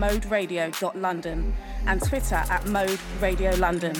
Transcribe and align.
moderadio.london 0.00 1.54
and 1.86 2.02
Twitter 2.02 2.36
at 2.36 2.66
Mode 2.66 2.98
Radio 3.20 3.50
London. 3.56 3.94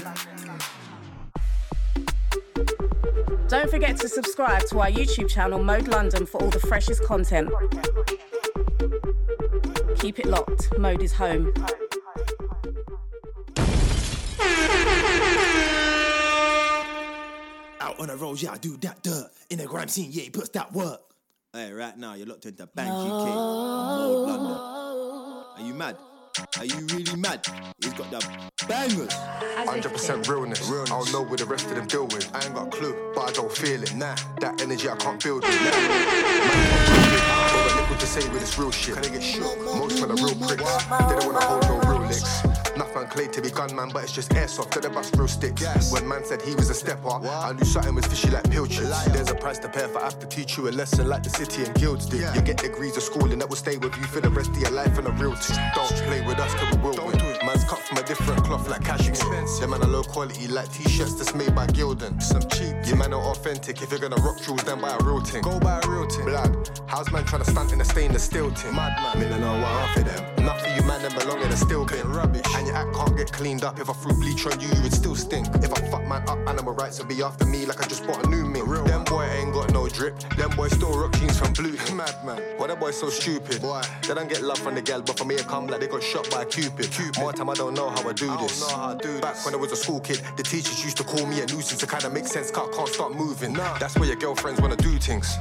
Don't 3.49 3.71
forget 3.71 3.97
to 3.99 4.09
subscribe 4.09 4.65
to 4.69 4.79
our 4.81 4.91
YouTube 4.91 5.29
channel 5.29 5.63
Mode 5.63 5.89
London 5.89 6.25
for 6.25 6.41
all 6.41 6.51
the 6.51 6.61
freshest 6.61 7.05
content. 7.05 7.51
Keep 9.99 10.21
it 10.21 10.27
locked, 10.27 10.79
Mode 10.79 11.03
is 11.03 11.13
home. 11.13 11.53
Out 17.81 17.99
on 17.99 18.07
the 18.09 18.17
road, 18.17 18.41
yeah, 18.41 18.53
I 18.53 18.59
do 18.59 18.77
that 18.79 19.03
dirt. 19.03 19.31
In 19.51 19.59
the 19.59 19.67
grime 19.67 19.89
scene, 19.89 20.11
yeah, 20.13 20.23
he 20.23 20.31
puts 20.31 20.49
that 20.51 20.73
work. 20.73 21.01
Hey, 21.53 21.73
right 21.73 21.99
now, 21.99 22.15
you're 22.15 22.29
locked 22.29 22.47
into 22.47 22.67
Bang 22.69 22.87
GK, 22.87 23.35
Mode 23.35 24.29
London. 24.29 24.80
Are 25.61 25.63
you 25.63 25.75
mad? 25.75 25.97
Are 26.59 26.65
you 26.65 26.87
really 26.87 27.17
mad? 27.17 27.47
He's 27.83 27.93
got 27.93 28.11
the 28.11 28.27
bangers. 28.67 29.13
100% 29.13 30.27
realness. 30.27 30.67
realness. 30.71 30.91
I 30.91 30.99
don't 30.99 31.13
know 31.13 31.21
what 31.21 31.39
the 31.39 31.45
rest 31.45 31.67
of 31.67 31.75
them 31.77 31.87
deal 31.87 32.07
with. 32.07 32.35
I 32.35 32.43
ain't 32.43 32.55
got 32.55 32.69
a 32.69 32.71
clue, 32.71 33.13
but 33.15 33.29
I 33.29 33.33
don't 33.33 33.53
feel 33.53 33.83
it. 33.83 33.95
Nah, 33.95 34.17
that 34.41 34.63
energy 34.63 34.89
I 34.89 34.97
can't 34.97 35.23
build 35.23 35.45
it. 35.45 35.51
Nah. 35.51 35.71
Man, 37.53 37.77
liquid 37.77 38.01
to 38.01 38.07
say 38.07 38.27
with 38.31 38.41
this 38.41 38.59
real 38.59 38.71
shit. 38.71 38.95
Can 38.95 39.03
they 39.03 39.11
get 39.11 39.23
shook? 39.23 39.59
Most 39.63 40.01
men 40.01 40.11
are 40.13 40.15
real 40.15 40.35
pricks. 40.35 40.85
They 40.87 41.15
don't 41.19 41.27
wanna 41.27 41.45
hold 41.45 41.63
no 41.65 41.91
real 41.91 42.09
licks. 42.09 42.41
Nothing 42.93 43.09
clay 43.09 43.29
to 43.29 43.41
be 43.41 43.51
gunman, 43.51 43.91
but 43.93 44.03
it's 44.03 44.13
just 44.13 44.31
airsoft. 44.31 44.71
To 44.71 44.81
the 44.81 44.91
bust 44.91 45.15
real 45.17 45.29
sticks. 45.29 45.63
Yes. 45.63 45.93
When 45.93 46.09
man 46.09 46.25
said 46.25 46.43
he 46.43 46.57
was 46.57 46.71
a 46.71 46.75
stepper, 46.75 47.03
what? 47.03 47.25
I 47.25 47.53
knew 47.53 47.65
something 47.65 47.95
was 47.95 48.05
fishy 48.07 48.31
like 48.31 48.51
pilchards. 48.51 49.05
There's 49.13 49.31
a 49.31 49.35
price 49.35 49.59
to 49.61 49.69
pay 49.69 49.85
if 49.85 49.97
I 49.97 50.03
have 50.03 50.19
to 50.19 50.27
teach 50.27 50.57
you 50.57 50.69
a 50.69 50.73
lesson 50.73 51.09
like 51.09 51.23
the 51.23 51.31
city 51.31 51.65
and 51.65 51.75
guilds 51.77 52.07
did. 52.07 52.21
Yeah. 52.21 52.35
You 52.35 52.43
get 52.43 52.57
degrees 52.57 52.97
of 52.97 53.05
schooling 53.05 53.39
that 53.39 53.49
will 53.49 53.57
stay 53.57 53.77
with 53.77 53.97
you 53.97 54.05
for 54.05 54.21
the 54.21 54.31
rest 54.31 54.51
of 54.51 54.59
your 54.59 54.73
life 54.73 54.99
and 54.99 55.07
a 55.07 55.13
real 55.13 55.37
thing. 55.37 55.59
Don't 55.75 55.89
play 56.09 56.27
with 56.27 56.39
us 56.41 56.53
cause 56.55 56.77
we 56.79 56.83
will 56.83 57.07
win. 57.07 57.30
Man's 57.51 57.65
cut 57.65 57.81
from 57.81 57.99
a 57.99 58.03
different 58.05 58.45
cloth 58.45 58.69
like 58.69 58.85
cashmere. 58.85 59.45
Them 59.59 59.71
man 59.71 59.83
are 59.83 59.89
low 59.89 60.05
quality 60.05 60.47
like 60.47 60.73
t-shirts 60.73 61.15
that's 61.15 61.35
made 61.35 61.53
by 61.53 61.67
Gildan. 61.67 62.23
Some 62.23 62.43
cheap. 62.49 62.77
You 62.87 62.95
man 62.95 63.13
are 63.13 63.21
authentic. 63.21 63.83
If 63.83 63.91
you're 63.91 63.99
gonna 63.99 64.23
rock 64.23 64.41
jewels, 64.41 64.63
then 64.63 64.81
buy 64.81 64.97
a 64.97 65.03
real 65.03 65.21
thing. 65.21 65.43
Go 65.43 65.59
buy 65.59 65.81
a 65.83 65.89
real 65.89 66.09
thing. 66.09 66.27
Blood. 66.27 66.71
How's 66.87 67.11
man 67.11 67.25
trying 67.25 67.43
to 67.43 67.51
stunt 67.51 67.73
in 67.73 67.81
a 67.81 67.85
stainless 67.85 68.23
steel 68.23 68.51
thing? 68.51 68.77
Mad 68.77 69.19
man. 69.19 69.29
Don't 69.29 69.41
know 69.41 69.53
what 69.55 69.67
half 69.67 69.97
of 69.97 70.05
them. 70.05 70.39
Enough 70.39 70.65
of 70.65 70.77
you 70.77 70.83
man 70.87 71.03
them 71.03 71.19
belong 71.19 71.43
in 71.43 71.49
a 71.49 71.57
steel 71.57 71.85
bin. 71.85 72.07
Rubbish. 72.09 72.47
And 72.55 72.69
your 72.69 72.77
act 72.77 72.95
can't 72.95 73.17
get 73.17 73.33
cleaned 73.33 73.65
up. 73.65 73.81
If 73.81 73.91
I 73.91 73.95
threw 73.95 74.15
bleach 74.15 74.47
on 74.47 74.61
you, 74.61 74.69
you 74.69 74.83
would 74.83 74.95
still 74.95 75.17
stink. 75.17 75.49
If 75.57 75.73
I 75.73 75.81
fuck 75.91 76.07
man 76.07 76.23
up, 76.29 76.39
animal 76.49 76.75
rights 76.75 77.01
would 77.01 77.09
be 77.09 77.21
after 77.21 77.47
me 77.47 77.67
like 77.67 77.83
I 77.83 77.89
just 77.89 78.07
bought 78.07 78.25
a 78.25 78.31
new 78.31 78.47
mink. 78.47 78.69
Real 78.69 78.85
them 78.85 79.03
boy 79.03 79.25
ain't 79.25 79.53
got 79.53 79.73
no 79.73 79.89
drip. 79.89 80.17
Them 80.37 80.51
boys 80.51 80.71
still 80.71 80.97
rock 80.97 81.15
jeans 81.15 81.37
from 81.37 81.53
blue. 81.55 81.77
Mad 81.97 82.15
man. 82.25 82.41
Why 82.59 82.69
that 82.69 82.79
boy 82.79 82.93
so 82.93 83.11
stupid? 83.11 83.61
Boy. 83.61 83.83
They 84.07 84.15
don't 84.15 84.29
get 84.29 84.41
love 84.43 84.61
from 84.61 84.77
the 84.77 84.83
gal, 84.83 85.03
but 85.03 85.19
for 85.19 85.25
me 85.25 85.35
it 85.35 85.49
come 85.49 85.67
like 85.67 85.81
they 85.81 85.89
got 85.89 86.03
shot 86.05 86.31
by 86.31 86.43
a 86.43 86.47
cupid. 86.47 86.93
Cupid. 86.93 87.19
More 87.19 87.33
time 87.41 87.51
I 87.51 87.55
don't 87.55 87.75
know 87.75 87.89
how 87.89 88.09
I 88.09 88.13
do 88.13 88.27
this. 88.39 88.71
I 88.71 88.95
do 88.97 89.19
Back 89.21 89.35
this. 89.35 89.45
when 89.47 89.55
I 89.55 89.57
was 89.57 89.73
a 89.73 89.77
school 89.77 90.01
kid, 90.01 90.21
the 90.37 90.43
teachers 90.43 90.85
used 90.85 90.99
to 90.99 91.05
call 91.05 91.25
me 91.27 91.41
a 91.41 91.47
nuisance 91.47 91.79
to 91.81 91.87
kind 91.87 92.05
of 92.05 92.13
make 92.13 92.27
sense. 92.27 92.51
Cut 92.51 92.71
can't 92.73 92.89
start 92.89 93.15
moving. 93.15 93.55
Nah. 93.55 93.79
That's 93.79 93.97
where 93.97 94.09
your 94.09 94.17
girlfriends 94.17 94.61
wanna 94.61 94.77
do 94.77 94.99
things. 94.99 95.39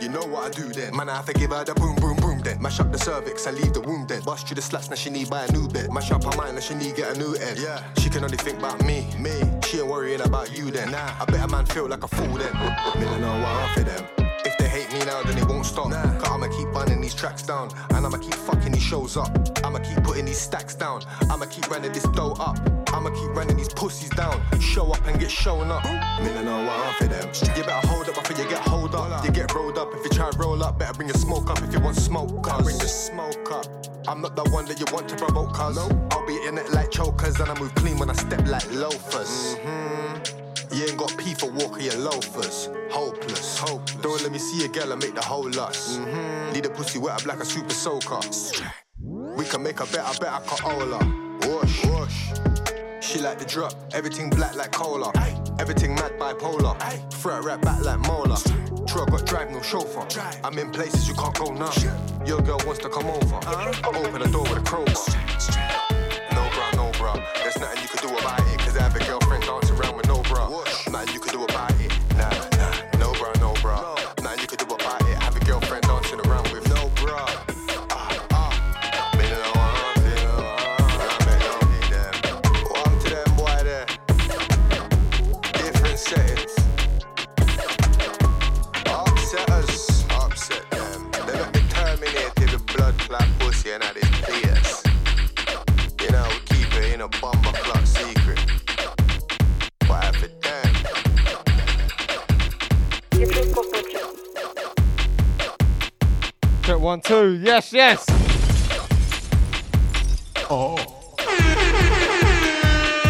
You 0.00 0.08
know 0.10 0.24
what 0.26 0.46
I 0.46 0.50
do 0.50 0.68
then? 0.68 0.94
Man, 0.94 1.08
I 1.08 1.16
have 1.16 1.26
to 1.26 1.32
give 1.32 1.50
her 1.50 1.64
the 1.64 1.74
boom, 1.74 1.96
boom, 1.96 2.16
boom 2.18 2.40
then. 2.40 2.60
Mash 2.60 2.78
up 2.80 2.92
the 2.92 2.98
cervix 2.98 3.46
and 3.46 3.56
leave 3.58 3.72
the 3.72 3.80
womb 3.80 4.06
dead. 4.06 4.24
Bust 4.24 4.46
through 4.46 4.56
the 4.56 4.62
slats, 4.62 4.90
now 4.90 4.96
she 4.96 5.10
need 5.10 5.30
buy 5.30 5.44
a 5.44 5.52
new 5.52 5.66
bed. 5.68 5.92
Mash 5.92 6.10
up 6.10 6.22
her 6.22 6.36
mind, 6.36 6.54
now 6.54 6.60
she 6.60 6.74
need 6.74 6.94
get 6.94 7.16
a 7.16 7.18
new 7.18 7.32
head. 7.34 7.58
Yeah. 7.58 7.82
She 7.98 8.10
can 8.10 8.22
only 8.22 8.36
think 8.36 8.58
about 8.58 8.84
me, 8.84 9.06
me. 9.18 9.32
She 9.64 9.78
ain't 9.78 9.88
worrying 9.88 10.20
about 10.20 10.56
you 10.56 10.70
then. 10.70 10.92
Nah. 10.92 11.14
I 11.20 11.24
bet 11.24 11.44
a 11.44 11.48
man 11.48 11.64
feel 11.66 11.88
like 11.88 12.04
a 12.04 12.08
fool 12.08 12.36
then. 12.36 12.52
Me 12.98 13.04
don't 13.06 13.20
know 13.22 13.40
what 13.40 13.78
of 13.78 13.86
them. 13.86 14.04
If 14.44 14.56
they 14.58 14.68
hate 14.68 14.92
me 14.92 15.00
now, 15.04 15.22
then 15.22 15.38
it 15.38 15.48
won't 15.48 15.66
stop. 15.66 15.88
Nah. 15.88 16.17
Running 16.78 17.00
these 17.00 17.14
tracks 17.14 17.42
down. 17.42 17.70
And 17.90 18.06
I'ma 18.06 18.18
keep 18.18 18.34
fucking 18.34 18.70
these 18.70 18.82
shows 18.82 19.16
up. 19.16 19.30
I'ma 19.64 19.80
keep 19.80 20.00
putting 20.04 20.26
these 20.26 20.40
stacks 20.40 20.76
down. 20.76 21.02
I'ma 21.28 21.46
keep 21.46 21.68
running 21.68 21.90
this 21.90 22.04
dough 22.14 22.36
up. 22.38 22.56
I'ma 22.94 23.10
keep 23.10 23.34
running 23.34 23.56
these 23.56 23.68
pussies 23.68 24.10
down. 24.10 24.40
Show 24.60 24.92
up 24.92 25.04
and 25.08 25.18
get 25.18 25.28
shown 25.28 25.72
up. 25.72 25.82
Don't 25.82 26.44
know 26.44 26.58
what 26.58 26.76
half 26.84 27.00
of 27.00 27.10
them. 27.10 27.56
You 27.56 27.64
better 27.64 27.84
hold 27.88 28.08
up 28.08 28.14
before 28.14 28.36
you 28.40 28.48
get 28.48 28.60
hold 28.60 28.94
up. 28.94 29.24
You 29.24 29.32
get 29.32 29.52
rolled 29.54 29.76
up 29.76 29.88
if 29.92 30.04
you 30.04 30.10
try 30.10 30.30
to 30.30 30.38
roll 30.38 30.62
up. 30.62 30.78
Better 30.78 30.94
bring 30.94 31.08
your 31.08 31.16
smoke 31.16 31.50
up 31.50 31.60
if 31.62 31.72
you 31.72 31.80
want 31.80 31.96
smoke. 31.96 32.44
Cause 32.44 32.62
bring 32.62 32.78
the 32.78 32.86
smoke 32.86 33.50
up. 33.50 33.66
I'm 34.06 34.20
not 34.20 34.36
the 34.36 34.44
one 34.50 34.64
that 34.66 34.78
you 34.78 34.86
want 34.92 35.08
to 35.08 35.16
provoke, 35.16 35.52
cuz 35.54 35.78
I'll 35.78 36.26
be 36.26 36.36
in 36.46 36.58
it 36.58 36.70
like 36.70 36.92
chokers 36.92 37.40
and 37.40 37.50
I 37.50 37.58
move 37.58 37.74
clean 37.74 37.98
when 37.98 38.08
I 38.08 38.14
step 38.14 38.46
like 38.46 38.70
loafers. 38.72 39.56
Mm-hmm. 39.56 40.47
You 40.78 40.84
ain't 40.84 40.96
got 40.96 41.16
P 41.18 41.34
for 41.34 41.50
walker, 41.50 41.80
you 41.80 41.92
loafers. 41.96 42.70
Hopeless. 42.88 43.58
Hopeless. 43.58 44.00
Don't 44.00 44.22
let 44.22 44.30
me 44.30 44.38
see 44.38 44.64
a 44.64 44.68
girl 44.68 44.92
and 44.92 45.02
make 45.02 45.12
the 45.12 45.20
whole 45.20 45.50
lust. 45.50 45.98
Mm-hmm. 45.98 46.54
Lead 46.54 46.66
a 46.66 46.70
pussy 46.70 47.00
wet 47.00 47.14
up 47.14 47.26
like 47.26 47.40
a 47.40 47.44
super 47.44 47.74
soaker. 47.74 48.20
We 49.00 49.44
can 49.44 49.64
make 49.64 49.80
a 49.80 49.86
better, 49.86 50.20
better 50.20 50.40
Corolla. 50.46 50.98
Whoosh. 51.42 51.84
Whoosh. 51.84 52.30
She 53.00 53.18
like 53.18 53.40
the 53.40 53.44
drop, 53.44 53.74
everything 53.92 54.30
black 54.30 54.54
like 54.54 54.70
cola. 54.70 55.10
Everything 55.58 55.96
mad 55.96 56.12
bipolar. 56.12 56.78
Throw 57.12 57.38
it 57.38 57.42
right 57.42 57.60
back 57.60 57.82
like 57.84 57.98
molar. 57.98 58.36
Truck 58.86 59.10
got 59.10 59.26
drive, 59.26 59.50
no 59.50 59.60
chauffeur. 59.60 60.06
I'm 60.44 60.56
in 60.60 60.70
places 60.70 61.08
you 61.08 61.14
can't 61.14 61.34
go 61.34 61.52
now. 61.52 61.72
Your 62.24 62.40
girl 62.40 62.60
wants 62.64 62.80
to 62.82 62.88
come 62.88 63.06
over. 63.06 63.36
Open 63.84 64.22
the 64.22 64.28
door 64.30 64.44
with 64.44 64.58
a 64.58 64.62
crowbar. 64.62 64.94
No 66.34 66.48
bra, 66.54 66.70
no 66.76 66.92
bra. 66.98 67.14
There's 67.42 67.58
nothing 67.58 67.87
one, 106.88 107.00
two. 107.02 107.38
Yes, 107.42 107.70
yes. 107.70 108.06
Oh. 110.48 110.74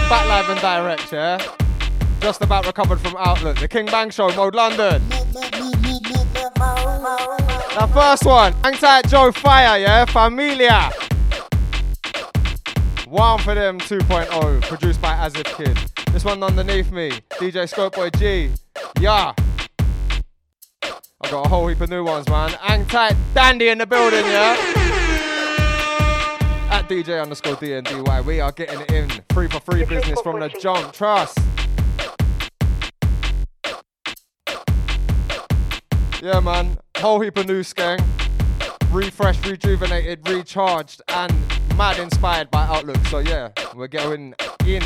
Back 0.08 0.26
live 0.26 0.48
and 0.48 0.60
direct, 0.60 1.12
yeah? 1.12 1.38
Just 2.18 2.42
about 2.42 2.66
recovered 2.66 2.98
from 2.98 3.14
Outlook. 3.16 3.60
The 3.60 3.68
King 3.68 3.86
Bang 3.86 4.10
Show, 4.10 4.34
Mode 4.34 4.56
London. 4.56 5.00
Now, 7.76 7.86
first 7.94 8.24
one. 8.24 8.52
Hang 8.64 8.74
tight, 8.74 9.06
Joe 9.06 9.30
Fire, 9.30 9.78
yeah? 9.78 10.04
Familia. 10.06 10.90
One 13.06 13.38
for 13.38 13.54
them 13.54 13.78
2.0, 13.78 14.62
produced 14.62 15.00
by 15.00 15.14
As 15.14 15.36
If 15.36 15.56
Kid. 15.56 15.78
This 16.12 16.24
one 16.24 16.42
underneath 16.42 16.90
me, 16.90 17.12
DJ 17.34 17.68
Scope 17.68 17.94
Boy 17.94 18.10
G. 18.10 18.50
Yeah. 18.98 19.34
I 21.20 21.30
got 21.30 21.46
a 21.46 21.48
whole 21.48 21.66
heap 21.66 21.80
of 21.80 21.90
new 21.90 22.04
ones, 22.04 22.28
man. 22.28 22.50
Hang 22.60 22.86
tight, 22.86 23.16
Dandy 23.34 23.70
in 23.70 23.78
the 23.78 23.86
building, 23.86 24.24
yeah? 24.26 24.56
At 26.70 26.88
DJ 26.88 27.20
underscore 27.20 27.56
DNDY, 27.56 28.24
we 28.24 28.38
are 28.38 28.52
getting 28.52 28.80
it 28.82 28.92
in. 28.92 29.10
Free 29.32 29.48
for 29.48 29.58
free 29.58 29.84
business 29.84 30.20
from 30.20 30.38
the 30.38 30.48
jump. 30.48 30.92
Trust. 30.92 31.36
Yeah, 36.22 36.38
man. 36.38 36.78
Whole 36.98 37.20
heap 37.20 37.36
of 37.36 37.48
new 37.48 37.62
skeng. 37.62 38.00
Refreshed, 38.92 39.44
rejuvenated, 39.44 40.28
recharged, 40.28 41.02
and 41.08 41.32
mad 41.76 41.98
inspired 41.98 42.48
by 42.52 42.64
Outlook. 42.64 43.04
So, 43.06 43.18
yeah, 43.18 43.48
we're 43.74 43.88
going 43.88 44.34
in. 44.64 44.82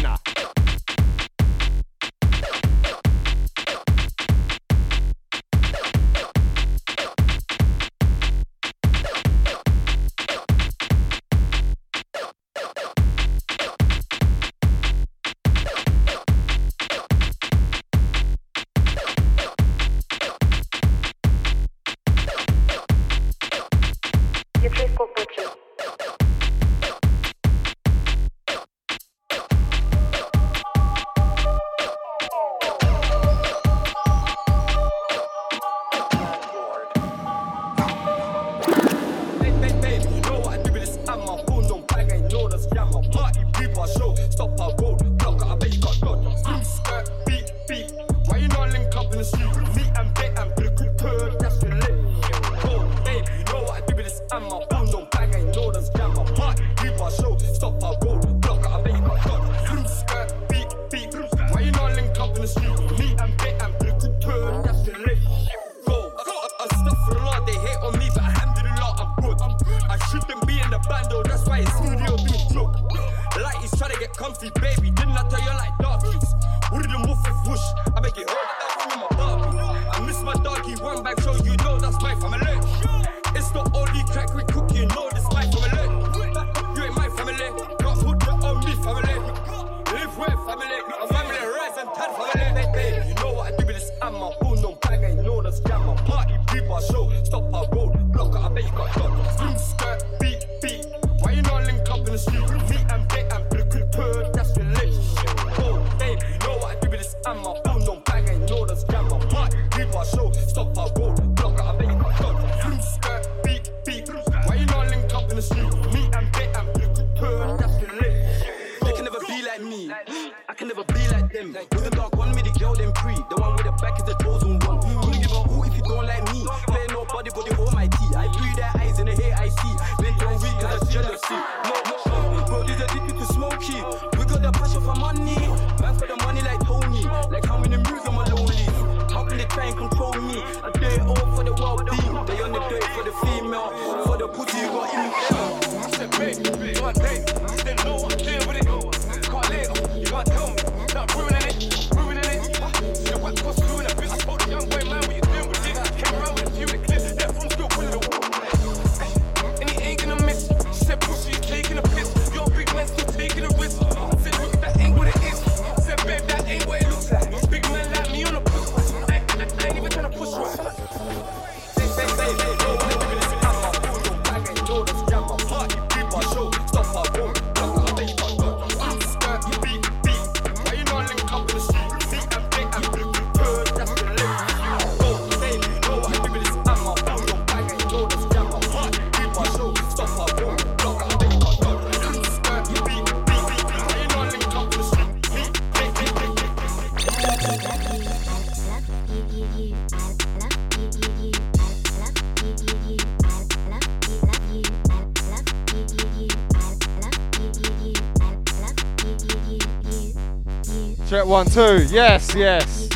One, 211.12 211.44
two. 211.44 211.84
Yes, 211.90 212.34
yes. 212.34 212.88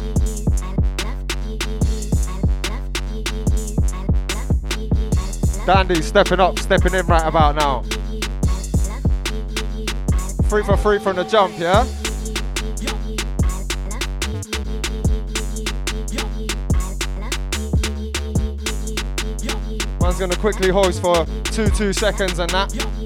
Dandy 5.67 6.01
stepping 6.01 6.41
up, 6.41 6.59
stepping 6.59 6.95
in 6.95 7.07
right 7.07 7.27
about 7.27 7.57
now. 7.57 7.83
Three 10.49 10.65
for 10.65 10.79
three 10.79 10.99
from 10.99 11.17
the 11.17 11.25
jump, 11.25 11.59
yeah? 11.59 11.85
Man's 20.01 20.19
gonna 20.19 20.37
quickly 20.37 20.71
hoist 20.71 21.03
for 21.03 21.27
two, 21.45 21.69
two 21.69 21.93
seconds 21.93 22.39
and 22.39 22.49
that. 22.51 23.06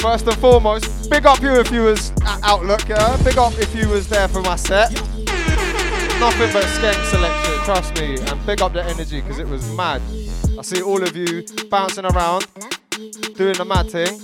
First 0.00 0.26
and 0.26 0.36
foremost, 0.38 1.10
big 1.10 1.26
up 1.26 1.42
you 1.42 1.60
if 1.60 1.70
you 1.70 1.82
was 1.82 2.10
at 2.24 2.40
Outlook, 2.42 2.88
yeah? 2.88 3.22
Big 3.22 3.36
up 3.36 3.52
if 3.58 3.74
you 3.74 3.86
was 3.88 4.08
there 4.08 4.28
for 4.28 4.40
my 4.40 4.56
set. 4.56 4.90
Nothing 6.18 6.52
but 6.52 6.64
skank 6.64 7.04
selection, 7.10 7.54
trust 7.64 7.94
me. 8.00 8.18
And 8.18 8.46
big 8.46 8.62
up 8.62 8.72
the 8.72 8.82
energy, 8.82 9.20
because 9.20 9.38
it 9.38 9.46
was 9.46 9.62
mad. 9.76 10.00
I 10.58 10.62
see 10.62 10.80
all 10.80 11.02
of 11.02 11.14
you 11.14 11.44
bouncing 11.68 12.06
around, 12.06 12.46
doing 13.34 13.54
the 13.54 13.64
mad 13.66 13.90
thing. 13.90 14.18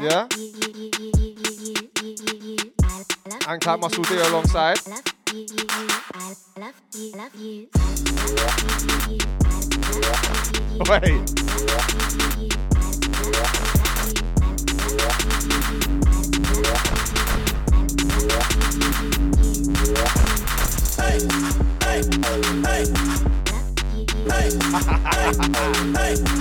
Yeah? 0.00 0.26
And 3.46 3.60
Clap 3.60 3.80
Muscle 3.80 4.04
D 4.04 4.16
alongside. 4.18 4.78
Wait. 10.88 12.37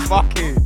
Fuck 0.08 0.40
it. 0.40 0.58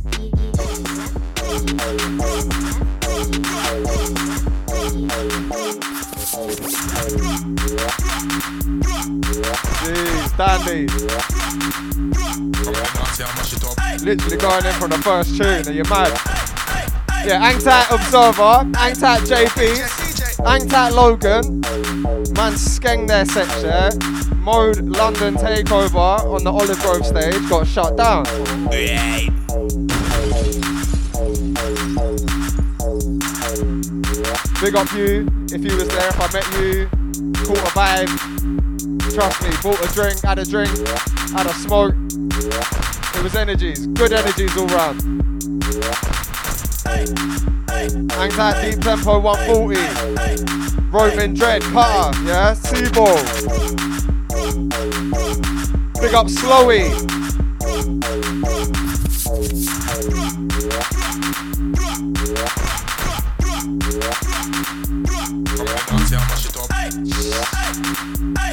Jeez, 9.82 10.36
Dandy. 10.36 10.86
Literally 14.04 14.36
going 14.36 14.64
in 14.66 14.72
from 14.74 14.90
the 14.90 14.98
first 14.98 15.36
tune, 15.36 15.66
are 15.68 15.72
you 15.72 15.84
mad? 15.84 16.10
Yeah, 17.24 17.52
Angtat 17.52 17.90
Observer, 17.94 18.64
Angtat 18.78 19.20
JP. 19.26 20.11
Hang 20.44 20.68
tight, 20.68 20.90
Logan. 20.90 21.60
Man, 22.34 22.54
skeng 22.54 23.06
their 23.06 23.24
section. 23.24 23.62
share. 23.62 23.90
Mode 24.36 24.80
London 24.80 25.34
takeover 25.34 26.18
on 26.24 26.42
the 26.42 26.50
Olive 26.50 26.78
Grove 26.80 27.06
stage 27.06 27.48
got 27.48 27.66
shut 27.66 27.96
down. 27.96 28.24
Big 34.60 34.74
up 34.76 34.92
you 34.92 35.28
if 35.52 35.64
you 35.64 35.76
was 35.76 35.88
there, 35.88 36.08
if 36.08 36.20
I 36.20 36.32
met 36.32 36.46
you, 36.60 36.88
caught 37.44 37.58
a 37.58 37.70
vibe. 37.72 39.14
Trust 39.14 39.42
me, 39.42 39.50
bought 39.62 39.84
a 39.84 39.92
drink, 39.92 40.20
had 40.22 40.38
a 40.38 40.44
drink, 40.44 40.70
had 41.30 41.46
a 41.46 41.54
smoke. 41.54 41.94
It 43.14 43.22
was 43.22 43.34
energies, 43.36 43.86
good 43.88 44.12
energies 44.12 44.56
all 44.56 44.66
round. 44.68 45.02
Hey. 46.84 47.51
Anxiety 47.82 48.70
Deep 48.76 48.84
Tempo 48.84 49.18
140. 49.18 49.74
Roman 50.92 51.34
Dread, 51.34 51.62
Power, 51.72 52.12
yeah? 52.24 52.54
Seaball. 52.54 53.18
Big 56.00 56.14
up 56.14 56.26
Slowy. 56.28 56.92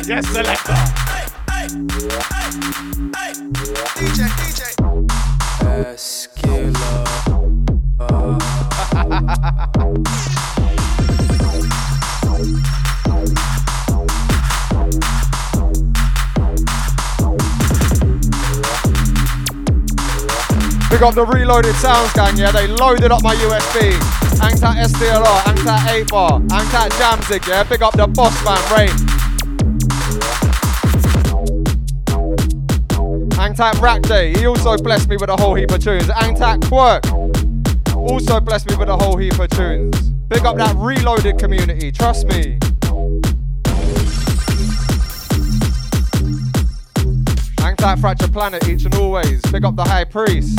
Yes, 0.07 0.27
selector. 0.29 0.73
DJ, 3.95 4.27
DJ. 4.39 4.61
Uh, 5.61 5.95
Big 9.39 9.47
up 21.03 21.15
the 21.15 21.25
Reloaded 21.25 21.73
Sounds 21.75 22.11
gang, 22.11 22.35
yeah, 22.35 22.51
they 22.51 22.67
loaded 22.67 23.13
up 23.13 23.23
my 23.23 23.33
USB. 23.35 23.91
Angst 24.41 24.61
at 24.61 24.89
SDLR, 24.89 25.23
angst 25.43 25.67
at 25.67 26.09
bar, 26.09 26.41
angst 26.41 26.89
Jamzig, 26.99 27.47
yeah. 27.47 27.63
Big 27.63 27.81
up 27.81 27.93
the 27.95 28.07
boss 28.07 28.43
man, 28.43 28.59
Rain. 28.77 28.89
Angst 33.39 33.61
at 33.61 33.79
Rack 33.79 34.01
Day, 34.01 34.33
he 34.33 34.45
also 34.45 34.77
blessed 34.77 35.07
me 35.07 35.15
with 35.15 35.29
a 35.29 35.37
whole 35.37 35.55
heap 35.55 35.71
of 35.71 35.81
tunes. 35.81 36.07
Angst 36.07 36.41
at 36.41 36.59
Quirk, 36.67 37.05
also 38.09 38.39
blessed 38.39 38.69
me 38.69 38.75
with 38.75 38.89
a 38.89 38.97
whole 38.97 39.17
heap 39.17 39.37
of 39.39 39.49
tunes. 39.49 40.09
Big 40.29 40.45
up 40.45 40.57
that 40.57 40.75
Reloaded 40.75 41.37
community, 41.37 41.91
trust 41.91 42.27
me. 42.27 42.57
Angtat 47.57 47.99
Fracture 47.99 48.27
Planet 48.27 48.67
each 48.67 48.85
and 48.85 48.95
always. 48.95 49.41
Big 49.51 49.63
up 49.63 49.75
the 49.75 49.83
High 49.83 50.05
Priest. 50.05 50.57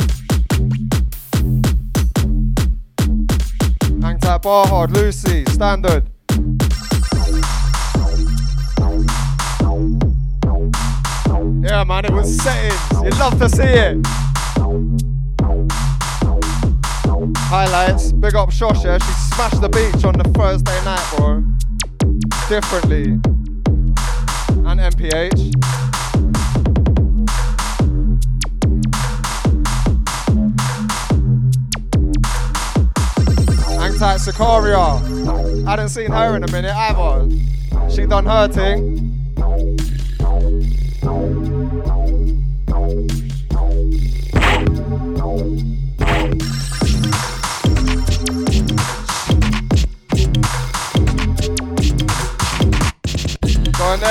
Angtat 4.01 4.43
Barhard, 4.43 4.93
Lucy, 4.93 5.45
Standard. 5.47 6.09
Yeah, 11.63 11.85
man, 11.85 12.05
it 12.05 12.13
was 12.13 12.37
settings. 12.43 13.05
You'd 13.05 13.19
love 13.19 13.39
to 13.39 13.49
see 13.49 13.63
it. 13.63 14.30
Highlights. 17.51 18.13
Big 18.13 18.37
up 18.37 18.51
Shosha. 18.51 19.03
She 19.03 19.13
smashed 19.35 19.61
the 19.61 19.69
beach 19.69 20.05
on 20.05 20.15
the 20.15 20.23
Thursday 20.39 20.85
night, 20.85 21.05
bro. 21.17 21.43
Differently. 22.49 23.19
And 24.65 24.79
MPH. 24.79 25.51
Sicaria. 34.21 35.67
I 35.67 35.71
hadn't 35.71 35.89
seen 35.89 36.13
her 36.13 36.37
in 36.37 36.45
a 36.45 36.53
minute 36.53 36.75
either. 36.75 37.29
She 37.91 38.07
done 38.07 38.27
her 38.27 38.47
thing. 38.47 39.10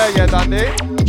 There, 0.00 0.16
yeah, 0.16 0.99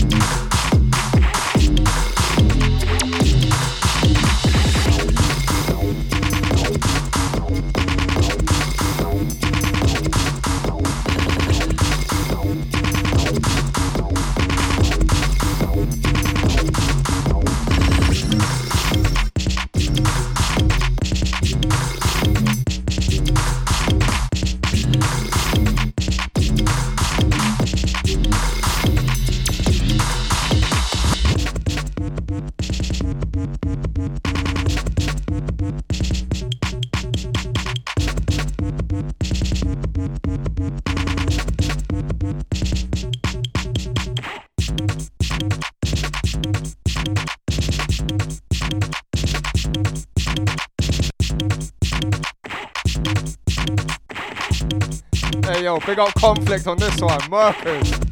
big 55.92 56.00
up 56.00 56.14
conflict 56.14 56.68
on 56.68 56.78
this 56.78 57.02
one, 57.02 57.20
Merkers. 57.30 58.11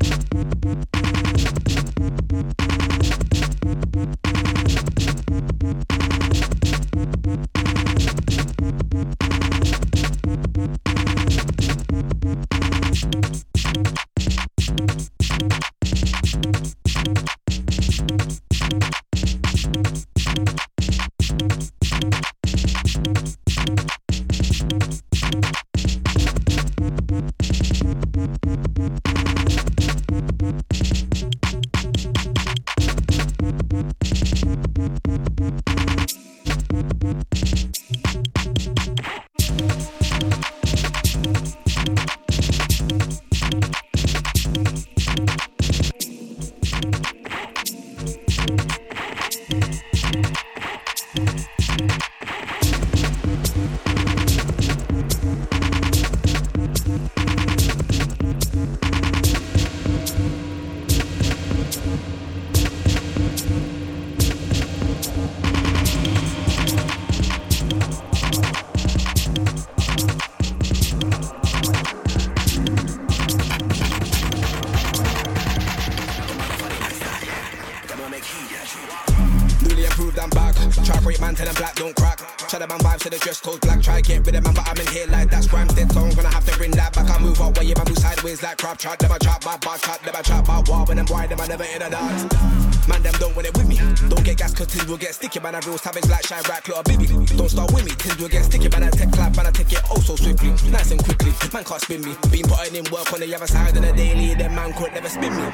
Sticky. 95.39 95.43
Man, 95.43 95.55
I 95.55 95.67
real 95.67 95.77
savage 95.77 96.10
like 96.10 96.25
shy, 96.25 96.41
right, 96.50 96.63
clot, 96.63 96.86
baby. 96.86 97.08
Don't 97.08 97.50
start 97.50 97.72
with 97.74 97.86
me, 97.86 97.91
things 97.91 98.17
will 98.17 98.29
get 98.29 98.46
sticky. 98.46 98.69
Man, 98.69 98.84
I 98.84 98.89
take 98.89 99.12
clap, 99.12 99.36
man, 99.36 99.48
I 99.48 99.51
take 99.51 99.72
it 99.72 99.81
oh 99.89 100.00
so 100.00 100.15
swiftly. 100.15 100.50
Nice 100.72 100.91
and 100.91 101.03
quickly. 101.03 101.31
Man 101.53 101.63
can't 101.63 101.81
spin 101.81 102.01
me. 102.01 102.15
Been 102.31 102.48
putting 102.48 102.75
in 102.75 102.91
work 102.91 103.12
on 103.13 103.19
the 103.19 103.34
other 103.34 103.48
side 103.48 103.75
of 103.75 103.81
the 103.81 103.93
daily. 103.93 104.36
Them 104.36 104.55
man 104.55 104.74
could 104.74 104.93
never 104.93 105.10
spin 105.10 105.36
me. 105.36 105.46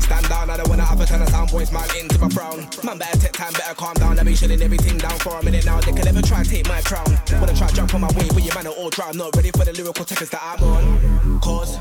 Stand 0.00 0.28
down, 0.28 0.50
I 0.50 0.56
don't 0.56 0.68
wanna 0.68 0.84
have 0.84 1.00
a 1.00 1.06
turn 1.06 1.22
of 1.22 1.28
sound 1.28 1.50
boys, 1.50 1.72
man, 1.72 1.88
into 1.98 2.18
my 2.18 2.28
frown. 2.28 2.66
Man, 2.84 2.98
better 2.98 3.18
take 3.18 3.32
time, 3.32 3.52
better 3.52 3.74
calm 3.74 3.94
down. 3.94 4.18
I 4.18 4.22
be 4.22 4.34
shutting 4.34 4.62
everything 4.62 4.98
down 4.98 5.18
for 5.18 5.38
a 5.38 5.44
minute 5.44 5.64
now. 5.64 5.80
They 5.80 5.92
can 5.92 6.04
never 6.04 6.22
try 6.22 6.40
and 6.40 6.48
take 6.48 6.68
my 6.68 6.80
crown. 6.82 7.06
Wanna 7.40 7.54
try 7.54 7.68
jump 7.68 7.94
on 7.94 8.00
my 8.02 8.12
way, 8.14 8.28
but 8.32 8.42
your 8.42 8.54
man 8.54 8.66
are 8.66 8.76
all 8.76 8.90
drown. 8.90 9.16
Not 9.16 9.34
ready 9.36 9.50
for 9.50 9.64
the 9.64 9.72
lyrical 9.72 10.04
techniques 10.04 10.30
that 10.30 10.42
I'm 10.42 10.62
on. 10.62 11.40
Cause 11.40 11.78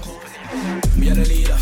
me 0.96 1.10
are 1.10 1.16
the 1.16 1.26
leader, 1.26 1.58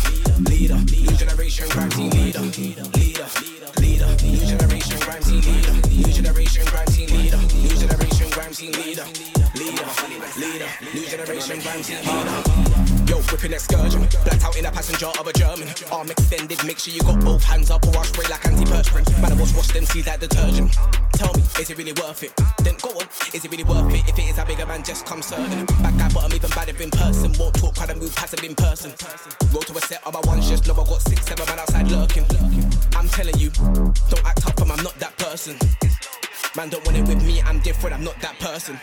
generation 11.84 12.04
crime 12.04 12.26
that. 12.26 13.08
Yo, 13.08 13.16
whipping 13.28 13.50
blacked 13.50 14.44
out 14.44 14.56
in 14.56 14.66
a 14.66 14.70
passenger 14.70 15.06
of 15.20 15.26
a 15.26 15.32
German. 15.32 15.68
Arm 15.92 16.10
extended, 16.10 16.64
make 16.64 16.78
sure 16.78 16.94
you 16.94 17.00
got 17.00 17.20
both 17.20 17.42
hands 17.42 17.70
up 17.70 17.86
or 17.86 17.96
I'll 17.96 18.04
spray 18.04 18.26
like 18.30 18.40
antiperspirant. 18.42 19.20
Man, 19.20 19.32
I 19.32 19.34
was 19.34 19.54
wash 19.54 19.68
them 19.68 19.84
seas 19.84 20.06
like 20.06 20.20
detergent. 20.20 20.72
Tell 21.14 21.32
me, 21.34 21.42
is 21.60 21.70
it 21.70 21.78
really 21.78 21.92
worth 21.92 22.22
it? 22.22 22.32
Then 22.64 22.76
go 22.80 22.90
on, 22.90 23.06
is 23.34 23.44
it 23.44 23.50
really 23.50 23.64
worth 23.64 23.92
it? 23.92 24.08
If 24.08 24.18
it 24.18 24.24
is 24.30 24.38
a 24.38 24.44
bigger 24.44 24.66
man, 24.66 24.82
just 24.82 25.06
come 25.06 25.22
certain. 25.22 25.66
Back 25.82 25.96
guy, 25.98 26.08
but 26.12 26.24
I'm 26.24 26.32
even 26.32 26.50
bad 26.50 26.68
if 26.68 26.80
in 26.80 26.90
person. 26.90 27.32
Won't 27.38 27.54
talk, 27.54 27.74
kinda 27.74 27.94
move 27.96 28.14
passive 28.16 28.42
in 28.42 28.54
person. 28.54 28.92
Roll 29.52 29.62
to 29.62 29.76
a 29.76 29.80
set 29.82 30.06
of 30.06 30.14
my 30.14 30.20
ones, 30.24 30.48
just 30.48 30.66
know 30.66 30.74
I 30.74 30.84
got 30.84 31.02
six, 31.02 31.26
seven 31.26 31.46
man 31.46 31.58
outside 31.58 31.90
lurking. 31.90 32.24
I'm 32.96 33.08
telling 33.08 33.38
you, 33.38 33.50
don't 33.50 34.24
act 34.24 34.46
up, 34.46 34.60
I'm 34.60 34.82
not 34.82 34.98
that 34.98 35.16
person. 35.18 35.56
Man 36.56 36.68
don't 36.68 36.84
want 36.86 36.96
it 36.96 37.08
with 37.08 37.26
me, 37.26 37.42
I'm 37.42 37.58
different, 37.58 37.96
I'm 37.96 38.04
not 38.04 38.16
that 38.20 38.38
person. 38.38 38.78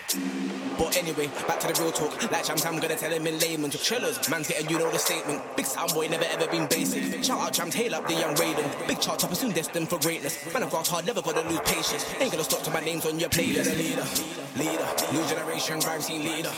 But 0.77 0.97
anyway, 0.97 1.27
back 1.47 1.61
to 1.61 1.67
the 1.71 1.81
real 1.81 1.93
talk. 1.93 2.11
Like 2.29 2.43
Champs, 2.43 2.65
I'm 2.65 2.79
gonna 2.79 2.97
tell 2.97 3.11
him 3.11 3.25
in 3.25 3.39
layman's. 3.39 3.81
Chillers, 3.81 4.29
man's 4.29 4.49
getting 4.49 4.69
you 4.69 4.77
know 4.77 4.91
the 4.91 4.99
statement. 4.99 5.41
Big 5.55 5.65
sound 5.65 5.93
boy, 5.93 6.07
never 6.09 6.25
ever 6.25 6.47
been 6.47 6.67
basic. 6.67 7.23
Shout 7.23 7.39
out 7.39 7.53
Champs, 7.53 7.73
hail 7.73 7.95
up 7.95 8.05
the 8.07 8.13
young 8.13 8.35
Raiden. 8.35 8.87
Big 8.89 8.99
chart 8.99 9.19
topper, 9.19 9.35
soon 9.35 9.51
destined 9.51 9.87
for 9.87 9.97
greatness. 9.99 10.37
Man, 10.53 10.63
I've 10.63 10.69
got 10.69 10.85
hard, 10.85 11.05
never 11.05 11.21
gonna 11.21 11.47
lose 11.47 11.61
patience. 11.61 12.05
Ain't 12.19 12.31
gonna 12.31 12.43
stop 12.43 12.61
till 12.61 12.73
my 12.73 12.81
name's 12.81 13.05
on 13.05 13.17
your 13.17 13.29
playlist. 13.29 13.71
Leader, 13.77 14.03
leader, 14.57 14.87
new 15.13 15.25
generation, 15.29 15.79
grime 15.79 16.01
scene 16.01 16.23
leader. 16.25 16.51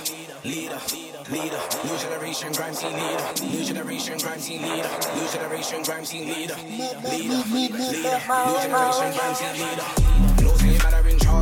Leader, 0.44 0.82
leader, 1.30 1.62
new 1.86 1.98
generation, 2.00 2.52
grime 2.54 2.74
scene 2.74 2.94
leader. 2.94 3.56
New 3.56 3.64
generation, 3.64 4.18
grime 4.18 4.40
scene 4.40 4.64
leader. 4.64 4.90
New 5.16 5.28
generation, 5.30 5.84
grime 5.84 6.06
scene 6.06 6.28
leader. 6.28 6.56
Leader, 6.66 6.98
leader, 7.06 7.38
new 7.54 7.70
generation, 7.70 9.14
grime 9.14 9.36
scene 9.36 9.62
leader. 9.62 10.33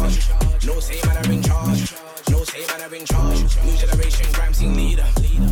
Charge. 0.10 0.66
No 0.66 0.80
say 0.80 1.00
man 1.06 1.18
are 1.18 1.32
in 1.32 1.42
charge. 1.42 1.94
No 2.30 2.44
say 2.44 2.66
man 2.68 2.82
are 2.82 2.96
in 2.96 3.06
charge. 3.06 3.40
New 3.66 3.78
generation 3.78 4.34
crime 4.34 4.54
scene 4.54 4.76
leader. 4.76 5.06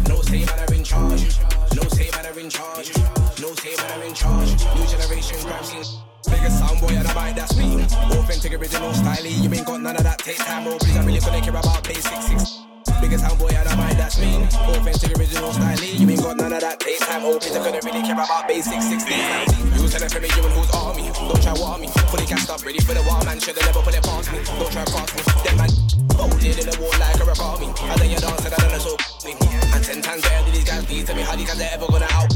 No 0.07 0.21
say 0.21 0.45
man 0.45 0.59
are 0.59 0.73
in 0.73 0.83
charge. 0.83 1.39
No 1.75 1.83
say 1.89 2.09
man 2.11 2.25
are 2.25 2.39
in 2.39 2.49
charge. 2.49 2.97
No 3.39 3.53
say 3.55 3.75
man 3.77 3.99
are 3.99 4.05
in 4.05 4.13
charge. 4.13 4.49
New 4.75 4.87
generation 4.87 5.39
crime 5.41 5.63
scene. 5.63 5.85
Biggest 6.29 6.59
sound 6.59 6.81
boy 6.81 6.95
on 6.97 7.03
the 7.03 7.13
mic, 7.15 7.35
that's 7.35 7.55
me. 7.57 7.83
Authentic, 7.83 8.53
original, 8.53 8.91
styly. 8.91 9.31
You 9.41 9.53
ain't 9.53 9.65
got 9.65 9.81
none 9.81 9.95
of 9.95 10.03
that. 10.03 10.19
Take 10.19 10.37
time, 10.37 10.67
oh 10.67 10.77
please. 10.77 10.97
I 10.97 11.05
really 11.05 11.19
couldn't 11.19 11.41
care 11.41 11.55
about 11.55 11.83
basics. 11.83 12.68
Biggest 13.01 13.23
sound 13.23 13.39
boy 13.39 13.55
on 13.55 13.63
the 13.63 13.75
mic, 13.79 13.97
that's 13.97 14.19
me. 14.19 14.43
Authentic, 14.43 15.17
original, 15.17 15.51
styly. 15.51 15.99
You 15.99 16.09
ain't 16.09 16.21
got 16.21 16.37
none 16.37 16.53
of 16.53 16.61
that. 16.61 16.79
Take 16.79 16.99
time, 16.99 17.23
oh 17.23 17.39
please. 17.39 17.55
I 17.55 17.63
couldn't 17.63 17.83
really 17.85 18.03
care 18.03 18.13
about. 18.13 18.45
Six 18.49 18.67
days. 18.67 19.49
You 19.75 19.81
was 19.81 19.93
telling 19.93 20.09
for 20.09 20.19
me, 20.19 20.27
you 20.35 20.43
and 20.43 20.53
who's 20.53 20.69
army. 20.75 21.07
Don't 21.15 21.41
try 21.41 21.55
war 21.55 21.77
me. 21.79 21.87
Fully 22.11 22.25
gassed 22.27 22.49
up, 22.49 22.59
ready 22.65 22.79
for 22.83 22.93
the 22.93 23.03
war, 23.07 23.23
man. 23.23 23.39
Should've 23.39 23.63
never 23.63 23.81
put 23.81 23.95
it 23.95 24.03
past 24.03 24.31
me. 24.31 24.43
Don't 24.59 24.71
try 24.71 24.83
cross 24.91 25.09
me. 25.15 25.21
Them 25.47 25.55
man. 25.57 25.71
Folded 26.19 26.59
in 26.59 26.67
the 26.67 26.75
wall 26.83 26.91
like 26.99 27.15
a 27.15 27.23
origami. 27.23 27.71
I 27.87 27.95
then 27.95 28.11
you 28.11 28.19
dance 28.19 28.43
and 28.43 28.53
I 28.53 28.57
done 28.59 28.75
it 28.75 28.83
so 28.83 28.99
me. 29.23 29.31
And 29.39 29.83
ten 29.83 30.01
times 30.03 30.21
better 30.27 30.43
than 30.43 30.53
these 30.53 30.67
guys 30.67 30.83
be. 30.83 31.03
Tell 31.07 31.15
me 31.15 31.23
how 31.23 31.35
these 31.39 31.47
guys 31.47 31.61
are 31.63 31.71
ever 31.71 31.87
gonna 31.87 32.11
out. 32.11 32.27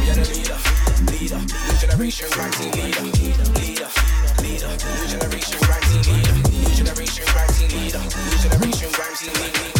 We 0.00 0.10
are 0.10 0.18
the 0.18 0.26
leader, 0.26 0.58
leader, 1.14 1.38
new 1.38 1.76
generation 1.78 2.26
grime 2.34 2.50
team 2.58 2.72
leader, 2.74 3.06
leader, 3.14 3.88
leader, 4.42 4.70
new 4.74 5.06
generation 5.06 5.58
grime 5.62 5.86
team 5.86 6.02
leader, 6.10 6.34
new 6.50 6.72
generation 6.74 7.24
grime 7.30 7.52
team 7.54 7.70
leader, 7.78 8.02
new 8.02 8.38
generation 8.42 8.90
grime 8.90 9.14
team 9.14 9.34
leader, 9.38 9.79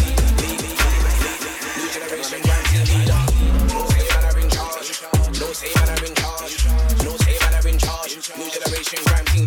no 5.51 5.57
man 5.59 6.05
in 6.05 6.15
charge, 6.15 6.65
no 7.03 7.17
man 7.27 7.67
in 7.67 7.77
charge, 7.77 8.15
new 8.37 8.49
generation 8.49 9.03
grime 9.03 9.25
team. 9.25 9.45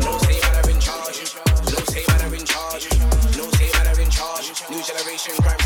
No 0.00 0.18
man 0.18 0.68
in 0.68 0.80
charge, 0.80 1.34
no 1.70 1.78
man 2.08 2.34
in 2.34 2.44
charge, 2.44 2.88
no 3.36 3.46
man 3.84 4.00
in 4.00 4.10
charge, 4.10 4.70
new 4.70 4.82
generation 4.82 5.34
grime 5.42 5.61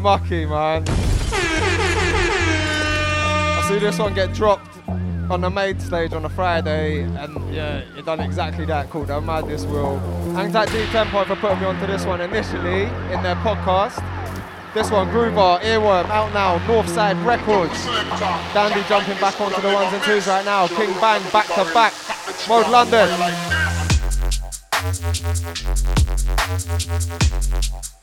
Mucky, 0.00 0.46
man. 0.46 0.84
I 3.58 3.64
see 3.68 3.78
this 3.78 3.98
one 3.98 4.14
get 4.14 4.32
dropped 4.32 4.78
on 5.30 5.42
the 5.42 5.50
main 5.50 5.78
stage 5.78 6.14
on 6.14 6.24
a 6.24 6.28
Friday, 6.28 7.02
and 7.02 7.54
yeah, 7.54 7.82
it 7.96 8.06
done 8.06 8.20
exactly 8.20 8.64
that. 8.64 8.88
Called 8.88 9.08
the 9.08 9.20
Madness 9.20 9.64
Will. 9.66 9.98
Hang 10.34 10.50
tight, 10.52 10.70
Deep 10.72 10.88
Tempo 10.88 11.24
for 11.24 11.36
putting 11.36 11.60
me 11.60 11.66
onto 11.66 11.86
this 11.86 12.06
one 12.06 12.20
initially 12.20 12.84
in 13.12 13.22
their 13.22 13.36
podcast. 13.36 14.02
This 14.72 14.90
one, 14.90 15.08
Groover, 15.08 15.60
Earworm, 15.60 16.08
out 16.10 16.32
now, 16.32 16.58
Northside 16.60 17.22
Records. 17.24 17.84
Dandy 18.54 18.82
jumping 18.88 19.18
back 19.18 19.40
onto 19.40 19.60
the 19.60 19.68
ones 19.72 19.92
and 19.92 20.02
twos 20.02 20.26
right 20.26 20.44
now. 20.44 20.66
King 20.66 20.92
Bang 21.00 21.22
back 21.30 21.46
to 21.48 21.64
back. 21.74 21.92
Mode 22.48 22.68
London. 22.68 23.08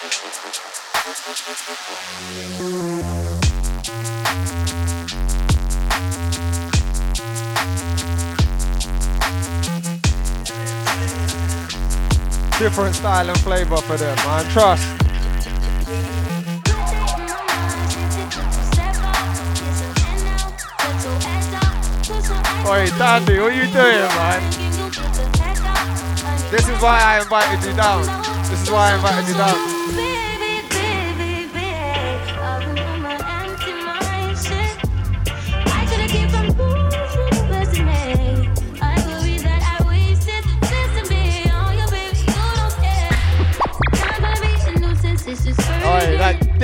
Different 0.00 0.32
style 12.94 13.28
and 13.28 13.38
flavor 13.40 13.76
for 13.76 13.98
them, 13.98 14.16
man. 14.16 14.50
Trust. 14.52 14.86
Oi, 22.66 22.88
Dandy, 22.96 23.38
what 23.38 23.52
are 23.52 23.54
you 23.54 23.66
doing, 23.66 24.08
man? 24.16 24.40
This 26.50 26.66
is 26.66 26.80
why 26.80 27.02
I 27.02 27.20
invited 27.20 27.62
you 27.68 27.74
down. 27.76 28.06
This 28.48 28.62
is 28.62 28.70
why 28.70 28.92
I 28.92 28.94
invited 28.94 29.28
you 29.28 29.34
down. 29.34 29.69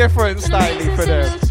Different 0.09 0.41
style 0.41 0.97
for 0.97 1.05
them. 1.05 1.46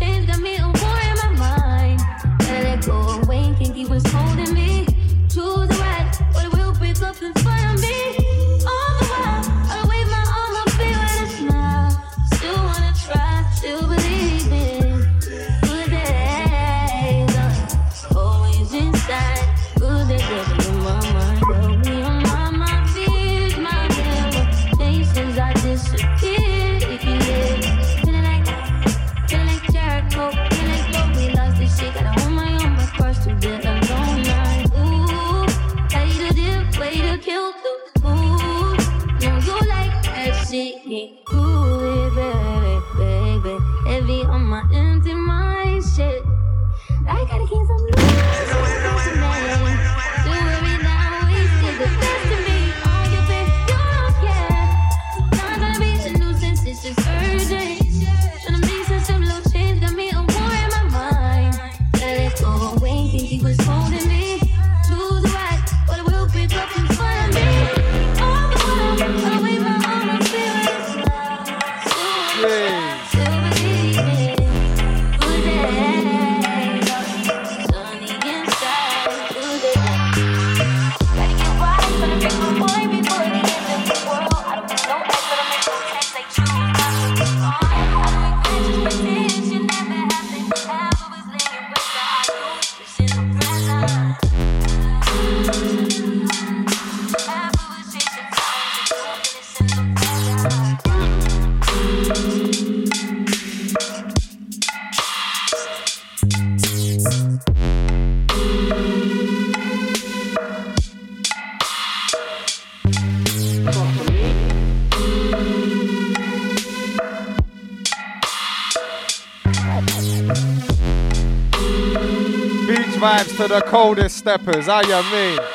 The 123.55 123.61
coldest 123.61 124.17
steppers. 124.17 124.65
How 124.65 124.81
you 124.81 125.01
mean? 125.11 125.54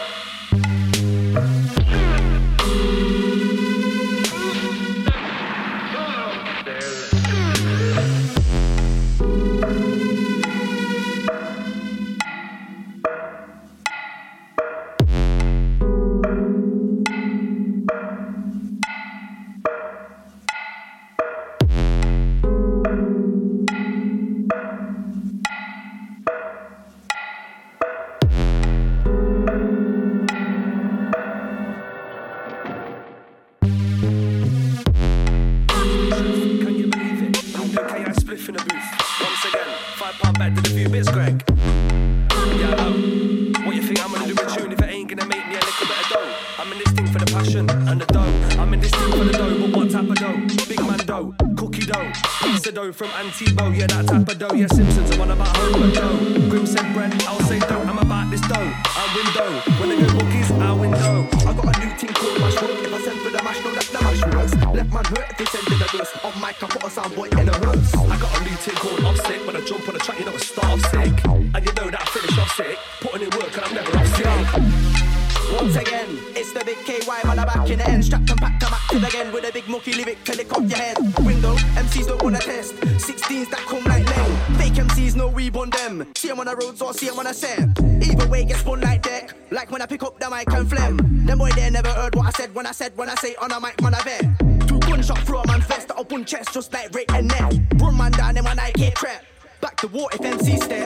Mucky 79.70 79.92
lyric, 79.92 80.24
click 80.24 80.52
off 80.52 80.68
your 80.68 80.78
head. 80.78 80.96
Window, 81.20 81.54
MCs 81.54 82.06
don't 82.08 82.22
wanna 82.22 82.38
test. 82.38 82.74
16s 82.74 83.48
that 83.50 83.60
come 83.60 83.84
like 83.84 84.04
lame. 84.04 84.58
Fake 84.58 84.74
MCs, 84.74 85.16
no 85.16 85.28
we 85.28 85.50
on 85.50 85.70
them. 85.70 86.06
See 86.16 86.28
them 86.28 86.40
on 86.40 86.46
the 86.46 86.56
roads 86.56 86.82
or 86.82 86.92
see 86.92 87.08
them 87.08 87.18
on 87.18 87.26
a 87.26 87.34
set. 87.34 87.60
Either 88.02 88.28
way, 88.28 88.44
get 88.44 88.58
spun 88.58 88.80
like 88.80 89.02
deck. 89.02 89.34
Like 89.50 89.70
when 89.70 89.80
I 89.80 89.86
pick 89.86 90.02
up 90.02 90.18
the 90.18 90.28
mic 90.28 90.52
and 90.52 90.68
phlegm. 90.68 91.26
Them 91.26 91.38
boy, 91.38 91.50
they 91.50 91.70
never 91.70 91.90
heard 91.90 92.14
what 92.16 92.26
I 92.26 92.30
said 92.30 92.54
when 92.54 92.66
I 92.66 92.72
said, 92.72 92.96
when 92.96 93.08
I 93.08 93.14
say 93.14 93.34
on 93.36 93.52
a 93.52 93.60
mic, 93.60 93.80
man, 93.80 93.94
I 93.94 94.02
bet. 94.02 94.22
Two 94.66 94.80
gunshot 94.80 95.18
through 95.20 95.38
a 95.38 95.46
man 95.46 95.60
vest, 95.62 95.90
up 95.90 96.12
on 96.12 96.24
chest, 96.24 96.52
just 96.52 96.72
like 96.72 96.92
Rick 96.94 97.12
and 97.12 97.28
Ned. 97.28 97.80
Run 97.80 97.96
man 97.96 98.12
down 98.12 98.36
in 98.36 98.44
my 98.44 98.54
get 98.74 98.94
crap. 98.94 99.24
Back 99.60 99.76
to 99.78 99.88
war 99.88 100.08
if 100.12 100.20
MC 100.20 100.56
stare. 100.56 100.79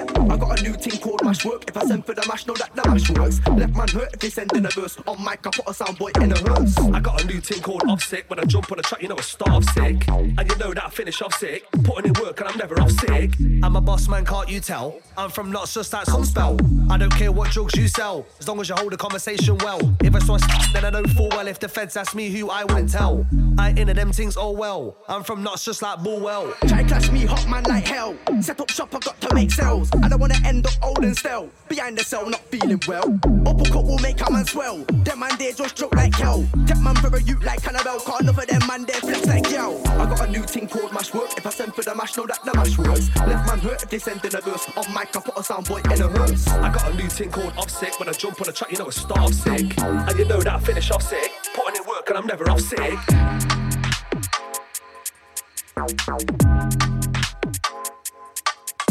I 0.64 0.66
a 0.66 0.70
new 0.70 0.76
team 0.78 0.98
called 0.98 1.22
mash 1.22 1.44
work. 1.44 1.68
If 1.68 1.76
I 1.76 1.84
send 1.84 2.06
for 2.06 2.14
the 2.14 2.24
mash, 2.26 2.46
know 2.46 2.54
that 2.54 2.74
the 2.74 2.88
mash 2.88 3.10
works. 3.10 3.38
Left 3.46 3.76
man 3.76 3.88
hurt 3.88 4.14
if 4.14 4.20
they 4.20 4.30
send 4.30 4.50
in 4.52 4.64
a 4.64 4.70
verse. 4.70 4.96
On 5.06 5.22
mic, 5.22 5.46
I 5.46 5.50
put 5.50 5.68
a 5.68 5.74
sound 5.74 5.98
boy 5.98 6.10
in 6.20 6.32
a 6.32 6.38
hearse. 6.38 6.78
I 6.78 7.00
got 7.00 7.22
a 7.22 7.26
new 7.26 7.40
team 7.40 7.60
called 7.60 7.82
off 7.86 8.02
sick. 8.02 8.24
When 8.28 8.38
I 8.40 8.44
jump 8.44 8.72
on 8.72 8.78
the 8.78 8.82
track, 8.82 9.02
you 9.02 9.08
know 9.08 9.16
I 9.18 9.20
start 9.20 9.50
off 9.50 9.64
sick. 9.74 10.08
And 10.08 10.50
you 10.50 10.56
know 10.56 10.72
that 10.72 10.84
I 10.86 10.88
finish 10.88 11.20
off 11.20 11.34
sick. 11.34 11.70
Putting 11.84 12.06
in 12.06 12.22
work 12.22 12.40
and 12.40 12.48
I'm 12.48 12.56
never 12.56 12.80
off 12.80 12.92
sick. 12.92 13.34
I'm 13.62 13.76
a 13.76 13.80
boss 13.80 14.08
man, 14.08 14.24
can't 14.24 14.48
you 14.48 14.60
tell? 14.60 15.00
I'm 15.18 15.30
from 15.30 15.52
not 15.52 15.68
just 15.68 15.90
that 15.92 16.06
some 16.06 16.24
spell. 16.24 16.56
I 16.90 16.96
don't 16.96 17.12
care 17.12 17.30
what 17.30 17.50
drugs 17.50 17.76
you 17.76 17.88
sell, 17.88 18.26
as 18.40 18.48
long 18.48 18.60
as 18.60 18.68
you 18.68 18.74
hold 18.74 18.92
the 18.92 18.96
conversation 18.96 19.58
well. 19.58 19.80
If 20.02 20.14
it's 20.14 20.28
one 20.28 20.40
then 20.72 20.84
I 20.84 20.90
know 20.90 21.04
full 21.04 21.28
well 21.30 21.46
if 21.46 21.58
the 21.58 21.68
feds 21.68 21.96
ask 21.96 22.14
me 22.14 22.30
who 22.30 22.48
I 22.48 22.64
wouldn't 22.64 22.90
tell. 22.90 23.26
I 23.58 23.70
into 23.70 23.94
them 23.94 24.12
things 24.12 24.36
all 24.36 24.56
well. 24.56 24.96
I'm 25.08 25.24
from 25.24 25.42
not 25.42 25.60
just 25.60 25.82
like 25.82 25.98
Bullwell. 25.98 26.56
Try 26.68 26.84
clash 26.84 27.10
me, 27.10 27.26
hot 27.26 27.46
man 27.48 27.64
like 27.64 27.84
hell. 27.84 28.16
Set 28.40 28.60
up 28.60 28.70
shop, 28.70 28.94
I 28.94 28.98
got 29.00 29.20
to 29.20 29.34
make 29.34 29.50
sales. 29.50 29.90
I 30.02 30.08
don't 30.08 30.20
wanna 30.20 30.38
end 30.44 30.53
end 30.54 30.66
up 30.66 30.72
old 30.82 31.04
and 31.04 31.16
stale. 31.16 31.50
Behind 31.68 31.98
the 31.98 32.04
cell, 32.04 32.28
not 32.28 32.40
feeling 32.40 32.80
well. 32.86 33.18
Uppercut 33.46 33.84
will 33.84 33.98
make 33.98 34.20
a 34.20 34.30
man 34.30 34.44
swell. 34.44 34.78
Them 35.04 35.18
man 35.18 35.36
they 35.38 35.52
just 35.52 35.76
choke 35.76 35.94
like 35.94 36.14
hell. 36.14 36.42
That 36.66 36.80
man 36.80 36.94
for 36.96 37.14
a 37.16 37.22
youth 37.22 37.42
like 37.42 37.62
Cannibal. 37.62 37.98
Can't 38.00 38.26
love 38.26 38.46
them 38.46 38.62
man 38.66 38.84
they 38.84 38.94
flex 38.94 39.26
like 39.26 39.50
yo. 39.50 39.82
I 39.84 40.06
got 40.06 40.28
a 40.28 40.30
new 40.30 40.42
thing 40.42 40.68
called 40.68 40.92
mash 40.92 41.12
work. 41.12 41.36
If 41.36 41.46
I 41.46 41.50
send 41.50 41.74
for 41.74 41.82
the 41.82 41.94
mash, 41.94 42.16
know 42.16 42.26
that 42.26 42.44
the 42.44 42.54
mash 42.54 42.78
works. 42.78 43.08
Left 43.16 43.48
man 43.48 43.58
hurt 43.58 43.82
if 43.82 43.90
they 43.90 43.98
send 43.98 44.24
in 44.24 44.34
a 44.34 44.40
verse. 44.40 44.66
On 44.76 44.86
mic, 44.94 45.16
I 45.16 45.20
put 45.20 45.38
a 45.38 45.42
sound 45.42 45.66
boy 45.66 45.80
in 45.84 46.02
a 46.02 46.08
hearse. 46.08 46.46
I 46.48 46.72
got 46.72 46.90
a 46.90 46.94
new 46.94 47.08
thing 47.08 47.30
called 47.30 47.52
offset. 47.56 47.98
When 47.98 48.08
I 48.08 48.12
jump 48.12 48.40
on 48.40 48.48
a 48.48 48.52
track, 48.52 48.70
you 48.70 48.78
know 48.78 48.86
I 48.86 48.90
start 48.90 49.20
off 49.20 49.34
sick. 49.34 49.78
And 49.80 50.18
you 50.18 50.24
know 50.26 50.40
that 50.40 50.54
I 50.54 50.60
finish 50.60 50.90
off 50.90 51.02
sick. 51.02 51.30
Putting 51.54 51.82
in 51.82 51.88
work 51.88 52.08
and 52.08 52.18
I'm 52.18 52.26
never 52.26 52.48
off 52.50 52.60
sick. 52.60 52.98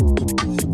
Thank 0.06 0.62
you. 0.62 0.73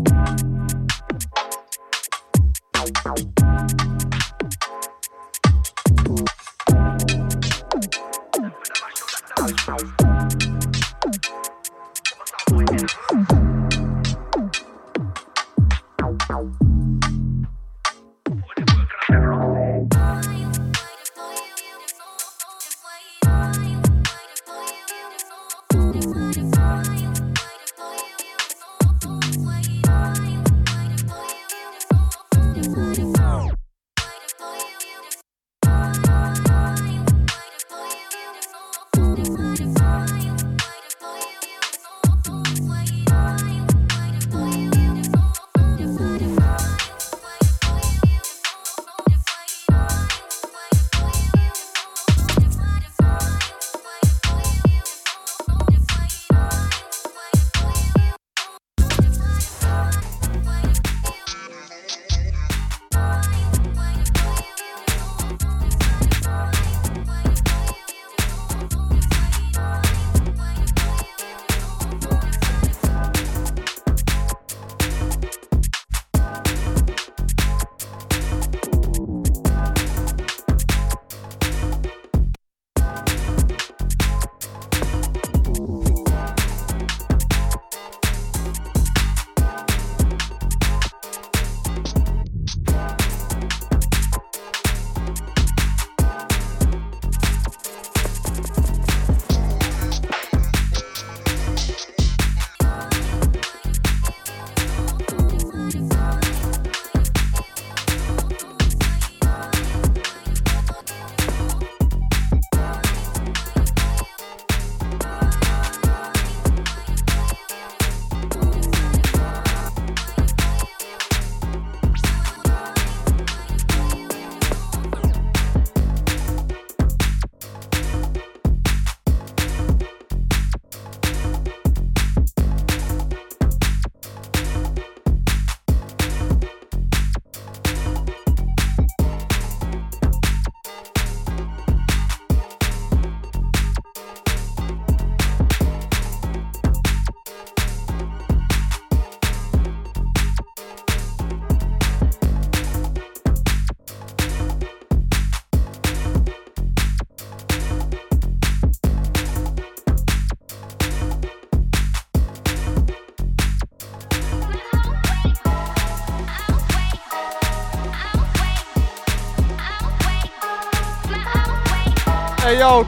Thank 13.10 13.39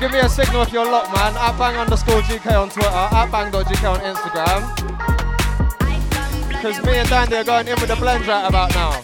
Give 0.00 0.10
me 0.10 0.18
a 0.18 0.28
signal 0.28 0.62
if 0.62 0.72
you're 0.72 0.84
locked, 0.84 1.14
man. 1.14 1.36
At 1.36 1.56
bang 1.58 1.76
underscore 1.76 2.22
GK 2.22 2.60
on 2.60 2.70
Twitter, 2.70 2.88
at 2.88 3.30
bang.gk 3.30 3.84
on 3.88 4.00
Instagram. 4.00 4.62
Because 6.48 6.84
me 6.84 6.98
and 6.98 7.08
Dandy 7.08 7.36
are 7.36 7.44
going 7.44 7.68
in 7.68 7.74
with 7.80 7.88
the 7.88 7.96
blend 7.96 8.26
right 8.26 8.48
about 8.48 8.74
now. 8.74 9.01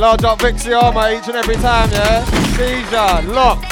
Large 0.00 0.24
up 0.24 0.38
Vixiarma 0.38 1.14
each 1.14 1.28
and 1.28 1.36
every 1.36 1.56
time, 1.56 1.90
yeah? 1.90 2.24
Seizure, 2.56 3.30
lock. 3.34 3.69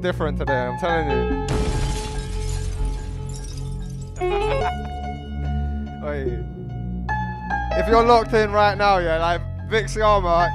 different 0.00 0.38
today, 0.38 0.66
I'm 0.66 0.78
telling 0.78 1.10
you. 1.10 1.46
Wait. 6.06 6.44
If 7.78 7.88
you're 7.88 8.04
locked 8.04 8.32
in 8.32 8.50
right 8.50 8.76
now, 8.76 8.98
yeah, 8.98 9.18
like 9.18 9.40
Vixie 9.68 10.00
Armor, 10.00 10.48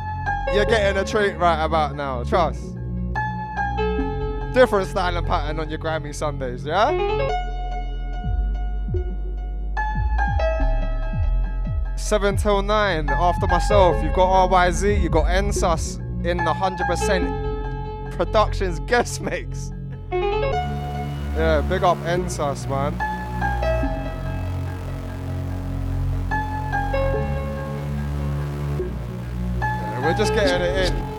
you're 0.53 0.65
getting 0.65 1.01
a 1.01 1.05
treat 1.05 1.37
right 1.37 1.63
about 1.63 1.95
now, 1.95 2.23
trust. 2.23 2.61
Different 4.53 4.87
style 4.87 5.17
and 5.17 5.27
pattern 5.27 5.59
on 5.59 5.69
your 5.69 5.79
Grammy 5.79 6.13
Sundays, 6.13 6.65
yeah? 6.65 6.91
Seven 11.95 12.37
till 12.37 12.61
nine 12.61 13.09
after 13.09 13.47
myself. 13.47 14.03
You've 14.03 14.13
got 14.13 14.49
RYZ, 14.49 15.01
you've 15.01 15.11
got 15.11 15.25
NSUS 15.25 15.99
in 16.25 16.37
the 16.37 16.53
hundred 16.53 16.87
percent 16.87 17.44
Productions 18.15 18.79
guest 18.87 19.19
mix. 19.19 19.71
Yeah, 20.11 21.61
big 21.67 21.83
up 21.83 21.97
Ensa's 21.97 22.65
man. 22.67 22.95
Yeah, 29.59 30.01
we're 30.01 30.13
just 30.17 30.33
getting 30.33 30.61
it 30.61 30.93
in. 30.93 31.14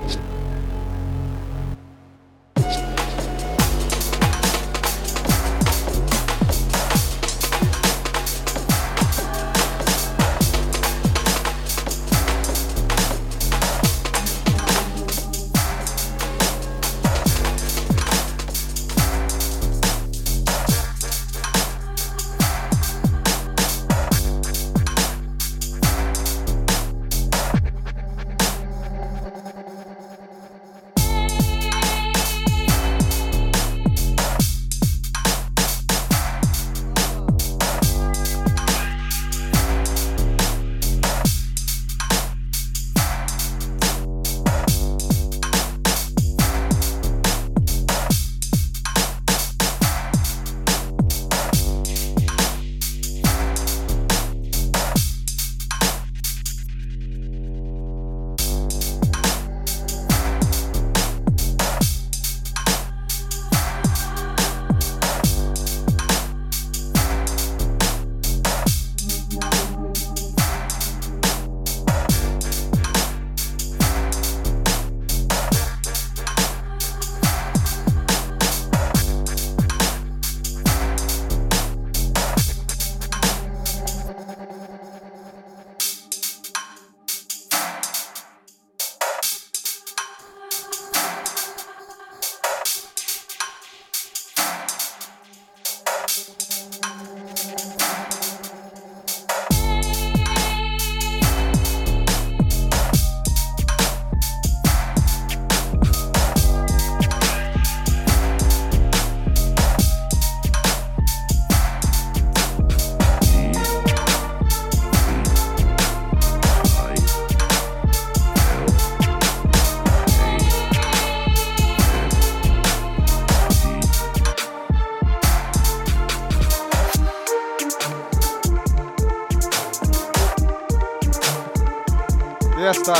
desta. 132.66 132.94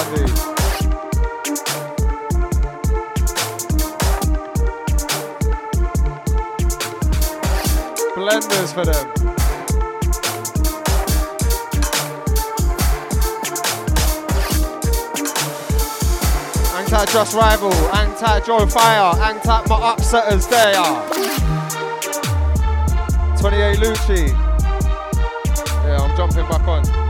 Blenders 8.14 8.72
for 8.72 8.84
them. 8.84 9.06
Anti-trust 16.76 17.34
rival, 17.34 17.72
anti-draw 17.92 18.66
fire, 18.66 19.20
anti 19.20 19.68
my 19.68 19.94
upsetters, 19.96 20.48
they 20.48 20.74
are. 20.74 21.02
28 23.40 23.78
Lucci. 23.78 24.28
Yeah, 25.84 25.98
I'm 26.00 26.16
jumping 26.16 26.46
back 26.48 26.66
on. 26.68 27.05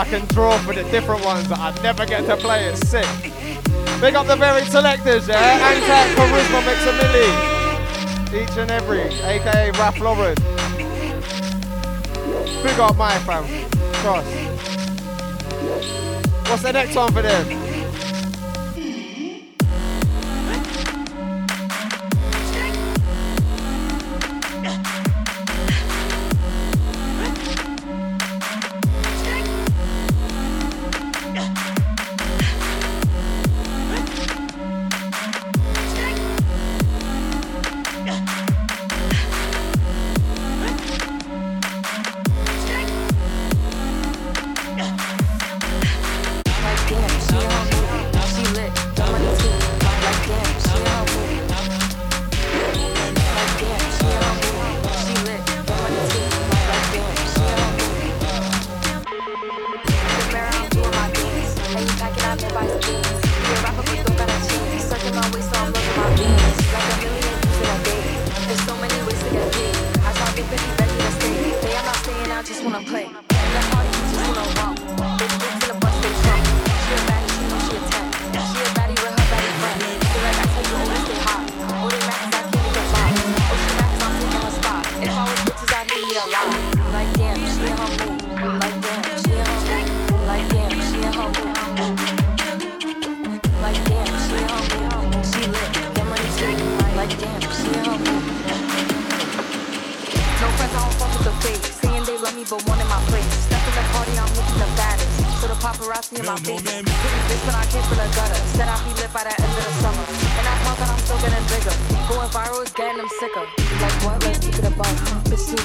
I 0.00 0.04
can 0.04 0.24
draw 0.28 0.56
for 0.60 0.72
the 0.72 0.82
different 0.84 1.22
ones 1.26 1.46
that 1.50 1.58
I 1.58 1.78
never 1.82 2.06
get 2.06 2.24
to 2.24 2.34
play. 2.34 2.64
It's 2.64 2.88
sick. 2.88 3.04
Big 4.00 4.14
up 4.14 4.26
the 4.26 4.34
very 4.34 4.64
selectors, 4.64 5.28
yeah? 5.28 5.60
Antac, 5.60 6.14
Charisma, 6.14 6.64
Millie. 8.32 8.42
Each 8.42 8.56
and 8.56 8.70
every, 8.70 9.02
aka 9.02 9.70
Raph 9.72 10.00
Lauren. 10.00 10.36
Big 12.62 12.80
up 12.80 12.96
my 12.96 13.18
fam. 13.18 13.44
Cross. 14.00 14.24
What's 16.48 16.62
the 16.62 16.72
next 16.72 16.96
one 16.96 17.12
for 17.12 17.20
them? 17.20 17.59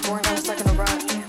Bitch 0.05 0.11
too 0.11 0.11
boring, 0.11 0.25
I'm 0.27 0.37
stuck 0.37 0.61
in 0.61 0.67
a 0.69 0.73
rut. 0.73 1.03
Me 1.03 1.23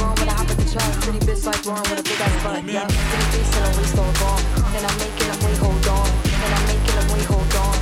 wrong 0.00 0.14
when 0.16 0.28
I 0.28 0.32
hop 0.34 0.50
at 0.50 0.56
the 0.56 0.64
truck. 0.70 0.86
Pretty 1.02 1.18
bitch 1.26 1.44
like 1.46 1.66
Lauren 1.66 1.82
with 1.82 1.98
a 1.98 2.02
big 2.02 2.20
ass 2.20 2.42
butt. 2.44 2.64
Yeah, 2.64 2.86
pretty 2.86 3.26
face 3.34 3.56
and 3.56 3.66
a 3.66 3.78
waist 3.78 3.98
all 3.98 4.12
gone. 4.22 4.42
And 4.74 4.86
I'm 4.86 4.98
making 4.98 5.26
them 5.26 5.38
wait, 5.42 5.58
hold 5.58 5.86
on. 5.88 6.06
And 6.30 6.54
I'm 6.54 6.66
making 6.70 6.94
them 6.94 7.08
wait, 7.10 7.26
hold 7.26 7.54
on. 7.58 7.74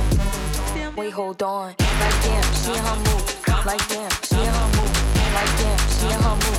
Wait, 0.95 1.13
hold 1.13 1.43
on. 1.43 1.75
Like 1.77 2.17
damn, 2.25 2.43
she 2.57 2.71
in 2.73 2.81
her 2.81 2.97
move. 2.97 3.25
Like 3.65 3.85
damn, 3.89 4.09
she 4.25 4.41
in 4.41 4.49
her 4.49 4.67
move. 4.73 4.89
Like 5.37 5.53
damn, 5.59 5.79
she 5.93 6.05
in 6.09 6.17
her 6.17 6.33
move. 6.33 6.57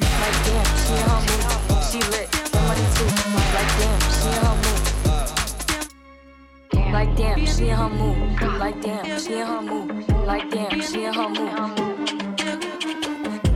Like 0.00 0.38
damn, 0.48 0.68
she 0.80 0.96
in 0.96 1.04
her 1.04 1.20
move. 1.20 1.44
She 1.90 2.00
lit, 2.08 2.28
money 2.64 2.86
too. 2.96 3.12
Like 3.52 3.72
damn, 3.76 3.99
Like 6.92 7.16
damn, 7.16 7.46
she 7.46 7.68
in 7.68 7.76
her 7.76 7.88
move. 7.88 8.42
Like 8.58 8.80
damn, 8.82 9.20
she 9.20 9.34
in 9.34 9.46
her 9.46 9.62
move. 9.62 10.08
Like 10.26 10.50
damn, 10.50 10.80
she 10.80 11.04
in 11.04 11.14
her 11.14 11.28
move. 11.28 11.52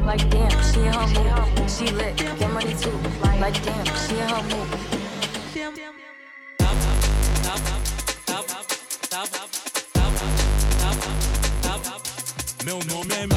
Like 0.06 0.30
damn, 0.30 0.62
she 0.62 0.80
in 0.80 0.92
her 0.92 1.06
move. 1.08 1.70
She 1.70 1.86
lit, 1.90 2.16
the 2.16 2.48
money 2.48 2.74
too. 2.74 2.96
Like 3.40 3.60
damn, 3.64 3.84
she 4.06 4.14
in 4.14 4.28
her 4.28 4.42
move. 4.44 4.94
Meu 12.64 12.78
nome 12.86 13.12
é 13.12 13.26
Meu 13.26 13.36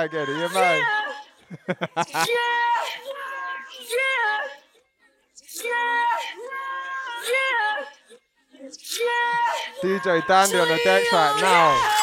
Do 0.00 0.08
that 0.08 0.24
again, 0.24 0.28
are 0.28 0.38
you 0.38 0.48
mad? 0.54 0.82
DJ 9.82 10.26
Dandy 10.26 10.58
on 10.58 10.68
the 10.68 10.80
decks 10.82 11.12
right 11.12 11.38
now. 11.40 11.99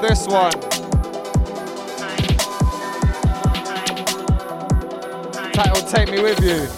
this 0.00 0.26
one. 0.28 0.52
Title 5.52 5.82
Take 5.88 6.10
Me 6.10 6.22
With 6.22 6.40
You. 6.40 6.68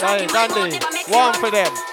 Hey, 0.00 0.26
Dandy, 0.26 0.78
one 1.08 1.34
for 1.34 1.50
them. 1.50 1.89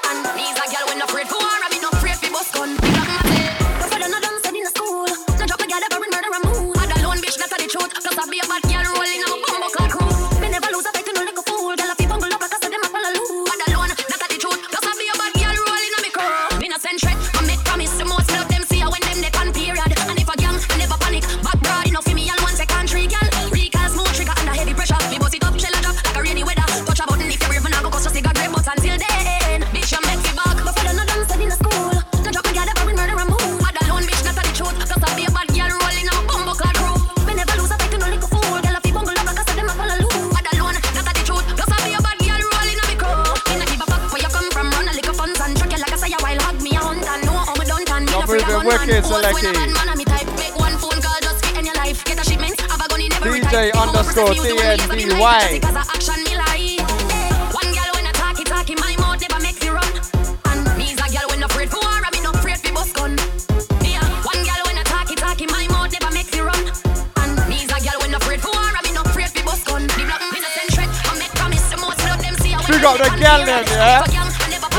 Up 72.88 72.98
the 72.98 73.10
gal 73.20 73.46
yeah? 73.46 74.02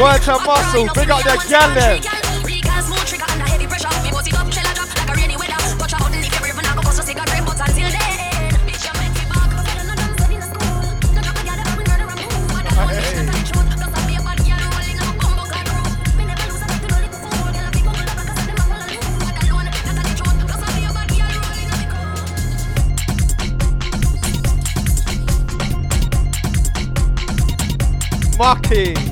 Word 0.00 0.22
to 0.22 0.38
muscle, 0.46 0.88
big 0.94 1.10
up 1.10 1.22
the 1.24 1.36
gal. 1.48 2.17
Mucky. 28.38 29.07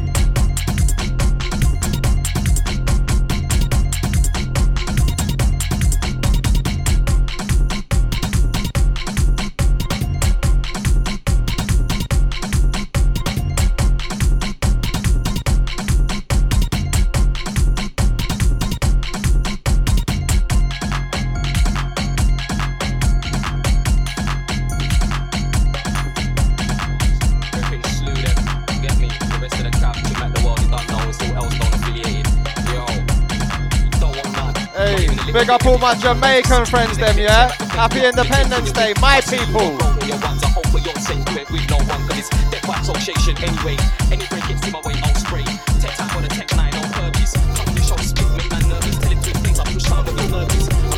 I 35.47 35.59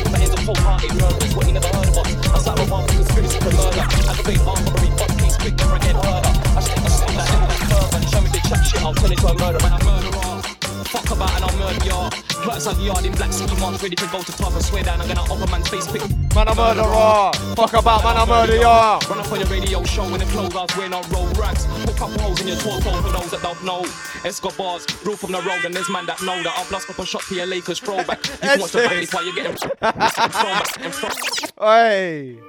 gonna 0.09 0.33
up 0.33 0.39
wholehearted 0.39 0.93
murders, 0.97 1.35
what 1.35 1.45
you 1.45 1.53
never 1.53 1.67
heard 1.67 1.87
of 1.87 1.97
us. 1.97 2.07
I 2.33 2.39
start 2.39 2.59
with 2.59 2.71
one 2.71 2.87
conspiracy 2.87 3.37
for 3.37 3.53
murder. 3.53 3.85
Aggravate 4.09 4.41
arm 4.49 4.65
fuck 4.97 5.13
case, 5.19 5.37
quick, 5.37 5.57
never 5.57 5.75
again 5.75 5.95
murder. 5.95 6.33
I 6.57 6.59
should 6.65 6.73
take 6.73 6.85
a 6.85 6.89
step 6.89 7.09
like 7.13 7.29
that 7.29 7.61
curve 7.69 7.93
and 7.93 8.09
show 8.09 8.21
me 8.21 8.29
the 8.33 8.41
chat 8.49 8.65
shit, 8.65 8.81
I'll 8.81 8.95
turn 8.95 9.11
it 9.11 9.19
to 9.19 9.27
a 9.27 9.37
murder, 9.37 9.59
man, 9.61 9.77
murderer. 9.85 10.41
Fuck 10.89 11.11
about 11.11 11.35
and 11.37 11.45
I'll 11.45 11.57
murder 11.59 11.85
ya. 11.85 12.28
On 12.39 12.75
the 12.75 12.83
yard 12.83 13.05
in 13.05 13.11
black 13.13 13.33
ski 13.33 13.45
months, 13.59 13.83
ready 13.83 13.95
to 13.95 14.07
go 14.07 14.21
to 14.23 14.31
top 14.31 14.53
and 14.53 14.63
swear 14.63 14.81
down. 14.83 14.99
I'm 15.01 15.07
gonna 15.07 15.21
open 15.31 15.49
man's 15.51 15.67
face 15.67 15.85
quick. 15.85 16.01
Man, 16.33 16.47
a 16.47 16.55
murderer. 16.55 17.31
Fuck 17.55 17.73
about, 17.73 18.03
man, 18.03 18.17
a 18.17 18.25
murder 18.25 18.55
ya. 18.55 18.99
Run 19.09 19.19
up 19.19 19.31
on 19.31 19.39
your 19.39 19.49
radio 19.49 19.83
show 19.83 20.05
in 20.05 20.19
the 20.19 20.25
clothes 20.25 20.55
I 20.55 20.61
was 20.61 20.77
wearing 20.77 20.93
on 20.93 21.03
road 21.09 21.37
rags. 21.37 21.65
Put 21.85 21.97
couple 21.97 22.19
holes 22.21 22.39
in 22.41 22.47
your 22.47 22.57
torso 22.57 22.91
for 23.01 23.11
those 23.11 23.31
that 23.31 23.41
don't 23.41 23.63
know. 23.63 23.83
Escobars, 24.23 24.87
rule 25.05 25.17
from 25.17 25.33
the 25.33 25.41
road, 25.41 25.63
and 25.65 25.73
there's 25.73 25.89
man 25.89 26.05
that 26.07 26.21
know 26.21 26.41
that 26.41 26.53
I've 26.57 26.71
lost 26.71 26.89
up 26.89 26.97
a 26.97 27.05
shot 27.05 27.21
to 27.23 27.35
your 27.35 27.45
Lakers 27.45 27.79
throwback. 27.79 28.25
You 28.25 28.37
can 28.37 28.59
watch 28.61 28.71
the 28.71 28.79
back 28.79 29.13
while 29.13 29.25
you're 29.25 29.35
getting 29.35 29.55
throwback 29.57 30.81
and 30.81 30.93
throw. 30.93 31.65
Hey. 31.65 32.39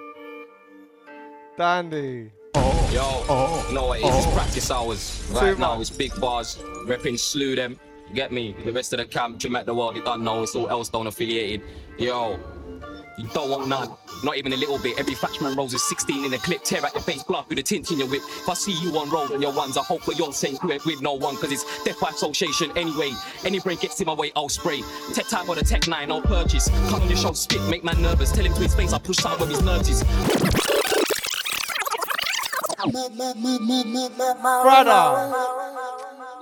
Dandy. 1.58 2.30
Yo, 2.92 3.64
you 3.68 3.74
know 3.74 3.86
what 3.86 4.00
it 4.00 4.06
is? 4.06 4.24
It's 4.24 4.34
practice 4.34 4.70
hours. 4.70 5.28
Right 5.32 5.54
Too 5.54 5.60
now, 5.60 5.74
much. 5.74 5.80
it's 5.82 5.90
big 5.90 6.18
bars. 6.20 6.58
Repping, 6.86 7.18
slew 7.18 7.54
them. 7.54 7.78
Get 8.14 8.32
me? 8.32 8.56
The 8.64 8.72
rest 8.72 8.92
of 8.92 8.98
the 8.98 9.04
camp, 9.04 9.42
you 9.44 9.50
met 9.50 9.66
the 9.66 9.74
world, 9.74 9.96
you 9.96 10.02
don't 10.02 10.24
know. 10.24 10.42
It's 10.42 10.56
all 10.56 10.68
else 10.68 10.88
don't 10.88 11.06
affiliated. 11.06 11.62
Yo, 11.98 12.38
you 13.16 13.28
don't 13.32 13.50
want 13.50 13.68
none. 13.68 13.90
Not 14.24 14.36
even 14.36 14.52
a 14.52 14.56
little 14.56 14.78
bit. 14.78 14.98
Every 14.98 15.14
Fatchman 15.14 15.56
rolls 15.56 15.74
is 15.74 15.86
16 15.88 16.24
in 16.24 16.32
a 16.32 16.38
clip. 16.38 16.64
Tear 16.64 16.84
at 16.84 16.94
your 16.94 17.02
face, 17.02 17.22
blood 17.22 17.46
through 17.46 17.56
the 17.56 17.62
tint 17.62 17.90
in 17.90 17.98
your 17.98 18.08
whip. 18.08 18.22
If 18.24 18.48
I 18.48 18.54
see 18.54 18.72
you 18.82 18.96
on 18.98 19.10
road 19.10 19.30
and 19.30 19.42
your 19.42 19.52
ones, 19.52 19.76
I 19.76 19.82
hope 19.82 20.02
for 20.02 20.12
your 20.14 20.32
sake 20.32 20.62
with, 20.62 20.84
with 20.86 21.02
no 21.02 21.12
one, 21.12 21.36
cause 21.36 21.52
it's 21.52 21.84
death 21.84 22.00
by 22.00 22.10
association 22.10 22.72
anyway. 22.76 23.12
Any 23.44 23.60
break 23.60 23.80
gets 23.80 24.00
in 24.00 24.06
my 24.06 24.14
way, 24.14 24.32
I'll 24.34 24.48
spray. 24.48 24.82
Tech 25.12 25.28
time 25.28 25.48
or 25.48 25.54
the 25.54 25.64
tech 25.64 25.86
nine, 25.86 26.10
I'll 26.10 26.22
purchase. 26.22 26.68
Come 26.88 27.02
on 27.02 27.08
your 27.08 27.16
show, 27.16 27.32
spit, 27.32 27.62
make 27.68 27.84
man 27.84 28.00
nervous. 28.02 28.32
Tell 28.32 28.44
him 28.44 28.54
to 28.54 28.60
his 28.60 28.74
face, 28.74 28.92
I 28.92 28.98
push 28.98 29.24
out 29.24 29.38
with 29.38 29.50
his 29.50 29.62
nerves. 29.62 29.88
is. 29.88 30.02
Brother. 34.62 35.34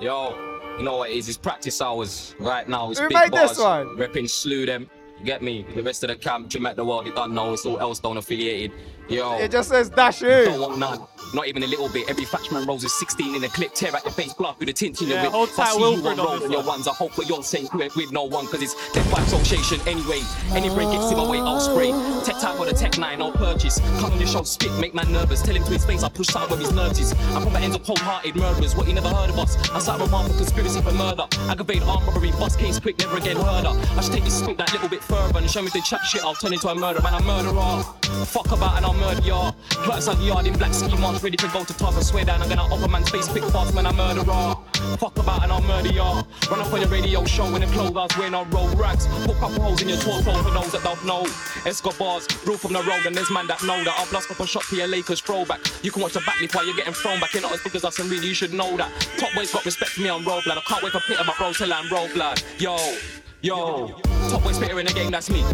Yo, 0.00 0.47
you 0.78 0.84
know 0.84 0.98
what 0.98 1.10
it 1.10 1.16
is? 1.16 1.28
It's 1.28 1.36
practice 1.38 1.80
hours. 1.82 2.34
Right 2.38 2.68
now, 2.68 2.90
it's 2.90 3.00
Who 3.00 3.08
big 3.08 3.18
made 3.18 3.30
bars. 3.30 3.50
this 3.50 3.58
one? 3.58 3.88
Repping, 3.96 4.28
slew 4.30 4.64
them. 4.66 4.88
You 5.18 5.24
get 5.24 5.42
me? 5.42 5.66
The 5.74 5.82
rest 5.82 6.04
of 6.04 6.08
the 6.08 6.16
camp, 6.16 6.54
you 6.54 6.60
met 6.60 6.76
the 6.76 6.84
world, 6.84 7.06
you 7.06 7.12
don't 7.12 7.34
know. 7.34 7.52
It's 7.52 7.66
all 7.66 7.80
else 7.80 7.98
don't 7.98 8.16
affiliated. 8.16 8.72
Yo. 9.08 9.38
It 9.38 9.50
just 9.50 9.70
says 9.70 9.88
dash 9.88 10.20
you. 10.22 10.28
Don't 10.28 10.60
want 10.60 10.78
none. 10.78 11.00
Not 11.34 11.46
even 11.46 11.62
a 11.62 11.66
little 11.66 11.88
bit. 11.90 12.08
Every 12.08 12.24
Fatchman 12.24 12.66
rolls 12.66 12.84
is 12.84 12.98
16 12.98 13.34
in 13.34 13.44
a 13.44 13.48
clip. 13.48 13.74
Tear 13.74 13.94
at 13.94 14.04
the 14.04 14.10
face, 14.10 14.32
blood 14.32 14.56
through 14.56 14.66
the 14.66 14.72
tint 14.72 15.00
in 15.02 15.08
your 15.08 15.18
Yeah, 15.18 15.24
whip. 15.24 15.32
hold 15.32 15.50
I 15.50 15.56
tight, 15.56 15.72
see 15.72 15.78
you 15.78 15.84
Wilfred, 15.84 16.06
on 16.06 16.20
on 16.20 16.26
road 16.26 16.34
this 16.36 16.44
and 16.44 16.52
your 16.52 16.62
ones, 16.62 16.88
I 16.88 16.92
hope 16.94 17.12
for 17.12 17.22
your 17.24 17.42
sake 17.42 17.72
with, 17.74 17.94
with 17.96 18.12
no 18.12 18.24
one, 18.24 18.46
cause 18.46 18.62
it's 18.62 18.74
death 18.92 19.10
by 19.12 19.20
association 19.22 19.78
anyway. 19.86 20.22
Any 20.52 20.70
break 20.70 20.90
gets 20.90 21.10
in 21.10 21.18
my 21.18 21.28
way, 21.28 21.38
I'll 21.38 21.60
spray. 21.60 21.92
Tech 22.24 22.40
time 22.40 22.56
for 22.56 22.64
the 22.64 22.72
tech 22.72 22.96
nine, 22.98 23.20
I'll 23.20 23.32
purchase. 23.32 23.78
Come 24.00 24.12
on 24.12 24.18
your 24.18 24.28
show, 24.28 24.42
spit, 24.42 24.72
make 24.80 24.94
man 24.94 25.12
nervous. 25.12 25.42
Tell 25.42 25.54
him 25.54 25.64
to 25.64 25.70
his 25.70 25.84
face, 25.84 26.02
I 26.02 26.08
push 26.08 26.34
out 26.34 26.48
where 26.48 26.58
his 26.58 26.72
nerves 26.72 26.98
is. 26.98 27.12
I'm 27.34 27.42
from 27.42 27.52
the 27.52 27.60
ends 27.60 27.76
of 27.76 27.86
wholehearted 27.86 28.34
murderers. 28.36 28.74
What 28.74 28.88
you 28.88 28.94
never 28.94 29.08
heard 29.10 29.28
of 29.28 29.38
us? 29.38 29.56
I 29.70 29.80
start 29.80 30.00
a 30.00 30.06
for 30.06 30.34
conspiracy 30.34 30.80
for 30.80 30.92
murder. 30.92 31.26
Aggravated 31.50 31.82
armed 31.82 32.06
robbery, 32.06 32.30
bust 32.32 32.58
case 32.58 32.78
quick, 32.80 32.98
never 33.00 33.18
again 33.18 33.36
heard 33.36 33.66
of. 33.66 33.76
I 33.98 34.00
should 34.00 34.14
take 34.14 34.24
this 34.24 34.38
spit 34.38 34.56
that 34.56 34.72
little 34.72 34.88
bit 34.88 35.02
further 35.04 35.38
and 35.38 35.50
show 35.50 35.60
me 35.60 35.68
the 35.68 35.82
chat 35.82 36.00
shit. 36.06 36.24
I'll 36.24 36.34
turn 36.34 36.54
into 36.54 36.68
a 36.68 36.74
murderer, 36.74 37.02
man, 37.02 37.14
I'm 37.14 37.24
murderer. 37.26 37.82
Fuck 38.24 38.50
about 38.52 38.78
and 38.78 38.86
I'll 38.86 38.94
murder 38.98 39.22
ya. 39.22 39.52
Flirts 39.84 40.08
on 40.08 40.18
the 40.18 40.24
yard 40.24 40.46
in 40.46 40.54
black 40.54 40.74
ski 40.74 40.96
marks, 40.98 41.22
ready 41.22 41.36
to 41.36 41.48
go 41.48 41.64
to 41.64 41.86
and 41.86 42.04
swear 42.04 42.24
down. 42.24 42.42
I'm 42.42 42.48
gonna 42.48 42.72
open 42.74 42.90
man's 42.90 43.08
face 43.08 43.28
quick 43.28 43.44
fast 43.44 43.74
when 43.74 43.86
I 43.86 43.92
murderer. 43.92 44.56
Fuck 44.98 45.18
about 45.18 45.42
and 45.42 45.52
I'll 45.52 45.62
murder 45.62 45.92
ya. 45.92 46.22
Run 46.50 46.60
up 46.60 46.72
on 46.72 46.80
your 46.80 46.88
radio 46.88 47.24
show 47.24 47.46
in 47.54 47.60
the 47.60 47.66
clothes 47.68 47.96
I 47.96 48.18
wearing 48.18 48.34
on 48.34 48.50
road 48.50 48.78
rags. 48.78 49.06
Put 49.24 49.38
couple 49.38 49.62
holes 49.62 49.82
in 49.82 49.88
your 49.88 49.98
torso 49.98 50.32
for 50.42 50.50
those 50.50 50.72
that 50.72 50.82
don't 50.82 51.04
know. 51.04 51.24
Escobars, 51.66 52.26
rule 52.46 52.56
from 52.56 52.72
the 52.72 52.82
road 52.82 53.06
and 53.06 53.14
there's 53.14 53.30
man 53.30 53.46
that 53.46 53.62
know 53.62 53.82
that 53.84 53.94
I've 53.98 54.12
lost 54.12 54.30
up 54.30 54.40
a 54.40 54.46
shot 54.46 54.64
to 54.70 54.76
your 54.76 54.88
Lakers 54.88 55.20
throwback. 55.20 55.60
You 55.82 55.90
can 55.90 56.02
watch 56.02 56.12
the 56.12 56.20
back 56.20 56.36
while 56.52 56.66
you're 56.66 56.76
getting 56.76 56.94
thrown 56.94 57.20
back. 57.20 57.34
You're 57.34 57.42
not 57.42 57.52
as 57.52 57.62
big 57.62 57.74
as 57.74 57.84
us 57.84 57.98
and 57.98 58.10
really 58.10 58.28
you 58.28 58.34
should 58.34 58.52
know 58.52 58.76
that. 58.76 58.90
Top 59.18 59.32
boys 59.34 59.52
got 59.52 59.64
respect 59.64 59.92
for 59.92 60.00
me 60.00 60.08
on 60.08 60.24
road 60.24 60.44
blood. 60.44 60.58
I 60.58 60.62
can't 60.62 60.82
wait 60.82 60.92
for 60.92 61.12
of 61.12 61.26
my 61.26 61.34
bros 61.36 61.58
till 61.58 61.72
I'm 61.72 61.88
road 61.90 62.12
blood. 62.14 62.42
Yo. 62.58 62.76
Yo, 63.40 63.86
top 64.30 64.44
waist 64.44 64.58
spitter 64.58 64.80
in 64.80 64.86
the 64.86 64.92
game, 64.92 65.12
that's 65.12 65.30
me. 65.30 65.44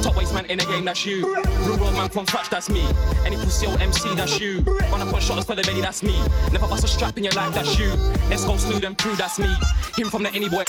Top 0.00 0.16
waist 0.16 0.32
man 0.32 0.44
in 0.46 0.58
the 0.58 0.64
game, 0.64 0.84
that's 0.84 1.04
you. 1.04 1.26
Rural 1.66 1.90
man 1.90 2.08
from 2.08 2.24
scratch, 2.24 2.48
that's 2.48 2.70
me. 2.70 2.86
Any 3.26 3.34
pussy 3.34 3.66
old 3.66 3.80
MC, 3.80 4.14
that's 4.14 4.38
you. 4.38 4.64
Up 4.92 5.12
on 5.12 5.20
shotters 5.20 5.44
for 5.44 5.56
the 5.56 5.62
belly, 5.62 5.80
that's 5.80 6.04
me. 6.04 6.16
Never 6.52 6.68
bust 6.68 6.84
a 6.84 6.88
strap 6.88 7.18
in 7.18 7.24
your 7.24 7.32
life, 7.32 7.52
that's 7.52 7.76
you. 7.76 7.88
Let's 8.30 8.44
go 8.44 8.56
slew 8.56 8.78
them 8.78 8.94
crew, 8.94 9.16
that's 9.16 9.40
me. 9.40 9.52
Him 9.96 10.08
from 10.08 10.22
the 10.22 10.30
any 10.32 10.48
boy. 10.48 10.62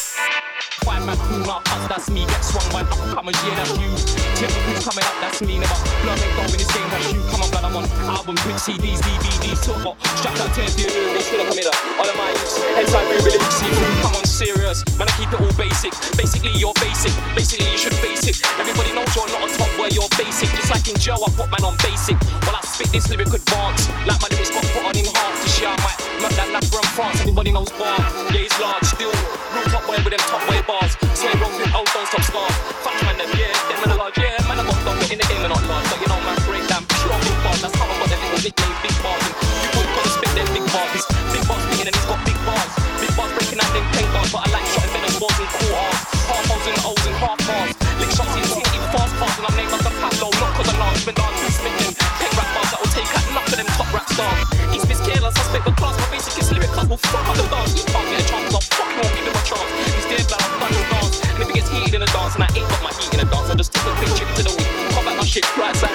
Five 0.83 1.05
man 1.05 1.17
crew, 1.17 1.43
not 1.47 1.63
us, 1.71 1.87
that's 1.87 2.09
me. 2.09 2.25
Get 2.27 2.43
swung 2.43 2.67
by 2.71 2.83
up 2.83 2.99
and 2.99 3.11
comers, 3.15 3.39
yeah, 3.47 3.55
that's 3.55 3.73
you. 3.79 3.91
Crew 4.43 4.79
coming 4.83 5.07
up, 5.07 5.17
that's 5.23 5.39
me. 5.41 5.59
Never 5.59 5.77
blood 6.03 6.19
ain't 6.19 6.35
go 6.35 6.43
in 6.43 6.59
this 6.59 6.71
game, 6.71 6.89
that's 6.91 7.07
you. 7.13 7.21
Come 7.31 7.41
on, 7.43 7.49
blood, 7.51 7.63
I'm 7.63 7.75
on 7.79 7.85
albums, 8.11 8.43
with 8.45 8.59
CDs, 8.59 8.99
DVDs, 8.99 9.63
about 9.71 9.95
strapped 10.19 10.39
out 10.43 10.51
tears, 10.55 10.75
the 10.75 10.83
they 10.83 11.23
still 11.23 11.43
come 11.47 11.55
in 11.55 11.67
All 11.71 12.07
of 12.07 12.15
my 12.19 12.31
heads 12.75 12.91
like 12.91 13.07
we 13.07 13.15
really 13.23 13.39
see. 13.55 13.71
Come 14.03 14.15
on, 14.15 14.25
serious. 14.27 14.83
Man, 14.99 15.07
I 15.07 15.13
keep 15.15 15.31
it 15.31 15.39
all 15.39 15.55
basic. 15.55 15.95
Basically, 16.19 16.51
you're 16.59 16.75
basic. 16.83 17.15
Basically, 17.35 17.67
you 17.71 17.79
should 17.79 17.95
face 18.03 18.27
it. 18.27 18.43
Everybody 18.59 18.91
knows 18.91 19.07
you're 19.15 19.27
not 19.31 19.47
a 19.47 19.49
top 19.55 19.71
where 19.79 19.89
you're 19.89 20.11
basic. 20.19 20.51
Just 20.51 20.69
like 20.69 20.83
in 20.91 20.99
Joe, 20.99 21.15
I 21.23 21.31
put 21.31 21.47
man 21.49 21.63
on 21.63 21.79
basic. 21.79 22.19
While 22.43 22.59
I 22.59 22.61
spit 22.67 22.91
this 22.91 23.09
lyric 23.09 23.31
advance, 23.31 23.87
like 24.03 24.19
my 24.19 24.27
lyrics 24.35 24.51
got 24.51 24.67
put 24.75 24.83
on 24.83 24.95
in 24.99 25.07
half. 25.07 25.33
This 25.39 25.55
year 25.63 25.71
I 25.71 25.77
might 25.79 25.99
murk 26.19 26.33
that 26.35 26.49
lap 26.51 26.65
from 26.67 26.85
France. 26.91 27.23
Everybody 27.23 27.51
knows 27.55 27.71
bar. 27.79 27.95
Yeah, 28.35 28.43
he's 28.43 28.55
large, 28.59 28.83
still. 28.83 29.15
Top 29.71 29.72
boy 29.93 30.03
with 30.03 30.13
them 30.17 30.25
top 30.25 30.41
way 30.49 30.61
bars. 30.65 30.97
say 31.13 31.29
wrong 31.37 31.53
with 31.53 31.69
old, 31.77 31.89
don't 31.93 32.07
stop 32.09 32.25
scars. 32.25 32.55
Fuck 32.81 32.97
man, 33.05 33.17
them, 33.21 33.29
yeah, 33.37 33.53
them 33.69 33.77
man 33.85 33.97
large, 33.97 34.17
yeah. 34.17 34.41
Man, 34.49 34.57
I'm 34.57 34.65
got 34.65 34.79
done, 34.85 34.97
but 34.97 35.09
in 35.13 35.19
the 35.21 35.27
game, 35.29 35.43
I'm 35.45 35.53
not 35.53 35.63
large. 35.69 35.85
So 35.93 35.95
you 36.01 36.09
know, 36.09 36.19
man, 36.25 36.37
break 36.49 36.65
down, 36.65 36.81
bitch, 36.89 37.03
you 37.05 37.13
big 37.13 37.37
bars. 37.45 37.61
That's 37.61 37.75
how 37.77 37.85
I 37.85 37.95
got 38.01 38.09
them 38.09 38.21
little 38.25 38.41
nickname, 38.41 38.75
big 38.81 38.95
bars. 39.05 39.21
And 39.21 39.35
you 39.37 39.69
won't 39.77 39.89
gonna 39.93 40.11
spit 40.17 40.31
them 40.33 40.47
big 40.49 40.65
bars. 40.73 41.03
big 41.29 41.43
bars 41.45 41.63
thinking 41.69 41.87
and 41.93 41.95
it's 41.97 42.07
got 42.09 42.19
big 42.25 42.39
bars. 42.41 42.71
Big 43.01 43.11
bars 43.13 43.31
breaking 43.37 43.61
out 43.61 43.69
them 43.69 43.85
pain 43.93 44.09
bars, 44.09 44.29
but 44.33 44.41
I 44.41 44.47
like 44.49 44.67
shot 44.73 44.83
instead 44.87 45.05
of 45.05 45.13
balls 45.21 45.37
and 45.37 45.51
quarters. 45.53 45.99
Half 46.25 46.43
holes 46.49 46.65
and 46.65 46.79
O's 46.89 47.05
and 47.05 47.17
half 47.21 47.39
bars. 47.45 47.71
Lick 48.01 48.11
shots 48.17 48.33
in 48.33 48.41
the 48.41 48.49
city, 48.49 48.79
fast 48.89 49.13
bars, 49.21 49.35
and 49.37 49.45
I'm 49.45 49.55
named 49.59 49.73
after 49.77 49.93
Pablo, 50.01 50.27
not 50.41 50.51
cause 50.57 50.69
I'm 50.73 50.79
large, 50.81 51.01
been 51.05 51.17
dark, 51.17 51.33
who's 51.37 51.53
smitten. 51.53 51.91
Pick 52.17 52.31
rap 52.33 52.49
bars 52.57 52.69
that'll 52.73 52.93
take 52.97 53.11
out 53.13 53.25
enough 53.29 53.45
of 53.45 53.57
them 53.61 53.69
top 53.77 53.89
rap 53.93 54.07
stars. 54.09 54.41
East 54.73 54.87
Miss 54.89 55.01
Killer, 55.05 55.29
suspect 55.29 55.65
the 55.69 55.73
class, 55.77 55.95
my 56.01 56.07
basic 56.09 56.33
is 56.41 56.49
lyric, 56.49 56.71
class 56.73 56.87
will 56.89 56.97
fuck 56.97 57.29
up 57.29 57.37
the 57.37 57.45
dance. 57.53 58.12
I 63.53 63.55
just 63.55 63.71
took 63.71 63.85
a 63.85 63.95
picture 63.99 64.25
to 64.25 64.41
the 64.41 64.49
week. 64.57 64.95
Come 64.95 65.05
back 65.05 65.15
my 65.15 65.23
shit, 65.23 65.45
right 65.57 65.75
side. 65.75 65.92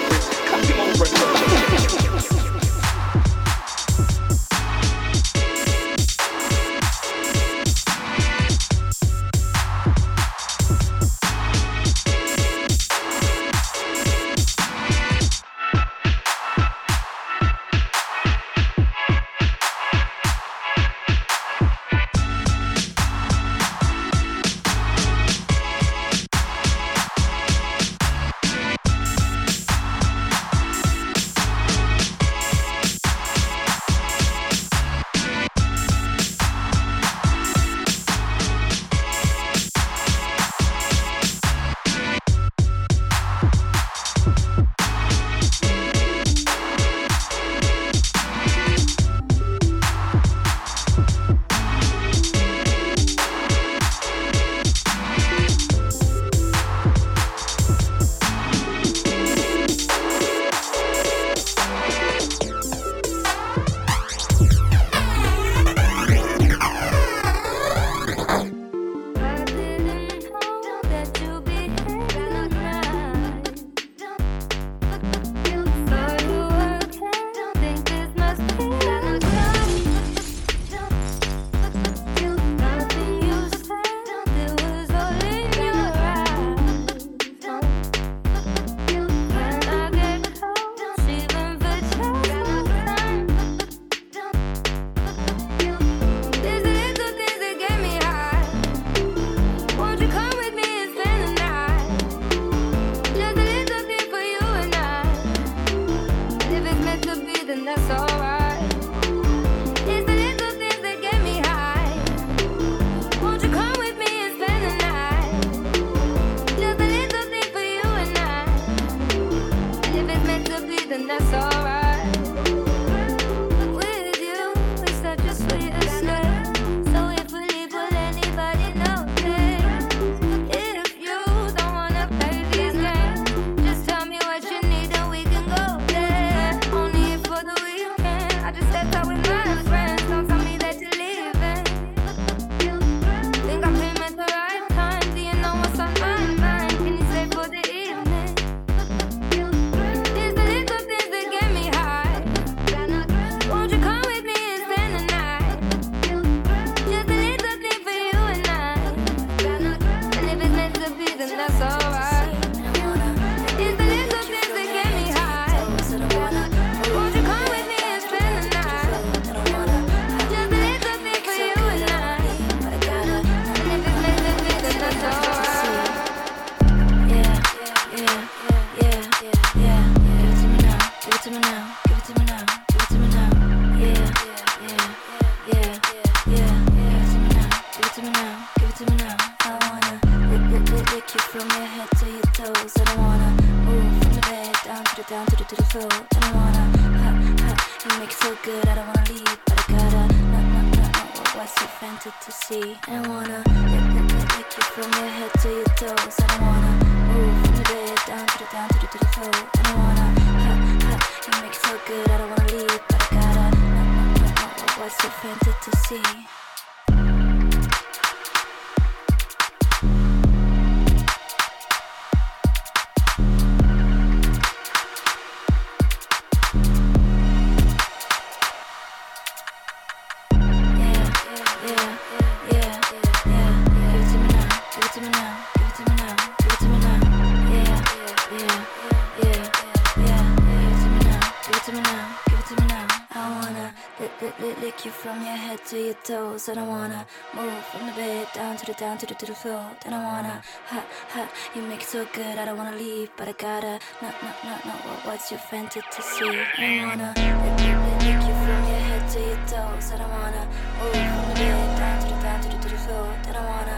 to 248.59 248.67
the 248.67 248.75
down 248.75 248.99
to 248.99 249.07
the 249.07 249.15
to 249.15 249.27
the 249.27 249.35
floor. 249.35 249.65
Then 249.85 249.95
I 249.95 250.03
wanna 250.03 250.43
ha 250.67 250.85
ha. 251.11 251.31
You 251.55 251.63
make 251.63 251.83
it 251.83 251.89
so 251.89 252.05
good, 252.13 252.39
I 252.39 252.45
don't 252.45 252.59
wanna 252.59 252.77
leave, 252.77 253.11
but 253.17 253.29
I 253.29 253.33
gotta. 253.33 253.79
No 254.03 254.09
no 254.23 254.31
no 254.45 254.55
no. 254.67 254.73
What, 254.87 255.07
what's 255.07 255.31
your 255.31 255.39
fantasy? 255.39 255.93
I 255.95 256.85
wanna 256.87 257.15
lick, 257.15 257.37
lick, 257.63 258.03
lick 258.03 258.21
you 258.27 258.35
from 258.43 258.63
your 258.71 258.83
head 258.89 259.05
to 259.13 259.21
your 259.21 259.39
toes. 259.47 259.93
I 259.93 259.99
don't 259.99 260.11
wanna 260.11 260.43
move 260.79 260.93
from 260.93 261.25
the 261.29 261.35
bed 261.39 261.79
down 261.79 261.97
to 262.03 262.07
the 262.09 262.17
down 262.23 262.39
to 262.43 262.49
the 262.49 262.59
to 262.59 262.69
the 262.69 262.79
floor. 262.85 263.09
Then 263.25 263.37
I 263.37 263.43
wanna. 263.53 263.77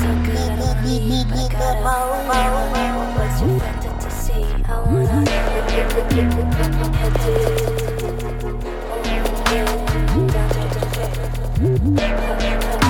So 0.00 0.10
good, 0.26 0.38
I 0.38 0.56
don't 0.56 0.68
wanna 0.68 0.86
leave, 0.86 1.26
but 1.28 1.38
I 1.38 1.48
gotta. 1.50 1.82
What, 1.82 3.10
what's 3.18 3.40
your 3.42 3.58
fantasy? 3.58 4.42
I 4.64 4.78
wanna 4.86 5.20
lick, 5.26 5.66
you 5.74 5.84
from 5.90 6.06
your 6.14 6.92
head 6.94 7.14
to 7.22 7.30
your 7.34 7.50
toes. 9.46 9.82
Down 10.32 10.48
to 10.50 10.58
the 10.58 10.80
to 11.56 11.68
the 11.72 12.68
floor. 12.70 12.85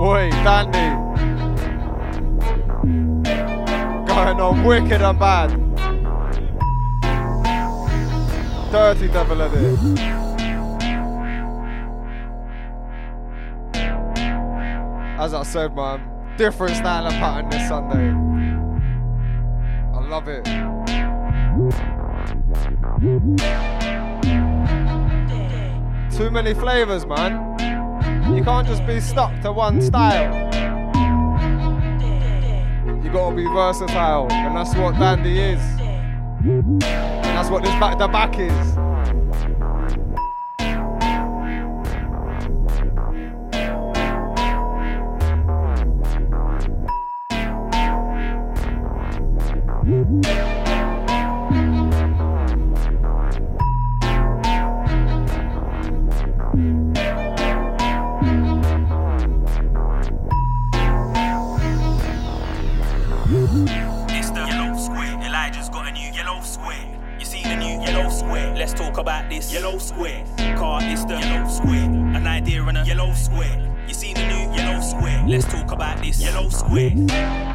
Oi, 0.00 0.30
Dandy. 0.44 0.88
Going 4.06 4.40
on 4.40 4.64
wicked 4.64 5.02
and 5.02 5.18
bad. 5.18 5.50
Dirty 8.70 9.08
devil 9.08 9.40
of 9.42 9.54
it. 9.54 10.17
As 15.18 15.34
I 15.34 15.42
said, 15.42 15.74
man, 15.74 16.00
different 16.36 16.76
style 16.76 17.04
of 17.08 17.12
pattern 17.14 17.50
this 17.50 17.66
Sunday. 17.66 18.14
I 19.92 20.00
love 20.08 20.28
it. 20.28 20.44
Too 26.16 26.30
many 26.30 26.54
flavors, 26.54 27.04
man. 27.04 27.32
You 28.32 28.44
can't 28.44 28.64
just 28.64 28.86
be 28.86 29.00
stuck 29.00 29.40
to 29.40 29.50
one 29.50 29.82
style. 29.82 30.32
You 33.02 33.10
gotta 33.10 33.34
be 33.34 33.44
versatile, 33.46 34.28
and 34.30 34.56
that's 34.56 34.76
what 34.76 34.96
Dandy 35.00 35.40
is. 35.40 35.60
And 36.44 36.80
that's 36.80 37.50
what 37.50 37.64
this 37.64 37.72
back 37.80 37.98
to 37.98 38.06
back 38.06 38.38
is. 38.38 38.87
Let's 68.58 68.74
talk 68.74 68.98
about 68.98 69.30
this 69.30 69.50
yellow 69.50 69.78
square. 69.78 70.22
Car 70.58 70.82
is 70.82 71.06
the 71.06 71.14
yellow 71.18 71.48
square. 71.48 71.84
An 71.84 72.26
idea 72.26 72.62
and 72.64 72.76
a 72.76 72.84
yellow 72.84 73.14
square. 73.14 73.67
Square. 74.98 75.24
Let's 75.26 75.44
talk 75.44 75.72
about 75.72 76.02
this 76.02 76.20
yellow 76.20 76.48
square. 76.48 76.92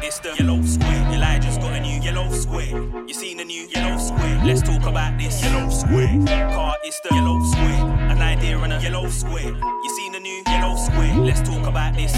It's 0.02 0.18
the 0.20 0.34
yellow 0.38 0.62
square. 0.62 1.12
Elijah's 1.12 1.58
got 1.58 1.72
a 1.72 1.80
new 1.80 2.00
yellow 2.00 2.30
square. 2.32 2.70
You 3.06 3.14
seen 3.14 3.36
the 3.36 3.44
new 3.44 3.66
yellow 3.68 3.98
square. 3.98 4.40
Let's 4.44 4.62
talk 4.62 4.86
about 4.86 5.18
this 5.18 5.42
yellow 5.42 5.68
square. 5.68 6.08
Car 6.54 6.74
is 6.86 7.00
the 7.04 7.14
yellow 7.14 7.42
square. 7.44 7.84
An 8.10 8.22
idea 8.22 8.58
and 8.58 8.72
a 8.72 8.80
yellow 8.80 9.08
square. 9.08 9.52
You 9.52 9.90
seen 9.96 10.12
the 10.12 10.20
new 10.20 10.42
yellow 10.46 10.76
square. 10.76 11.14
Let's 11.18 11.42
talk 11.42 11.66
about 11.66 11.94
this. 11.94 12.12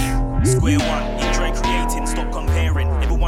Square 0.44 0.78
one. 0.78 1.06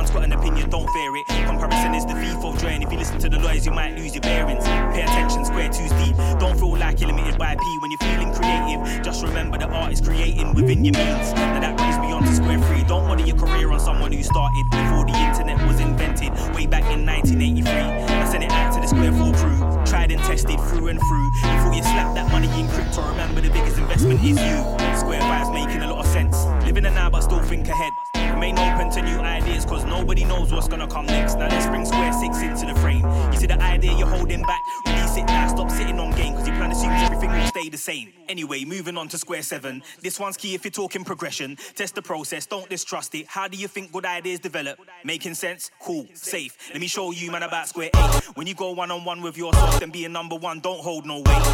Everyone's 0.09 0.31
got 0.31 0.39
an 0.39 0.41
opinion. 0.41 0.71
Don't 0.71 0.89
fear 0.91 1.17
it. 1.17 1.27
Comparison 1.27 1.95
is 1.95 2.07
the 2.07 2.15
thief 2.15 2.43
of 2.43 2.59
joy. 2.61 2.69
And 2.69 2.83
if 2.83 2.91
you 2.91 2.99
listen 2.99 3.19
to 3.19 3.29
the 3.29 3.39
lawyers, 3.39 3.67
you 3.67 3.73
might 3.73 3.95
lose 3.97 4.15
your 4.15 4.23
bearings. 4.23 4.65
Pay 4.65 5.03
attention. 5.03 5.45
Square 5.45 5.69
two's 5.69 5.93
deep. 6.01 6.17
Don't 6.41 6.59
feel 6.59 6.77
like 6.79 7.01
you're 7.01 7.13
limited 7.13 7.39
by 7.39 7.55
P 7.57 7.79
when 7.81 7.91
you're 7.91 7.99
feeling 7.99 8.33
creative. 8.33 9.05
Just 9.05 9.23
remember 9.23 9.59
the 9.59 9.69
art 9.69 9.93
is 9.93 10.01
creating 10.01 10.55
within 10.55 10.85
your 10.85 10.95
means. 10.95 11.33
Now 11.35 11.61
that 11.61 11.77
brings 11.77 11.99
me 11.99 12.13
on 12.13 12.23
to 12.23 12.33
square 12.33 12.59
three. 12.59 12.85
Don't 12.85 13.07
model 13.07 13.27
your 13.27 13.37
career 13.37 13.71
on 13.71 13.81
someone 13.81 14.13
who 14.13 14.23
started 14.23 14.65
before 14.71 15.05
the 15.05 15.13
internet 15.13 15.61
was 15.67 15.81
invented, 15.81 16.33
way 16.57 16.67
back 16.67 16.85
in 16.89 17.05
1983. 17.05 17.69
I 17.69 18.25
sent 18.31 18.45
it 18.45 18.51
out 18.51 18.73
to 18.75 18.81
the 18.81 18.89
square 18.89 19.13
four 19.13 19.33
crew, 19.35 19.61
tried 19.85 20.11
and 20.11 20.23
tested 20.25 20.59
through 20.73 20.89
and 20.89 20.99
through. 20.99 21.31
Before 21.43 21.75
you 21.75 21.83
slap 21.83 22.15
that 22.15 22.33
money 22.33 22.49
in 22.59 22.67
crypto, 22.69 23.03
remember 23.11 23.43
the 23.43 23.51
biggest 23.51 23.77
investment 23.77 24.21
is 24.25 24.41
you. 24.41 24.57
Square 24.97 25.21
vibes 25.21 25.53
making 25.53 25.83
a 25.83 25.89
lot 25.93 26.05
of 26.05 26.11
sense. 26.11 26.47
Living 26.65 26.85
the 26.85 26.91
now, 26.91 27.11
but 27.11 27.21
still 27.21 27.43
think 27.43 27.69
ahead. 27.69 28.08
Remain 28.39 28.57
open 28.61 28.89
to 28.91 29.03
new 29.03 29.19
ideas, 29.19 29.65
cause 29.65 29.85
nobody 29.85 30.25
knows 30.25 30.53
what's 30.53 30.69
gonna 30.69 30.87
come 30.87 31.07
next. 31.07 31.39
Now 31.39 31.49
let's 31.49 31.67
bring 31.67 31.85
Square 31.85 32.13
6 32.13 32.41
into 32.43 32.73
the 32.73 32.81
frame. 32.81 33.05
You 33.33 33.37
see 33.37 33.49
the 33.49 33.61
idea 33.61 33.93
you're 33.99 34.07
holding 34.07 34.43
back? 34.43 34.61
Release 34.87 35.17
it 35.17 35.27
now, 35.27 35.49
stop 35.49 35.69
sitting 35.73 35.99
on 35.99 36.13
game, 36.13 36.35
cause 36.35 36.47
you 36.47 36.55
plan 36.55 36.71
assumes 36.71 37.03
everything 37.03 37.33
will 37.33 37.47
stay 37.49 37.69
the 37.69 37.77
same. 37.77 38.13
Anyway, 38.29 38.65
moving 38.65 38.97
on 38.97 39.09
to 39.09 39.19
Square 39.19 39.43
7. 39.43 39.83
This 40.03 40.21
one's 40.21 40.37
key 40.37 40.55
if 40.55 40.65
you're 40.65 40.71
talking 40.71 41.03
progression. 41.03 41.57
Test 41.75 41.97
the 41.97 42.03
process, 42.03 42.47
don't 42.47 42.71
distrust 42.71 43.13
it. 43.17 43.27
How 43.27 43.49
do 43.49 43.57
you 43.57 43.67
think 43.67 43.91
good 43.91 44.07
ideas 44.07 44.39
develop? 44.39 44.79
Making 45.03 45.35
sense? 45.35 45.73
Cool, 45.81 46.07
safe. 46.15 46.57
Let 46.71 46.81
me 46.81 46.87
show 46.87 47.11
you, 47.11 47.33
man, 47.33 47.43
about 47.43 47.67
Square 47.67 47.91
8. 47.93 48.37
When 48.37 48.47
you 48.47 48.55
go 48.55 48.71
one 48.71 48.93
on 48.93 49.05
one 49.05 49.21
with 49.21 49.37
yourself, 49.37 49.81
then 49.81 49.91
being 49.91 50.13
number 50.13 50.37
one, 50.37 50.61
don't 50.61 50.79
hold 50.79 51.07
no 51.07 51.17
weight. 51.17 51.45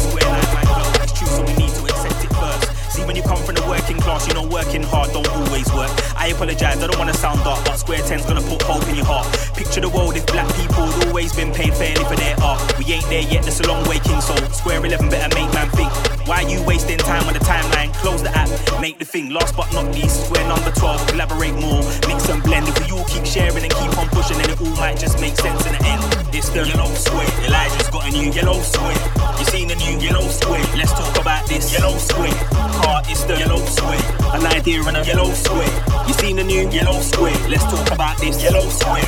Square 0.00 0.24
go. 0.24 1.02
It's 1.04 1.12
true, 1.12 1.28
so 1.28 1.42
we 1.44 1.52
need 1.52 1.70
to 1.70 1.82
accept 1.84 2.24
it 2.24 2.34
first. 2.34 2.80
See, 2.90 3.04
when 3.04 3.14
you 3.14 3.22
come 3.22 3.38
from 3.44 3.54
the 3.54 3.62
working 3.68 4.00
class, 4.00 4.26
you 4.26 4.34
know 4.34 4.48
working 4.48 4.82
hard 4.82 5.12
don't 5.12 5.28
always 5.28 5.72
work. 5.72 5.99
I 6.20 6.26
apologize, 6.26 6.76
I 6.76 6.86
don't 6.86 6.98
wanna 6.98 7.14
sound 7.14 7.42
dark, 7.44 7.64
but 7.64 7.76
Square 7.76 8.00
10's 8.00 8.26
gonna 8.26 8.42
put 8.42 8.60
hope 8.60 8.86
in 8.88 8.96
your 8.96 9.06
heart. 9.06 9.26
Picture 9.56 9.80
the 9.80 9.88
world 9.88 10.14
if 10.16 10.26
black 10.26 10.46
people 10.54 10.84
always 11.08 11.32
been 11.32 11.50
paid 11.50 11.72
fairly 11.72 12.04
for 12.04 12.14
their 12.14 12.36
art. 12.42 12.60
We 12.78 12.84
ain't 12.92 13.08
there 13.08 13.22
yet, 13.22 13.44
that's 13.44 13.60
a 13.60 13.66
long 13.66 13.88
way, 13.88 14.00
King. 14.00 14.20
So 14.20 14.36
Square 14.52 14.84
11 14.84 15.08
better 15.08 15.34
make 15.34 15.50
man 15.54 15.70
think. 15.70 16.19
Why 16.30 16.42
you 16.42 16.62
wasting 16.62 16.96
time 16.96 17.26
on 17.26 17.34
the 17.34 17.40
timeline? 17.40 17.92
Close 17.94 18.22
the 18.22 18.30
app, 18.30 18.46
make 18.80 19.00
the 19.00 19.04
thing. 19.04 19.30
Last 19.30 19.56
but 19.56 19.66
not 19.72 19.92
least, 19.92 20.26
Square 20.26 20.46
number 20.46 20.70
12, 20.70 21.08
collaborate 21.08 21.54
more, 21.54 21.82
mix 22.06 22.28
and 22.28 22.40
blend. 22.40 22.68
If 22.68 22.78
we 22.78 22.92
all 22.94 23.04
keep 23.06 23.26
sharing 23.26 23.64
and 23.66 23.74
keep 23.74 23.98
on 23.98 24.06
pushing, 24.14 24.38
then 24.38 24.48
it 24.48 24.60
all 24.60 24.76
might 24.78 24.96
just 24.96 25.18
make 25.20 25.34
sense 25.34 25.66
in 25.66 25.72
the 25.74 25.82
end. 25.82 25.98
It's 26.30 26.48
the 26.50 26.62
yellow 26.62 26.86
square. 26.94 27.26
Elijah's 27.42 27.90
got 27.90 28.06
a 28.06 28.10
new 28.14 28.30
yellow 28.30 28.62
square. 28.62 28.94
You 29.42 29.44
seen 29.50 29.66
the 29.66 29.74
new 29.74 29.98
yellow 29.98 30.22
square? 30.30 30.62
Let's 30.78 30.92
talk 30.92 31.18
about 31.18 31.48
this 31.48 31.66
yellow 31.74 31.98
square. 31.98 32.38
Car 32.78 33.02
is 33.10 33.26
the 33.26 33.34
yellow 33.34 33.66
square. 33.66 33.98
An 34.30 34.46
idea 34.54 34.86
and 34.86 34.98
a 34.98 35.04
yellow 35.04 35.34
square. 35.34 35.66
You 36.06 36.14
seen 36.14 36.36
the 36.36 36.44
new 36.44 36.70
yellow 36.70 37.00
square? 37.00 37.34
Let's 37.50 37.66
talk 37.66 37.90
about 37.90 38.18
this 38.22 38.40
yellow 38.40 38.70
square. 38.70 39.02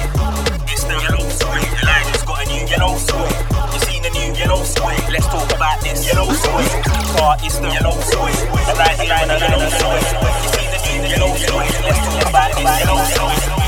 It's 0.67 0.83
the 0.91 0.99
yellow 0.99 1.23
square. 1.31 1.63
Elijah's 1.87 2.23
got 2.27 2.43
a 2.43 2.51
new 2.51 2.67
yellow 2.67 2.99
square. 2.99 3.63
Yellow? 4.43 4.59
Let's 5.11 5.27
talk 5.27 5.53
about 5.55 5.81
this 5.81 6.07
yellow 6.07 6.33
square. 6.33 6.83
Car 7.17 7.37
is 7.45 7.61
the 7.61 7.69
yellow 7.69 8.01
and 9.11 9.31
a 9.31 9.39
yellow. 9.39 9.63
You 10.43 10.79
seen 10.83 11.03
the 11.03 11.09
yellow? 11.09 11.29
Let's 11.29 12.01
talk 12.07 12.29
about 12.29 12.51
this 12.57 12.81
yellow. 12.81 13.62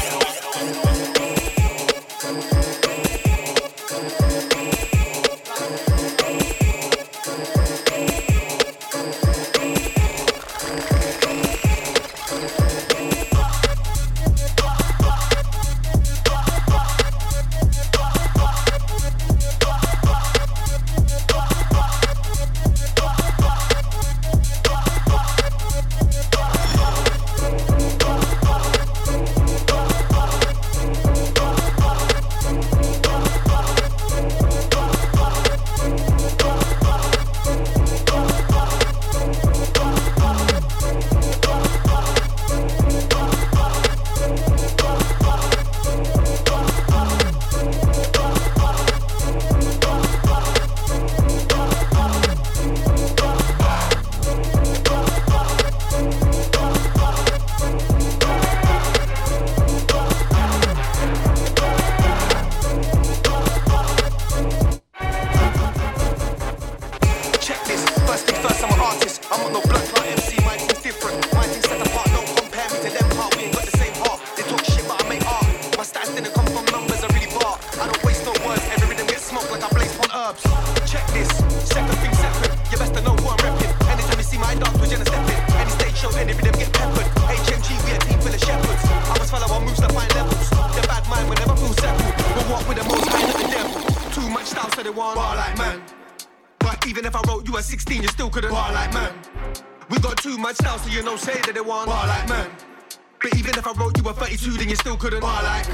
Still 104.95 105.11
couldn't 105.11 105.21
bar 105.21 105.43
like. 105.43 105.67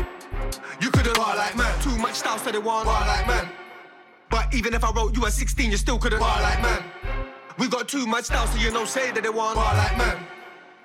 You 0.81 0.91
couldn't 0.91 1.17
bar 1.17 1.37
like 1.37 1.57
man. 1.57 1.81
Too 1.83 1.97
much 1.99 2.15
style, 2.15 2.39
so 2.39 2.51
they 2.51 2.59
want 2.59 2.87
bar 2.87 3.07
like 3.07 3.27
man. 3.27 3.49
But 4.31 4.55
even 4.55 4.73
if 4.75 4.85
I 4.85 4.91
wrote 4.93 5.17
you 5.17 5.27
a 5.27 5.31
16, 5.31 5.71
you 5.71 5.77
still 5.77 5.99
couldn't 5.99 6.21
bar 6.21 6.41
like 6.41 6.63
man. 6.63 6.83
We 7.59 7.69
got 7.69 7.89
too 7.89 8.07
much 8.07 8.25
style, 8.25 8.47
so 8.47 8.59
you 8.59 8.71
know, 8.71 8.85
say 8.85 9.11
that 9.13 9.23
they 9.23 9.29
want 9.29 9.57
bar 9.57 9.75
like 9.75 9.97
man. 9.99 10.27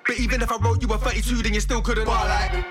But 0.06 0.18
even 0.18 0.42
if 0.42 0.52
I 0.52 0.56
wrote 0.56 0.82
you 0.82 0.92
a 0.92 0.98
32, 0.98 1.42
then 1.42 1.54
you 1.54 1.60
still 1.60 1.80
couldn't 1.80 2.06
bar 2.06 2.26
like. 2.28 2.64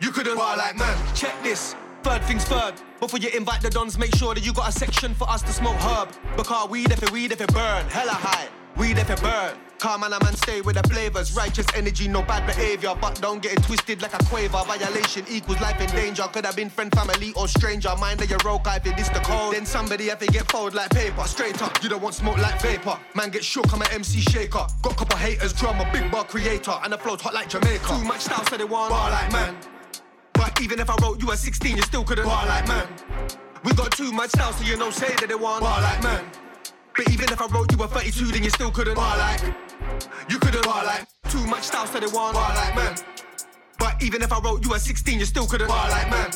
You 0.00 0.10
couldn't 0.10 0.36
bar 0.36 0.56
like 0.56 0.76
man. 0.76 0.96
Check 1.14 1.34
this. 1.42 1.76
Third 2.02 2.22
things 2.24 2.44
third. 2.44 2.74
Before 3.00 3.20
you 3.20 3.28
invite 3.28 3.62
the 3.62 3.70
dons, 3.70 3.98
make 3.98 4.14
sure 4.16 4.34
that 4.34 4.44
you 4.44 4.52
got 4.52 4.68
a 4.68 4.72
section 4.72 5.14
for 5.14 5.28
us 5.30 5.42
to 5.42 5.52
smoke 5.52 5.76
herb. 5.76 6.08
Because 6.36 6.68
weed 6.70 6.90
if 6.90 7.02
it 7.02 7.12
weed 7.12 7.32
if 7.32 7.40
it 7.40 7.52
burn, 7.52 7.86
hella 7.86 8.12
high. 8.12 8.48
Weed 8.78 8.98
if 8.98 9.10
it 9.10 9.20
burn. 9.20 9.56
Calm 9.78 10.02
and 10.02 10.14
a 10.14 10.22
man 10.24 10.34
stay 10.34 10.60
with 10.60 10.76
the 10.80 10.88
flavors. 10.88 11.36
Righteous 11.36 11.66
energy, 11.74 12.08
no 12.08 12.22
bad 12.22 12.46
behavior. 12.46 12.94
But 13.00 13.20
don't 13.20 13.40
get 13.42 13.52
it 13.52 13.62
twisted 13.62 14.02
like 14.02 14.14
a 14.14 14.24
quaver. 14.24 14.62
Violation 14.66 15.24
equals 15.28 15.60
life 15.60 15.80
in 15.80 15.88
danger. 15.90 16.22
Could 16.32 16.46
have 16.46 16.56
been 16.56 16.68
friend, 16.68 16.92
family, 16.92 17.32
or 17.34 17.46
stranger. 17.48 17.94
Mind 17.98 18.20
that 18.20 18.28
your 18.28 18.38
rogue 18.44 18.66
if 18.66 18.86
it 18.86 18.98
is 18.98 19.08
the 19.10 19.20
code. 19.20 19.54
Then 19.54 19.66
somebody 19.66 20.08
have 20.08 20.18
to 20.18 20.26
get 20.26 20.50
fold 20.50 20.74
like 20.74 20.90
paper. 20.90 21.22
Straight 21.24 21.60
up, 21.62 21.82
you 21.82 21.88
don't 21.88 22.02
want 22.02 22.14
smoke 22.14 22.38
like 22.38 22.60
vapor. 22.60 22.98
Man 23.14 23.30
get 23.30 23.44
shook, 23.44 23.72
I'm 23.72 23.82
an 23.82 23.88
MC 23.92 24.20
shaker. 24.20 24.66
Got 24.82 24.96
couple 24.96 25.16
haters, 25.16 25.52
drummer, 25.52 25.88
big 25.92 26.10
bar 26.10 26.24
creator. 26.24 26.74
And 26.82 26.92
the 26.92 26.98
flow's 26.98 27.20
hot 27.20 27.34
like 27.34 27.48
Jamaica. 27.48 27.86
Too 27.86 28.04
much 28.04 28.20
style, 28.20 28.44
so 28.46 28.56
they 28.56 28.64
want 28.64 28.90
bar 28.90 29.10
like 29.10 29.32
man. 29.32 29.56
But 30.34 30.60
even 30.60 30.78
if 30.78 30.88
I 30.90 30.96
wrote 31.02 31.20
you 31.22 31.30
at 31.32 31.38
16, 31.38 31.76
you 31.76 31.82
still 31.82 32.04
couldn't 32.04 32.24
bar 32.26 32.46
like 32.46 32.66
man. 32.66 32.86
We 33.64 33.72
got 33.74 33.92
too 33.92 34.12
much 34.12 34.30
style, 34.30 34.52
so 34.52 34.64
you 34.64 34.76
know, 34.76 34.90
say 34.90 35.14
that 35.16 35.28
they 35.28 35.34
want 35.34 35.62
bar 35.62 35.80
like 35.82 36.02
man. 36.02 36.24
But 36.98 37.10
even 37.10 37.30
if 37.30 37.40
I 37.40 37.46
wrote 37.46 37.70
you 37.70 37.80
a 37.84 37.86
32, 37.86 38.32
then 38.32 38.42
you 38.42 38.50
still 38.50 38.72
couldn't 38.72 38.96
bar 38.96 39.16
like. 39.16 39.40
You 40.28 40.40
couldn't 40.40 40.64
bar 40.64 40.84
like. 40.84 41.06
Too 41.28 41.46
much 41.46 41.62
style, 41.62 41.86
so 41.86 42.00
they 42.00 42.08
want 42.08 42.34
bar 42.34 42.52
like 42.52 42.74
man. 42.74 42.96
But 43.78 44.02
even 44.02 44.20
if 44.20 44.32
I 44.32 44.40
wrote 44.40 44.66
you 44.66 44.74
a 44.74 44.80
16, 44.80 45.20
you 45.20 45.24
still 45.24 45.46
couldn't 45.46 45.68
bar 45.68 45.88
like 45.90 46.10
man. 46.10 46.28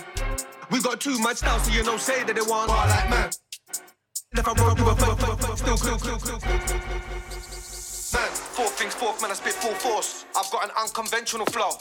We 0.70 0.80
got 0.80 1.01
too 1.01 1.18
much 1.18 1.39
style, 1.39 1.59
so 1.59 1.72
you 1.72 1.82
know, 1.82 1.97
say 1.97 2.22
that 2.22 2.36
they 2.36 2.43
want 2.43 2.68
bar 2.68 2.86
like 2.86 3.10
man. 3.10 3.30
And 4.30 4.39
if 4.39 4.47
I 4.47 4.52
wrote 4.52 4.78
you 4.78 4.89
a 4.89 4.94
32, 4.94 5.56
still 5.56 5.78
couldn't. 5.78 6.47
Man, 8.14 8.30
four 8.53 8.69
things 8.69 8.95
fourth, 8.95 9.20
man, 9.23 9.31
I 9.31 9.35
spit 9.35 9.55
full 9.57 9.73
force. 9.81 10.27
I've 10.37 10.51
got 10.53 10.65
an 10.65 10.70
unconventional 10.77 11.47
flow. 11.47 11.81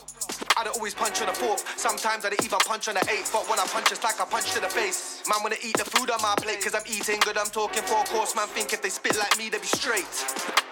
I 0.56 0.64
don't 0.64 0.76
always 0.76 0.96
punch 0.96 1.20
on 1.22 1.28
the 1.28 1.34
fork. 1.34 1.60
Sometimes 1.76 2.24
I 2.24 2.30
don't 2.32 2.44
even 2.44 2.60
punch 2.64 2.88
on 2.88 2.96
the 2.96 3.04
eight. 3.12 3.28
But 3.32 3.48
when 3.52 3.60
I 3.60 3.68
punch, 3.68 3.92
it's 3.92 4.04
like 4.04 4.20
a 4.20 4.26
punch 4.26 4.52
to 4.56 4.60
the 4.60 4.72
face. 4.72 5.24
Man, 5.28 5.44
wanna 5.44 5.60
eat 5.62 5.76
the 5.78 5.86
food 5.86 6.10
on 6.10 6.22
my 6.22 6.36
plate, 6.40 6.64
cause 6.64 6.76
I'm 6.76 6.88
eating 6.88 7.20
good. 7.22 7.38
I'm 7.38 7.52
talking 7.52 7.84
four 7.84 8.04
course. 8.08 8.36
Man, 8.36 8.48
think 8.48 8.72
if 8.72 8.82
they 8.82 8.90
spit 8.90 9.18
like 9.20 9.38
me, 9.38 9.50
they 9.50 9.60
be 9.60 9.68
straight. 9.68 10.08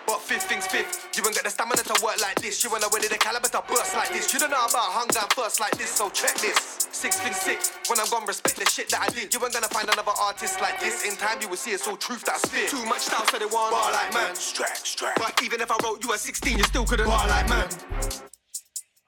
But 0.08 0.26
fifth 0.26 0.50
things 0.50 0.66
fifth, 0.66 1.14
you 1.14 1.22
ain't 1.22 1.36
got 1.38 1.46
the 1.46 1.54
stamina 1.54 1.86
to 1.86 1.96
work 2.02 2.18
like 2.18 2.42
this. 2.42 2.64
You 2.64 2.74
ain't 2.74 2.82
know 2.82 2.90
whether 2.90 3.08
the 3.08 3.22
caliber 3.22 3.46
to 3.54 3.62
burst 3.70 3.94
like 3.94 4.10
this. 4.10 4.34
You 4.34 4.40
don't 4.40 4.50
know 4.50 4.58
about 4.58 4.90
hunger 4.90 5.22
and 5.22 5.30
thirst 5.38 5.60
like 5.60 5.78
this, 5.78 5.92
so 5.92 6.10
check 6.10 6.34
this. 6.42 6.90
Six 6.90 7.22
things 7.22 7.38
six, 7.38 7.78
when 7.86 8.02
I'm 8.02 8.10
gone, 8.10 8.26
respect 8.26 8.58
the 8.58 8.66
shit 8.66 8.90
that 8.90 9.06
I 9.06 9.10
did. 9.14 9.30
You 9.30 9.40
ain't 9.40 9.54
gonna 9.54 9.70
find 9.70 9.86
another 9.86 10.12
artist 10.18 10.60
like 10.60 10.82
this. 10.82 11.06
In 11.06 11.16
time, 11.16 11.38
you 11.40 11.48
will 11.48 11.62
see 11.62 11.72
it's 11.78 11.88
all 11.88 11.96
truth 11.96 12.26
that 12.26 12.36
I 12.36 12.40
spit. 12.42 12.74
Too 12.74 12.82
much 12.90 13.06
style, 13.06 13.22
so 13.30 13.38
they 13.38 13.46
want 13.46 13.70
bar 13.70 13.94
like 13.94 14.10
man. 14.12 14.34
Strap, 14.34 14.82
strap. 14.82 15.16
But 15.22 15.38
even 15.46 15.62
if 15.62 15.70
I 15.70 15.78
wrote 15.90 16.04
you 16.04 16.14
a 16.14 16.18
16, 16.18 16.58
you 16.58 16.64
still 16.66 16.86
couldn't 16.86 17.08
bar 17.08 17.28
like 17.28 17.50
man. 17.50 17.68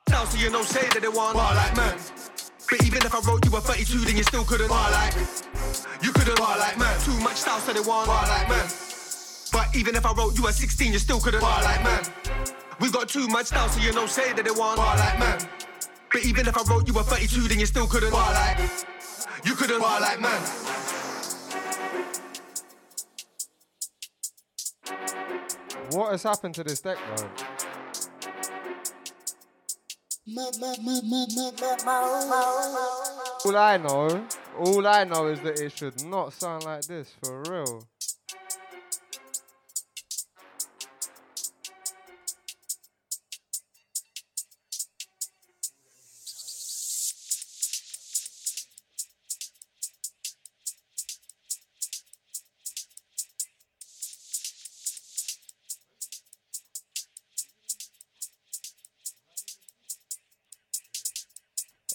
Style, 0.07 0.25
so 0.25 0.37
you 0.37 0.49
know, 0.49 0.63
say 0.63 0.81
that 0.89 1.01
they 1.01 1.07
want 1.07 1.35
bar 1.35 1.53
like 1.53 1.75
man. 1.77 1.95
But 2.69 2.83
even 2.83 3.05
if 3.05 3.13
I 3.13 3.19
wrote 3.19 3.45
you 3.45 3.55
a 3.55 3.61
32, 3.61 3.99
then 3.99 4.17
you 4.17 4.23
still 4.23 4.43
couldn't 4.43 4.67
bar 4.67 4.89
like. 4.89 5.13
You 6.01 6.11
couldn't 6.11 6.37
bar 6.37 6.57
like 6.57 6.77
man. 6.79 6.99
Too 7.01 7.19
much 7.19 7.37
style, 7.37 7.59
so 7.59 7.73
they 7.73 7.81
want 7.81 8.07
bar 8.07 8.25
like 8.27 8.49
man. 8.49 8.65
But 9.51 9.75
even 9.75 9.95
if 9.95 10.05
I 10.05 10.13
wrote 10.13 10.37
you 10.37 10.47
a 10.47 10.51
16, 10.51 10.93
you 10.93 10.99
still 10.99 11.19
couldn't 11.19 11.41
bar 11.41 11.61
like 11.61 11.83
man. 11.83 12.03
We 12.79 12.89
got 12.89 13.09
too 13.09 13.27
much 13.27 13.47
style, 13.47 13.69
so 13.69 13.79
you 13.79 13.93
know, 13.93 14.07
say 14.07 14.33
that 14.33 14.43
they 14.43 14.51
want 14.51 14.77
bar 14.77 14.97
like 14.97 15.19
man. 15.19 15.37
But 16.11 16.25
even 16.25 16.47
if 16.47 16.57
I 16.57 16.63
wrote 16.63 16.87
you 16.87 16.97
a 16.97 17.03
32, 17.03 17.47
then 17.47 17.59
you 17.59 17.67
still 17.67 17.85
couldn't 17.85 18.11
bar 18.11 18.33
like. 18.33 18.57
You 19.45 19.53
couldn't 19.53 19.81
bar 19.81 20.01
like 20.01 20.19
man. 20.19 20.41
What 25.91 26.11
has 26.11 26.23
happened 26.23 26.55
to 26.55 26.63
this 26.63 26.79
deck, 26.79 26.97
bro? 27.07 27.27
All 33.45 33.57
I 33.57 33.77
know, 33.77 34.25
all 34.57 34.87
I 34.87 35.03
know 35.03 35.27
is 35.27 35.41
that 35.41 35.59
it 35.59 35.71
should 35.73 36.05
not 36.05 36.31
sound 36.31 36.63
like 36.63 36.83
this 36.83 37.13
for 37.21 37.41
real. 37.49 37.87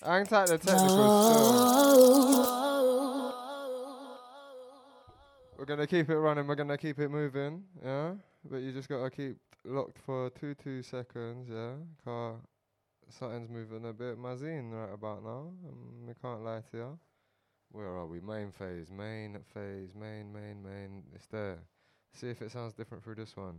The 0.06 0.60
technical. 0.64 0.96
We're 5.58 5.64
gonna 5.64 5.88
keep 5.88 6.08
it 6.08 6.16
running, 6.16 6.46
we're 6.46 6.54
gonna 6.54 6.78
keep 6.78 7.00
it 7.00 7.08
moving, 7.08 7.64
yeah? 7.84 8.12
But 8.48 8.58
you 8.58 8.70
just 8.70 8.88
gotta 8.88 9.10
keep 9.10 9.36
locked 9.64 9.98
for 9.98 10.30
two 10.30 10.54
two 10.54 10.82
seconds, 10.82 11.48
yeah? 11.50 11.72
Car 12.04 12.36
something's 13.08 13.50
moving 13.50 13.88
a 13.88 13.92
bit 13.92 14.16
mazine 14.16 14.70
right 14.70 14.94
about 14.94 15.24
now. 15.24 15.50
Um, 15.68 16.06
we 16.06 16.14
can't 16.22 16.44
lie 16.44 16.62
to 16.70 16.76
you. 16.76 16.98
Where 17.72 17.88
are 17.88 18.06
we? 18.06 18.20
Main 18.20 18.52
phase, 18.52 18.92
main 18.92 19.38
phase, 19.52 19.90
main, 19.98 20.32
main, 20.32 20.62
main. 20.62 21.02
It's 21.16 21.26
there. 21.26 21.58
See 22.14 22.28
if 22.28 22.42
it 22.42 22.52
sounds 22.52 22.74
different 22.74 23.02
through 23.02 23.16
this 23.16 23.36
one. 23.36 23.58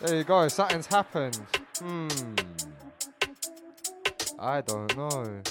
There 0.00 0.16
you 0.16 0.24
go, 0.24 0.48
something's 0.48 0.86
happened. 0.86 1.38
Hmm. 1.80 2.08
I 4.38 4.60
don't 4.60 4.94
know. 4.96 5.42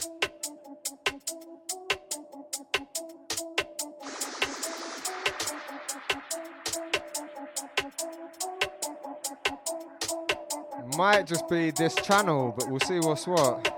Might 10.98 11.26
just 11.26 11.50
be 11.50 11.72
this 11.72 11.96
channel, 11.96 12.54
but 12.58 12.70
we'll 12.70 12.80
see 12.82 13.00
what's 13.00 13.26
what. 13.28 13.75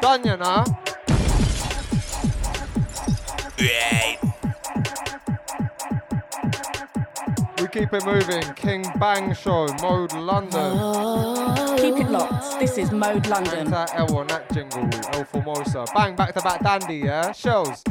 Channel 0.00 0.18
2 0.18 0.22
done 0.22 0.24
ya 0.24 0.36
now. 0.36 0.64
We 7.58 7.68
keep 7.68 7.92
it 7.92 8.04
moving. 8.06 8.42
King 8.54 8.84
Bang 8.98 9.34
Show, 9.34 9.66
Mode 9.82 10.12
London. 10.14 10.76
Keep 11.78 12.06
it 12.06 12.10
locked. 12.10 12.58
This 12.58 12.78
is 12.78 12.90
Mode 12.90 13.26
London. 13.26 13.70
That 13.70 13.92
L 13.94 14.16
on 14.16 14.26
that 14.28 14.50
jingle, 14.52 14.88
El 15.12 15.24
Formosa. 15.24 15.84
Bang 15.94 16.16
back 16.16 16.34
to 16.34 16.40
back 16.40 16.62
dandy, 16.62 16.98
yeah? 16.98 17.32
Shells. 17.32 17.82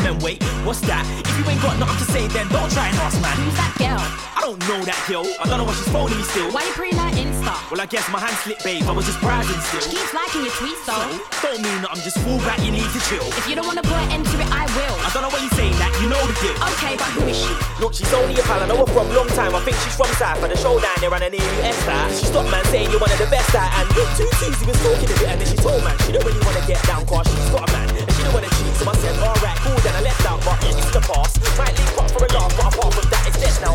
About 0.00 0.12
all. 0.12 0.24
Wait, 0.24 0.42
what's 0.64 0.80
that? 0.82 1.04
If 1.24 1.34
you 1.38 1.44
ain't 1.50 1.62
got 1.62 1.78
nothing 1.78 1.98
to 1.98 2.12
say, 2.12 2.26
then 2.28 2.48
don't 2.48 2.70
try 2.72 2.88
and 2.88 2.96
ask, 3.00 3.20
man. 3.20 3.36
Who's 3.40 3.56
that 3.56 3.72
girl? 3.78 4.00
I 4.36 4.40
don't 4.44 4.60
know 4.68 4.80
that 4.84 5.00
girl. 5.08 5.26
I 5.40 5.44
don't 5.48 5.58
know 5.60 5.68
why 5.68 5.76
she's 5.76 5.88
phoning 5.92 6.16
me 6.16 6.24
still. 6.24 6.48
Why 6.52 6.64
you 6.64 6.72
putting 6.72 6.96
that 6.96 7.12
Insta? 7.14 7.52
Well, 7.70 7.80
I 7.80 7.86
guess 7.86 8.04
my 8.08 8.20
hand 8.20 8.36
slipped, 8.40 8.64
babe. 8.64 8.84
I 8.88 8.92
was 8.92 9.06
just 9.06 9.20
browsing 9.20 9.58
still. 9.68 9.84
She 9.84 9.96
keeps 9.96 10.12
liking 10.12 10.44
your 10.44 10.54
tweets, 10.56 10.82
though. 10.88 11.20
Don't 11.44 11.60
mean 11.60 11.78
that 11.84 11.92
I'm 11.92 12.02
just 12.02 12.18
full 12.24 12.40
back, 12.44 12.58
you 12.64 12.72
need 12.72 12.88
to 12.88 13.00
chill. 13.08 13.24
If 13.36 13.44
you 13.48 13.54
don't 13.54 13.68
want 13.68 13.78
to 13.80 13.86
put 13.86 13.96
an 14.00 14.10
end 14.12 14.24
to 14.32 14.36
it, 14.40 14.48
I 14.48 14.64
will. 14.72 14.96
I 15.04 15.08
don't 15.12 15.24
know 15.24 15.32
why 15.32 15.40
you're 15.44 15.56
saying 15.56 15.76
that, 15.80 15.92
you 16.00 16.08
know 16.08 16.20
the 16.24 16.36
deal. 16.40 16.56
Okay, 16.76 16.96
but 16.96 17.10
who 17.16 17.28
is 17.28 17.36
she? 17.36 17.52
Look, 17.80 17.92
she's 17.92 18.12
only 18.12 18.36
a 18.36 18.44
pal, 18.44 18.60
I 18.60 18.66
know 18.66 18.80
her 18.80 18.88
from 18.88 19.08
a 19.08 19.14
long 19.14 19.28
time. 19.36 19.54
I 19.54 19.60
think 19.60 19.76
she's 19.84 19.96
from 19.96 20.10
South, 20.16 20.40
and 20.40 20.50
the 20.50 20.58
show 20.58 20.80
down 20.80 20.96
there 21.00 21.12
and 21.12 21.24
an 21.24 21.32
EUS 21.36 21.76
star. 21.84 22.08
She 22.12 22.26
stopped 22.28 22.50
man 22.50 22.64
saying 22.72 22.90
you're 22.90 23.00
one 23.00 23.12
of 23.12 23.20
the 23.20 23.28
best 23.28 23.52
out, 23.54 23.70
and 23.76 23.86
look, 23.92 24.08
two 24.16 24.28
Susie 24.40 24.64
was 24.66 24.78
talking 24.80 25.08
a 25.08 25.16
bit, 25.20 25.28
and 25.30 25.38
then 25.40 25.48
she 25.48 25.58
told 25.60 25.84
man 25.84 25.96
she 26.04 26.12
don't 26.12 26.24
really 26.24 26.42
want 26.44 26.56
to 26.56 26.64
get 26.64 26.80
down, 26.88 27.04
cause 27.06 27.28
she's 27.28 27.50
got 27.52 27.68
a 27.68 27.72
man, 27.72 27.88
want 28.32 28.44
to 28.46 28.50
cheat. 28.56 28.74
So 28.78 28.88
I 28.88 28.94
said, 28.96 29.16
alright, 29.18 29.58
cool, 29.60 29.78
then 29.82 29.94
I 29.94 30.02
left 30.02 30.24
out, 30.26 30.40
but 30.44 30.58
it's 30.64 30.90
the 30.90 31.00
past. 31.00 31.40
Might 31.58 31.74
up 31.98 32.10
for 32.10 32.24
a 32.24 32.28
laugh, 32.32 32.54
but 32.56 32.74
apart 32.74 32.94
from 32.94 33.06
that, 33.10 33.26
it's 33.26 33.38
dead 33.38 33.54
now. 33.62 33.74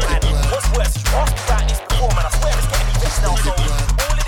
What's 0.52 0.68
worse, 0.76 0.95
you 0.95 1.03
man. 2.15 2.26
I 2.26 2.32
swear 2.40 2.53
it's 2.56 2.68
getting 2.72 2.88
me 2.88 2.95
now, 3.22 3.36
all 3.36 4.15
of 4.15 4.26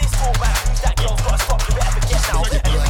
that 0.83 0.95
gotta 1.23 1.39
you 1.67 1.75
better 1.75 1.91
forget 1.99 2.21
now. 2.31 2.86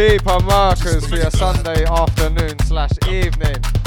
Heap 0.00 0.24
markers 0.24 1.06
for 1.06 1.16
your 1.16 1.30
Sunday 1.30 1.84
afternoon 1.84 2.58
slash 2.60 2.92
evening. 3.06 3.79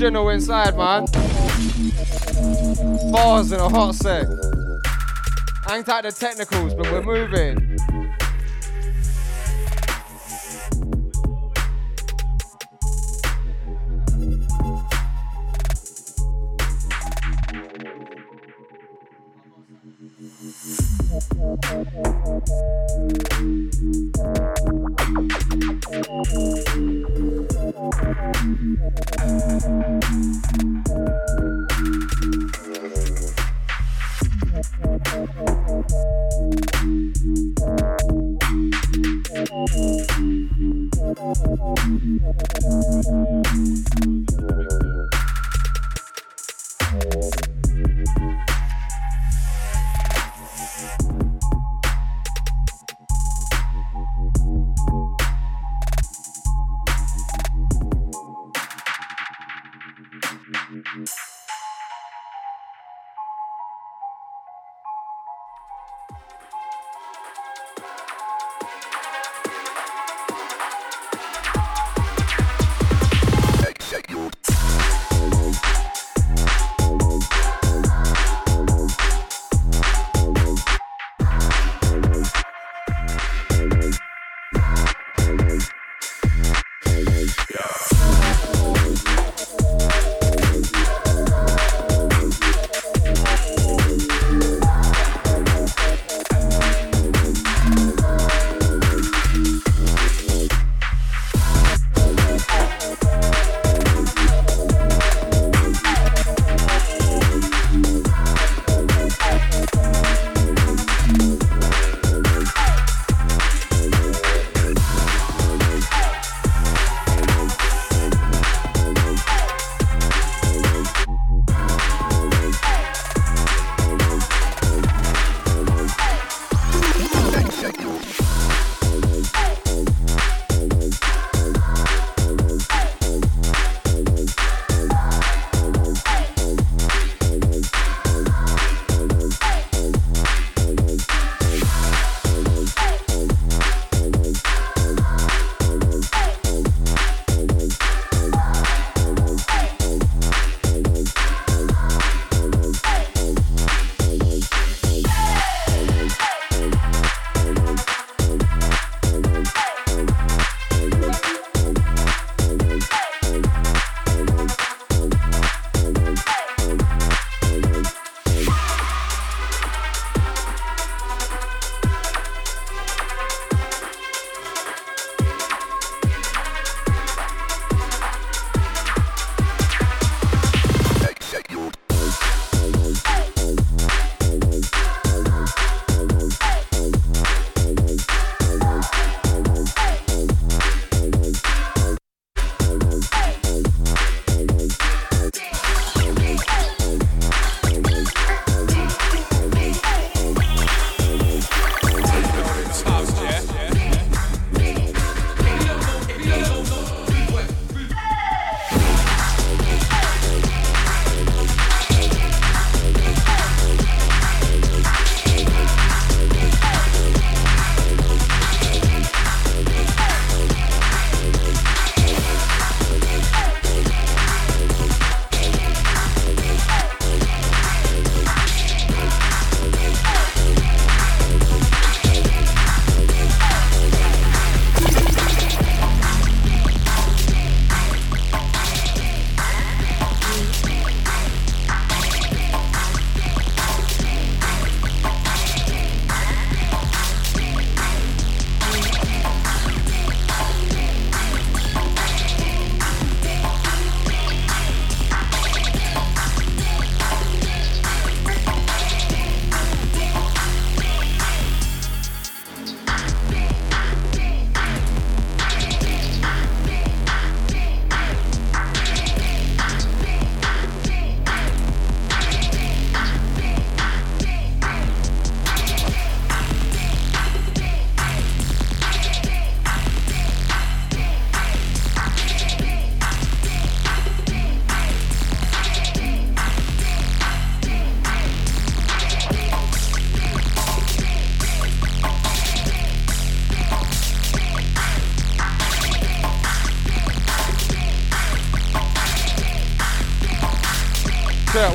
original 0.00 0.28
inside, 0.28 0.76
man. 0.76 1.06
Bars 3.10 3.50
in 3.50 3.58
a 3.58 3.68
hot 3.68 3.96
sec. 3.96 4.28
Hang 5.66 5.82
tight 5.82 6.02
the 6.02 6.12
technicals, 6.12 6.72
but 6.74 6.88
we're 6.92 7.02
moving. 7.02 7.76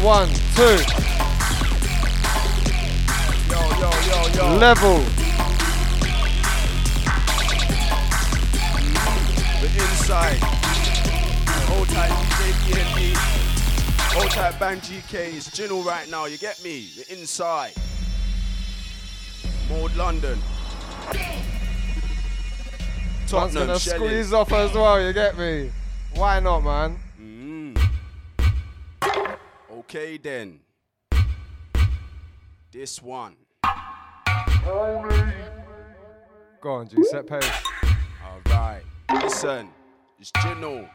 One, 0.03 0.27
two. 0.27 0.63
Yo, 3.49 3.61
yo, 3.79 3.89
yo, 4.05 4.27
yo. 4.35 4.57
Level. 4.57 4.99
The 9.61 9.69
inside. 9.73 10.39
Hold 11.69 11.87
tight, 11.87 12.09
DJ 12.09 12.51
PNB. 12.65 13.15
Hold 14.13 14.31
tight, 14.31 14.59
Bang 14.59 14.81
GK. 14.81 15.35
It's 15.37 15.49
Jingle 15.49 15.83
right 15.83 16.09
now, 16.09 16.25
you 16.25 16.37
get 16.37 16.61
me? 16.65 16.89
The 16.97 17.13
inside. 17.17 17.71
Mode 19.69 19.95
London. 19.95 20.37
Tottenham, 23.25 23.67
gonna 23.67 23.79
Shelley. 23.79 24.07
squeeze 24.07 24.33
off 24.33 24.51
as 24.51 24.73
well, 24.73 25.01
you 25.01 25.13
get 25.13 25.37
me? 25.37 25.71
Why 26.15 26.41
not, 26.41 26.59
man? 26.65 26.92
This 32.83 33.01
one. 33.01 33.37
Go 36.59 36.69
on, 36.69 36.89
G, 36.89 37.01
set 37.03 37.25
pace. 37.25 37.49
Alright. 38.21 38.83
Listen, 39.21 39.69
it's 40.19 40.33
Gino. 40.43 40.89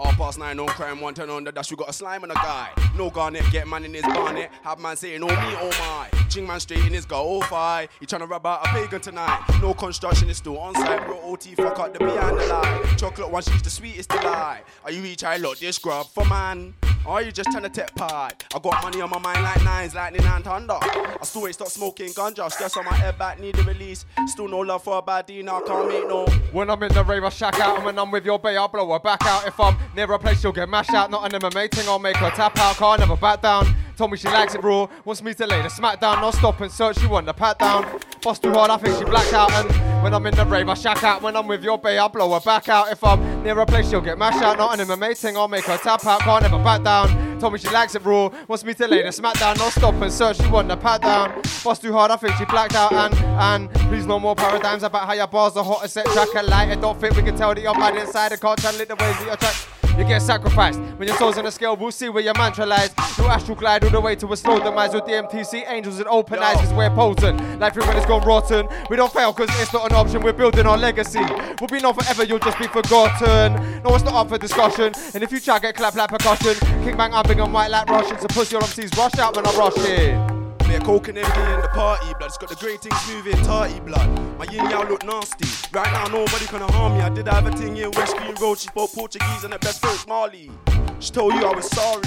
All 0.00 0.12
past 0.14 0.40
nine, 0.40 0.56
no 0.56 0.66
crime, 0.66 1.00
one 1.00 1.14
turn 1.14 1.30
on 1.30 1.44
the 1.44 1.52
dash. 1.52 1.70
We 1.70 1.76
got 1.76 1.90
a 1.90 1.92
slime 1.92 2.24
and 2.24 2.32
a 2.32 2.34
guy. 2.34 2.70
No 2.96 3.08
garnet, 3.10 3.44
get 3.52 3.68
man 3.68 3.84
in 3.84 3.94
his 3.94 4.02
bonnet. 4.02 4.50
Have 4.64 4.80
man 4.80 4.96
saying, 4.96 5.22
oh 5.22 5.28
me, 5.28 5.34
oh 5.36 5.70
my. 5.78 6.08
Ching 6.28 6.44
man 6.44 6.58
straight 6.58 6.84
in 6.84 6.92
his 6.92 7.06
go, 7.06 7.22
oh 7.24 7.40
fi. 7.42 7.86
He 8.00 8.06
tryna 8.06 8.28
rub 8.28 8.44
out 8.44 8.66
a 8.66 8.70
pagan 8.70 9.00
tonight. 9.00 9.44
No 9.62 9.74
construction 9.74 10.28
is 10.28 10.38
still 10.38 10.58
on 10.58 10.74
site. 10.74 11.06
Bro, 11.06 11.20
OT, 11.22 11.54
fuck 11.54 11.78
up 11.78 11.92
the 11.92 12.00
behind 12.00 12.36
the 12.36 12.46
line. 12.46 12.96
Chocolate 12.96 13.30
one, 13.30 13.44
she's 13.44 13.62
the 13.62 13.70
sweetest 13.70 14.08
delight. 14.08 14.64
Are 14.84 14.90
you 14.90 15.04
each 15.04 15.22
I 15.22 15.36
look 15.36 15.60
this 15.60 15.78
grub 15.78 16.08
for 16.08 16.24
man? 16.24 16.74
Or 17.06 17.12
are 17.12 17.22
you 17.22 17.30
just 17.30 17.50
trying 17.52 17.62
to 17.62 17.68
take 17.68 17.94
part? 17.94 18.44
I 18.52 18.58
got 18.58 18.82
money 18.82 19.00
on 19.00 19.10
my 19.10 19.18
mind 19.20 19.40
like 19.42 19.62
nines, 19.62 19.94
lightning 19.94 20.24
and 20.24 20.42
thunder. 20.42 20.76
I 20.80 21.18
still 21.22 21.46
ain't 21.46 21.54
stop 21.54 21.68
smoking 21.68 22.08
ganja. 22.08 22.50
Stress 22.50 22.76
on 22.76 22.84
my 22.84 22.94
head 22.94 23.16
back, 23.16 23.38
need 23.38 23.56
a 23.58 23.62
release. 23.62 24.04
Still 24.26 24.48
no 24.48 24.58
love 24.58 24.82
for 24.82 24.98
a 24.98 25.02
bad 25.02 25.28
now 25.28 25.58
I 25.58 25.62
can't 25.62 25.88
make 25.88 26.08
no. 26.08 26.26
When 26.50 26.68
I'm 26.68 26.82
in 26.82 26.92
the 26.92 27.04
rave, 27.04 27.22
I 27.22 27.28
shack 27.28 27.60
out, 27.60 27.76
and 27.76 27.84
when 27.84 27.98
I'm 27.98 28.10
with 28.10 28.24
your 28.24 28.40
bae, 28.40 28.56
I'll 28.56 28.66
blow 28.66 28.92
her 28.92 28.98
back 28.98 29.24
out. 29.24 29.46
If 29.46 29.58
I'm 29.60 29.76
near 29.94 30.10
a 30.12 30.18
place, 30.18 30.40
she'll 30.40 30.52
get 30.52 30.68
mashed 30.68 30.94
out. 30.94 31.10
Not 31.10 31.32
an 31.32 31.40
MMA 31.40 31.70
thing, 31.70 31.88
I'll 31.88 32.00
make 32.00 32.16
her 32.16 32.30
tap 32.30 32.58
out. 32.58 32.76
Can't 32.76 32.98
never 32.98 33.16
back 33.16 33.40
down. 33.40 33.74
Told 33.96 34.10
me 34.10 34.18
she 34.18 34.28
likes 34.28 34.54
it 34.54 34.62
raw, 34.62 34.86
wants 35.06 35.22
me 35.22 35.32
to 35.32 35.46
lay 35.46 35.62
the 35.62 35.70
smack 35.70 36.00
down. 36.00 36.20
No 36.20 36.30
stop 36.30 36.60
and 36.60 36.70
search, 36.70 36.98
she 36.98 37.06
want 37.06 37.24
the 37.24 37.32
pat 37.32 37.58
down. 37.58 37.98
Bust 38.22 38.42
too 38.42 38.52
hard, 38.52 38.70
I 38.70 38.76
think 38.76 38.98
she 38.98 39.04
blacked 39.04 39.32
out. 39.32 39.50
And 39.52 40.02
when 40.02 40.12
I'm 40.12 40.26
in 40.26 40.34
the 40.34 40.44
rave, 40.44 40.68
I 40.68 40.74
shack 40.74 41.02
out. 41.02 41.22
When 41.22 41.34
I'm 41.34 41.46
with 41.46 41.64
your 41.64 41.78
bae, 41.78 41.96
I'll 41.96 42.10
blow 42.10 42.34
her 42.34 42.40
back 42.40 42.68
out. 42.68 42.92
If 42.92 43.02
I'm 43.02 43.42
near 43.42 43.58
a 43.58 43.64
place, 43.64 43.88
she'll 43.88 44.02
get 44.02 44.18
mashed 44.18 44.42
out. 44.42 44.58
Not 44.58 44.78
an 44.78 44.86
MMA 44.86 45.16
thing, 45.16 45.38
I'll 45.38 45.48
make 45.48 45.64
her 45.64 45.78
tap 45.78 46.04
out. 46.04 46.20
Can't 46.20 46.44
ever 46.44 46.58
back 46.58 46.82
down. 46.82 47.38
Told 47.40 47.54
me 47.54 47.58
she 47.58 47.70
likes 47.70 47.94
it 47.94 48.04
raw, 48.04 48.30
wants 48.48 48.64
me 48.64 48.74
to 48.74 48.86
lay 48.86 49.02
the 49.02 49.12
smack 49.12 49.38
down. 49.38 49.56
No 49.56 49.70
stop 49.70 49.94
and 49.94 50.12
search, 50.12 50.36
she 50.36 50.48
want 50.48 50.68
the 50.68 50.76
pat 50.76 51.00
down. 51.00 51.40
Bust 51.64 51.80
too 51.80 51.92
hard, 51.94 52.10
I 52.10 52.16
think 52.16 52.34
she 52.36 52.44
blacked 52.44 52.74
out. 52.74 52.92
And 52.92 53.14
and 53.14 53.74
please 53.88 54.04
no 54.04 54.18
more 54.20 54.34
paradigms 54.34 54.82
about 54.82 55.06
how 55.06 55.14
your 55.14 55.26
bars 55.26 55.56
are 55.56 55.64
hot. 55.64 55.88
Set 55.88 56.04
track 56.06 56.28
and 56.36 56.48
light, 56.48 56.68
it 56.68 56.82
don't 56.82 57.00
fit. 57.00 57.16
We 57.16 57.22
can 57.22 57.34
tell 57.34 57.54
that 57.54 57.62
you're 57.62 57.72
bad 57.72 57.96
inside. 57.96 58.34
I 58.34 58.36
can't 58.36 58.60
channel 58.60 58.80
it 58.80 58.88
the 58.88 58.96
ways 58.96 59.16
that 59.16 59.26
you're 59.26 59.36
trying. 59.36 59.85
You 59.96 60.04
get 60.04 60.20
sacrificed 60.20 60.78
when 60.98 61.08
your 61.08 61.16
soul's 61.16 61.38
on 61.38 61.44
the 61.44 61.50
scale. 61.50 61.74
We'll 61.74 61.90
see 61.90 62.10
where 62.10 62.22
your 62.22 62.34
mantra 62.34 62.66
lies. 62.66 62.90
No 63.18 63.28
astral 63.28 63.56
glide 63.56 63.82
all 63.82 63.90
the 63.90 64.00
way 64.00 64.14
to 64.16 64.30
a 64.30 64.36
slow 64.36 64.58
demise 64.58 64.92
with 64.92 65.06
the 65.06 65.12
MTC 65.12 65.64
angels 65.70 65.98
and 65.98 66.06
open 66.08 66.38
eyes. 66.38 66.56
Cause 66.56 66.72
we're 66.74 66.90
potent. 66.90 67.58
Life 67.58 67.76
when 67.76 67.96
it's 67.96 68.04
gone 68.04 68.22
rotten. 68.26 68.68
We 68.90 68.96
don't 68.96 69.10
fail 69.10 69.32
cause 69.32 69.48
it's 69.52 69.72
not 69.72 69.90
an 69.90 69.96
option. 69.96 70.22
We're 70.22 70.34
building 70.34 70.66
our 70.66 70.76
legacy. 70.76 71.20
We'll 71.60 71.68
be 71.68 71.80
known 71.80 71.94
forever, 71.94 72.24
you'll 72.24 72.38
just 72.38 72.58
be 72.58 72.66
forgotten. 72.66 73.82
No, 73.82 73.94
it's 73.94 74.04
not 74.04 74.14
up 74.14 74.28
for 74.28 74.36
discussion. 74.36 74.92
And 75.14 75.22
if 75.22 75.32
you 75.32 75.40
try, 75.40 75.58
get 75.60 75.74
clap 75.76 75.94
like 75.94 76.10
percussion. 76.10 76.54
Kick 76.84 76.96
bang, 76.96 77.14
I'm 77.14 77.24
big 77.26 77.38
and 77.38 77.52
white 77.52 77.70
like 77.70 77.88
Russian. 77.88 78.18
So 78.18 78.26
pussy 78.26 78.56
all 78.56 78.62
MCs 78.62 78.94
rush 78.98 79.18
out 79.18 79.34
when 79.34 79.46
I 79.46 79.52
rush 79.56 79.78
in. 79.78 80.45
Bit 80.66 80.82
coke 80.82 81.08
and 81.08 81.18
in 81.18 81.24
the 81.24 81.70
party 81.72 82.12
blood. 82.18 82.26
It's 82.26 82.38
got 82.38 82.48
the 82.48 82.56
great 82.56 82.80
things 82.80 83.00
moving, 83.08 83.36
tarty 83.44 83.78
blood. 83.80 84.08
My 84.38 84.44
yin 84.46 84.68
yang 84.68 84.88
look 84.88 85.04
nasty. 85.04 85.46
Right 85.72 85.90
now, 85.92 86.06
nobody 86.06 86.46
gonna 86.46 86.70
harm 86.72 86.94
me. 86.94 87.00
I 87.00 87.08
did 87.08 87.28
have 87.28 87.46
a 87.46 87.52
thing 87.52 87.76
in 87.76 87.90
West 87.92 88.16
Green 88.16 88.34
Road. 88.40 88.58
She 88.58 88.68
spoke 88.68 88.92
Portuguese 88.92 89.44
and 89.44 89.52
the 89.52 89.58
best 89.60 89.80
first 89.80 90.08
Marley. 90.08 90.50
She 90.98 91.12
told 91.12 91.34
you 91.34 91.44
I 91.44 91.54
was 91.54 91.66
sorry. 91.70 92.02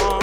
Um, 0.00 0.22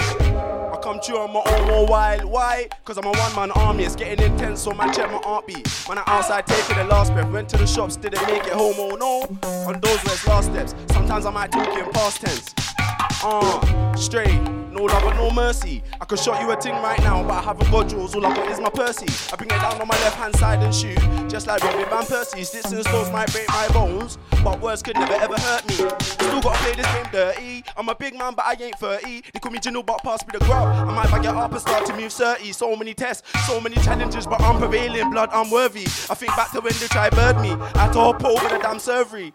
I 0.72 0.78
come 0.82 0.98
true 1.00 1.18
on 1.18 1.32
my 1.32 1.42
own 1.46 1.68
more 1.68 1.86
wild. 1.86 2.24
Why? 2.24 2.68
Cause 2.84 2.98
I'm 2.98 3.04
a 3.04 3.12
one 3.12 3.34
man 3.36 3.50
army. 3.52 3.84
It's 3.84 3.94
getting 3.94 4.32
intense, 4.32 4.62
so 4.62 4.72
man, 4.72 4.92
check 4.92 5.10
my 5.12 5.18
heartbeat. 5.22 5.68
Man, 5.88 5.98
I 5.98 6.02
outside 6.06 6.46
taking 6.46 6.76
the 6.76 6.84
last 6.84 7.12
breath. 7.12 7.30
Went 7.30 7.48
to 7.50 7.58
the 7.58 7.66
shops, 7.66 7.96
didn't 7.96 8.26
make 8.26 8.44
it 8.44 8.54
home, 8.54 8.74
oh 8.78 8.96
no. 8.96 9.20
On 9.68 9.80
those 9.80 10.26
last 10.26 10.46
steps. 10.50 10.74
Sometimes 10.92 11.26
I 11.26 11.30
might 11.30 11.52
talk 11.52 11.68
in 11.78 11.92
past 11.92 12.22
tense. 12.22 12.75
Uh, 13.22 13.96
straight, 13.96 14.40
no 14.70 14.84
love 14.84 15.02
and 15.04 15.16
no 15.16 15.30
mercy. 15.30 15.82
I 16.00 16.04
could 16.04 16.18
shot 16.18 16.40
you 16.40 16.50
a 16.50 16.56
ting 16.56 16.74
right 16.74 16.98
now, 17.00 17.22
but 17.22 17.32
I 17.32 17.42
haven't 17.42 17.70
got 17.70 17.88
jewels. 17.88 18.14
All 18.14 18.24
I 18.24 18.34
got 18.34 18.50
is 18.50 18.60
my 18.60 18.70
Percy. 18.70 19.06
I 19.32 19.36
bring 19.36 19.50
it 19.50 19.60
down 19.60 19.80
on 19.80 19.88
my 19.88 19.98
left 20.00 20.16
hand 20.16 20.36
side 20.36 20.62
and 20.62 20.74
shoot, 20.74 20.98
just 21.28 21.46
like 21.46 21.62
Robin 21.64 21.88
Van 21.88 22.04
Persie. 22.04 22.44
Sticks 22.44 22.70
and 22.70 22.84
stones 22.84 23.10
might 23.10 23.32
break 23.32 23.48
my 23.48 23.68
bones, 23.68 24.18
but 24.44 24.60
words 24.60 24.82
could 24.82 24.96
never 24.96 25.14
ever 25.14 25.34
hurt 25.34 25.66
me. 25.66 25.74
Still 25.74 26.40
gotta 26.40 26.58
play 26.58 26.74
this 26.74 26.86
game 26.86 27.06
dirty. 27.10 27.64
I'm 27.76 27.88
a 27.88 27.94
big 27.94 28.16
man, 28.16 28.34
but 28.34 28.44
I 28.44 28.56
ain't 28.60 28.78
30. 28.78 29.22
They 29.32 29.40
call 29.40 29.50
me 29.50 29.58
Gino, 29.58 29.82
but 29.82 30.02
pass 30.02 30.24
me 30.26 30.30
the 30.38 30.44
grub. 30.44 30.68
I 30.68 30.84
might 30.84 31.10
back 31.10 31.24
it 31.24 31.26
up 31.26 31.52
and 31.52 31.60
start 31.60 31.86
to 31.86 31.96
move 31.96 32.12
30. 32.12 32.52
So 32.52 32.76
many 32.76 32.94
tests, 32.94 33.26
so 33.46 33.60
many 33.60 33.76
challenges, 33.76 34.26
but 34.26 34.40
I'm 34.40 34.58
prevailing. 34.58 35.10
Blood, 35.10 35.30
I'm 35.32 35.50
worthy. 35.50 35.84
I 35.84 36.14
think 36.14 36.36
back 36.36 36.52
to 36.52 36.60
when 36.60 36.74
they 36.78 36.86
tried 36.86 37.12
bird 37.12 37.40
me. 37.40 37.52
I 37.52 37.84
had 37.84 37.92
to 37.94 37.98
hop 38.00 38.24
over 38.24 38.48
the 38.48 38.58
damn 38.58 38.76
servery. 38.76 39.32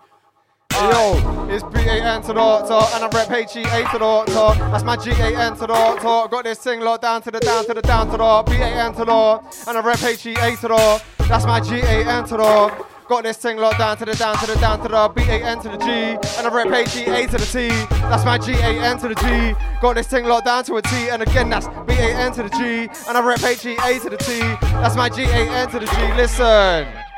Yo, 0.89 1.47
it's 1.47 1.63
B-A-N 1.63 2.23
to 2.23 2.29
the 2.29 2.33
top, 2.33 2.95
and 2.95 3.03
I 3.03 3.07
rep 3.15 3.29
H-E-A 3.29 3.83
to 3.91 3.99
the 3.99 4.23
top. 4.33 4.57
That's 4.57 4.83
my 4.83 4.97
G-A-N 4.97 5.53
to 5.57 5.59
the 5.61 5.67
top. 5.67 6.31
Got 6.31 6.43
this 6.43 6.57
thing 6.57 6.79
locked 6.79 7.03
down 7.03 7.21
to 7.21 7.29
the 7.29 7.39
down 7.39 7.65
to 7.65 7.75
the 7.75 7.83
down 7.83 8.09
to 8.09 8.17
the 8.17 8.43
B-A-N 8.47 8.93
to 8.95 9.05
the 9.05 9.69
and 9.69 9.77
I 9.77 9.81
rep 9.81 10.01
H-E-A 10.01 10.55
to 10.55 10.67
the 10.67 11.03
That's 11.29 11.45
my 11.45 11.59
G-A-N 11.59 12.25
to 12.25 12.37
the 12.37 12.85
Got 13.07 13.23
this 13.23 13.37
thing 13.37 13.57
locked 13.57 13.77
down 13.77 13.95
to 13.97 14.05
the 14.05 14.15
down 14.15 14.35
to 14.39 14.47
the 14.47 14.55
down 14.55 14.81
to 14.81 14.87
the 14.87 15.07
B-A-N 15.09 15.59
to 15.59 15.69
the 15.69 15.77
G, 15.77 15.91
and 16.39 16.47
I 16.47 16.49
rep 16.51 16.71
H-E-A 16.71 17.27
to 17.27 17.37
the 17.37 17.45
T. 17.45 17.67
That's 18.09 18.25
my 18.25 18.39
G-A-N 18.39 18.97
to 18.99 19.07
the 19.09 19.15
G. 19.15 19.53
Got 19.81 19.95
this 19.97 20.07
thing 20.07 20.25
locked 20.25 20.45
down 20.45 20.63
to 20.63 20.77
a 20.77 20.81
T, 20.81 21.09
and 21.09 21.21
again 21.21 21.49
that's 21.51 21.67
B-A-N 21.67 22.31
to 22.31 22.43
the 22.43 22.49
G, 22.49 22.89
and 23.07 23.17
I 23.17 23.21
rep 23.21 23.43
H-E-A 23.43 23.99
to 23.99 24.09
the 24.09 24.17
T. 24.17 24.39
That's 24.81 24.95
my 24.95 25.09
G-A-N 25.09 25.69
to 25.69 25.79
the 25.79 25.85
G. 25.85 26.13
Listen. 26.15 27.10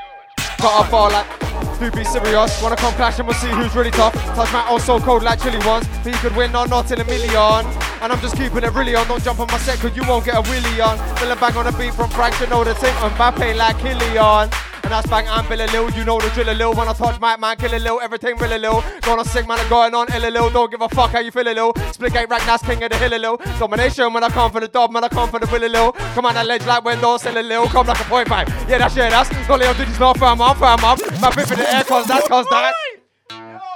Got 0.63 0.87
a 0.87 0.89
bar 0.89 1.11
like 1.11 1.27
do 1.77 1.91
be 1.91 2.05
serious. 2.05 2.61
Wanna 2.61 2.77
come 2.77 2.93
clash 2.93 3.19
and 3.19 3.27
we'll 3.27 3.35
see 3.35 3.49
who's 3.49 3.75
really 3.75 3.91
tough. 3.91 4.13
Touch 4.33 4.53
my 4.53 4.65
old 4.69 4.81
so 4.81 4.97
cold 4.97 5.21
like 5.21 5.41
chilly 5.41 5.59
ones. 5.67 5.85
You 6.05 6.13
could 6.13 6.33
win 6.37 6.55
or 6.55 6.65
not 6.69 6.89
in 6.89 7.01
a 7.01 7.03
million. 7.03 7.65
And 8.01 8.13
I'm 8.13 8.19
just 8.21 8.37
keeping 8.37 8.63
it 8.63 8.73
really 8.73 8.95
on. 8.95 9.05
Don't 9.09 9.21
jump 9.21 9.41
on 9.41 9.47
my 9.47 9.57
set 9.57 9.79
cause 9.79 9.93
you 9.93 10.03
won't 10.07 10.23
get 10.23 10.35
a 10.35 10.41
willy 10.49 10.79
on. 10.79 10.97
Feeling 11.17 11.37
bang 11.37 11.57
on 11.57 11.65
the 11.65 11.73
beat 11.73 11.93
from 11.93 12.09
Frank, 12.11 12.39
you 12.39 12.47
know 12.47 12.63
the 12.63 12.75
thing. 12.75 12.93
Mbappe 12.95 13.57
like 13.57 13.75
Kylian. 13.75 14.72
And 14.83 14.91
that's 14.91 15.07
bang 15.07 15.27
and 15.27 15.47
Bill 15.47 15.61
a 15.61 15.67
Lil, 15.71 15.89
you 15.91 16.03
know 16.03 16.19
the 16.19 16.29
drill 16.29 16.49
a 16.49 16.53
Lil. 16.53 16.73
When 16.73 16.87
I 16.89 16.93
touch 16.93 17.19
my 17.19 17.37
man, 17.37 17.55
kill 17.55 17.73
a 17.73 17.79
Lil, 17.79 18.01
everything 18.01 18.35
really 18.37 18.59
Lil. 18.59 18.83
Gonna 19.01 19.23
sick, 19.23 19.47
man, 19.47 19.59
I'm 19.59 19.69
going 19.69 19.95
on 19.95 20.07
ill 20.13 20.25
a 20.25 20.29
Lil. 20.29 20.49
Don't 20.49 20.69
give 20.69 20.81
a 20.81 20.89
fuck 20.89 21.11
how 21.11 21.19
you 21.19 21.31
feel 21.31 21.47
a 21.47 21.53
Lil. 21.53 21.73
Split 21.91 22.11
gate 22.13 22.29
rack, 22.29 22.45
that's 22.45 22.63
king 22.63 22.83
of 22.83 22.89
the 22.89 22.97
hill 22.97 23.13
a 23.13 23.17
Lil. 23.17 23.37
Domination 23.59 24.11
when 24.11 24.23
I 24.23 24.29
come 24.29 24.51
for 24.51 24.59
the 24.59 24.67
dub, 24.67 24.91
man, 24.91 25.03
I 25.03 25.07
come 25.07 25.29
for 25.29 25.39
the 25.39 25.47
will 25.47 25.63
a 25.63 25.69
Lil. 25.69 25.91
Come 26.13 26.25
on, 26.25 26.33
that 26.33 26.45
ledge 26.45 26.65
like 26.65 26.83
window, 26.83 27.17
sell 27.17 27.37
a 27.37 27.41
Lil. 27.41 27.67
Come 27.67 27.87
like 27.87 27.99
a 27.99 28.03
point 28.03 28.27
five. 28.27 28.47
Yeah, 28.67 28.79
that's 28.79 28.95
yeah, 28.95 29.09
that's. 29.09 29.31
Not 29.47 29.59
little 29.59 29.73
digits, 29.73 29.99
not 29.99 30.17
firm 30.17 30.41
up, 30.41 30.57
firm 30.57 30.83
up. 30.83 30.99
My 31.21 31.33
bit 31.33 31.49
in 31.51 31.59
the 31.59 31.73
air, 31.73 31.83
cause 31.83 32.05
that's 32.05 32.27
cause 32.27 32.45
that. 32.49 32.73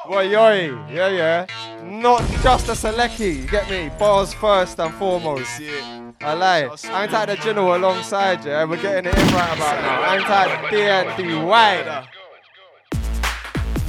Boy, 0.07 0.29
yoy, 0.29 0.67
yeah, 0.89 1.07
yeah. 1.09 1.66
Not 1.84 2.22
just 2.44 2.68
a 2.70 2.74
selecki, 2.74 3.38
you 3.38 3.48
get 3.48 3.70
me? 3.70 3.90
Bars 3.98 4.34
first 4.34 4.80
and 4.80 4.94
foremost. 4.95 5.49
I 6.22 6.34
lie. 6.34 6.70
I'm 6.86 7.10
tied 7.10 7.30
the 7.30 7.36
Gino 7.38 7.78
alongside 7.78 8.44
you, 8.44 8.52
and 8.52 8.70
we're 8.70 8.82
getting 8.82 9.12
it 9.12 9.18
in 9.18 9.28
right 9.34 9.56
about 9.56 9.82
now. 9.82 10.02
I'm 10.02 10.22
tied 10.22 10.72
DNDY. 10.72 12.08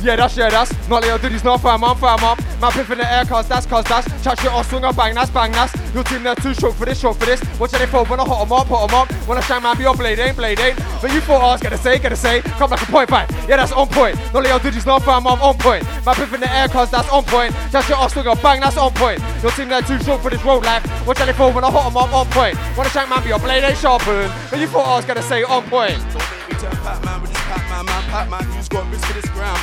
Yeah, 0.01 0.15
that's 0.15 0.37
yeah, 0.37 0.49
that's 0.49 0.71
not 0.89 1.03
little 1.03 1.19
duties, 1.19 1.43
not 1.43 1.61
firm 1.61 1.83
up, 1.83 1.99
firm 1.99 2.23
up. 2.23 2.39
My 2.61 2.71
piff 2.71 2.89
in 2.91 2.99
the 2.99 3.13
air, 3.13 3.25
cause 3.25 3.49
that's 3.49 3.67
cause 3.67 3.85
that's. 3.85 4.07
Chat 4.23 4.39
shit 4.39 4.53
or 4.53 4.63
swing 4.63 4.85
or 4.85 4.93
bang, 4.93 5.15
that's 5.15 5.31
bang, 5.31 5.51
that's. 5.51 5.75
Your 5.93 6.05
team 6.05 6.23
there 6.23 6.37
too 6.37 6.55
short 6.55 6.77
for 6.77 6.85
this, 6.85 7.01
short 7.01 7.17
for 7.17 7.27
this. 7.27 7.43
Watch 7.59 7.73
how 7.73 7.79
they 7.79 7.87
fall 7.87 8.05
when 8.07 8.21
I 8.21 8.23
up, 8.23 8.49
hot 8.49 8.89
'em 8.89 8.95
up. 8.95 9.13
When 9.27 9.39
I 9.39 9.41
shine 9.41 9.63
man, 9.63 9.77
be 9.77 9.83
your 9.83 9.97
blade, 9.97 10.21
ain't 10.21 10.37
blade, 10.37 10.61
ain't. 10.61 10.79
But 11.03 11.13
you 11.13 11.21
thought 11.21 11.43
oh, 11.43 11.49
I 11.49 11.53
was 11.53 11.61
gonna 11.61 11.77
say, 11.77 11.99
gonna 11.99 12.15
say, 12.15 12.43
come 12.43 12.71
like 12.71 12.81
a 12.81 12.87
point 12.87 13.11
five. 13.11 13.29
Yeah, 13.49 13.57
that's 13.57 13.73
on 13.73 13.89
point. 13.89 14.17
Not 14.33 14.45
little 14.45 14.59
duties, 14.61 14.87
not 14.87 15.03
firm 15.03 15.27
up, 15.27 15.43
on 15.43 15.59
point. 15.59 15.85
My 16.07 16.15
the 16.15 16.49
air, 16.53 16.69
cause 16.69 16.91
that's 16.93 17.09
on 17.11 17.25
point. 17.25 17.53
Shit 17.73 17.99
or 17.99 18.09
swing 18.09 18.29
or 18.29 18.37
bang, 18.37 18.61
that's 18.61 18.77
on 18.77 18.93
point. 18.93 19.21
Your 19.43 19.51
team 19.53 19.69
there 19.69 19.83
too 19.83 19.99
short 20.05 20.23
for 20.23 20.31
this 20.31 20.45
road 20.45 20.65
life. 20.65 20.85
How 20.85 21.27
they 21.27 21.33
fall 21.33 21.53
when 21.53 21.65
I 21.65 21.71
hot 21.71 21.91
'em 21.91 21.97
up, 21.97 22.15
on 22.15 22.27
point. 22.27 22.57
When 22.77 22.87
I 22.87 22.91
shine 22.91 23.09
man, 23.09 23.23
be 23.25 23.31
your 23.31 23.41
blade, 23.41 23.65
ain't 23.65 23.77
sharpened. 23.79 24.33
But 24.49 24.61
you 24.61 24.69
thought 24.69 24.87
oh, 24.87 24.93
I 24.93 24.97
was 24.97 25.05
gonna 25.05 25.23
say 25.23 25.43
on 25.43 25.65
point. 25.65 25.99
Me 25.99 26.55
turn 26.55 26.71
Pac-Man 26.87 27.21
with 27.21 27.33
this 27.33 27.43
Pac-Man, 27.43 27.85
man, 27.85 28.03
Pac-Man, 28.11 28.45
who's 28.55 28.69
got 28.69 28.89
risk 28.91 29.05
for 29.05 29.13
this 29.13 29.29
gram? 29.31 29.59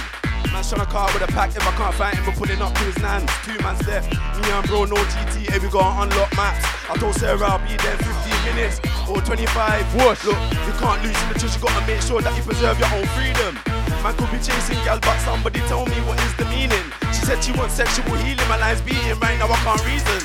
Man's 0.55 0.71
tryna 0.71 0.87
car 0.87 1.11
with 1.11 1.19
a 1.19 1.27
pack, 1.35 1.51
if 1.51 1.67
I 1.67 1.75
can't 1.75 1.93
find 1.95 2.15
him, 2.15 2.23
we're 2.23 2.39
pulling 2.39 2.61
up 2.63 2.71
to 2.79 2.83
his 2.87 2.95
nans. 3.03 3.27
Two 3.43 3.59
man's 3.59 3.83
left, 3.85 4.07
me 4.07 4.47
and 4.55 4.65
bro, 4.71 4.87
no 4.87 4.95
GT, 4.95 5.51
we 5.59 5.67
gotta 5.67 6.07
unlock 6.07 6.31
maps. 6.31 6.63
I 6.87 6.95
told 6.95 7.19
Sarah 7.19 7.43
I'll 7.43 7.59
be 7.59 7.75
there 7.75 7.91
in 7.91 7.99
15 7.99 8.55
minutes, 8.55 8.79
or 9.03 9.19
25. 9.19 9.51
Whoosh. 9.99 10.23
Look, 10.23 10.39
you 10.63 10.73
can't 10.79 11.03
lose 11.03 11.11
in 11.11 11.27
the 11.27 11.35
church, 11.35 11.59
you 11.59 11.61
gotta 11.67 11.83
make 11.83 11.99
sure 11.99 12.23
that 12.23 12.31
you 12.39 12.43
preserve 12.47 12.79
your 12.79 12.87
own 12.95 13.03
freedom. 13.19 13.59
Man 13.99 14.15
could 14.15 14.31
be 14.31 14.39
chasing 14.39 14.79
gal, 14.87 14.95
but 15.03 15.19
somebody 15.27 15.59
tell 15.67 15.83
me 15.91 15.99
what 16.07 16.15
is 16.23 16.31
the 16.39 16.47
meaning. 16.47 16.87
She 17.11 17.27
said 17.27 17.43
she 17.43 17.51
wants 17.51 17.75
sexual 17.75 18.15
healing, 18.23 18.47
my 18.47 18.55
line's 18.55 18.79
beating 18.79 19.19
right 19.19 19.35
now 19.35 19.51
I 19.51 19.59
can't 19.59 19.83
reason. 19.83 20.23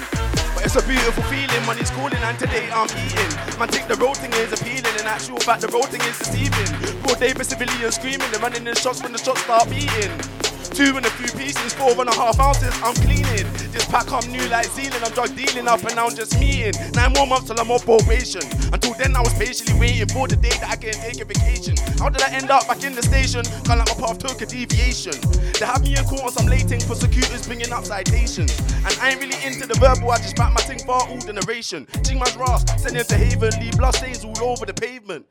But 0.54 0.62
it's 0.62 0.76
a 0.76 0.86
beautiful 0.86 1.24
feeling, 1.24 1.66
money's 1.66 1.90
calling 1.90 2.22
and 2.22 2.38
today 2.38 2.68
I'm 2.70 2.86
eating. 3.02 3.58
Man 3.58 3.66
think 3.66 3.88
the 3.88 3.96
road 3.96 4.16
thing 4.16 4.30
is 4.34 4.52
appealing, 4.52 4.94
in 4.94 5.06
actual 5.10 5.38
fact 5.40 5.62
the 5.62 5.68
road 5.74 5.88
thing 5.88 6.02
is 6.02 6.18
deceiving. 6.18 7.00
Broad 7.02 7.18
day 7.18 7.32
for 7.32 7.44
civilians 7.44 7.94
screaming, 7.96 8.30
they're 8.30 8.40
running 8.40 8.66
in 8.66 8.74
shots 8.74 9.02
when 9.02 9.12
the 9.12 9.18
shots 9.18 9.40
start 9.42 9.70
beating. 9.70 10.12
Two 10.72 10.96
and 10.96 11.04
a 11.04 11.10
few 11.10 11.26
pieces, 11.38 11.74
four 11.74 11.90
and 12.00 12.08
a 12.08 12.14
half 12.14 12.38
ounces, 12.38 12.72
I'm 12.82 12.94
cleaning. 12.94 13.46
This 13.72 13.84
pack 13.86 14.10
I'm 14.12 14.26
new 14.30 14.46
like 14.48 14.66
Zealand, 14.66 15.02
I'm 15.04 15.12
drug 15.12 15.34
dealing 15.36 15.66
up 15.66 15.82
and 15.84 15.96
now 15.96 16.06
I'm 16.06 16.14
just 16.14 16.38
meeting. 16.38 16.72
Nine 16.94 17.12
more 17.12 17.26
months 17.26 17.48
till 17.48 17.58
I'm 17.60 17.70
on 17.70 17.80
probation. 17.80 18.42
Until 18.72 18.94
then 18.94 19.16
I 19.16 19.20
was 19.20 19.34
patiently 19.34 19.78
waiting 19.78 20.08
for 20.08 20.28
the 20.28 20.36
day 20.36 20.54
that 20.62 20.70
I 20.70 20.76
can 20.76 20.94
take 20.94 21.20
a 21.20 21.24
vacation. 21.24 21.76
How 21.98 22.08
did 22.08 22.22
I 22.22 22.30
end 22.32 22.50
up 22.50 22.66
back 22.68 22.84
in 22.84 22.94
the 22.94 23.02
station? 23.02 23.42
Kinda 23.66 23.82
like 23.82 23.98
my 23.98 24.06
path 24.06 24.18
took 24.18 24.40
a 24.40 24.46
deviation. 24.46 25.14
They 25.58 25.66
have 25.66 25.82
me 25.82 25.96
in 25.96 26.04
court 26.04 26.22
on 26.22 26.32
some 26.32 26.46
lating 26.46 26.86
prosecutors 26.86 27.46
bringing 27.46 27.72
up 27.72 27.84
citations. 27.84 28.56
And 28.86 28.96
I 29.02 29.10
ain't 29.10 29.20
really 29.20 29.36
into 29.44 29.66
the 29.66 29.74
verbal, 29.74 30.10
I 30.10 30.18
just 30.18 30.36
back 30.36 30.52
my 30.52 30.62
thing 30.62 30.78
for 30.86 31.02
all 31.02 31.18
generation. 31.18 31.86
Ching 32.04 32.18
my 32.18 32.30
grass, 32.32 32.64
send 32.80 32.96
it 32.96 33.08
to 33.08 33.16
haven, 33.16 33.50
leave 33.60 33.76
blood 33.76 33.94
stains 33.94 34.24
all 34.24 34.38
over 34.44 34.66
the 34.66 34.74
pavement. 34.74 35.26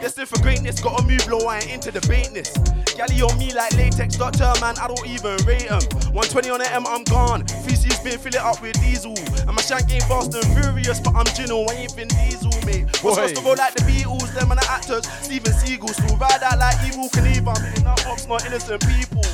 Destined 0.00 0.28
for 0.28 0.40
greatness, 0.40 0.80
gotta 0.80 1.04
move 1.04 1.26
low, 1.28 1.46
I 1.46 1.58
ain't 1.58 1.70
into 1.70 1.90
debateness. 1.90 2.56
Galley 2.96 3.20
on 3.22 3.36
me 3.38 3.52
like 3.52 3.72
latex, 3.76 4.16
doctor 4.16 4.52
man, 4.60 4.78
I 4.78 4.86
don't 4.86 5.06
even 5.06 5.36
rate 5.44 5.70
'em. 5.70 5.82
120 6.14 6.50
on 6.50 6.60
the 6.60 6.72
M, 6.72 6.86
I'm 6.86 7.04
gone. 7.04 7.44
3C's 7.64 7.98
been 8.00 8.18
fill 8.18 8.34
it 8.34 8.40
up 8.40 8.62
with 8.62 8.80
diesel. 8.80 9.14
And 9.46 9.54
my 9.54 9.62
shank 9.62 9.92
ain't 9.92 10.04
fast 10.04 10.34
and 10.34 10.46
furious, 10.56 11.00
but 11.00 11.14
I'm 11.14 11.26
Gino, 11.34 11.66
I 11.68 11.74
ain't 11.74 11.96
been 11.96 12.08
diesel, 12.08 12.52
mate. 12.64 12.86
What's 13.02 13.16
supposed 13.16 13.36
to 13.36 13.42
go 13.42 13.52
like 13.52 13.74
the 13.74 13.82
Beatles, 13.82 14.32
them 14.32 14.50
and 14.50 14.60
the 14.60 14.70
actors, 14.70 15.04
Steven 15.22 15.52
Seagal, 15.52 15.92
still 15.92 16.16
ride 16.16 16.42
out 16.42 16.58
like 16.58 16.76
Evel 16.86 17.10
Knievel. 17.10 17.56
I'm 17.56 17.64
hitting 17.64 17.86
up 17.86 18.06
ops, 18.06 18.26
not 18.26 18.46
innocent 18.46 18.80
people. 18.86 19.24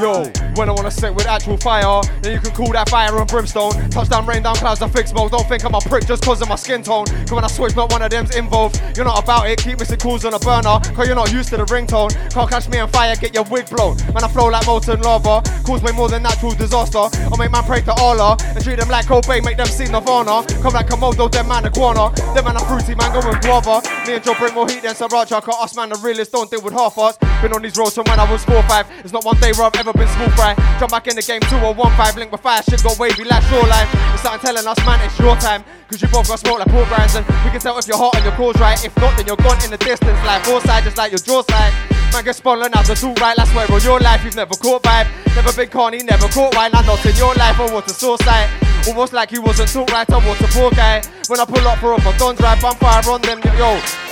Yo, 0.00 0.24
when 0.56 0.68
I 0.68 0.72
wanna 0.72 0.90
set 0.90 1.14
with 1.14 1.26
actual 1.26 1.56
fire, 1.56 2.02
then 2.20 2.32
you 2.32 2.40
can 2.40 2.50
call 2.52 2.72
that 2.72 2.88
fire 2.88 3.16
and 3.16 3.28
brimstone. 3.28 3.72
Touchdown, 3.90 4.26
rain 4.26 4.42
down 4.42 4.56
clouds, 4.56 4.82
I 4.82 4.88
fix 4.88 5.12
mode. 5.12 5.30
Don't 5.30 5.48
think 5.48 5.64
I'm 5.64 5.74
a 5.74 5.80
prick 5.80 6.06
just 6.06 6.24
cause 6.24 6.42
of 6.42 6.48
my 6.48 6.56
skin 6.56 6.82
tone. 6.82 7.06
Cause 7.06 7.32
when 7.32 7.44
I 7.44 7.46
switch, 7.46 7.76
not 7.76 7.92
one 7.92 8.02
of 8.02 8.10
them's 8.10 8.34
involved. 8.34 8.80
You're 8.96 9.06
not 9.06 9.22
about 9.22 9.48
it, 9.48 9.58
keep 9.58 9.78
missing 9.78 9.98
calls 9.98 10.24
on 10.24 10.34
a 10.34 10.38
burner. 10.40 10.80
Cause 10.94 11.06
you're 11.06 11.16
not 11.16 11.32
used 11.32 11.50
to 11.50 11.56
the 11.56 11.64
ringtone. 11.64 12.10
Can't 12.32 12.50
catch 12.50 12.68
me 12.68 12.78
on 12.78 12.88
fire, 12.88 13.14
get 13.16 13.32
your 13.32 13.44
wig 13.44 13.70
blown. 13.70 13.96
Man, 14.12 14.24
I 14.24 14.28
flow 14.28 14.48
like 14.48 14.66
molten 14.66 15.00
lava. 15.00 15.42
Cause 15.64 15.82
way 15.82 15.92
more 15.92 16.08
than 16.08 16.22
natural 16.22 16.52
disaster. 16.52 17.06
I'll 17.30 17.36
make 17.38 17.52
man 17.52 17.64
pray 17.64 17.82
to 17.82 17.92
Allah 17.94 18.36
and 18.40 18.62
treat 18.62 18.78
them 18.78 18.88
like 18.88 19.06
Cobain, 19.06 19.44
make 19.44 19.56
them 19.56 19.66
see 19.66 19.86
Nirvana. 19.86 20.44
Come 20.62 20.74
like 20.74 20.88
Komodo, 20.88 21.30
them 21.30 21.48
man 21.48 21.64
iguana. 21.64 22.12
Them 22.34 22.44
man 22.44 22.56
a 22.56 22.60
fruity 22.60 22.94
man 22.94 23.12
going 23.12 23.40
guava. 23.40 23.82
Me 24.06 24.14
and 24.14 24.24
Joe 24.24 24.34
bring 24.34 24.54
more 24.54 24.68
heat 24.68 24.82
than 24.82 24.94
Sriracha. 24.94 25.42
Cause 25.42 25.56
us 25.62 25.76
man 25.76 25.90
the 25.90 25.96
realest 25.96 26.32
don't 26.32 26.50
deal 26.50 26.62
with 26.62 26.72
half 26.72 26.98
us. 26.98 27.16
Been 27.40 27.52
on 27.52 27.62
these 27.62 27.76
roads 27.76 27.94
from 27.94 28.04
when 28.06 28.18
I 28.18 28.30
was 28.30 28.44
4-5. 28.44 28.86
It's 29.04 29.12
not 29.12 29.24
one 29.24 29.38
day 29.40 29.52
where 29.52 29.70
I've 29.76 29.84
ever 29.84 29.92
been 29.92 30.08
smooth 30.08 30.32
fry. 30.32 30.56
Jump 30.80 30.90
back 30.90 31.06
in 31.06 31.16
the 31.16 31.20
game 31.20 31.44
2-1-5. 31.52 32.16
Link 32.16 32.32
with 32.32 32.40
fire, 32.40 32.62
shit 32.64 32.82
got 32.82 32.98
wavy 32.98 33.24
like 33.28 33.44
shoreline. 33.44 33.84
It's 34.16 34.24
starting 34.24 34.40
telling 34.40 34.64
us, 34.64 34.80
man, 34.88 35.04
it's 35.04 35.18
your 35.20 35.36
time. 35.36 35.68
Cause 35.92 36.00
you 36.00 36.08
both 36.08 36.26
got 36.28 36.40
smoke 36.40 36.64
like 36.64 36.72
poor 36.72 36.88
grinds. 36.88 37.12
And 37.12 37.28
we 37.44 37.52
can 37.52 37.60
tell 37.60 37.76
if 37.76 37.84
you're 37.84 38.00
hot 38.00 38.16
and 38.16 38.24
your 38.24 38.32
cause 38.40 38.56
right. 38.56 38.80
If 38.80 38.96
not, 38.96 39.12
then 39.20 39.28
you're 39.28 39.36
gone 39.36 39.60
in 39.60 39.68
the 39.68 39.76
distance 39.76 40.16
like 40.24 40.48
foresight, 40.48 40.84
just 40.84 40.96
like 40.96 41.12
your 41.12 41.20
jaw 41.20 41.44
side. 41.44 41.76
Man, 42.08 42.24
get 42.24 42.36
spun 42.36 42.64
how 42.72 42.80
to 42.88 42.94
do 42.96 43.12
right. 43.20 43.36
That's 43.36 43.52
where 43.52 43.68
on 43.68 43.82
your 43.84 44.00
life 44.00 44.24
you've 44.24 44.36
never 44.36 44.56
caught 44.56 44.82
vibe. 44.82 45.12
Never 45.36 45.52
been 45.52 45.68
corny, 45.68 46.00
never 46.00 46.28
caught 46.32 46.56
wine. 46.56 46.72
Not 46.72 46.86
not 46.88 47.04
in 47.04 47.14
your 47.16 47.34
life, 47.36 47.60
I 47.60 47.68
want 47.68 47.84
a 47.84 47.92
source 47.92 48.24
sight. 48.24 48.48
Almost 48.88 49.12
like 49.12 49.28
he 49.28 49.38
wasn't 49.38 49.68
taught 49.68 49.92
right, 49.92 50.08
I 50.08 50.16
was 50.24 50.40
a 50.40 50.48
poor 50.56 50.70
guy. 50.70 51.04
When 51.28 51.38
I 51.38 51.44
pull 51.44 51.68
up 51.68 51.76
for 51.84 51.92
a 51.92 52.00
don't 52.16 52.38
drive, 52.38 52.64
I'm 52.64 52.76
fire 52.80 53.04
on 53.12 53.20
them, 53.20 53.44
yo. 53.60 54.05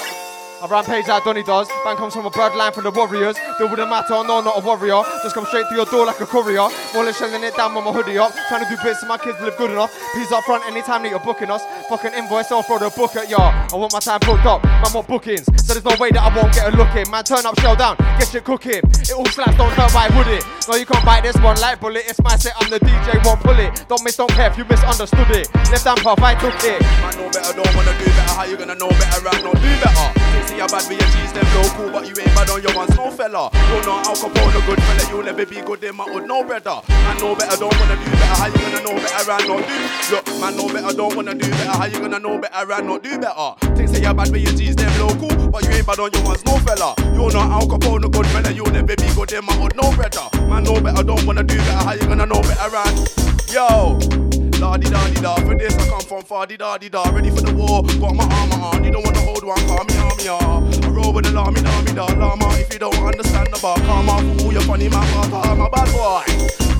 I 0.64 0.66
rampage 0.66 1.08
like 1.08 1.24
Donny 1.24 1.42
does. 1.42 1.68
Man 1.84 1.94
comes 1.98 2.14
from 2.14 2.24
a 2.24 2.30
bloodline 2.30 2.72
from 2.72 2.84
the 2.84 2.90
Warriors. 2.90 3.36
Deal 3.58 3.68
with 3.68 3.80
a 3.80 3.84
matter, 3.84 4.16
no, 4.24 4.40
not 4.40 4.56
a 4.56 4.64
warrior. 4.64 5.04
Just 5.20 5.34
come 5.34 5.44
straight 5.44 5.68
to 5.68 5.74
your 5.76 5.84
door 5.84 6.06
like 6.06 6.18
a 6.20 6.24
courier. 6.24 6.72
More 6.96 7.04
than 7.04 7.12
shelling 7.12 7.44
it 7.44 7.54
down 7.54 7.74
with 7.74 7.84
my 7.84 7.92
hoodie 7.92 8.16
up. 8.16 8.32
Trying 8.48 8.64
to 8.64 8.70
do 8.72 8.80
bits 8.82 9.04
so 9.04 9.06
my 9.06 9.18
kids 9.18 9.36
live 9.44 9.54
good 9.58 9.72
enough. 9.72 9.92
Please 10.16 10.32
up 10.32 10.42
front 10.44 10.64
anytime 10.64 11.02
that 11.02 11.10
you're 11.10 11.20
booking 11.20 11.50
us. 11.50 11.60
Fucking 11.92 12.16
invoice, 12.16 12.50
I'll 12.50 12.62
throw 12.62 12.78
the 12.78 12.88
book 12.96 13.14
at 13.14 13.28
ya. 13.28 13.52
I 13.68 13.76
want 13.76 13.92
my 13.92 14.00
time 14.00 14.24
booked 14.24 14.48
up. 14.48 14.64
Man 14.64 14.88
want 14.94 15.06
bookings. 15.06 15.44
So 15.44 15.76
there's 15.76 15.84
no 15.84 16.00
way 16.00 16.08
that 16.16 16.24
I 16.24 16.32
won't 16.32 16.48
get 16.56 16.72
a 16.72 16.76
look 16.80 16.96
in. 16.96 17.12
Man, 17.12 17.24
turn 17.24 17.44
up, 17.44 17.60
shell 17.60 17.76
down, 17.76 18.00
get 18.16 18.32
shit 18.32 18.44
cooking. 18.48 18.80
It 19.04 19.12
all 19.12 19.28
slaps, 19.36 19.60
don't 19.60 19.68
hurt, 19.76 19.92
why 19.92 20.08
would 20.16 20.32
it? 20.32 20.48
No, 20.64 20.80
you 20.80 20.88
can't 20.88 21.04
bite 21.04 21.28
this 21.28 21.36
one 21.44 21.60
like 21.60 21.76
bullet. 21.76 22.08
It's 22.08 22.22
my 22.24 22.40
set, 22.40 22.56
I'm 22.56 22.72
the 22.72 22.80
DJ, 22.80 23.20
won't 23.20 23.44
pull 23.44 23.60
it. 23.60 23.84
Don't 23.92 24.00
miss, 24.00 24.16
don't 24.16 24.32
care 24.32 24.48
if 24.48 24.56
you 24.56 24.64
misunderstood 24.64 25.28
it. 25.28 25.52
Left 25.68 25.84
hand 25.84 26.00
path, 26.00 26.24
I 26.24 26.32
took 26.40 26.56
it. 26.64 26.80
Man 26.80 27.20
know 27.20 27.28
better, 27.28 27.52
don't 27.52 27.68
wanna 27.76 27.92
do 28.00 28.08
better. 28.08 28.32
How 28.32 28.44
you 28.48 28.56
gonna 28.56 28.80
know 28.80 28.88
better? 28.88 29.20
Right, 29.20 29.44
no, 29.44 29.52
do 29.52 29.70
better. 29.84 30.24
Say 30.54 30.60
you're 30.60 30.68
bad 30.68 30.88
with 30.88 31.00
your 31.00 31.10
G's, 31.10 31.32
them 31.32 31.46
low 31.54 31.68
cool, 31.74 31.90
but 31.90 32.06
you 32.06 32.14
ain't 32.22 32.30
bad 32.30 32.48
on 32.48 32.62
your 32.62 32.74
ones, 32.76 32.94
no 32.96 33.10
fella. 33.10 33.50
You 33.52 33.82
know 33.82 33.98
Al 34.06 34.14
Capone, 34.14 34.54
a 34.54 34.66
good 34.66 34.80
fella, 34.80 35.10
you'll 35.10 35.24
never 35.24 35.44
be 35.44 35.60
good 35.60 35.82
in 35.82 35.96
my 35.96 36.04
hood, 36.04 36.28
no 36.28 36.44
better. 36.44 36.78
Man 36.88 37.18
know 37.18 37.34
better, 37.34 37.56
don't 37.58 37.74
wanna 37.74 37.96
do 37.96 38.10
better. 38.10 38.38
How 38.38 38.46
you 38.46 38.54
gonna 38.54 38.82
know 38.86 38.94
better? 38.94 39.30
Right, 39.30 39.48
no, 39.48 39.58
do. 39.58 40.14
Look, 40.14 40.26
man 40.38 40.56
know 40.56 40.68
better, 40.68 40.96
don't 40.96 41.16
wanna 41.16 41.34
do 41.34 41.50
better. 41.50 41.70
How 41.70 41.86
you 41.86 41.98
gonna 41.98 42.20
know 42.20 42.38
better? 42.38 42.66
Right, 42.66 42.84
no, 42.84 42.98
do 43.00 43.18
better. 43.18 43.74
They 43.74 43.86
say 43.88 44.02
you're 44.02 44.14
bad 44.14 44.30
with 44.30 44.42
your 44.42 44.52
G's, 44.54 44.76
them 44.76 44.94
low 45.00 45.14
cool, 45.16 45.48
but 45.48 45.64
you 45.64 45.70
ain't 45.70 45.86
bad 45.86 45.98
on 45.98 46.12
your 46.12 46.22
ones, 46.22 46.44
no 46.44 46.56
fella. 46.58 46.94
You 47.02 47.28
know 47.34 47.40
Al 47.40 47.66
Capone, 47.66 48.04
a 48.04 48.08
good 48.08 48.26
fella, 48.28 48.52
you'll 48.52 48.70
never 48.70 48.94
be 48.94 49.08
good 49.14 49.32
in 49.32 49.44
my 49.44 49.54
hood, 49.54 49.74
no 49.74 49.90
better. 49.96 50.30
Man 50.46 50.62
know 50.62 50.80
better, 50.80 51.02
don't 51.02 51.26
wanna 51.26 51.42
do 51.42 51.56
better. 51.56 51.82
How 51.82 51.94
you 51.94 52.06
gonna 52.06 52.26
know 52.26 52.40
better? 52.42 52.70
Right, 52.70 53.50
yo. 53.50 54.33
La 54.60 54.76
di 54.76 54.88
da 54.88 55.00
da, 55.20 55.34
for 55.36 55.56
this 55.56 55.76
I 55.76 55.88
come 55.88 56.00
from 56.00 56.22
far 56.22 56.46
di 56.46 56.56
da 56.56 56.78
da. 56.78 57.02
Ready 57.10 57.30
for 57.30 57.42
the 57.42 57.52
war, 57.54 57.82
got 57.82 58.14
my 58.14 58.24
armor 58.24 58.64
on. 58.64 58.84
You 58.84 58.90
don't 58.92 59.04
wanna 59.04 59.20
hold 59.20 59.44
one, 59.44 59.60
call 59.66 59.84
me 59.84 59.96
army 59.98 60.28
ah. 60.28 60.62
I 60.84 60.88
roll 60.88 61.12
with 61.12 61.24
the 61.24 61.32
la 61.32 61.50
me 61.50 61.60
da 61.60 62.06
llama. 62.14 62.48
If 62.58 62.72
you 62.72 62.78
don't 62.78 62.96
understand 62.98 63.48
the 63.52 63.58
bar, 63.60 63.76
come 63.86 64.08
on, 64.08 64.38
fool, 64.38 64.52
you're 64.52 64.62
funny 64.62 64.88
man, 64.88 65.04
but 65.30 65.46
I'm 65.46 65.60
a 65.60 65.68
bad 65.68 65.88
boy. 65.92 66.24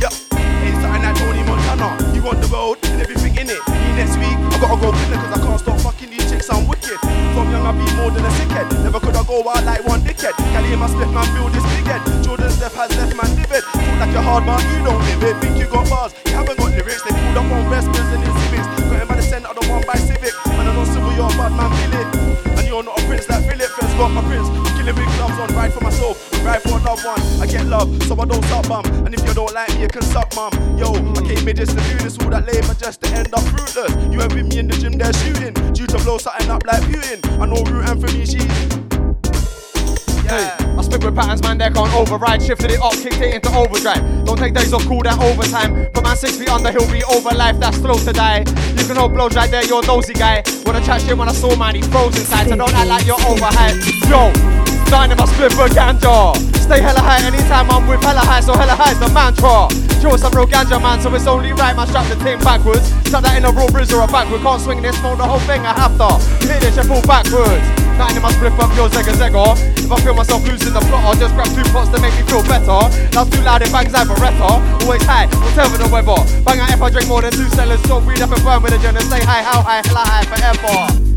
Yeah, 0.01 0.11
it's 0.65 0.81
something 0.81 1.03
like 1.03 1.17
Tony 1.17 1.43
Montana. 1.45 1.99
You 2.15 2.23
on 2.29 2.41
the 2.41 2.49
road 2.49 2.79
and 2.85 3.03
everything 3.03 3.37
in 3.37 3.51
it. 3.51 3.63
Next 3.95 4.17
week, 4.19 4.35
I 4.35 4.59
gotta 4.59 4.81
go 4.81 4.91
quicker 4.91 5.19
cause 5.23 5.39
I 5.39 5.41
can't 5.45 5.61
stop 5.61 5.81
fucking 5.81 6.11
these 6.11 6.27
chicks. 6.31 6.51
I'm 6.51 6.67
wicked. 6.67 6.99
From 7.35 7.51
young 7.51 7.67
I 7.67 7.73
be 7.73 7.87
more 7.95 8.11
than 8.11 8.25
a 8.25 8.31
sickhead. 8.35 8.67
Never 8.83 8.99
could 8.99 9.15
I 9.15 9.23
go 9.23 9.39
out 9.49 9.63
like 9.63 9.87
one 9.87 10.01
dickhead. 10.03 10.35
Cali 10.51 10.73
in 10.73 10.79
my 10.79 10.89
split 10.89 11.11
man, 11.15 11.27
feel 11.35 11.49
this 11.51 11.63
big. 11.71 11.87
Jordan's 12.25 12.59
death 12.59 12.75
has 12.75 12.91
left 12.99 13.15
man 13.15 13.31
livid. 13.39 13.63
Talk 13.63 13.99
like 14.03 14.11
you're 14.11 14.23
hard, 14.23 14.45
man, 14.47 14.59
you 14.75 14.83
don't 14.83 14.99
live 14.99 15.23
it. 15.23 15.37
Think 15.39 15.59
you 15.59 15.67
got 15.71 15.87
bars, 15.89 16.13
you 16.27 16.33
haven't 16.33 16.59
got 16.59 16.71
lyrics. 16.75 17.03
They 17.03 17.14
up 17.45 17.53
on 17.53 17.65
Vespers 17.71 18.09
and 18.13 18.25
Civics. 18.25 18.67
Got 18.89 19.03
him 19.03 19.09
by 19.09 19.17
the 19.17 19.23
center 19.23 19.49
of 19.49 19.57
the 19.61 19.69
one 19.69 19.85
by 19.87 19.95
Civic. 19.95 20.35
Man, 20.47 20.69
I 20.69 20.75
know 20.75 20.85
civil, 20.85 21.13
you're 21.13 21.27
a 21.27 21.37
bad 21.37 21.53
man, 21.53 21.71
it. 21.93 22.59
And 22.59 22.67
you're 22.67 22.83
not 22.83 22.99
a 22.99 23.03
prince 23.07 23.29
like 23.29 23.45
Philip. 23.49 23.71
First 23.71 23.97
got 23.97 24.11
my 24.11 24.23
prince. 24.23 24.49
Killing 24.77 24.95
big 24.95 25.09
gloves 25.17 25.39
on, 25.39 25.49
ride 25.55 25.73
for 25.73 25.83
my 25.83 25.91
soul. 25.91 26.17
Ride 26.45 26.63
for 26.63 26.79
a 26.79 26.83
loved 26.83 27.05
one. 27.05 27.21
I 27.41 27.47
get 27.47 27.67
love, 27.67 27.89
so 28.05 28.19
I 28.21 28.25
don't 28.25 28.45
stop 28.45 28.69
bum. 28.69 28.85
And 29.05 29.15
if 29.15 29.25
you 29.27 29.35
don't 29.35 29.53
like 29.53 29.69
me, 29.75 29.83
you 29.83 29.89
can 29.89 30.03
suck 30.03 30.35
mum. 30.35 30.53
Yo, 30.79 30.95
I 30.95 31.21
came 31.27 31.45
here 31.45 31.55
just 31.55 31.77
to 31.77 31.83
do 31.85 31.97
this, 32.05 32.19
all 32.19 32.31
that 32.31 32.47
labor 32.47 32.75
just 32.75 33.01
to 33.03 33.09
end 33.11 33.33
up 33.35 33.43
fruitless. 33.53 33.93
You 34.13 34.23
ain't 34.23 34.35
with 34.35 34.47
me 34.49 34.59
in 34.59 34.69
the 34.69 34.77
gym, 34.77 34.93
they're 34.93 35.13
shooting. 35.13 35.55
Due 35.73 35.87
to 35.87 35.99
blow 35.99 36.19
something 36.19 36.51
up 36.51 36.65
like 36.67 36.83
Putin. 36.83 37.21
I 37.41 37.47
know 37.47 37.63
root 37.65 37.89
and 37.89 38.01
for 38.01 38.11
me, 38.17 38.25
she's 38.25 38.45
Hey, 40.25 40.49
With 40.95 41.17
patterns, 41.17 41.43
man, 41.43 41.59
they 41.59 41.69
can't 41.71 41.93
override. 41.93 42.41
Shifted 42.41 42.71
it 42.71 42.81
up, 42.81 42.93
kicked 42.93 43.21
it 43.21 43.35
into 43.35 43.51
overdrive. 43.51 44.25
Don't 44.25 44.39
take 44.39 44.55
days 44.55 44.73
off, 44.73 44.87
call 44.87 45.03
that 45.03 45.19
overtime. 45.19 45.89
But 45.93 46.05
man, 46.05 46.17
six 46.17 46.39
feet 46.39 46.49
under, 46.49 46.71
he'll 46.71 46.91
be 46.91 47.03
over 47.05 47.35
life, 47.35 47.59
that's 47.59 47.77
slow 47.79 47.99
to 47.99 48.13
die. 48.13 48.39
You 48.39 48.87
can 48.87 48.97
hold 48.97 49.13
blows 49.13 49.35
right 49.35 49.51
there, 49.51 49.65
you're 49.65 49.83
a 49.83 49.87
nosy 49.87 50.15
guy. 50.15 50.43
Wanna 50.65 50.81
chat 50.85 51.03
shit 51.03 51.19
when 51.19 51.29
I 51.29 51.33
saw 51.33 51.55
man, 51.57 51.75
he 51.75 51.83
froze 51.83 52.17
inside. 52.17 52.49
So 52.49 52.57
don't 52.57 52.73
act 52.73 52.89
like 52.89 53.07
you're 53.07 53.17
overhyped. 53.17 54.09
Yo, 54.09 54.64
my 54.91 55.27
split 55.27 55.53
for 55.53 55.69
ganja. 55.69 56.37
Stay 56.61 56.81
hella 56.81 57.01
high 57.01 57.23
anytime 57.25 57.71
I'm 57.71 57.87
with 57.87 58.03
hella 58.03 58.21
high, 58.21 58.41
so 58.41 58.53
hella 58.53 58.73
high's 58.73 58.99
the 58.99 59.09
mantra. 59.13 59.69
Joe, 60.01 60.17
some 60.17 60.33
real 60.33 60.47
ganja 60.47 60.81
man, 60.81 61.01
so 61.01 61.13
it's 61.15 61.27
only 61.27 61.53
right, 61.53 61.77
man. 61.77 61.87
Strap 61.87 62.09
the 62.09 62.17
thing 62.17 62.39
backwards. 62.41 62.87
Strap 63.09 63.23
that 63.25 63.37
in 63.37 63.45
a 63.45 63.51
raw 63.53 63.67
brizz 63.67 63.93
or 63.93 64.07
backward. 64.09 64.43
Can't 64.43 64.61
swing 64.61 64.83
this, 64.83 64.97
smoke 64.99 65.19
the 65.19 65.25
whole 65.25 65.41
thing, 65.49 65.65
I 65.65 65.73
have 65.73 65.97
to. 65.97 66.17
Hit 66.47 66.61
this, 66.61 66.77
you 66.77 67.03
backwards. 67.05 67.65
Nine 67.97 68.17
in 68.17 68.23
my 68.23 68.33
split 68.33 68.53
up 68.59 68.75
your 68.75 68.89
zega 68.91 69.15
zega. 69.15 69.55
If 69.79 69.93
I 69.93 69.97
feel 70.03 70.15
myself 70.15 70.43
losing 70.47 70.75
the 70.75 70.81
plot, 70.81 71.05
I'll 71.05 71.15
just 71.15 71.35
grab 71.35 71.49
two 71.55 71.65
pots 71.71 71.89
to 71.95 72.01
make 72.01 72.15
me 72.17 72.27
feel 72.27 72.43
better. 72.43 72.91
That's 73.13 73.31
too 73.31 73.43
loud, 73.43 73.63
it 73.63 73.71
bangs 73.71 73.93
like 73.93 74.09
Beretta. 74.09 74.61
Always 74.83 75.05
high, 75.05 75.31
whatever 75.31 75.79
the 75.79 75.89
weather. 75.89 76.19
Bang 76.43 76.59
out 76.61 76.71
if 76.75 76.83
I 76.83 76.91
drink 76.91 77.09
more 77.09 77.23
than 77.23 77.33
two 77.33 77.49
sellers. 77.55 77.81
So 77.87 78.01
read 78.01 78.21
up 78.21 78.33
and 78.33 78.43
burn 78.43 78.63
with 78.63 78.75
a 78.75 78.79
gen 78.79 78.97
and 78.97 79.07
say 79.07 79.23
hi, 79.23 79.43
how 79.43 79.63
high, 79.63 79.81
hella 79.87 80.03
high 80.05 80.27
forever. 80.27 81.14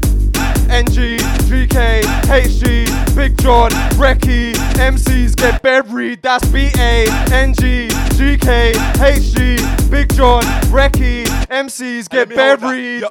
NG, 0.70 1.18
VK, 1.48 2.02
HG, 2.28 3.16
Big 3.16 3.38
John, 3.38 3.72
Reki, 3.96 4.54
MCs 4.76 5.36
get 5.36 5.62
buried, 5.62 6.22
that's 6.22 6.48
BA, 6.50 7.08
NG, 7.32 7.88
GK, 8.18 8.74
HG, 8.74 9.92
Big 9.92 10.14
John, 10.14 10.44
Reki, 10.72 11.26
MCs 11.50 12.10
get 12.10 12.30
buried. 12.30 13.04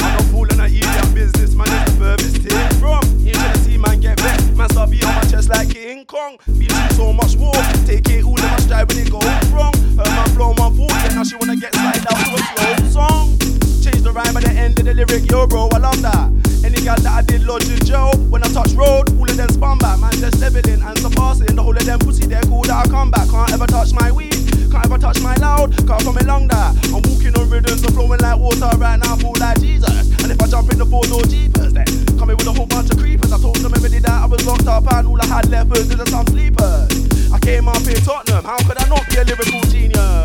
I'm 0.00 0.18
a 0.18 0.22
fool 0.30 0.46
and 0.50 0.62
I 0.62 0.68
eat 0.68 0.82
that 0.82 1.12
business, 1.14 1.54
man. 1.54 1.66
It's 1.68 1.92
the 1.92 1.98
furthest 1.98 2.36
thing 2.38 2.80
from. 2.80 3.02
You 3.18 3.34
should 3.34 3.56
see 3.64 3.76
man 3.76 4.00
get 4.00 4.18
vexed. 4.20 4.54
Man 4.54 4.68
start 4.70 4.90
beat 4.90 5.04
on 5.04 5.14
my 5.14 5.22
chest 5.22 5.48
like 5.48 5.70
King 5.70 6.06
Kong. 6.06 6.38
Been 6.46 6.68
through 6.68 6.96
so 6.96 7.12
much 7.12 7.36
war. 7.36 7.52
Take 7.84 8.08
it 8.08 8.24
all 8.24 8.38
in 8.38 8.46
my 8.46 8.56
stride 8.58 8.88
when 8.88 8.98
it 8.98 9.10
goes 9.10 9.24
wrong. 9.52 9.74
Her 9.98 10.08
man 10.08 10.28
flow 10.30 10.54
my 10.54 10.70
foot, 10.70 10.92
and 11.04 11.14
now 11.16 11.24
she 11.24 11.36
wanna 11.36 11.56
get 11.56 11.74
slide 11.74 12.06
out 12.06 12.16
to 12.16 12.34
a 12.34 12.38
slow 12.38 12.88
song. 12.88 13.38
Change 13.82 14.02
the 14.02 14.12
rhyme 14.12 14.36
at 14.36 14.44
the 14.44 14.50
end 14.50 14.78
of 14.78 14.86
the 14.86 14.94
lyric, 14.94 15.30
yo 15.30 15.46
bro, 15.46 15.68
I 15.72 15.78
love 15.78 16.00
that. 16.02 16.47
Gal 16.88 16.96
that 17.04 17.20
I 17.20 17.20
did 17.20 17.44
lodge 17.44 17.68
in 17.68 17.84
jail. 17.84 18.16
When 18.32 18.40
I 18.42 18.48
touch 18.48 18.72
road, 18.72 19.12
all 19.20 19.28
of 19.28 19.36
them 19.36 19.50
spun 19.52 19.76
back. 19.76 20.00
Man, 20.00 20.08
just 20.24 20.40
leveling 20.40 20.80
and 20.80 20.96
surpassing. 20.96 21.52
The 21.52 21.60
whole 21.60 21.76
of 21.76 21.84
them 21.84 21.98
pussy, 22.00 22.24
they're 22.24 22.40
cool 22.48 22.64
that 22.64 22.80
I 22.80 22.88
come 22.88 23.10
back. 23.10 23.28
Can't 23.28 23.52
ever 23.52 23.66
touch 23.68 23.92
my 23.92 24.08
weed. 24.10 24.32
Can't 24.72 24.88
ever 24.88 24.96
touch 24.96 25.20
my 25.20 25.36
loud. 25.36 25.76
Can't 25.84 26.00
come 26.00 26.16
along 26.16 26.48
that. 26.48 26.72
I'm 26.88 27.04
walking 27.04 27.36
on 27.36 27.44
rhythms, 27.52 27.84
I'm 27.84 27.92
flowing 27.92 28.24
like 28.24 28.40
water 28.40 28.72
right 28.80 28.96
now. 28.96 29.20
Feel 29.20 29.36
like 29.36 29.60
Jesus. 29.60 30.08
And 30.24 30.32
if 30.32 30.40
I 30.40 30.48
jump 30.48 30.72
in 30.72 30.80
the 30.80 30.88
four 30.88 31.04
door 31.04 31.20
jeepers, 31.28 31.76
then 31.76 31.84
coming 32.16 32.40
with 32.40 32.48
a 32.48 32.56
whole 32.56 32.64
bunch 32.64 32.88
of 32.88 32.96
creepers. 32.96 33.36
I 33.36 33.38
told 33.38 33.60
them 33.60 33.76
every 33.76 33.92
day 33.92 34.00
that 34.00 34.24
I 34.24 34.24
was 34.24 34.40
locked 34.48 34.64
up 34.64 34.88
and 34.88 35.12
all 35.12 35.20
I 35.20 35.26
had 35.28 35.52
left 35.52 35.68
was 35.68 35.92
just 35.92 36.08
some 36.08 36.24
sleepers. 36.32 36.88
I 37.28 37.36
came 37.36 37.68
up 37.68 37.84
in 37.84 38.00
Tottenham. 38.00 38.48
How 38.48 38.56
could 38.64 38.80
I 38.80 38.88
not 38.88 39.04
be 39.12 39.20
a 39.20 39.28
lyrical 39.28 39.60
genius? 39.68 40.24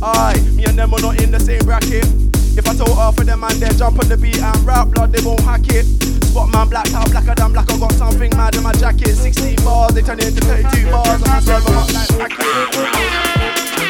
Aye, 0.00 0.40
me 0.56 0.64
and 0.64 0.72
them 0.72 0.96
are 0.96 1.04
not 1.04 1.20
in 1.20 1.36
the 1.36 1.40
same 1.40 1.60
bracket. 1.68 2.08
If 2.52 2.68
I 2.68 2.74
told 2.76 2.92
half 2.96 3.18
of 3.18 3.24
them 3.24 3.44
and 3.44 3.56
they 3.56 3.72
jump 3.76 3.98
on 3.98 4.08
the 4.08 4.16
beat 4.16 4.36
and 4.36 4.60
rap, 4.66 4.88
blood, 4.88 5.12
they 5.12 5.24
won't 5.24 5.40
hack 5.40 5.64
it. 5.72 5.88
Spot 6.28 6.52
man 6.52 6.68
black 6.68 6.92
out, 6.92 7.10
blacker 7.10 7.34
than 7.34 7.52
black. 7.52 7.70
I 7.70 7.78
got 7.78 7.92
something 7.92 8.28
mad 8.36 8.54
in 8.54 8.62
my 8.62 8.72
jacket. 8.76 9.16
16 9.16 9.56
bars, 9.64 9.94
they 9.94 10.02
turn 10.02 10.20
it 10.20 10.28
into 10.28 10.44
32 10.44 10.90
bars. 10.92 11.20
And 11.22 11.32
I 11.32 11.40
serve 11.40 11.64
them 11.64 11.80
up 11.80 11.88
like 11.88 12.12
racket. 12.20 13.32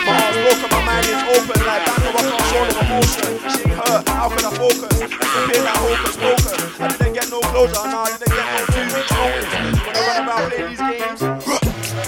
My 0.06 0.14
heart's 0.14 0.38
broken, 0.38 0.70
my 0.70 0.82
mind 0.86 1.06
is 1.10 1.22
open 1.34 1.58
like 1.66 1.82
that. 1.90 1.98
No, 2.06 2.10
I 2.14 2.22
can't 2.22 2.46
show 2.50 2.62
them 2.70 2.78
emotion. 2.86 3.30
Shit 3.50 3.70
hurt, 3.74 4.08
how 4.08 4.30
can 4.30 4.46
I 4.46 4.52
focus? 4.54 4.94
Disappear 5.10 5.62
that 5.66 5.78
hocus 5.82 6.14
pocus. 6.22 6.80
I 6.80 6.86
didn't 7.02 7.14
get 7.18 7.30
no 7.30 7.40
closure, 7.42 7.82
nah, 7.90 8.06
I 8.06 8.14
didn't 8.14 8.30
get 8.30 8.46
no 8.46 8.62
two 8.70 8.86
weeks 8.94 9.10
notice. 9.10 9.61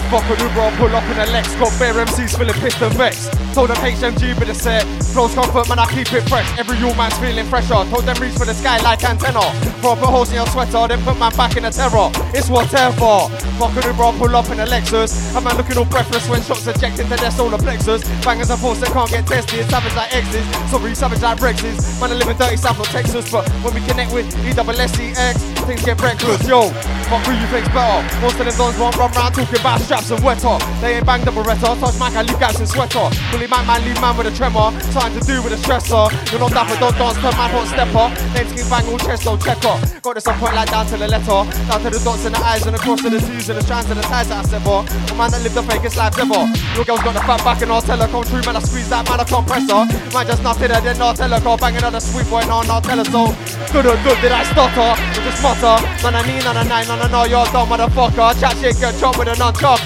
Fuck 0.09 0.29
a 0.29 0.43
Uber, 0.43 0.61
I'll 0.61 0.77
pull 0.77 0.95
up 0.95 1.03
in 1.09 1.17
a 1.17 1.25
Lex. 1.31 1.55
Got 1.55 1.73
bare 1.79 1.93
MCs 2.05 2.37
feeling 2.37 2.53
pissed 2.61 2.81
and 2.81 2.93
vexed. 2.93 3.33
Told 3.53 3.69
them 3.69 3.77
HMG 3.77 4.37
with 4.37 4.47
the 4.47 4.53
set. 4.53 4.83
Flows 5.15 5.33
comfort, 5.33 5.67
man, 5.67 5.79
I 5.79 5.87
keep 5.87 6.11
it 6.13 6.27
fresh. 6.29 6.45
Every 6.59 6.77
you 6.77 6.93
man's 6.93 7.17
feeling 7.17 7.45
fresher. 7.47 7.81
Told 7.89 8.03
them 8.05 8.15
reach 8.21 8.37
for 8.37 8.45
the 8.45 8.53
sky 8.53 8.77
like 8.83 9.03
antenna. 9.03 9.41
Proper 9.81 10.05
holes 10.05 10.29
in 10.29 10.35
your 10.35 10.47
sweater, 10.47 10.87
then 10.87 11.01
put 11.03 11.17
man 11.17 11.31
back 11.35 11.57
in 11.57 11.63
the 11.63 11.71
terror. 11.71 12.11
It's 12.37 12.49
whatever. 12.49 13.31
Fuck 13.57 13.73
a 13.79 13.87
Uber, 13.87 14.03
I'll 14.03 14.13
pull 14.13 14.35
up 14.35 14.49
in 14.51 14.59
a 14.59 14.67
Lexus. 14.67 15.35
A 15.35 15.41
man 15.41 15.57
looking 15.57 15.77
all 15.77 15.85
breathless 15.85 16.29
when 16.29 16.41
shots 16.43 16.67
eject 16.67 16.99
into 16.99 17.15
their 17.15 17.31
solar 17.31 17.57
plexus. 17.57 18.03
Bangers 18.23 18.49
and 18.51 18.59
force 18.59 18.79
that 18.81 18.91
can't 18.93 19.09
get 19.09 19.25
tested. 19.25 19.65
Savage 19.71 19.95
like 19.95 20.13
X's. 20.13 20.45
Sorry, 20.69 20.93
savage 20.93 21.21
like 21.21 21.39
Brex's. 21.39 21.81
Man, 21.99 22.11
I 22.11 22.15
live 22.15 22.29
in 22.29 22.37
dirty 22.37 22.57
South 22.57 22.79
of 22.79 22.87
Texas. 22.87 23.31
But 23.31 23.49
when 23.65 23.73
we 23.73 23.81
connect 23.87 24.13
with 24.13 24.27
EWSEX, 24.45 25.65
things 25.65 25.81
get 25.83 25.99
reckless. 26.01 26.45
Yo, 26.47 26.69
fuck 27.09 27.25
who 27.25 27.33
you 27.33 27.47
think's 27.47 27.71
better. 27.73 28.03
Most 28.21 28.39
of 28.39 28.45
them 28.45 28.55
dons 28.55 28.77
won't 28.77 28.95
run 28.97 29.11
round 29.11 29.33
talking 29.33 29.59
about 29.59 29.81
straps 29.81 30.04
and 30.11 30.23
wetter. 30.23 30.57
They 30.81 30.97
ain't 30.97 31.05
banged 31.05 31.27
up 31.27 31.35
a 31.35 31.41
Beretta. 31.41 31.79
Touch 31.79 31.99
Mac, 31.99 32.13
I 32.13 32.21
leave 32.21 32.39
gaps 32.39 32.59
in 32.59 32.67
sweater. 32.67 33.09
Bully 33.31 33.47
man, 33.47 33.65
man, 33.65 33.83
leave 33.85 33.99
man 34.01 34.17
with 34.17 34.27
a 34.27 34.33
tremor. 34.35 34.71
Time 34.91 35.13
to 35.17 35.21
do 35.25 35.41
with 35.41 35.53
a 35.53 35.59
stressor. 35.59 36.09
You're 36.31 36.39
not 36.39 36.51
dapper, 36.51 36.77
don't 36.79 36.95
dance, 36.97 37.17
turn 37.17 37.35
man, 37.35 37.49
hot 37.49 37.67
stepper. 37.67 38.07
Names 38.33 38.51
king 38.53 38.69
bang, 38.69 38.85
all 38.87 38.99
chest, 38.99 39.25
no 39.25 39.37
checker. 39.37 39.75
Got 40.01 40.15
this 40.15 40.27
on 40.27 40.37
point 40.39 40.55
like 40.55 40.69
down 40.69 40.85
to 40.87 40.97
the 40.97 41.07
letter. 41.07 41.41
Down 41.69 41.79
to 41.81 41.89
the 41.89 42.01
dots 42.03 42.25
in 42.25 42.33
the 42.33 42.39
eyes 42.39 42.65
and 42.65 42.75
across 42.75 43.01
to 43.01 43.09
the 43.09 43.19
T's 43.19 43.49
and 43.49 43.57
the 43.57 43.63
strands 43.63 43.89
and 43.89 43.99
the 43.99 44.05
ties 44.05 44.29
that 44.29 44.41
I 44.41 44.47
sever. 44.47 44.85
A 44.85 45.13
man 45.15 45.31
that 45.31 45.41
lived 45.41 45.55
the 45.55 45.63
fakest 45.63 45.97
life 45.97 46.17
ever. 46.17 46.43
Your 46.75 46.85
girl's 46.85 47.01
got 47.01 47.13
the 47.13 47.23
fat 47.25 47.41
back 47.43 47.61
and 47.61 47.71
I'll 47.71 47.81
tell 47.81 47.99
her 47.99 48.07
come 48.07 48.23
true, 48.23 48.41
man. 48.45 48.55
I 48.55 48.61
squeeze 48.61 48.89
that 48.89 49.07
man, 49.09 49.19
a 49.19 49.25
compressor. 49.25 49.85
Man, 50.13 50.25
just 50.27 50.43
nothing, 50.43 50.71
I 50.71 50.79
did 50.81 50.97
not 50.97 51.15
tell 51.17 51.29
her. 51.29 51.41
Go 51.41 51.57
bang 51.57 51.77
another 51.77 51.99
sweet 51.99 52.27
boy, 52.29 52.41
no, 52.45 52.61
not 52.63 52.83
tell 52.83 52.97
her 52.97 53.07
so. 53.09 53.33
Good 53.73 53.85
or 53.85 53.97
good, 54.05 54.17
did 54.21 54.31
I 54.31 54.43
stutter? 54.45 54.75
Or 54.75 55.23
just 55.23 55.41
mutter? 55.41 55.77
Man, 56.03 56.15
I 56.15 56.21
need, 56.27 56.43
no, 56.43 56.53
no, 56.53 56.63
nine, 56.63 56.87
no, 56.87 56.95
no, 56.95 57.07
no, 57.07 57.21
you're 57.25 57.45
dumb, 57.49 57.69
motherfucker. 57.69 58.37
Chat 58.39 58.55
shit, 58.57 58.77
get 58.79 58.93
chopped 58.99 59.17
with 59.17 59.27
a 59.27 59.35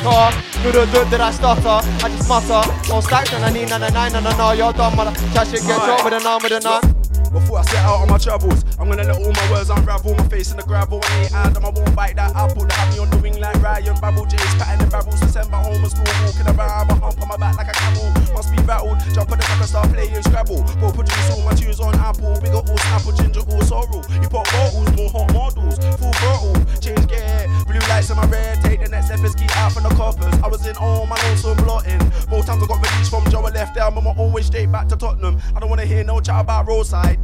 non-chocker. 0.03 0.63
Good 0.63 0.75
or 0.75 0.85
good, 0.91 1.09
did 1.09 1.21
I 1.21 1.31
stutter? 1.31 1.87
I 2.03 2.09
just 2.09 2.27
mutter. 2.27 2.61
No 2.89 3.01
stacks, 3.01 3.33
and 3.33 3.45
I 3.45 3.51
need, 3.51 3.69
no, 3.69 3.77
no, 3.77 3.89
nine, 3.89 4.11
no, 4.11 4.19
no, 4.19 4.35
no, 4.37 4.51
you're 4.51 4.73
dumb, 4.73 4.95
mother. 4.95 5.11
Chat 5.33 5.47
shit, 5.47 5.61
get 5.61 5.77
chopped 5.77 6.03
with 6.03 6.13
a 6.13 6.19
non, 6.19 6.41
with 6.43 6.51
a 6.51 6.59
non. 6.59 6.98
Before 7.31 7.59
I 7.59 7.61
set 7.63 7.85
out 7.85 8.01
on 8.01 8.09
my 8.09 8.17
travels, 8.17 8.65
I'm 8.79 8.89
gonna 8.89 9.03
let 9.03 9.17
all 9.21 9.31
my 9.31 9.51
words 9.51 9.69
unravel. 9.69 10.15
My 10.15 10.27
face 10.29 10.49
in 10.51 10.57
the 10.57 10.63
gravel, 10.63 10.99
I 11.03 11.29
ain't 11.29 11.33
and 11.33 11.57
I 11.57 11.69
won't 11.69 11.95
bite 11.95 12.15
that 12.15 12.35
apple. 12.35 12.65
They 12.65 12.73
have 12.73 12.93
me 12.93 12.99
on 12.99 13.09
the 13.11 13.17
wing 13.17 13.39
like 13.39 13.61
Ryan 13.61 13.93
Babel, 14.01 14.25
J's 14.25 14.41
patting 14.57 14.85
the 14.85 14.89
barrels. 14.89 15.19
December 15.19 15.57
home 15.57 15.77
and 15.77 15.91
school, 15.91 16.09
walking 16.25 16.49
around, 16.49 16.87
my 16.89 16.95
hump 16.97 17.21
on 17.21 17.27
my 17.29 17.37
back 17.37 17.57
like 17.57 17.69
a 17.69 17.75
camel. 17.77 18.09
Must 18.33 18.49
be 18.49 18.57
rattled, 18.65 18.97
jump 19.13 19.31
on 19.31 19.37
the 19.37 19.45
back 19.45 19.61
and 19.61 19.69
start 19.69 19.93
playing 19.93 20.23
Scrabble. 20.23 20.63
Go 20.81 20.91
produce 20.91 21.29
all 21.29 21.41
my 21.45 21.53
tunes 21.53 21.79
on 21.79 21.93
Apple. 22.01 22.33
Big 22.41 22.49
up 22.49 22.65
all 22.65 22.81
Snapple, 22.89 23.13
ginger, 23.13 23.45
all 23.45 23.61
sorrow. 23.61 24.01
You 24.09 24.29
pop 24.29 24.49
bottles, 24.49 24.89
more 24.97 25.09
hot 25.13 25.29
models, 25.29 25.77
full 26.01 26.13
throttle, 26.17 26.57
change 26.81 27.05
gear. 27.05 27.45
Blue 27.69 27.83
lights 27.93 28.09
in 28.09 28.17
my 28.17 28.25
red, 28.25 28.57
take 28.65 28.81
the 28.81 28.89
next 28.89 29.13
FSK 29.13 29.45
out 29.61 29.73
from 29.73 29.83
the 29.83 29.93
coppers. 29.93 30.33
I 30.41 30.47
was 30.47 30.65
in 30.65 30.75
all 30.77 31.05
my 31.05 31.17
lonesome 31.29 31.57
blotting. 31.61 32.01
More 32.25 32.41
times 32.41 32.63
I 32.63 32.65
got 32.65 32.81
released 32.81 33.11
from 33.13 33.29
Joe, 33.29 33.45
I 33.45 33.53
left 33.53 33.75
there, 33.75 33.89
but 33.91 34.01
I'm 34.01 34.17
always 34.17 34.47
straight 34.47 34.71
back 34.71 34.87
to 34.89 34.95
Tottenham. 34.95 35.37
I 35.55 35.59
don't 35.59 35.69
wanna 35.69 35.85
hear 35.85 36.03
no 36.03 36.19
chat 36.19 36.41
about 36.41 36.67
roadside. 36.67 37.18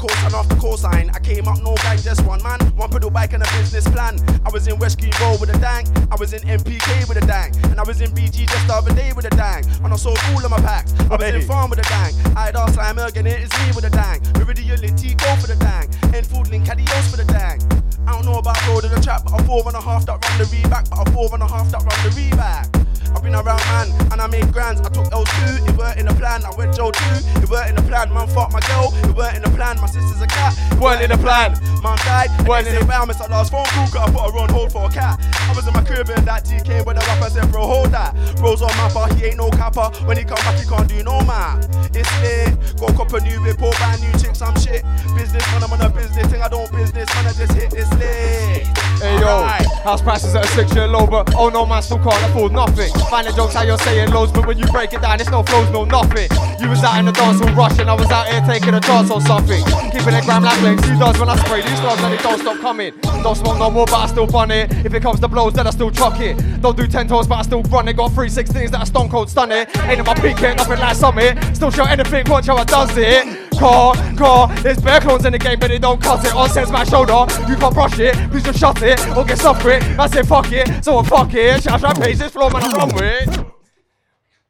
Cosign 0.00 0.48
the 0.48 0.54
cosign, 0.56 1.14
I 1.14 1.18
came 1.20 1.46
up 1.46 1.62
no 1.62 1.74
gang, 1.76 1.98
just 1.98 2.24
one 2.24 2.42
man. 2.42 2.58
One 2.76 2.90
pedal 2.90 3.10
bike 3.10 3.32
and 3.34 3.42
a 3.42 3.46
business 3.52 3.86
plan. 3.88 4.16
I 4.44 4.50
was 4.50 4.66
in 4.66 4.78
West 4.78 4.98
Green 4.98 5.12
Road 5.20 5.40
with 5.40 5.54
a 5.54 5.58
dang. 5.58 5.86
I 6.10 6.16
was 6.16 6.32
in 6.32 6.40
MPK 6.40 7.08
with 7.08 7.18
a 7.18 7.26
dang. 7.26 7.54
And 7.66 7.78
I 7.78 7.82
was 7.84 8.00
in 8.00 8.10
BG 8.10 8.48
just 8.48 8.66
the 8.66 8.74
other 8.74 8.94
day 8.94 9.12
with 9.12 9.26
a 9.26 9.30
dang. 9.30 9.64
And 9.84 9.92
I 9.92 9.96
sold 9.96 10.18
all 10.32 10.44
of 10.44 10.50
my 10.50 10.60
packs. 10.60 10.94
I 11.10 11.16
was 11.16 11.34
in 11.34 11.42
farm 11.42 11.70
with 11.70 11.80
a 11.80 11.82
dang. 11.82 12.14
I'd 12.36 12.56
ask 12.56 12.78
Slimer 12.78 13.08
again, 13.08 13.26
it 13.26 13.40
is 13.40 13.52
me 13.60 13.72
with 13.74 13.84
a 13.84 13.90
dang. 13.90 14.20
Meridian 14.38 14.80
Link 14.80 14.96
go 15.18 15.36
for 15.36 15.46
the 15.46 15.56
dang. 15.56 15.88
Enfield 16.14 16.48
Link 16.48 16.68
Adios 16.70 17.10
for 17.10 17.16
the 17.16 17.24
dang. 17.24 17.60
I 18.06 18.12
don't 18.12 18.24
know 18.24 18.38
about 18.38 18.56
road 18.68 18.84
in 18.84 18.92
the 18.92 19.00
trap, 19.00 19.24
but 19.24 19.40
a 19.40 19.44
four 19.44 19.62
and 19.66 19.76
a 19.76 19.80
half 19.80 20.06
that 20.06 20.24
run 20.24 20.38
the 20.38 20.44
reback. 20.44 20.88
But 20.90 21.08
a 21.08 21.12
four 21.12 21.28
and 21.32 21.42
a 21.42 21.46
half 21.46 21.70
that 21.72 21.82
run 21.82 22.00
the 22.02 22.10
reback. 22.16 22.80
I've 23.14 23.22
been 23.22 23.34
around 23.34 23.60
man 23.70 23.88
and 24.12 24.20
I 24.20 24.26
made 24.26 24.52
grands. 24.52 24.80
I 24.80 24.88
took 24.90 25.06
L2, 25.06 25.68
it 25.68 25.76
weren't 25.76 25.98
in 25.98 26.06
the 26.06 26.14
plan. 26.14 26.44
I 26.44 26.50
went 26.56 26.74
Joe 26.74 26.90
2, 26.90 27.42
it 27.42 27.50
weren't 27.50 27.70
in 27.70 27.76
the 27.76 27.82
plan. 27.82 28.12
Man 28.12 28.28
fuck 28.28 28.52
my 28.52 28.60
girl, 28.60 28.92
it 29.08 29.16
weren't 29.16 29.36
in 29.36 29.42
the 29.42 29.50
plan. 29.50 29.80
My 29.80 29.86
sister's 29.86 30.20
a 30.20 30.26
cat, 30.26 30.56
it 30.72 30.78
weren't 30.78 31.02
in 31.02 31.10
the 31.10 31.18
plan. 31.18 31.58
Mom 31.82 31.96
died, 32.04 32.30
weren't 32.46 32.66
in 32.66 32.74
the 32.74 32.84
plan. 32.84 33.06
Missed 33.08 33.20
that 33.20 33.30
last 33.30 33.50
phone 33.50 33.66
call, 33.66 33.86
cause 33.88 33.96
I 33.96 34.10
put 34.10 34.22
her 34.32 34.38
on 34.38 34.48
hold 34.50 34.72
for 34.72 34.86
a 34.86 34.90
cat. 34.90 35.18
I 35.48 35.52
was 35.54 35.66
in 35.66 35.74
my 35.74 35.82
crib 35.82 36.08
and 36.10 36.26
that 36.26 36.44
T 36.44 36.60
came 36.60 36.84
with 36.84 36.96
the 36.96 37.04
rapper 37.06 37.30
said, 37.30 37.50
bro, 37.50 37.66
hold 37.66 37.90
that. 37.90 38.14
Bro's 38.36 38.62
on 38.62 38.70
mapper, 38.76 39.12
he 39.14 39.26
ain't 39.26 39.38
no 39.38 39.50
capper. 39.50 39.90
When 40.06 40.16
he 40.16 40.24
come 40.24 40.38
back, 40.46 40.58
he 40.58 40.66
can't 40.66 40.88
do 40.88 41.02
no 41.02 41.20
man. 41.24 41.64
It's 41.94 42.10
lit, 42.22 42.54
go 42.78 42.86
cop 42.92 43.12
a 43.12 43.20
new 43.20 43.42
whip, 43.42 43.60
or 43.62 43.72
buy 43.80 43.96
new 44.00 44.12
chicks, 44.18 44.42
I'm 44.42 44.54
shit. 44.60 44.84
Business, 45.16 45.44
man, 45.52 45.64
I'm 45.64 45.72
on 45.72 45.80
a 45.80 45.88
business 45.90 46.26
thing, 46.28 46.42
I 46.42 46.48
don't 46.48 46.70
business, 46.70 47.08
man, 47.14 47.26
I 47.26 47.32
just 47.32 47.52
hit 47.52 47.70
this 47.70 47.90
lit. 47.94 48.66
Hey 49.00 49.18
yo, 49.18 49.42
house 49.82 50.02
prices 50.02 50.34
at 50.34 50.44
a 50.44 50.48
six 50.48 50.74
year 50.74 50.86
low, 50.86 51.06
but 51.06 51.34
oh 51.34 51.48
no 51.48 51.64
man 51.64 51.82
still 51.82 51.98
can't 51.98 52.22
afford 52.30 52.52
nothing. 52.52 52.92
Find 53.08 53.26
the 53.26 53.32
jokes 53.32 53.54
how 53.54 53.62
you're 53.62 53.78
saying 53.78 54.10
loads, 54.10 54.32
but 54.32 54.46
when 54.46 54.58
you 54.58 54.66
break 54.66 54.92
it 54.92 55.00
down, 55.00 55.20
it's 55.20 55.30
no 55.30 55.42
flows, 55.42 55.70
no 55.70 55.84
nothing. 55.84 56.28
You 56.60 56.68
was 56.68 56.82
out 56.84 56.98
in 56.98 57.06
the 57.06 57.12
dance 57.12 57.40
all 57.40 57.52
rushing, 57.54 57.88
I 57.88 57.94
was 57.94 58.10
out 58.10 58.26
here 58.26 58.42
taking 58.46 58.74
a 58.74 58.80
chance 58.80 59.10
on 59.10 59.20
something. 59.20 59.62
Keeping 59.90 60.14
it 60.14 60.24
gram 60.24 60.42
like 60.42 60.58
flames, 60.58 60.84
he 60.84 60.98
does 60.98 61.18
when 61.18 61.28
I 61.28 61.36
spray 61.36 61.62
these 61.62 61.78
stars 61.78 62.00
and 62.00 62.12
they 62.12 62.22
don't 62.22 62.38
stop 62.40 62.58
coming. 62.60 62.92
Don't 63.22 63.36
smoke 63.36 63.58
no 63.58 63.70
more, 63.70 63.86
but 63.86 63.96
I 63.96 64.06
still 64.06 64.26
bun 64.26 64.50
it. 64.50 64.72
If 64.84 64.94
it 64.94 65.02
comes 65.02 65.20
to 65.20 65.28
blows, 65.28 65.54
then 65.54 65.66
I 65.66 65.70
still 65.70 65.90
chuck 65.90 66.20
it. 66.20 66.36
Don't 66.60 66.76
do 66.76 66.86
ten 66.86 67.08
toes, 67.08 67.26
but 67.26 67.36
I 67.36 67.42
still 67.42 67.62
run 67.62 67.88
it. 67.88 67.96
Got 67.96 68.12
three 68.12 68.28
sixteens 68.28 68.70
that 68.70 68.80
are 68.80 68.86
stone 68.86 69.08
cold 69.08 69.28
stun 69.28 69.50
it. 69.52 69.68
Ain't 69.78 70.00
in 70.00 70.04
my 70.04 70.14
peak, 70.14 70.42
ain't 70.42 70.56
nothing 70.56 70.78
like 70.78 70.96
summit. 70.96 71.38
Still 71.54 71.70
show 71.70 71.84
anything, 71.84 72.28
watch 72.28 72.46
how 72.46 72.56
I 72.56 72.64
does 72.64 72.96
it. 72.96 73.49
Car, 73.60 73.94
car, 74.16 74.48
there's 74.62 74.80
bear 74.80 75.00
clones 75.00 75.26
in 75.26 75.32
the 75.32 75.38
game, 75.38 75.58
but 75.58 75.68
they 75.68 75.78
don't 75.78 76.00
cut 76.00 76.24
it. 76.24 76.34
On 76.34 76.48
sends 76.48 76.70
my 76.70 76.82
shoulder, 76.82 77.26
you 77.46 77.56
can't 77.56 77.74
brush 77.74 77.98
it, 77.98 78.14
please 78.30 78.42
just 78.42 78.58
shut 78.58 78.80
it 78.82 78.98
or 79.14 79.22
get 79.22 79.38
stuff 79.38 79.60
for 79.60 79.72
it. 79.72 79.82
I 79.98 80.06
say 80.06 80.22
fuck 80.22 80.50
it, 80.50 80.82
so 80.82 80.96
I 80.96 81.02
fuck 81.04 81.34
it. 81.34 81.62
Shout 81.62 81.84
out 81.84 82.00
pace 82.00 82.20
this 82.20 82.32
flow, 82.32 82.48
man, 82.48 82.62
I'm 82.64 82.72
run 82.72 82.94
with. 82.94 83.44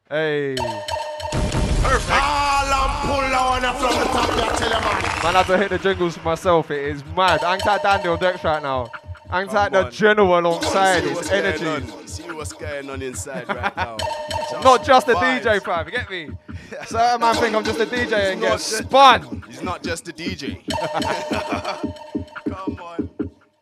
Hey. 0.09 0.55
Perfect. 1.81 2.21
Pull 3.01 3.35
on 3.35 3.61
from 3.61 3.99
the 3.99 4.05
top, 4.05 4.29
I 4.29 4.55
tell 4.55 4.69
you, 4.69 4.79
man. 4.79 5.23
Man, 5.23 5.35
I 5.35 5.43
had 5.43 5.47
to 5.47 5.57
hit 5.57 5.69
the 5.71 5.77
jingles 5.77 6.17
for 6.17 6.23
myself. 6.23 6.71
It 6.71 6.95
is 6.95 7.03
mad. 7.15 7.41
Hang 7.41 7.59
tight 7.59 7.81
Dandy 7.83 8.07
on 8.07 8.17
decks 8.17 8.43
right 8.45 8.63
now. 8.63 8.89
Hang 9.31 9.47
tight 9.47 9.71
the 9.71 9.89
alongside 10.39 11.03
See 11.03 11.09
his 11.09 11.31
energy. 11.31 11.65
on. 11.65 12.07
See 12.07 12.23
what's 12.31 12.51
going 12.53 12.89
on 12.89 13.01
inside 13.01 13.47
right 13.47 13.75
now. 13.77 13.97
Not 14.63 14.83
just 14.83 15.07
a 15.07 15.13
vibes. 15.13 15.41
DJ, 15.43 15.63
fam. 15.63 15.89
Get 15.89 16.09
me? 16.09 16.29
Certain 16.85 17.21
man 17.21 17.35
think 17.35 17.55
I'm 17.55 17.63
just 17.63 17.79
a 17.79 17.85
DJ 17.85 18.31
and 18.33 18.41
Not 18.41 18.47
get 18.49 18.51
just- 18.59 18.77
spun. 18.79 19.43
He's 19.47 19.61
not 19.61 19.83
just 19.83 20.07
a 20.09 20.11
DJ. 20.13 20.61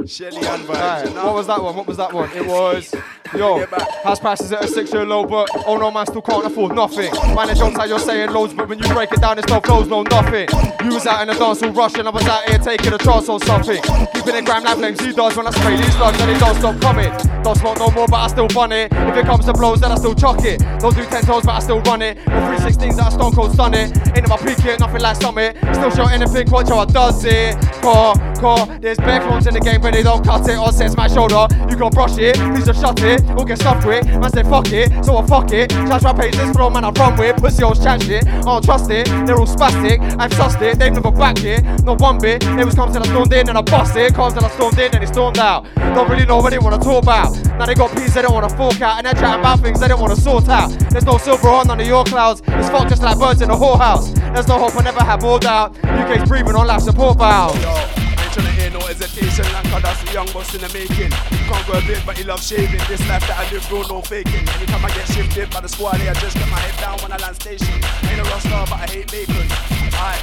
Shelly 0.07 0.37
and 0.37 0.63
vibes. 0.63 1.13
Right, 1.13 1.25
what 1.25 1.33
was 1.35 1.47
that 1.47 1.61
one? 1.61 1.75
What 1.75 1.85
was 1.85 1.97
that 1.97 2.13
one? 2.13 2.31
It 2.31 2.45
was, 2.45 2.95
yo, 3.35 3.65
house 4.01 4.19
prices 4.21 4.49
at 4.53 4.63
a 4.63 4.67
six 4.67 4.93
year 4.93 5.05
low, 5.05 5.25
but 5.25 5.49
oh 5.67 5.75
no, 5.75 5.91
man 5.91 6.05
still 6.05 6.21
can't 6.21 6.45
afford 6.45 6.73
nothing. 6.73 7.11
Man, 7.35 7.53
jokes 7.53 7.75
how 7.75 7.83
you're 7.83 7.99
saying 7.99 8.31
loads, 8.31 8.53
but 8.53 8.69
when 8.69 8.79
you 8.79 8.87
break 8.93 9.11
it 9.11 9.19
down, 9.19 9.37
it's 9.37 9.47
no 9.49 9.59
flows, 9.59 9.89
no 9.89 10.03
nothing. 10.03 10.47
You 10.85 10.93
was 10.93 11.05
out 11.05 11.21
in 11.21 11.27
the 11.27 11.33
dance 11.33 11.61
all 11.61 11.71
rushing, 11.71 12.07
I 12.07 12.11
was 12.11 12.25
out 12.27 12.47
here 12.47 12.57
taking 12.59 12.93
a 12.93 12.97
chance 12.97 13.27
on 13.27 13.41
something. 13.41 13.81
Keeping 14.13 14.35
it 14.35 14.45
gram 14.45 14.63
like 14.63 14.77
flames, 14.77 15.01
he 15.01 15.11
does 15.11 15.35
when 15.35 15.47
I 15.47 15.51
spray 15.51 15.75
these 15.75 15.93
slugs 15.93 16.19
and 16.21 16.29
they 16.29 16.39
don't 16.39 16.55
stop 16.55 16.79
coming. 16.79 17.11
Don't 17.43 17.57
smoke 17.57 17.77
no 17.79 17.91
more, 17.91 18.07
but 18.07 18.17
I 18.17 18.27
still 18.27 18.47
bun 18.47 18.71
it. 18.71 18.93
If 18.93 19.17
it 19.17 19.25
comes 19.25 19.45
to 19.45 19.53
blows, 19.53 19.81
then 19.81 19.91
I 19.91 19.95
still 19.95 20.15
chuck 20.15 20.43
it. 20.45 20.59
Don't 20.79 20.95
do 20.95 21.03
10 21.03 21.23
toes, 21.23 21.43
but 21.43 21.55
I 21.55 21.59
still 21.59 21.81
run 21.81 22.01
it. 22.01 22.17
With 22.17 22.25
316s 22.25 22.95
that 22.95 23.07
I 23.07 23.09
stone 23.09 23.33
cold 23.33 23.51
stun 23.51 23.73
it. 23.73 23.97
Ain't 24.15 24.19
in 24.19 24.29
my 24.29 24.37
peak 24.37 24.59
here, 24.59 24.77
nothing 24.79 25.01
like 25.01 25.17
summit. 25.17 25.57
Still 25.73 25.91
show 25.91 26.07
anything, 26.07 26.49
watch 26.49 26.69
how 26.69 26.79
I 26.79 26.85
does 26.85 27.25
it. 27.25 27.59
Car, 27.81 28.15
car, 28.35 28.79
there's 28.79 28.97
bare 28.97 29.19
clones 29.19 29.45
in 29.45 29.53
the 29.53 29.59
game, 29.59 29.81
they 29.91 30.03
don't 30.03 30.23
cut 30.23 30.47
it. 30.47 30.57
On 30.57 30.71
sets 30.71 30.95
my 30.95 31.07
shoulder, 31.07 31.47
you 31.69 31.75
can 31.75 31.89
brush 31.89 32.17
it, 32.17 32.35
please 32.35 32.65
just 32.65 32.81
shut 32.81 32.99
it. 33.01 33.09
it, 33.09 33.23
we'll 33.35 33.45
get 33.45 33.59
stuffed 33.59 33.85
with. 33.85 34.05
Man 34.05 34.29
say 34.31 34.43
fuck 34.43 34.71
it, 34.71 35.03
so 35.03 35.17
I 35.17 35.25
fuck 35.25 35.51
it. 35.51 35.71
Shout 35.71 36.03
my 36.03 36.13
page 36.13 36.35
this 36.35 36.51
flow, 36.55 36.69
man, 36.69 36.85
I 36.85 36.89
run 36.91 37.17
with. 37.17 37.37
Pussy 37.37 37.63
hoes 37.63 37.83
chat 37.83 38.01
shit, 38.03 38.25
I 38.27 38.41
don't 38.41 38.63
trust 38.63 38.89
it. 38.91 39.05
They're 39.25 39.37
all 39.37 39.47
spastic, 39.47 39.99
I've 40.19 40.31
trust 40.31 40.61
it. 40.61 40.79
They've 40.79 40.93
never 40.93 41.11
backed 41.11 41.43
it, 41.43 41.63
not 41.83 41.99
one 41.99 42.19
bit. 42.19 42.43
It 42.43 42.65
was 42.65 42.75
comes 42.75 42.93
till 42.93 43.03
I 43.03 43.07
stormed 43.07 43.33
in 43.33 43.49
and 43.49 43.57
I 43.57 43.61
bust 43.61 43.95
it. 43.95 44.13
Comes 44.13 44.33
till 44.33 44.45
I 44.45 44.49
stormed 44.49 44.79
in 44.79 44.91
and 44.93 45.01
he 45.01 45.07
stormed 45.07 45.39
out. 45.39 45.65
Don't 45.75 46.09
really 46.09 46.25
know 46.25 46.37
what 46.37 46.51
they 46.51 46.59
wanna 46.59 46.79
talk 46.79 47.03
about. 47.03 47.35
Now 47.57 47.65
they 47.65 47.75
got 47.75 47.95
peas 47.95 48.13
they 48.13 48.21
don't 48.21 48.33
wanna 48.33 48.49
fork 48.49 48.81
out, 48.81 48.97
and 48.97 49.05
they're 49.05 49.13
chatting 49.13 49.39
about 49.39 49.59
things 49.59 49.79
they 49.79 49.87
don't 49.87 50.01
wanna 50.01 50.15
sort 50.15 50.47
out. 50.49 50.69
There's 50.91 51.05
no 51.05 51.17
silver 51.17 51.49
on 51.49 51.69
of 51.69 51.87
your 51.87 52.03
clouds. 52.03 52.41
It's 52.47 52.69
fucked 52.69 52.89
just 52.89 53.01
like 53.01 53.17
birds 53.19 53.41
in 53.41 53.49
a 53.49 53.55
whorehouse. 53.55 54.13
There's 54.33 54.47
no 54.47 54.57
hope, 54.57 54.75
I 54.75 54.83
never 54.83 55.03
had 55.03 55.21
more 55.21 55.39
doubt. 55.39 55.75
UK's 55.83 56.27
breathing 56.27 56.55
on 56.55 56.67
life 56.67 56.81
support 56.81 57.17
valve. 57.17 58.08
Tryna 58.29 58.53
hear 58.61 58.69
no 58.69 58.79
hesitation, 58.79 59.45
Lanka, 59.53 59.81
that's 59.81 60.03
a 60.05 60.13
young 60.13 60.29
boss 60.31 60.53
in 60.53 60.61
the 60.61 60.69
making. 60.69 61.09
Can't 61.09 61.65
go 61.65 61.73
a 61.73 61.81
bit, 61.81 62.05
but 62.05 62.15
he 62.15 62.23
loves 62.23 62.45
shaving. 62.47 62.79
This 62.87 63.01
life 63.09 63.25
that 63.25 63.37
I 63.41 63.51
live, 63.51 63.67
bro, 63.69 63.81
no 63.89 64.01
faking. 64.01 64.47
Anytime 64.53 64.85
I 64.85 64.89
get 64.89 65.07
shifted 65.07 65.49
by 65.49 65.61
the 65.61 65.69
squad, 65.69 65.99
I 65.99 66.13
just 66.13 66.37
get 66.37 66.47
my 66.47 66.59
head 66.59 66.79
down 66.79 66.99
when 67.01 67.11
I 67.11 67.17
land 67.17 67.35
station. 67.35 67.73
Ain't 68.05 68.21
a 68.21 68.23
rock 68.29 68.41
star, 68.41 68.67
but 68.69 68.79
I 68.79 68.85
hate 68.85 69.11
bacon. 69.11 69.49
Alright, 69.97 70.21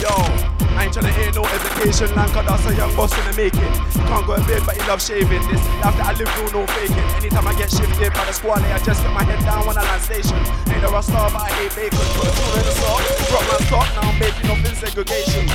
yo, 0.00 0.16
I 0.76 0.88
ain't 0.88 0.94
tryna 0.96 1.12
hear 1.12 1.30
no 1.32 1.44
education, 1.44 1.70
hesitation, 1.80 2.16
Lanka, 2.16 2.42
that's 2.46 2.66
a 2.66 2.74
young 2.74 2.94
boss 2.96 3.12
in 3.12 3.24
the 3.28 3.34
making. 3.36 3.72
Can't 4.08 4.26
go 4.26 4.34
a 4.34 4.40
bed, 4.44 4.62
but 4.64 4.76
he 4.76 4.82
loves 4.88 5.06
shaving. 5.06 5.42
This 5.48 5.62
life 5.80 5.96
that 5.96 6.06
I 6.08 6.12
live, 6.16 6.30
bro, 6.36 6.60
no 6.60 6.66
faking. 6.72 7.06
Anytime 7.20 7.46
I 7.46 7.54
get 7.54 7.70
shifted 7.70 8.12
by 8.12 8.24
the 8.24 8.32
squad, 8.32 8.62
I 8.62 8.78
just 8.80 9.02
get 9.02 9.12
my 9.12 9.24
head 9.24 9.40
down 9.44 9.66
when 9.66 9.76
I 9.76 9.82
land 9.84 10.02
station. 10.02 10.40
Ain't 10.72 10.84
a 10.84 10.88
rock 10.88 11.04
star, 11.04 11.30
but 11.30 11.42
I 11.42 11.50
hate 11.52 11.74
bacon. 11.76 11.98
Put 12.16 12.28
a 12.28 12.32
tool 12.32 12.52
in 12.56 12.64
the 12.64 12.74
sock, 12.80 13.00
drop 13.28 13.44
my 13.48 13.58
top, 13.68 13.86
now 13.96 14.08
I'm 14.08 14.18
making 14.18 14.50
up 14.50 14.58
in 14.64 14.74
segregation 14.74 15.48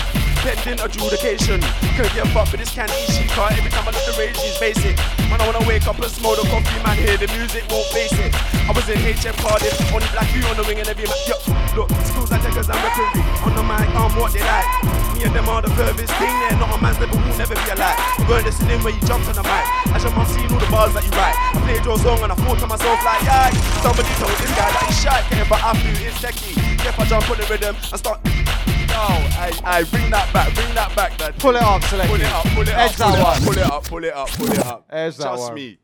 pending 0.45 0.77
adjudication. 0.77 1.59
Can't 1.97 2.13
get 2.13 2.27
fucked 2.30 2.53
with 2.53 2.61
this 2.61 2.69
candy 2.69 2.93
she 3.09 3.26
car. 3.34 3.49
Every 3.49 3.72
time 3.73 3.89
I 3.89 3.91
look 3.97 4.05
the 4.05 4.13
rage, 4.13 4.38
she's 4.38 4.57
basic. 4.61 4.93
Man, 5.26 5.41
I 5.41 5.45
wanna 5.49 5.65
wake 5.65 5.89
up 5.89 5.97
and 5.97 6.05
smell 6.05 6.38
the 6.38 6.45
coffee, 6.53 6.77
man. 6.85 7.01
Hear 7.01 7.17
the 7.17 7.26
music, 7.34 7.65
won't 7.73 7.89
face 7.89 8.13
it. 8.13 8.30
I 8.69 8.72
was 8.72 8.85
in 8.85 9.01
HM 9.01 9.34
Cardiff, 9.41 9.73
only 9.89 10.05
black 10.13 10.30
view 10.30 10.45
on 10.45 10.55
the 10.57 10.63
wing 10.69 10.77
and 10.77 10.88
every 10.88 11.09
man. 11.09 11.17
Yo, 11.26 11.38
look, 11.73 11.89
schools 12.05 12.30
and 12.30 12.41
checkers 12.45 12.69
and 12.69 12.77
referee. 12.77 13.26
On 13.41 13.57
the 13.57 13.63
mic, 13.65 13.89
I'm 13.97 14.13
what 14.22 14.35
they 14.36 14.44
like. 14.44 14.68
Me 15.16 15.24
and 15.24 15.32
them 15.32 15.48
are 15.48 15.62
the 15.64 15.72
furthest 15.80 16.12
thing 16.20 16.36
there. 16.44 16.60
Not 16.60 16.76
a 16.76 16.78
man's 16.84 16.99
level 16.99 17.16
will 17.24 17.38
never 17.40 17.56
be 17.56 17.68
alike. 17.72 17.95
I'm 18.20 18.28
going 18.28 18.44
listening 18.44 18.84
where 18.84 18.91
you 18.91 18.99
jump 19.07 19.24
on 19.32 19.36
the 19.40 19.44
mic. 19.48 19.66
As 19.95 20.03
your 20.03 20.12
mum 20.12 20.28
seen 20.28 20.52
all 20.52 20.60
the 20.60 20.68
bars 20.68 20.91
that 20.94 21.07
you 21.07 21.12
write. 21.16 21.36
I 21.56 21.60
played 21.64 21.86
your 21.88 21.98
song 21.98 22.20
and 22.20 22.32
I 22.32 22.36
thought 22.36 22.60
to 22.60 22.68
myself 22.68 22.99
like, 23.07 23.24
yeah. 23.24 23.49
Somebody 23.80 24.12
told 24.20 24.36
this 24.36 24.52
guy 24.52 24.68
that 24.76 24.84
he's 24.91 24.99
shy, 24.99 25.20
getting 25.32 25.48
but 25.48 25.64
I 25.64 25.72
feel 25.80 25.95
it's 26.03 26.20
techie. 26.20 26.60
If 26.84 26.99
I 26.99 27.06
jump 27.07 27.30
on 27.32 27.38
the 27.40 27.48
rhythm 27.48 27.76
and 27.80 27.99
start. 27.99 28.20
Yo, 28.26 29.02
I, 29.02 29.52
I 29.66 29.84
bring 29.84 30.10
that 30.12 30.32
back, 30.32 30.53
bring 30.56 30.74
that 30.76 30.95
back, 30.95 31.20
man. 31.20 31.34
Pull 31.40 31.56
it 31.56 31.62
up, 31.62 31.84
select 31.84 32.10
Pull 32.10 32.22
it 32.22 32.28
up, 32.28 32.44
pull 32.56 32.62
it 32.64 32.70
up, 32.70 32.78
Edge 32.80 32.95
pull 32.95 33.12
that 33.12 33.20
it 33.20 33.24
one. 33.24 33.36
up, 33.36 33.44
pull 33.44 33.57
it 33.57 33.64
up, 33.66 33.84
pull 33.84 34.03
it 34.03 34.14
up, 34.14 34.30
pull 34.30 34.52
it 34.52 34.60
up. 34.66 34.86
Edge 34.90 35.18
that 35.18 35.24
Trust 35.24 35.44
one. 35.44 35.56
me. 35.56 35.78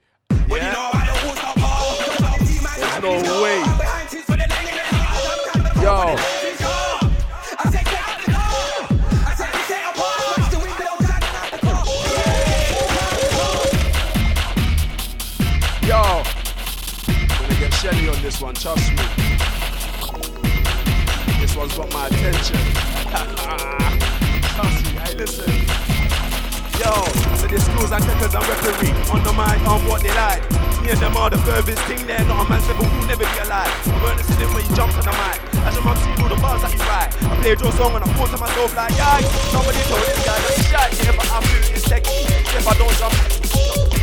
Yeah. 0.50 1.02
There's 3.02 3.24
no 3.24 3.42
way. 3.42 3.60
Yo. 5.82 6.16
Yo. 6.16 6.41
Shelly 17.82 18.10
on 18.10 18.22
this 18.22 18.40
one, 18.40 18.54
trust 18.54 18.94
me. 18.94 19.02
This 21.42 21.58
one's 21.58 21.74
got 21.74 21.90
my 21.90 22.06
attention. 22.06 22.62
trust 24.54 24.86
me, 24.86 25.02
hey 25.02 25.18
listen. 25.18 25.50
Yo, 26.78 26.94
so 27.42 27.50
the 27.50 27.58
schools 27.58 27.90
and 27.90 28.06
checkers 28.06 28.38
and 28.38 28.46
referee 28.46 28.94
on 29.10 29.26
the 29.26 29.34
mic 29.34 29.58
on 29.66 29.82
what 29.90 30.06
they 30.06 30.14
like. 30.14 30.46
Me 30.86 30.94
and 30.94 31.02
them 31.02 31.18
are 31.18 31.34
the 31.34 31.42
furthest 31.42 31.82
thing 31.90 32.06
there, 32.06 32.22
not 32.30 32.46
a 32.46 32.50
man's 32.54 32.70
level 32.70 32.86
will 32.86 33.08
never 33.10 33.26
be 33.26 33.40
alive. 33.50 33.74
I 33.90 33.98
weren't 33.98 34.18
listening 34.22 34.54
when 34.54 34.62
you 34.62 34.76
jumped 34.78 35.02
on 35.02 35.06
the 35.10 35.18
mic. 35.18 35.42
As 35.66 35.74
your 35.74 35.82
mum 35.82 35.98
see 35.98 36.14
all 36.22 36.30
the 36.30 36.38
bars 36.38 36.62
that 36.62 36.70
you 36.78 36.86
write. 36.86 37.10
I 37.18 37.34
played 37.42 37.66
your 37.66 37.74
song 37.74 37.98
and 37.98 38.06
I 38.06 38.14
thought 38.14 38.30
to 38.30 38.38
myself 38.38 38.78
like, 38.78 38.94
yeah, 38.94 39.26
somebody 39.50 39.82
told 39.90 40.06
this 40.06 40.22
guy 40.22 40.38
that 40.38 40.54
he's 40.54 40.70
shy. 40.70 40.86
But 41.18 41.26
I 41.34 41.42
feel 41.50 41.74
it's 41.74 41.90
techie. 41.90 42.30
If 42.30 42.62
I 42.62 42.78
don't 42.78 42.94
jump, 43.02 43.18
I'm 43.18 44.01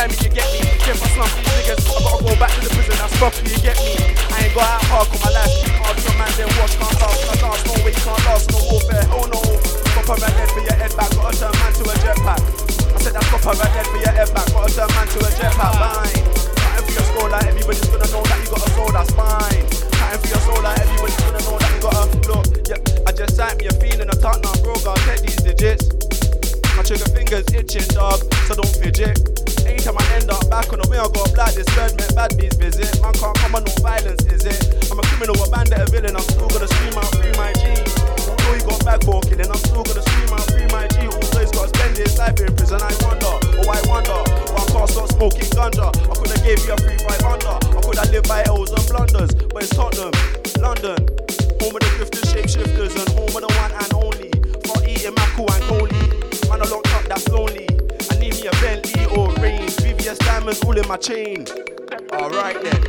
slimy, 0.00 0.16
you 0.24 0.30
get 0.32 0.48
me. 0.52 0.60
If 0.88 1.02
I 1.02 1.08
slump 1.12 1.32
these 1.36 1.52
niggas, 1.60 1.84
I 1.84 2.00
gotta 2.00 2.24
go 2.24 2.32
back 2.40 2.52
to 2.56 2.60
the 2.64 2.70
prison, 2.72 2.96
that's 2.96 3.14
properly, 3.20 3.52
you 3.52 3.60
get 3.60 3.76
me. 3.84 3.92
I 4.32 4.48
ain't 4.48 4.54
got 4.56 4.64
out 4.64 4.84
hard, 4.88 5.06
cause 5.12 5.20
my 5.20 5.30
life 5.30 5.52
too 5.60 5.72
hard. 5.76 5.96
Some 6.00 6.16
man 6.16 6.32
then 6.40 6.48
watch, 6.56 6.74
can't 6.80 6.96
last, 7.00 7.20
can't 7.20 7.40
dance, 7.40 7.62
no 7.68 7.74
way, 7.84 7.92
can't 7.92 8.22
last, 8.24 8.44
no 8.48 8.58
warfare, 8.64 9.06
oh 9.12 9.24
no. 9.28 9.40
Proper 9.92 10.16
red 10.20 10.32
head 10.32 10.48
for 10.56 10.62
your 10.64 10.76
head 10.80 10.92
back, 10.96 11.10
gotta 11.12 11.36
turn 11.36 11.52
man 11.60 11.72
to 11.76 11.84
a 11.84 11.94
jetpack. 12.00 12.40
I 12.40 12.98
said 13.00 13.12
that's 13.12 13.28
proper 13.28 13.52
red 13.60 13.72
head 13.76 13.86
for 13.92 14.00
your 14.00 14.14
head 14.16 14.30
back, 14.32 14.46
gotta 14.48 14.70
turn 14.72 14.88
man 14.96 15.06
to 15.12 15.18
a 15.20 15.30
jetpack, 15.36 15.74
fine. 15.76 16.20
Cutting 16.56 16.84
for 16.86 16.92
your 16.96 17.06
soul 17.12 17.28
like 17.28 17.44
everybody's 17.44 17.88
gonna 17.92 18.08
know 18.08 18.22
that 18.24 18.38
you 18.40 18.48
got 18.48 18.62
a 18.64 18.70
soul, 18.72 18.90
that's 18.90 19.10
fine. 19.12 19.64
Cutting 20.00 20.20
for 20.24 20.28
your 20.32 20.42
soul 20.48 20.60
like 20.64 20.78
everybody's 20.80 21.20
gonna 21.20 21.42
know 21.44 21.56
that 21.60 21.70
you 21.76 21.80
got 21.84 21.94
a 22.00 22.04
look. 22.24 22.46
Yeah, 22.64 22.80
I 23.04 23.10
just 23.12 23.36
signed 23.36 23.60
me 23.60 23.68
a 23.68 23.74
feeling 23.76 24.08
a 24.08 24.16
talk 24.16 24.40
now, 24.40 24.54
bro, 24.64 24.74
gotta 24.80 25.02
take 25.04 25.28
these 25.28 25.40
digits. 25.44 25.84
My 26.72 26.82
trigger 26.82 27.10
fingers 27.12 27.44
itching, 27.52 27.84
dog, 27.92 28.24
so 28.48 28.56
don't 28.56 28.72
fidget. 28.80 29.49
Anytime 29.66 29.98
I 29.98 30.04
end 30.14 30.30
up 30.30 30.48
back 30.50 30.72
on 30.72 30.80
the 30.80 30.88
way, 30.88 30.98
I 30.98 31.08
got 31.08 31.32
black. 31.34 31.54
This 31.54 31.68
bird 31.74 31.96
meant 31.96 32.14
bad 32.14 32.36
bees 32.36 32.54
visit. 32.54 33.00
Man 33.02 33.12
can't 33.14 33.36
come 33.38 33.54
on 33.54 33.64
no 33.64 33.72
violence, 33.80 34.24
is 34.26 34.44
it? 34.44 34.58
I'm 34.90 34.98
a 34.98 35.04
criminal, 35.08 35.36
a 35.40 35.46
bandit, 35.50 35.80
a 35.80 35.86
villain. 35.90 36.16
I'm 36.16 36.26
still 36.26 36.48
gonna 36.48 36.68
scream 36.68 36.96
out 36.96 37.10
free 37.16 37.34
my 37.36 37.52
G. 37.58 37.74
Although 38.28 38.54
he 38.54 38.60
got 38.64 38.80
bag 38.84 39.00
for 39.04 39.20
killing, 39.22 39.50
I'm 39.50 39.62
still 39.62 39.84
gonna 39.84 40.02
scream 40.02 40.32
out 40.32 40.46
free 40.50 40.68
my 40.72 40.86
G. 40.94 41.06
Although 41.06 41.42
he's 41.42 41.52
got 41.52 41.66
to 41.66 41.72
spend 41.74 41.96
his 41.96 42.14
life 42.18 42.38
in 42.40 42.52
prison, 42.56 42.80
I 42.80 42.92
wonder, 43.04 43.34
oh 43.60 43.68
I 43.68 43.80
wonder. 43.88 44.20
Why 44.54 44.62
I 44.62 44.66
can't 44.70 44.88
stop 44.90 45.08
smoking 45.12 45.50
ganja. 45.52 45.88
I 45.92 46.14
could 46.16 46.30
have 46.30 46.42
gave 46.44 46.60
you 46.64 46.72
a 46.72 46.78
free 46.80 46.98
five 47.04 47.22
under. 47.24 47.56
I 47.60 47.80
could 47.82 47.98
have 47.98 48.10
lived 48.10 48.28
by 48.28 48.42
L's 48.46 48.70
and 48.72 48.84
blunders, 48.88 49.30
but 49.52 49.62
it's 49.62 49.74
Tottenham, 49.74 50.14
London, 50.58 51.00
home 51.60 51.74
of 51.76 51.80
the 51.84 51.90
grifters, 51.98 52.26
shapeshifters, 52.32 52.94
and 52.96 53.08
home 53.12 53.34
of 53.34 53.42
the 53.44 53.50
one 53.60 53.72
and 53.76 53.92
only. 53.94 54.30
For 54.64 54.78
eating 54.86 55.14
Maku 55.14 55.44
and 55.44 55.64
Coley. 55.68 56.02
Man, 56.48 56.62
I 56.62 56.66
locked 56.66 56.94
up, 56.94 57.04
that's 57.04 57.28
lonely. 57.28 57.59
VVS 60.00 60.18
diamonds 60.20 60.62
all 60.64 60.78
in 60.78 60.88
my 60.88 60.96
chain. 60.96 61.44
Alright 62.12 62.62
then. 62.62 62.80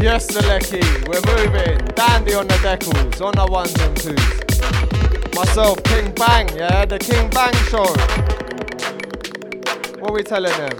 Yes, 0.00 0.30
Selecki, 0.30 0.82
we're 1.08 1.20
moving. 1.34 1.84
Dandy 1.96 2.34
on 2.34 2.46
the 2.46 2.54
decals, 2.54 3.20
on 3.20 3.34
the 3.34 3.46
ones 3.50 3.74
and 3.80 3.96
twos. 3.96 5.34
Myself, 5.34 5.82
King 5.82 6.12
Bang, 6.12 6.48
yeah, 6.56 6.84
the 6.84 6.98
King 6.98 7.28
Bang 7.30 7.52
show. 7.66 7.86
What 10.00 10.14
we 10.14 10.22
telling 10.22 10.56
them? 10.56 10.78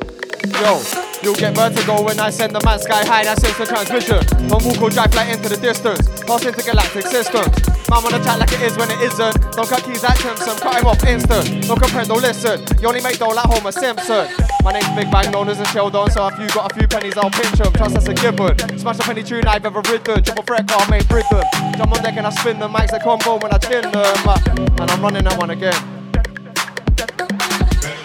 Yo, 0.61 1.08
you'll 1.23 1.35
get 1.35 1.55
vertigo 1.55 2.03
when 2.03 2.19
I 2.21 2.31
send 2.31 2.55
the 2.55 2.61
man 2.65 2.79
sky 2.79 3.05
high, 3.05 3.25
that's 3.25 3.43
instant 3.45 3.69
transmission. 3.69 4.21
Don't 4.49 4.65
walk 4.65 4.81
or 4.83 4.91
drive 4.91 5.15
like 5.15 5.29
into 5.35 5.49
the 5.49 5.57
distance, 5.57 6.09
pass 6.25 6.45
into 6.45 6.63
galactic 6.63 7.07
systems. 7.07 7.51
Man 7.89 8.05
wanna 8.05 8.23
chat 8.23 8.39
like 8.39 8.53
it 8.53 8.61
is 8.63 8.77
when 8.77 8.91
it 8.91 9.01
isn't. 9.01 9.35
Don't 9.57 9.69
cut 9.69 9.83
keys 9.83 10.05
at 10.05 10.17
Timpson, 10.19 10.57
cut 10.59 10.77
him 10.81 10.87
off 10.87 11.03
instant. 11.05 11.67
Don't 11.67 11.81
comprehend, 11.81 12.09
don't 12.09 12.21
listen. 12.23 12.61
You 12.81 12.89
only 12.89 13.01
make 13.01 13.19
dough 13.19 13.33
like 13.33 13.47
Homer 13.47 13.73
Simpson. 13.73 14.29
My 14.63 14.73
name's 14.73 14.89
Big 14.95 15.11
Bang, 15.11 15.31
known 15.33 15.49
as 15.49 15.59
a 15.61 15.65
Sheldon, 15.67 16.11
so 16.11 16.27
if 16.29 16.39
you 16.39 16.49
got 16.51 16.71
a 16.71 16.75
few 16.75 16.87
pennies, 16.87 17.17
I'll 17.17 17.31
pinch 17.31 17.61
'em. 17.61 17.73
Trust 17.73 17.95
that's 17.95 18.09
a 18.09 18.15
given. 18.15 18.53
Smash 18.79 19.01
up 19.01 19.09
any 19.09 19.23
tune 19.23 19.47
I've 19.47 19.65
ever 19.65 19.81
written. 19.89 20.23
Triple 20.23 20.45
threat 20.45 20.67
car, 20.69 20.85
made 20.91 21.11
rhythm. 21.11 21.45
Jump 21.77 21.97
on 21.97 22.03
deck 22.03 22.17
and 22.17 22.27
I 22.27 22.31
spin 22.31 22.59
the 22.59 22.69
mics 22.69 22.93
a 22.93 22.99
combo 23.01 23.39
when 23.39 23.53
I 23.53 23.59
chin 23.59 23.83
them. 23.91 24.29
uh, 24.29 24.39
And 24.81 24.91
I'm 24.91 25.01
running 25.01 25.25
that 25.25 25.39
one 25.39 25.51
again. 25.51 25.98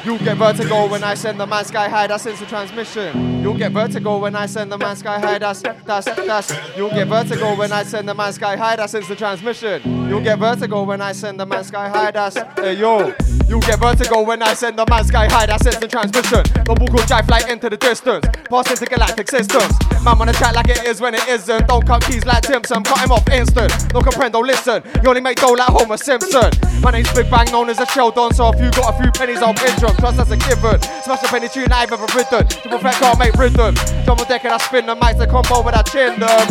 You'll 0.05 0.17
get 0.17 0.35
vertigo 0.35 0.89
when 0.89 1.01
I 1.01 1.13
send 1.13 1.39
the 1.39 1.47
man 1.47 1.63
sky 1.63 1.87
high, 1.87 2.07
that's 2.07 2.25
instant 2.25 2.49
transmission. 2.49 3.41
You'll 3.41 3.57
get 3.57 3.71
vertigo 3.71 4.19
when 4.19 4.35
I 4.35 4.47
send 4.47 4.69
the 4.69 4.77
man 4.77 4.97
sky 4.97 5.17
high, 5.17 5.37
that's, 5.37 5.61
that's, 5.61 6.05
that's. 6.05 6.51
You'll 6.75 6.89
get 6.89 7.07
vertigo 7.07 7.55
when 7.55 7.71
I 7.71 7.83
send 7.83 8.09
the 8.09 8.13
man 8.13 8.33
sky 8.33 8.57
high, 8.57 8.75
that's 8.75 8.93
instant 8.93 9.17
transmission. 9.17 10.09
You'll 10.09 10.19
get 10.19 10.39
vertigo 10.39 10.83
when 10.83 10.99
I 10.99 11.13
send 11.13 11.39
the 11.39 11.45
man 11.45 11.63
sky 11.63 11.87
high, 11.87 12.11
that's, 12.11 12.35
hey 12.35 12.73
yo. 12.73 13.13
You'll 13.53 13.61
get 13.61 13.77
vertigo 13.77 14.23
when 14.23 14.41
I 14.41 14.55
send 14.55 14.79
the 14.79 14.85
man 14.89 15.05
sky 15.05 15.29
high, 15.29 15.45
that's 15.45 15.61
the 15.61 15.87
transmission. 15.87 16.41
The 16.65 16.73
will 16.73 17.05
drive 17.05 17.27
flight 17.29 17.47
into 17.53 17.69
the 17.69 17.77
distance, 17.77 18.25
pass 18.49 18.65
into 18.65 18.89
galactic 18.89 19.29
systems. 19.29 19.77
Man 20.01 20.17
wanna 20.17 20.33
chat 20.33 20.55
like 20.55 20.69
it 20.69 20.81
is 20.89 20.99
when 20.99 21.13
it 21.13 21.21
isn't. 21.27 21.67
Don't 21.67 21.85
cut 21.85 22.01
keys 22.01 22.25
like 22.25 22.41
Timpson, 22.41 22.81
cut 22.81 22.97
him 22.97 23.11
off 23.11 23.29
instant. 23.29 23.69
Don't 23.93 24.01
comprehend, 24.01 24.33
don't 24.33 24.47
listen. 24.47 24.81
You 25.03 25.07
only 25.07 25.21
make 25.21 25.37
dough 25.37 25.53
like 25.53 25.69
Homer 25.69 25.97
Simpson. 25.97 26.49
My 26.81 26.89
name's 26.89 27.13
Big 27.13 27.29
Bang, 27.29 27.45
known 27.51 27.69
as 27.69 27.77
a 27.77 27.85
Sheldon, 27.85 28.33
so 28.33 28.49
if 28.49 28.59
you 28.59 28.71
got 28.71 28.89
a 28.89 28.97
few 28.97 29.11
pennies, 29.11 29.37
I'll 29.37 29.53
pinch 29.53 29.83
'em. 29.83 29.93
Trust 30.01 30.17
that's 30.17 30.31
a 30.31 30.37
given. 30.49 30.81
Smash 31.05 31.23
up 31.23 31.31
any 31.33 31.47
tune 31.47 31.71
I've 31.71 31.93
ever 31.93 32.09
written. 32.17 32.47
Triple 32.47 32.79
threat 32.79 32.95
can't 32.95 33.19
make 33.19 33.35
rhythm. 33.37 33.75
Jump 34.01 34.17
on 34.17 34.25
deck 34.25 34.45
and 34.45 34.53
I 34.53 34.57
spin 34.65 34.87
the 34.87 34.95
mics, 34.95 35.19
the 35.19 35.27
combo 35.27 35.61
when 35.61 35.75
I 35.75 35.83
chin 35.83 36.17
them. 36.17 36.49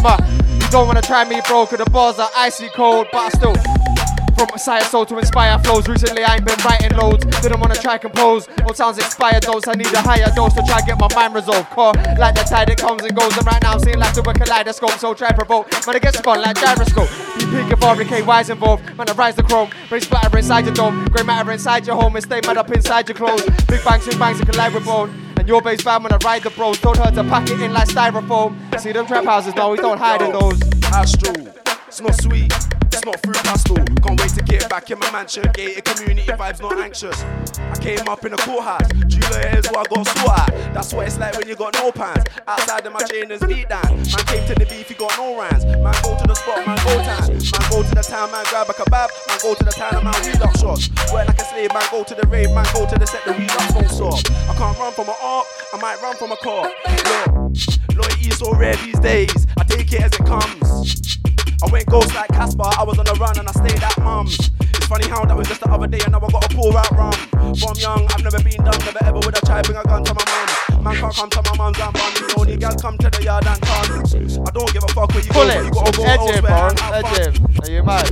You 0.55 0.71
don't 0.71 0.87
wanna 0.87 1.03
try 1.03 1.25
me, 1.25 1.43
bro, 1.49 1.67
cause 1.67 1.83
the 1.83 1.91
bars 1.91 2.21
are 2.21 2.31
icy 2.37 2.69
cold, 2.69 3.09
but 3.11 3.27
I 3.27 3.29
still. 3.31 3.92
From 4.37 4.59
science 4.59 4.89
soul 4.89 5.07
to 5.07 5.19
inspire 5.19 5.59
flows. 5.61 5.89
Recently 5.89 6.25
I 6.25 6.37
ain't 6.37 6.45
been 6.45 6.59
writing 6.65 6.97
loads. 6.97 7.25
Didn't 7.41 7.61
wanna 7.61 7.75
try 7.75 7.99
compose. 7.99 8.49
Old 8.65 8.77
sounds 8.77 8.99
expired 8.99 9.47
notes. 9.47 9.69
I 9.69 9.75
need 9.75 9.93
a 9.93 10.01
higher 10.01 10.31
dose 10.35 10.55
to 10.55 10.63
try 10.63 10.81
get 10.83 10.99
my 10.99 11.09
mind 11.15 11.35
resolved. 11.35 11.71
Core 11.71 11.93
like 12.19 12.35
the 12.35 12.45
tide 12.49 12.71
it 12.71 12.79
comes 12.79 13.03
and 13.03 13.15
goes. 13.17 13.37
And 13.37 13.47
right 13.47 13.63
now 13.63 13.75
I'm 13.75 13.81
seeing 13.81 13.99
like 13.99 14.15
to 14.15 14.21
a 14.21 14.35
kaleidoscope. 14.35 14.99
So 14.99 15.15
try 15.15 15.33
provoke. 15.33 15.71
Man, 15.87 15.97
it 15.97 16.03
gets 16.03 16.19
spun 16.19 16.41
like 16.41 16.57
gyroscope. 16.57 17.09
Peak 17.53 17.71
if 17.71 17.83
RK 17.83 18.51
involved. 18.51 18.85
Man, 18.97 19.09
I 19.09 19.13
rise 19.13 19.37
the 19.37 19.43
chrome. 19.43 19.71
Brain 19.89 20.01
splatter 20.01 20.39
inside 20.39 20.65
your 20.65 20.75
dome. 20.75 21.05
Grey 21.07 21.25
matter 21.25 21.51
inside 21.53 21.87
your 21.87 21.97
home. 21.97 22.17
And 22.17 22.25
stay 22.25 22.41
mad 22.47 22.57
up 22.57 22.71
inside 22.71 23.09
your 23.09 23.17
clothes. 23.17 23.45
Big 23.67 23.85
bangs 23.85 24.07
and 24.07 24.19
bangs 24.19 24.39
that 24.39 24.49
collide 24.49 24.75
with 24.75 24.85
bone. 24.85 25.11
And 25.11 25.41
And 25.43 25.49
your 25.49 25.61
bass 25.61 25.83
band 25.83 26.05
when 26.05 26.13
I 26.13 26.19
ride 26.19 26.45
the 26.45 26.51
bros. 26.51 26.79
Told 26.79 26.99
her 26.99 27.11
to 27.11 27.25
pack 27.25 27.51
it 27.51 27.61
in 27.61 27.73
like 27.73 27.89
styrofoam. 27.89 28.55
See 28.79 28.93
them 28.93 29.07
trap 29.07 29.25
houses, 29.25 29.55
no, 29.57 29.71
we 29.71 29.77
don't 29.77 29.99
hide 29.99 30.23
in 30.23 30.31
those. 30.31 30.61
Astral, 30.85 31.35
it's 31.93 32.01
not 32.01 32.15
sweet, 32.23 32.51
it's 32.89 33.05
not 33.05 33.21
fruit 33.23 33.37
pastille. 33.45 33.85
Can't 34.01 34.19
wait 34.19 34.31
to 34.31 34.43
get 34.43 34.67
back 34.71 34.91
in 34.91 34.99
my 34.99 35.11
mansion. 35.13 35.45
Gated 35.53 35.85
community 35.85 36.27
vibes, 36.33 36.59
not 36.63 36.79
anxious. 36.79 37.23
I 37.61 37.77
came 37.83 38.09
up 38.09 38.25
in 38.25 38.33
a 38.33 38.37
courthouse. 38.39 38.89
Julia 39.07 39.61
is 39.61 39.69
what 39.69 39.85
I 39.85 39.95
got 39.95 40.07
sort 40.07 40.39
at. 40.39 40.73
That's 40.73 40.95
what 40.95 41.07
it's 41.07 41.19
like 41.19 41.37
when 41.37 41.47
you 41.47 41.55
got 41.55 41.75
no 41.75 41.93
pants. 41.93 42.31
Outside 42.49 42.87
of 42.87 42.95
my 42.95 43.01
trainers 43.01 43.41
beat 43.45 43.69
down. 43.69 43.85
Man 43.93 44.25
came 44.25 44.47
to 44.49 44.55
the 44.55 44.65
beef, 44.65 44.89
he 44.89 44.95
got 44.95 45.13
no 45.19 45.37
rhymes. 45.37 45.67
Man 45.67 45.93
go 46.03 46.17
to 46.17 46.27
the 46.27 46.35
spot, 46.35 46.65
man 46.65 46.81
go 46.81 46.97
town. 47.05 47.29
Man 47.29 47.65
go 47.69 47.83
to 47.83 47.95
the 47.95 48.05
town, 48.09 48.33
man 48.33 48.45
grab 48.49 48.71
a 48.71 48.73
kebab. 48.73 49.09
Man 49.29 49.39
go 49.43 49.55
to 49.55 49.65
the 49.65 49.73
town, 49.73 50.03
man 50.03 50.17
wheel 50.25 50.43
up 50.43 50.57
shots. 50.57 50.89
Work 51.13 51.29
like 51.29 51.41
a 51.41 51.45
slave, 51.45 51.75
man 51.75 51.85
go 51.91 52.05
to 52.05 52.15
the 52.15 52.27
rave, 52.29 52.49
man 52.57 52.65
go 52.73 52.89
to 52.89 52.97
the 52.99 53.07
set, 53.07 53.23
the 53.27 53.35
wheel 53.37 53.53
up 53.53 53.85
stop. 53.93 54.33
I 54.49 54.57
can't 54.57 54.79
run 54.79 54.93
from 54.95 55.09
a 55.13 55.17
arc, 55.21 55.47
I 55.75 55.77
might 55.77 56.01
run 56.01 56.17
from 56.17 56.33
a 56.33 56.41
car. 56.41 56.73
Look, 56.73 57.53
loyalty 57.93 58.33
is 58.33 58.39
so 58.39 58.55
rare 58.57 58.77
these 58.77 58.99
days. 59.01 59.47
I 59.59 59.65
take 59.65 59.93
it 59.93 60.01
as 60.01 60.13
it 60.15 60.25
comes. 60.25 61.21
I 61.63 61.71
went 61.71 61.87
ghost 61.87 62.15
like 62.15 62.29
Casper, 62.31 62.65
I 62.67 62.83
was 62.83 62.99
on 62.99 63.05
the 63.07 63.15
run 63.15 63.39
and 63.39 63.49
I 63.49 63.53
stayed 63.53 63.83
at 63.83 63.97
mum's. 64.03 64.51
It's 64.75 64.87
funny 64.87 65.07
how 65.09 65.25
that 65.25 65.37
was 65.37 65.47
just 65.49 65.61
the 65.61 65.71
other 65.71 65.87
day 65.87 66.01
and 66.03 66.13
now 66.13 66.19
I 66.19 66.29
got 66.31 66.43
to 66.51 66.55
pour 66.57 66.77
out 66.77 66.91
rum. 66.93 67.13
From 67.55 67.77
young, 67.79 68.07
I've 68.11 68.23
never 68.25 68.43
been 68.43 68.59
done, 68.65 68.79
never 68.85 69.05
ever 69.05 69.19
would 69.23 69.37
I 69.37 69.41
try 69.47 69.63
bring 69.63 69.79
a 69.79 69.85
gun 69.85 70.03
to 70.05 70.15
my 70.15 70.25
mum. 70.27 70.83
Man 70.85 70.97
can't 70.97 71.15
come 71.15 71.31
to 71.31 71.43
my 71.47 71.57
mum's 71.57 71.79
and 71.79 71.93
bun. 71.95 72.13
The 72.15 72.35
only 72.39 72.57
gal 72.57 72.75
come 72.75 72.99
to 72.99 73.11
the 73.11 73.23
yard 73.23 73.47
and 73.47 73.63
turn. 73.63 74.03
I 74.47 74.51
don't 74.51 74.73
give 74.73 74.83
a 74.83 74.89
fuck 74.89 75.15
where 75.15 75.23
you 75.23 75.31
Pull 75.31 75.45
go, 75.45 75.49
but 75.49 75.57
it. 75.57 75.65
you 75.65 75.71
gotta 75.71 75.97
go 75.97 76.03
Edge 76.03 76.21
him, 76.21 76.45
elsewhere 76.45 76.51
bro. 76.51 76.69
and 76.69 76.79
have 76.81 76.95
Edge 76.95 77.07
fun. 77.07 77.23
him. 77.23 77.61
Are 77.63 77.71
you 77.71 77.83
mad? 77.83 78.11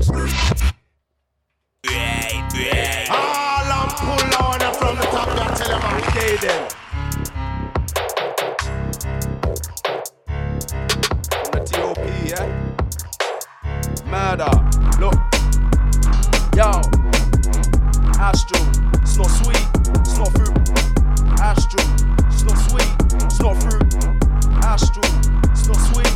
All 3.10 3.66
I'm 3.66 3.90
pull 3.98 4.30
on 4.38 4.60
from 4.78 4.94
the 4.96 5.06
top, 5.10 5.28
I 5.28 5.54
tell 5.58 5.74
him 5.74 5.82
I'm 5.82 5.98
Okay 6.06 6.36
then. 6.38 6.62
From 11.30 11.50
the 11.52 11.60
TOP, 11.66 11.98
yeah? 12.28 12.69
Murder. 14.10 14.50
Look. 14.98 15.14
Yo. 16.56 16.82
Astro. 18.18 18.58
It's 19.02 19.16
not 19.16 19.30
sweet. 19.30 19.62
It's 20.00 20.18
not 20.18 20.32
fruit. 20.34 20.50
Astro. 21.38 21.78
It's 22.26 22.42
not 22.42 22.58
sweet. 22.58 22.90
It's 23.22 23.40
not 23.40 23.56
fruit. 23.62 23.94
Astro. 24.64 25.02
It's 25.52 25.68
not 25.68 25.76
sweet. 25.76 26.12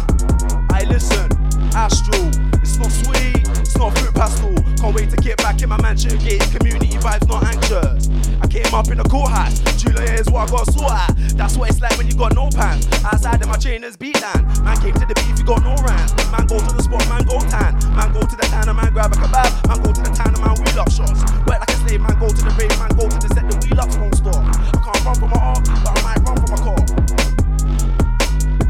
I 0.73 0.83
listen. 0.89 1.31
Astro. 1.77 2.31
It's 2.75 2.83
not 2.83 2.91
sweet. 2.91 3.39
It's 3.63 3.79
not 3.79 3.97
fruit 3.97 4.15
pastille. 4.15 4.59
Can't 4.83 4.95
wait 4.97 5.09
to 5.11 5.17
get 5.19 5.39
back 5.39 5.63
in 5.63 5.69
my 5.69 5.81
mansion. 5.81 6.19
Gated 6.19 6.51
community 6.51 6.99
vibes, 6.99 7.23
not 7.29 7.47
anxious. 7.47 8.11
I 8.43 8.49
came 8.49 8.75
up 8.75 8.91
in 8.91 8.99
a 8.99 9.05
courthouse. 9.05 9.61
Julia 9.79 10.11
is 10.19 10.27
what 10.27 10.51
I 10.51 10.51
got 10.51 10.67
sort 10.75 10.91
at. 10.91 11.15
That's 11.39 11.57
what 11.57 11.71
it's 11.71 11.81
like 11.81 11.97
when 11.97 12.09
you 12.09 12.17
got 12.17 12.35
no 12.35 12.51
pants. 12.51 12.91
Outside 13.05 13.41
of 13.43 13.47
my 13.47 13.59
trainers 13.59 13.97
beat 13.97 14.19
down. 14.19 14.43
Man 14.65 14.75
came 14.83 14.95
to 14.95 15.07
the 15.07 15.15
beef, 15.15 15.39
you 15.39 15.45
got 15.47 15.63
no 15.63 15.79
rhymes. 15.87 16.19
Man 16.35 16.51
go 16.51 16.59
to 16.59 16.75
the 16.75 16.83
spot, 16.83 17.07
man 17.07 17.23
go 17.23 17.39
tan. 17.47 17.79
Man 17.95 18.11
go 18.13 18.27
to 18.27 18.35
the 18.35 18.47
town, 18.51 18.69
and 18.69 18.77
man 18.77 18.93
grab 18.93 19.13
a 19.13 19.17
kebab. 19.23 19.69
Man 19.71 19.79
go 19.79 19.93
to 19.95 20.03
the 20.03 20.11
town, 20.11 20.35
and 20.35 20.43
man 20.43 20.59
wheel 20.59 20.81
up 20.83 20.91
shots. 20.91 21.23
Work 21.47 21.63
like 21.63 21.71
a 21.71 21.79
slave, 21.87 22.01
man 22.03 22.19
go 22.19 22.27
to 22.27 22.43
the 22.43 22.51
rave, 22.59 22.75
man 22.83 22.91
go 22.99 23.07
to 23.07 23.19
the 23.23 23.31
set, 23.31 23.47
the 23.47 23.55
wheel 23.63 23.79
ups 23.79 23.95
don't 23.95 24.15
stop. 24.19 24.43
I 24.43 24.83
can't 24.83 25.05
run 25.07 25.15
from 25.15 25.31
my 25.31 25.39
arm, 25.39 25.63
but 25.63 25.95
I 25.95 26.03
might 26.03 26.21
run 26.27 26.43
from 26.43 26.51
my 26.51 26.59
car. 26.59 26.84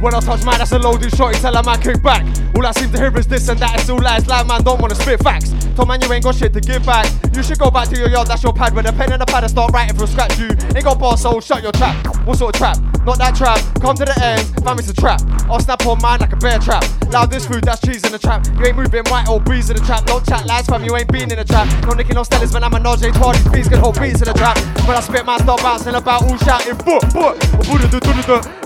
When 0.04 0.14
I 0.14 0.20
touch 0.20 0.44
man, 0.44 0.58
that's 0.58 0.72
a 0.72 0.78
loaded 0.78 1.16
shot. 1.16 1.34
You 1.34 1.40
tell 1.40 1.56
a 1.56 1.62
man 1.64 1.80
kick 1.80 2.02
back. 2.02 2.26
All 2.54 2.66
I 2.66 2.72
seem 2.72 2.92
to 2.92 2.98
hear 2.98 3.16
is 3.16 3.26
this 3.26 3.48
and 3.48 3.58
that. 3.60 3.80
It's 3.80 3.88
all 3.88 4.02
lies. 4.02 4.26
Like 4.26 4.46
man, 4.46 4.62
don't 4.62 4.78
wanna 4.78 4.94
spit 4.94 5.22
facts. 5.22 5.54
Tom 5.76 5.88
man, 5.88 5.98
you 6.02 6.12
ain't 6.12 6.22
got 6.22 6.34
shit 6.34 6.52
to 6.52 6.60
give 6.60 6.84
back. 6.84 7.10
You 7.34 7.42
should 7.42 7.58
go 7.58 7.70
back 7.70 7.88
to 7.88 7.96
your 7.96 8.10
yard. 8.10 8.28
That's 8.28 8.42
your 8.42 8.52
pad 8.52 8.76
with 8.76 8.84
a 8.84 8.92
pen 8.92 9.12
and 9.12 9.22
a 9.22 9.24
pad 9.24 9.44
and 9.44 9.50
start 9.50 9.72
writing 9.72 9.96
from 9.96 10.06
scratch. 10.06 10.38
You 10.38 10.48
ain't 10.76 10.84
got 10.84 10.98
boss, 10.98 11.22
so 11.22 11.40
shut 11.40 11.62
your 11.62 11.72
trap. 11.72 11.96
What 12.26 12.36
sort 12.36 12.54
of 12.54 12.58
trap? 12.60 12.76
Not 13.06 13.16
that 13.16 13.34
trap. 13.34 13.64
Come 13.80 13.96
to 13.96 14.04
the 14.04 14.12
end. 14.22 14.44
Fam, 14.62 14.78
it's 14.78 14.90
a 14.90 14.94
trap. 14.94 15.22
I'll 15.48 15.58
snap 15.58 15.86
on 15.86 15.98
mine 16.02 16.20
like 16.20 16.34
a 16.34 16.36
bear 16.36 16.58
trap. 16.58 16.84
Loud 17.08 17.30
this 17.30 17.46
food, 17.46 17.64
that's 17.64 17.80
cheese 17.80 18.04
in 18.04 18.12
the 18.12 18.18
trap. 18.18 18.44
You 18.58 18.66
ain't 18.66 18.76
moving 18.76 19.04
white 19.08 19.26
or 19.26 19.40
breeze 19.40 19.70
in 19.70 19.76
the 19.76 19.82
trap. 19.82 20.04
Don't 20.04 20.24
chat 20.28 20.44
lies, 20.44 20.66
fam. 20.66 20.84
You 20.84 20.94
ain't 20.96 21.10
been 21.10 21.32
in 21.32 21.38
the 21.38 21.44
trap. 21.44 21.64
No 21.86 21.94
nicking, 21.94 22.14
no 22.14 22.24
stellars, 22.24 22.52
man. 22.52 22.62
I'm 22.62 22.74
a 22.74 22.78
Najee 22.78 23.12
Twardy. 23.12 23.40
These 23.52 23.68
can 23.68 23.80
hold 23.80 23.98
beats 23.98 24.20
in 24.20 24.28
the 24.28 24.34
trap. 24.34 24.58
When 24.86 24.98
I 24.98 25.00
spit, 25.00 25.24
man, 25.24 25.40
stop 25.40 25.62
bouncing 25.62 25.94
about 25.94 26.24
all 26.24 26.36
shouting. 26.36 26.76
Do, 26.76 27.00
do. 27.00 27.24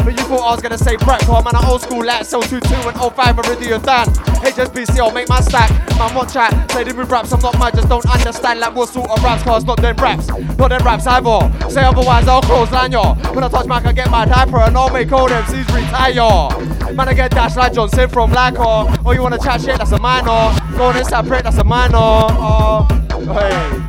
But 0.09 0.17
you 0.17 0.25
thought 0.25 0.41
I 0.41 0.51
was 0.53 0.63
gonna 0.63 0.79
say 0.79 0.97
prep, 0.97 1.28
car, 1.29 1.43
man. 1.43 1.55
I 1.55 1.69
old 1.69 1.83
school 1.83 2.05
like 2.05 2.25
Cell 2.25 2.41
22 2.43 2.75
and 2.89 2.97
05 2.97 3.37
Meridian 3.37 3.83
Dan. 3.83 4.07
HSBC, 4.41 4.99
I'll 4.99 5.13
make 5.13 5.29
my 5.29 5.41
stack. 5.41 5.71
Man, 5.99 6.15
what 6.15 6.33
chat? 6.33 6.51
Say 6.73 6.85
they 6.85 6.93
with 6.93 7.11
raps, 7.11 7.33
I'm 7.33 7.41
not 7.41 7.59
mad, 7.59 7.75
just 7.75 7.89
don't 7.89 8.07
understand 8.07 8.61
like 8.61 8.75
what 8.75 8.89
sort 8.89 9.11
of 9.11 9.23
raps, 9.23 9.43
cause 9.43 9.65
not 9.65 9.81
them 9.81 9.97
raps. 9.97 10.29
Not 10.29 10.69
them 10.71 10.83
raps 10.83 11.07
either. 11.07 11.71
Say 11.71 11.85
otherwise, 11.85 12.27
I'll 12.27 12.41
close 12.41 12.71
line, 12.73 12.93
y'all. 12.93 13.15
When 13.35 13.45
I 13.45 13.49
touch 13.49 13.67
Mac, 13.67 13.85
I 13.85 13.93
get 13.93 14.11
mad 14.11 14.29
hyper 14.29 14.59
and 14.59 14.77
I'll 14.77 14.91
make 14.91 15.13
all 15.13 15.29
MCs 15.29 15.69
retire. 15.75 16.95
Man, 16.95 17.09
I 17.09 17.13
get 17.13 17.31
dashed 17.33 17.57
like 17.57 17.75
Johnson 17.75 18.09
from 18.09 18.31
Lacker. 18.33 19.03
Oh, 19.05 19.13
you 19.13 19.23
wanna 19.23 19.39
chat 19.39 19.61
shit? 19.61 19.77
That's 19.77 19.93
a 19.93 19.99
minor. 19.99 20.57
Going 20.77 20.97
inside 20.97 21.27
prick, 21.27 21.43
that's 21.43 21.59
a 21.59 21.65
minor. 21.65 21.99
Oh, 21.99 22.87
hey. 23.11 23.85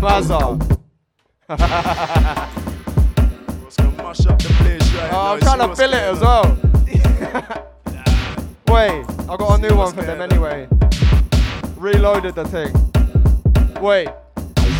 Mazza. 0.00 0.80
Mash 4.14 4.26
up 4.26 4.38
the 4.38 4.48
place 4.48 4.94
right. 4.94 5.12
Oh, 5.12 5.32
I'm 5.32 5.40
trying 5.40 5.68
to 5.68 5.74
fill 5.74 5.92
it 5.92 6.02
as 6.02 6.20
well. 6.20 6.44
Wait, 8.68 9.04
I 9.28 9.36
got 9.36 9.58
a 9.58 9.68
new 9.68 9.76
one 9.76 9.92
for 9.92 10.02
them 10.02 10.20
anyway. 10.20 10.68
Reloaded 11.76 12.36
the 12.36 12.44
thing. 12.44 13.82
Wait. 13.82 14.08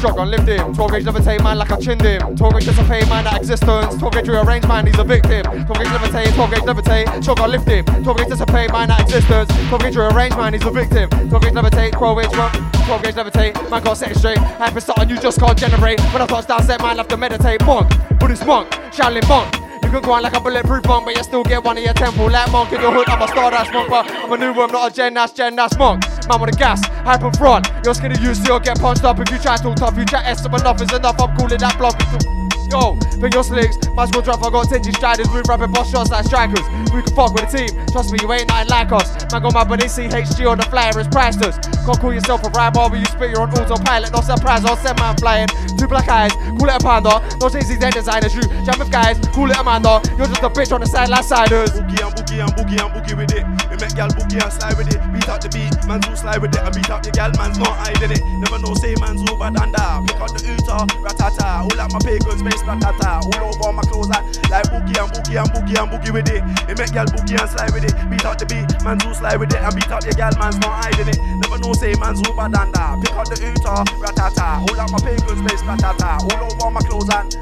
Shotgun 0.00 0.30
lift 0.30 0.48
him, 0.48 0.74
12 0.74 0.90
gauge 0.90 1.04
levitate 1.04 1.42
man 1.42 1.58
like 1.58 1.70
I 1.70 1.76
chinned 1.80 2.02
him. 2.02 2.36
12 2.36 2.52
gauge 2.52 2.64
dissipate 2.66 3.08
man 3.08 3.24
that 3.24 3.40
existence. 3.40 3.96
12 3.96 4.12
gauge 4.12 4.28
rearrange 4.28 4.66
man, 4.66 4.86
he's 4.86 4.98
a 4.98 5.04
victim. 5.04 5.42
12 5.42 5.68
gauge 5.68 5.88
levitate, 5.88 6.34
12 6.34 6.50
gauge 6.50 6.62
levitate. 6.62 7.24
Shotgun 7.24 7.50
lift 7.50 7.68
him, 7.68 7.84
12 7.84 8.16
gauge 8.16 8.28
dissipate 8.28 8.72
man 8.72 8.88
that 8.88 9.00
existence. 9.00 9.48
12 9.68 9.82
gauge 9.82 9.96
rearrange 9.96 10.36
man, 10.36 10.52
he's 10.52 10.64
a 10.64 10.70
victim. 10.70 11.08
12 11.10 11.42
gauge 11.42 11.52
levitate, 11.52 11.92
12 11.92 12.22
gauge 12.22 12.36
run. 12.36 12.72
12 12.86 13.02
gauge 13.02 13.14
levitate, 13.14 13.70
man 13.70 13.82
can't 13.82 13.96
set 13.96 14.10
it 14.10 14.18
straight. 14.18 14.38
Hyper 14.38 14.80
something 14.80 15.08
you 15.08 15.18
just 15.18 15.40
can't 15.40 15.58
generate. 15.58 16.00
When 16.12 16.22
I 16.22 16.26
touch 16.26 16.46
down, 16.46 16.62
set 16.62 16.80
man 16.82 16.96
left 16.96 17.10
to 17.10 17.16
meditate. 17.16 17.64
Monk, 17.64 17.90
Buddhist 18.18 18.46
monk, 18.46 18.70
Shaolin 18.92 19.26
monk. 19.28 19.63
Can 20.00 20.10
on 20.10 20.22
like 20.22 20.36
a 20.36 20.40
bulletproof 20.40 20.84
monk, 20.86 21.04
but 21.04 21.16
you 21.16 21.22
still 21.22 21.44
get 21.44 21.62
one 21.62 21.78
in 21.78 21.84
your 21.84 21.94
temple. 21.94 22.28
Like 22.28 22.50
monk 22.50 22.72
in 22.72 22.80
the 22.80 22.90
hood, 22.90 23.08
I'm 23.08 23.22
a 23.22 23.28
star 23.28 23.52
dash 23.52 23.72
monk, 23.72 23.88
but 23.88 24.10
I'm 24.10 24.32
a 24.32 24.36
new 24.36 24.52
one, 24.52 24.72
not 24.72 24.90
a 24.90 24.94
gen 24.94 25.14
that's 25.14 25.32
gen 25.32 25.54
that's 25.54 25.78
monk. 25.78 26.02
Man 26.28 26.40
with 26.40 26.54
a 26.54 26.58
gas, 26.58 26.84
hyper 26.86 27.30
front. 27.32 27.68
You're 27.84 27.94
skinny, 27.94 28.20
you 28.20 28.34
still 28.34 28.58
get 28.58 28.80
punched 28.80 29.04
up 29.04 29.20
if 29.20 29.30
you 29.30 29.38
try 29.38 29.56
too 29.56 29.74
tough. 29.74 29.96
You 29.96 30.04
chat 30.04 30.26
S 30.26 30.44
enough 30.44 30.82
is 30.82 30.92
enough. 30.92 31.20
I'm 31.20 31.36
calling 31.36 31.58
that 31.58 31.78
block. 31.78 32.53
Yo, 32.70 32.96
bring 33.18 33.32
your 33.32 33.44
slicks. 33.44 33.76
My 33.94 34.06
squad 34.06 34.24
drop, 34.24 34.42
I 34.42 34.50
got 34.50 34.68
10 34.68 34.82
G 34.82 34.92
striders. 34.92 35.28
We 35.30 35.42
rapping 35.48 35.72
boss 35.72 35.90
shots 35.90 36.10
like 36.10 36.24
strikers. 36.24 36.64
We 36.92 37.02
can 37.02 37.14
fuck 37.14 37.34
with 37.34 37.50
the 37.50 37.68
team. 37.68 37.86
Trust 37.88 38.12
me, 38.12 38.18
you 38.20 38.32
ain't 38.32 38.48
nothing 38.48 38.68
like 38.68 38.92
us. 38.92 39.14
Man, 39.32 39.42
go 39.42 39.50
my 39.50 39.64
but 39.64 39.80
they 39.80 39.88
see 39.88 40.08
HG 40.08 40.48
on 40.48 40.58
the 40.58 40.64
flyer 40.64 40.98
is 40.98 41.08
priceless. 41.08 41.58
Can't 41.84 42.00
call 42.00 42.14
yourself 42.14 42.44
a 42.44 42.50
rhymer, 42.50 42.88
but 42.88 42.98
you 42.98 43.04
spit, 43.06 43.30
you're 43.30 43.42
on 43.42 43.50
autopilot. 43.52 44.12
No 44.12 44.20
surprise, 44.20 44.64
I'll 44.64 44.76
send 44.76 44.98
man 44.98 45.16
flying. 45.16 45.48
Two 45.78 45.86
black 45.86 46.08
eyes, 46.08 46.32
call 46.58 46.68
it 46.68 46.76
a 46.76 46.80
panda. 46.80 47.20
No 47.40 47.48
Jay-Z's 47.48 47.78
their 47.78 47.90
designers. 47.90 48.34
You 48.34 48.42
jam 48.64 48.78
with 48.78 48.90
guys, 48.90 49.18
call 49.34 49.50
it 49.50 49.56
a 49.56 49.62
manda. 49.62 50.00
You're 50.16 50.26
just 50.26 50.42
a 50.42 50.50
bitch 50.50 50.72
on 50.72 50.80
the 50.80 50.86
side 50.86 51.08
like 51.08 51.24
siders. 51.24 51.70
Boogie 51.70 52.00
and 52.00 52.14
boogie 52.16 52.40
and 52.40 52.52
boogie 52.56 52.80
and 52.80 52.90
boogie 52.94 53.16
with 53.16 53.32
it. 53.34 53.44
We 53.70 53.76
make 53.76 53.94
gal 53.94 54.08
boogie 54.08 54.42
and 54.42 54.52
slide 54.52 54.76
with 54.78 54.88
it. 54.88 54.98
Beat 55.12 55.28
out 55.28 55.42
the 55.42 55.48
beat, 55.50 55.74
man's 55.86 56.06
all 56.08 56.16
slide 56.16 56.40
with 56.40 56.54
it. 56.54 56.62
And 56.62 56.74
beat 56.74 56.90
out 56.90 57.02
the 57.02 57.10
gal, 57.10 57.30
man's 57.36 57.58
not 57.58 57.76
hiding 57.76 58.10
it. 58.10 58.22
Never 58.40 58.58
know, 58.58 58.74
say 58.74 58.94
man's 58.98 59.22
all 59.28 59.36
bad 59.36 59.60
and 59.60 59.74
that. 59.74 60.06
Pick 60.08 60.18
out 60.18 60.32
the 60.32 60.40
Uta, 60.46 60.88
ratata. 61.04 61.62
All 61.62 61.74
like 61.76 61.92
my 61.92 62.00
pagans, 62.00 62.42
space 62.64 62.80
ratata. 62.80 63.40
All 63.40 63.54
over 63.54 63.72
my 63.72 63.82
clothes 63.82 64.08
like, 64.08 64.24
like 64.50 64.64
boogie 64.64 64.96
and 64.96 65.10
boogie 65.12 65.38
and 65.40 65.50
boogie 65.50 65.78
and 65.80 65.90
boogie 65.90 66.12
with 66.12 66.28
it. 66.28 66.42
We 66.68 66.74
make 66.74 66.92
gal 66.92 67.06
boogie 67.06 67.40
and 67.40 67.50
slide 67.50 67.72
with 67.72 67.84
it. 67.84 67.94
Beat 68.10 68.24
out 68.24 68.38
the 68.38 68.46
beat, 68.46 68.82
man's 68.84 69.04
all 69.04 69.14
slide 69.14 69.38
with 69.38 69.52
it. 69.52 69.60
And 69.60 69.74
beat 69.74 69.90
out 69.90 70.04
the 70.04 70.12
gal, 70.12 70.32
man's 70.38 70.58
not 70.58 70.84
hiding 70.84 71.08
it. 71.08 71.18
Never 71.20 71.58
know, 71.58 71.72
say 71.72 71.94
man's 71.94 72.20
bad 72.22 72.54
and 72.54 72.72
that. 72.74 73.00
Pick 73.02 73.12
out 73.12 73.28
the 73.28 73.36
Uta, 73.40 73.68
uh, 73.68 73.84
ratata. 74.00 74.64
All 74.64 74.76
like 74.76 74.90
my 74.90 74.98
pagans, 74.98 75.40
space 75.40 75.62
ratata. 75.62 76.20
All 76.32 76.44
over 76.44 76.70
my 76.70 76.80
clothes 76.80 77.08
and 77.10 77.34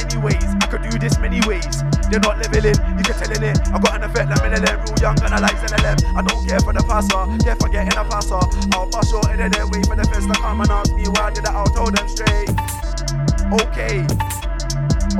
anyways. 0.00 0.44
I 0.44 0.66
could 0.66 0.82
do 0.82 0.98
this 0.98 1.18
many 1.18 1.40
ways. 1.46 1.82
They're 2.10 2.20
not 2.20 2.36
leveling, 2.36 2.76
you 2.98 3.04
can 3.04 3.16
tellin' 3.16 3.42
it. 3.42 3.56
I 3.72 3.78
got 3.80 3.96
an 3.96 4.04
effect 4.04 4.28
like 4.28 4.40
Minelem, 4.44 4.76
real 4.84 4.98
young 5.00 5.16
and 5.24 5.32
I 5.32 5.40
like 5.40 5.56
ZLM. 5.56 5.96
I 6.16 6.20
don't 6.20 6.46
care 6.46 6.60
for 6.60 6.72
the 6.72 6.84
passer, 6.84 7.24
care 7.44 7.56
for 7.56 7.68
getting 7.68 7.96
a 7.96 8.04
passer. 8.04 8.40
I'll 8.76 8.88
bust 8.90 9.12
your 9.12 9.24
head 9.28 9.40
and 9.40 9.70
wait 9.72 9.86
for 9.86 9.96
the 9.96 10.04
fence 10.04 10.26
to 10.26 10.34
come 10.34 10.60
and 10.60 10.70
ask 10.70 10.92
me 10.94 11.04
why 11.08 11.30
did 11.30 11.44
it, 11.44 11.50
I'll 11.50 11.64
tell 11.66 11.90
them 11.90 12.08
straight. 12.08 13.01
Okay. 13.52 14.00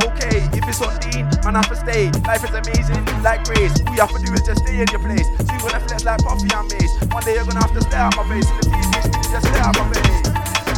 Okay, 0.08 0.40
if 0.56 0.64
it's 0.64 0.80
on 0.80 0.96
Dean, 1.04 1.28
man, 1.44 1.52
I 1.52 1.60
have 1.60 1.68
to 1.68 1.76
stay. 1.76 2.08
Life 2.24 2.40
is 2.48 2.56
amazing, 2.56 3.04
like 3.20 3.44
grace. 3.44 3.76
All 3.84 3.92
you 3.92 4.00
have 4.00 4.08
to 4.08 4.24
do 4.24 4.32
is 4.32 4.40
just 4.40 4.64
stay 4.64 4.80
in 4.80 4.88
your 4.88 5.04
place. 5.04 5.28
See 5.44 5.58
when 5.60 5.76
I 5.76 5.84
flex 5.84 6.00
like 6.08 6.24
and 6.24 6.40
Mace. 6.48 6.96
One 7.12 7.20
day 7.28 7.36
you're 7.36 7.44
gonna 7.44 7.60
have 7.60 7.76
to 7.76 7.82
stay 7.84 8.00
at 8.00 8.16
my 8.16 8.24
face. 8.32 8.48
In 8.48 8.56
the 8.56 8.64
TV, 8.72 8.88
just 9.28 9.44
stay 9.44 9.60
at 9.60 9.76
my 9.76 9.84
face. 9.92 10.24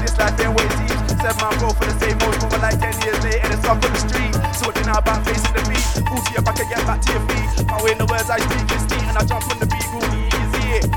This 0.03 0.19
life 0.19 0.35
ain't 0.43 0.51
what 0.51 0.67
it 0.67 0.75
seems. 0.83 0.99
Seven 1.23 1.39
man 1.47 1.55
go 1.63 1.71
for 1.79 1.87
the 1.87 1.95
same 2.03 2.19
old 2.27 2.35
woman 2.43 2.59
like 2.59 2.75
10 2.75 2.91
years 3.07 3.23
later, 3.23 3.39
And 3.47 3.55
it's 3.55 3.63
up 3.71 3.79
on 3.79 3.87
the 3.87 4.03
street. 4.03 4.35
So 4.59 4.67
what 4.67 4.75
now 4.83 4.99
about 4.99 5.23
facing 5.23 5.55
the 5.55 5.63
beat? 5.71 5.87
Pull 6.11 6.19
to 6.27 6.43
back 6.43 6.59
and 6.59 6.67
get 6.67 6.83
back 6.91 6.99
to 7.07 7.09
your 7.15 7.23
feet. 7.31 7.71
My 7.71 7.79
way 7.87 7.95
in 7.95 8.03
the 8.03 8.11
words 8.11 8.35
I 8.35 8.43
speak 8.43 8.67
is 8.75 8.83
neat 8.91 9.07
and 9.07 9.15
I 9.15 9.23
jump 9.23 9.47
on 9.47 9.63
the 9.63 9.71
beat 9.71 9.87
really 9.95 10.27
easy. 10.27 10.91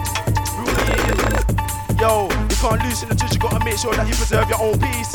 Easy. 0.66 2.02
Yo, 2.02 2.34
You 2.50 2.58
can't 2.58 2.82
loosen 2.82 3.14
the 3.14 3.16
twitch, 3.16 3.38
you 3.38 3.42
gotta 3.46 3.62
make 3.62 3.78
sure 3.78 3.94
that 3.94 4.10
you 4.10 4.18
preserve 4.18 4.50
your 4.50 4.58
own 4.58 4.74
peace. 4.82 5.14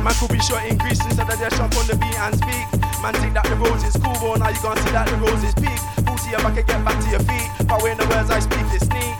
Man 0.00 0.14
could 0.16 0.32
be 0.32 0.40
shot 0.40 0.64
in 0.64 0.78
Greece 0.78 1.04
instead 1.04 1.28
of 1.28 1.38
just 1.38 1.56
jump 1.56 1.76
on 1.76 1.86
the 1.86 1.96
beat 2.00 2.16
and 2.16 2.34
speak. 2.34 2.66
Man 3.04 3.14
think 3.20 3.34
that 3.34 3.44
the 3.44 3.56
rose 3.56 3.84
is 3.84 3.96
cool, 4.00 4.16
but 4.22 4.40
now 4.40 4.48
you 4.48 4.62
gonna 4.62 4.80
see 4.80 4.92
that 4.96 5.08
the 5.10 5.16
rose 5.20 5.42
is 5.44 5.54
peak. 5.54 5.80
Pussy, 6.06 6.32
if 6.32 6.44
I 6.44 6.50
can 6.54 6.64
get 6.64 6.80
back 6.84 6.96
to 7.02 7.08
your 7.10 7.24
feet, 7.26 7.48
but 7.68 7.82
when 7.82 7.96
the 7.98 8.06
words 8.08 8.30
I 8.30 8.40
speak 8.40 8.66
is 8.72 8.86
sneak. 8.86 9.14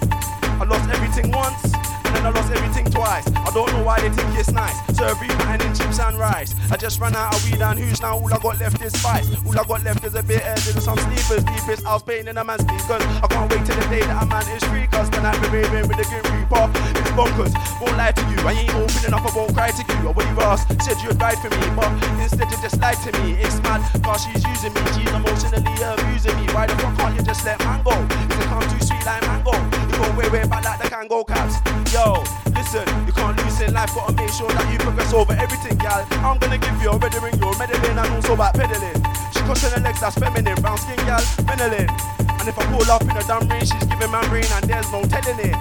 I 0.62 0.65
lost 0.65 0.89
everything 0.89 1.32
once, 1.32 1.74
and 2.12 2.24
then 2.24 2.26
I 2.26 2.30
lost 2.30 2.52
everything 2.52 2.84
twice. 2.90 3.26
I 3.32 3.51
don't 3.55 3.72
know 3.72 3.82
why 3.84 4.01
they 4.01 4.10
think 4.10 4.39
it's 4.39 4.52
nice. 4.52 4.76
Serve 4.97 5.18
beef 5.20 5.32
and 5.48 5.62
chips 5.76 5.98
and 5.98 6.18
rice. 6.18 6.55
I 6.70 6.76
just 6.76 7.01
ran 7.01 7.16
out 7.16 7.34
of 7.34 7.44
weed 7.44 7.60
and 7.60 7.78
who's 7.78 8.01
now 8.01 8.18
all 8.18 8.32
I 8.32 8.39
got 8.39 8.59
left 8.59 8.82
is 8.82 8.93
spice. 8.93 9.28
All 9.47 9.59
I 9.59 9.64
got 9.64 9.82
left 9.82 10.05
is 10.05 10.14
a 10.14 10.22
bit 10.22 10.43
of 10.43 10.60
and 10.68 10.82
some 10.82 10.98
sleepers. 10.98 11.44
Deepest 11.44 11.86
I 11.86 11.94
was 11.94 12.02
paying 12.02 12.28
in 12.28 12.36
a 12.36 12.44
man's 12.44 12.62
speakers. 12.62 13.02
I 13.22 13.26
can't 13.28 13.51
wait 13.51 13.64
till 13.64 13.76
the 13.76 13.86
day 13.89 14.01
that 14.01 14.22
a 14.22 14.26
man 14.26 14.44
is 14.52 14.64
free, 14.64 14.86
cause 14.89 15.09
tonight 15.10 15.39
we're 15.40 15.62
raving 15.62 15.89
with 15.89 15.97
the 15.97 16.05
Grim 16.05 16.24
Reaper. 16.36 16.68
It's 17.01 17.12
bonkers, 17.16 17.52
won't 17.80 17.97
lie 17.97 18.12
to 18.12 18.22
you. 18.28 18.39
I 18.44 18.52
ain't 18.52 18.74
opening 18.74 19.14
up, 19.14 19.24
I 19.24 19.32
won't 19.36 19.55
cry 19.55 19.70
to 19.70 19.82
you. 19.82 20.09
I 20.09 20.12
what 20.12 20.26
you 20.28 20.36
asked, 20.40 20.68
said 20.82 21.01
you'd 21.02 21.20
ride 21.20 21.39
for 21.40 21.48
me, 21.48 21.64
but 21.76 21.89
instead 22.20 22.51
you 22.51 22.59
just 22.60 22.80
lied 22.80 23.01
to 23.09 23.10
me. 23.20 23.40
It's 23.40 23.56
mad, 23.62 23.80
cause 24.05 24.24
she's 24.24 24.44
using 24.44 24.74
me, 24.74 24.80
she's 24.93 25.12
emotionally 25.12 25.72
abusing 25.80 26.36
me. 26.36 26.47
Why 26.52 26.66
the 26.66 26.76
fuck 26.76 26.97
can't 26.98 27.16
you 27.16 27.22
just 27.22 27.44
let 27.44 27.59
man 27.60 27.82
go? 27.82 27.97
Is 27.97 28.36
it 28.36 28.48
come 28.52 28.62
too 28.68 28.84
sweet 28.84 29.05
like 29.06 29.22
mango? 29.22 29.81
Go 30.02 30.10
way, 30.18 30.28
way 30.34 30.42
back 30.50 30.64
like 30.66 30.82
the 30.82 30.90
Kangol 30.90 31.22
caps. 31.22 31.62
Yo, 31.94 32.18
listen, 32.58 32.82
you 33.06 33.12
can't 33.14 33.38
lose 33.38 33.60
in 33.60 33.72
life, 33.72 33.94
gotta 33.94 34.12
make 34.18 34.34
sure 34.34 34.50
that 34.50 34.66
you 34.66 34.78
progress 34.82 35.14
over 35.14 35.32
everything, 35.38 35.78
gal. 35.78 36.02
I'm 36.26 36.38
gonna 36.42 36.58
give 36.58 36.74
you 36.82 36.90
a 36.90 36.98
ready 36.98 37.22
ring, 37.22 37.38
you're 37.38 37.54
meddling, 37.54 37.94
and 37.94 38.10
also 38.10 38.34
back 38.34 38.54
pedaling. 38.54 38.98
She 39.30 39.40
crossing 39.46 39.70
her 39.70 39.80
legs, 39.80 40.00
that's 40.00 40.18
feminine, 40.18 40.58
brown 40.58 40.78
skin, 40.78 40.98
gal, 41.06 41.22
Benelin. 41.46 41.86
And 42.18 42.48
if 42.50 42.58
I 42.58 42.66
pull 42.66 42.90
up 42.90 43.02
in 43.02 43.14
a 43.14 43.22
dumb 43.30 43.46
ring, 43.46 43.62
she's 43.62 43.86
giving 43.86 44.10
my 44.10 44.26
brain, 44.26 44.50
and 44.58 44.66
there's 44.66 44.90
no 44.90 45.06
telling 45.06 45.38
it. 45.38 45.54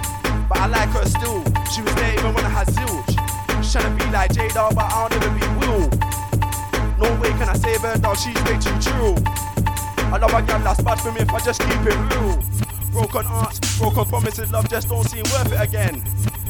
But 0.50 0.58
I 0.58 0.66
like 0.66 0.90
her 0.90 1.06
still, 1.06 1.46
she 1.70 1.86
was 1.86 1.94
there 1.94 2.18
even 2.18 2.34
when 2.34 2.42
I 2.42 2.50
had 2.50 2.66
zilch. 2.66 3.14
She's 3.62 3.70
trying 3.70 3.86
to 3.86 3.94
be 3.94 4.10
like 4.10 4.34
J 4.34 4.48
Dog, 4.50 4.74
but 4.74 4.90
I'll 4.90 5.06
never 5.06 5.30
be 5.38 5.46
Will. 5.62 5.86
No 6.98 7.06
way 7.22 7.30
can 7.38 7.46
I 7.46 7.54
save 7.54 7.86
her, 7.86 7.94
dog, 7.94 8.18
she's 8.18 8.34
way 8.42 8.58
too 8.58 8.74
true. 8.82 9.14
I 10.10 10.18
love 10.18 10.34
a 10.34 10.42
gal 10.42 10.58
that's 10.66 10.82
bad 10.82 10.98
for 10.98 11.12
me 11.12 11.20
if 11.20 11.30
I 11.30 11.38
just 11.38 11.60
keep 11.62 11.86
it 11.86 11.94
real. 12.10 12.42
Broken 12.92 13.24
hearts, 13.24 13.58
broken 13.78 14.04
promises, 14.04 14.52
love 14.52 14.68
just 14.68 14.88
don't 14.88 15.04
seem 15.08 15.24
worth 15.32 15.50
it 15.50 15.60
again. 15.60 16.04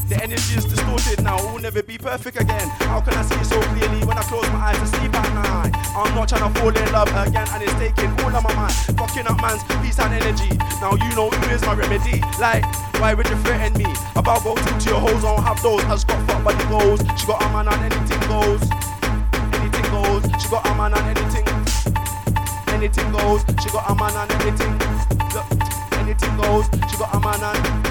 The 0.08 0.18
energy 0.20 0.58
is 0.58 0.64
distorted 0.64 1.22
now, 1.22 1.38
it 1.38 1.52
will 1.52 1.60
never 1.60 1.82
be 1.82 1.96
perfect 1.96 2.36
again. 2.36 2.68
How 2.90 3.00
can 3.00 3.14
I 3.14 3.22
see 3.22 3.36
it 3.36 3.46
so 3.46 3.62
clearly 3.62 4.04
when 4.04 4.18
I 4.18 4.22
close 4.26 4.44
my 4.50 4.74
eyes 4.74 4.78
to 4.78 4.86
sleep 4.98 5.14
at 5.14 5.32
night? 5.32 5.70
I'm 5.94 6.12
not 6.14 6.28
trying 6.28 6.42
to 6.42 6.60
fall 6.60 6.74
in 6.74 6.92
love 6.92 7.08
again, 7.14 7.46
and 7.46 7.62
it's 7.62 7.72
taking 7.78 8.10
all 8.20 8.34
of 8.34 8.42
my 8.42 8.52
mind. 8.54 8.74
Fucking 8.98 9.26
up 9.30 9.40
man's 9.40 9.62
peace 9.80 10.00
and 10.02 10.12
energy. 10.12 10.58
Now 10.82 10.98
you 10.98 11.14
know 11.14 11.30
who 11.30 11.54
is 11.54 11.62
my 11.62 11.74
remedy. 11.74 12.20
Like, 12.42 12.66
why 12.98 13.14
would 13.14 13.28
you 13.30 13.36
threaten 13.46 13.78
me? 13.78 13.86
About 14.16 14.42
go 14.42 14.56
to 14.56 14.88
your 14.90 14.98
hoes, 14.98 15.22
I 15.22 15.36
don't 15.36 15.44
have 15.46 15.62
those. 15.62 15.84
I 15.86 15.94
just 15.94 16.08
got 16.08 16.26
fucked 16.26 16.44
by 16.44 16.52
the 16.58 16.66
goals. 16.66 17.00
She 17.16 17.24
got 17.24 17.38
a 17.38 17.48
man 17.54 17.68
on 17.70 17.78
anything 17.86 18.20
goes. 18.26 18.62
Anything 19.62 19.86
goes. 19.94 20.26
She 20.42 20.48
got 20.50 20.66
a 20.66 20.74
man 20.74 20.92
on 20.92 21.06
anything. 21.06 21.46
Anything 22.74 23.12
goes. 23.14 23.46
She 23.62 23.70
got 23.70 23.86
a 23.86 23.94
man 23.94 24.16
on 24.18 24.28
anything. 24.42 24.74
Look, 25.32 25.71
goes. 26.52 26.66
She 26.90 26.96
got 26.98 27.14
a 27.14 27.20
man 27.20 27.42
on. 27.42 27.81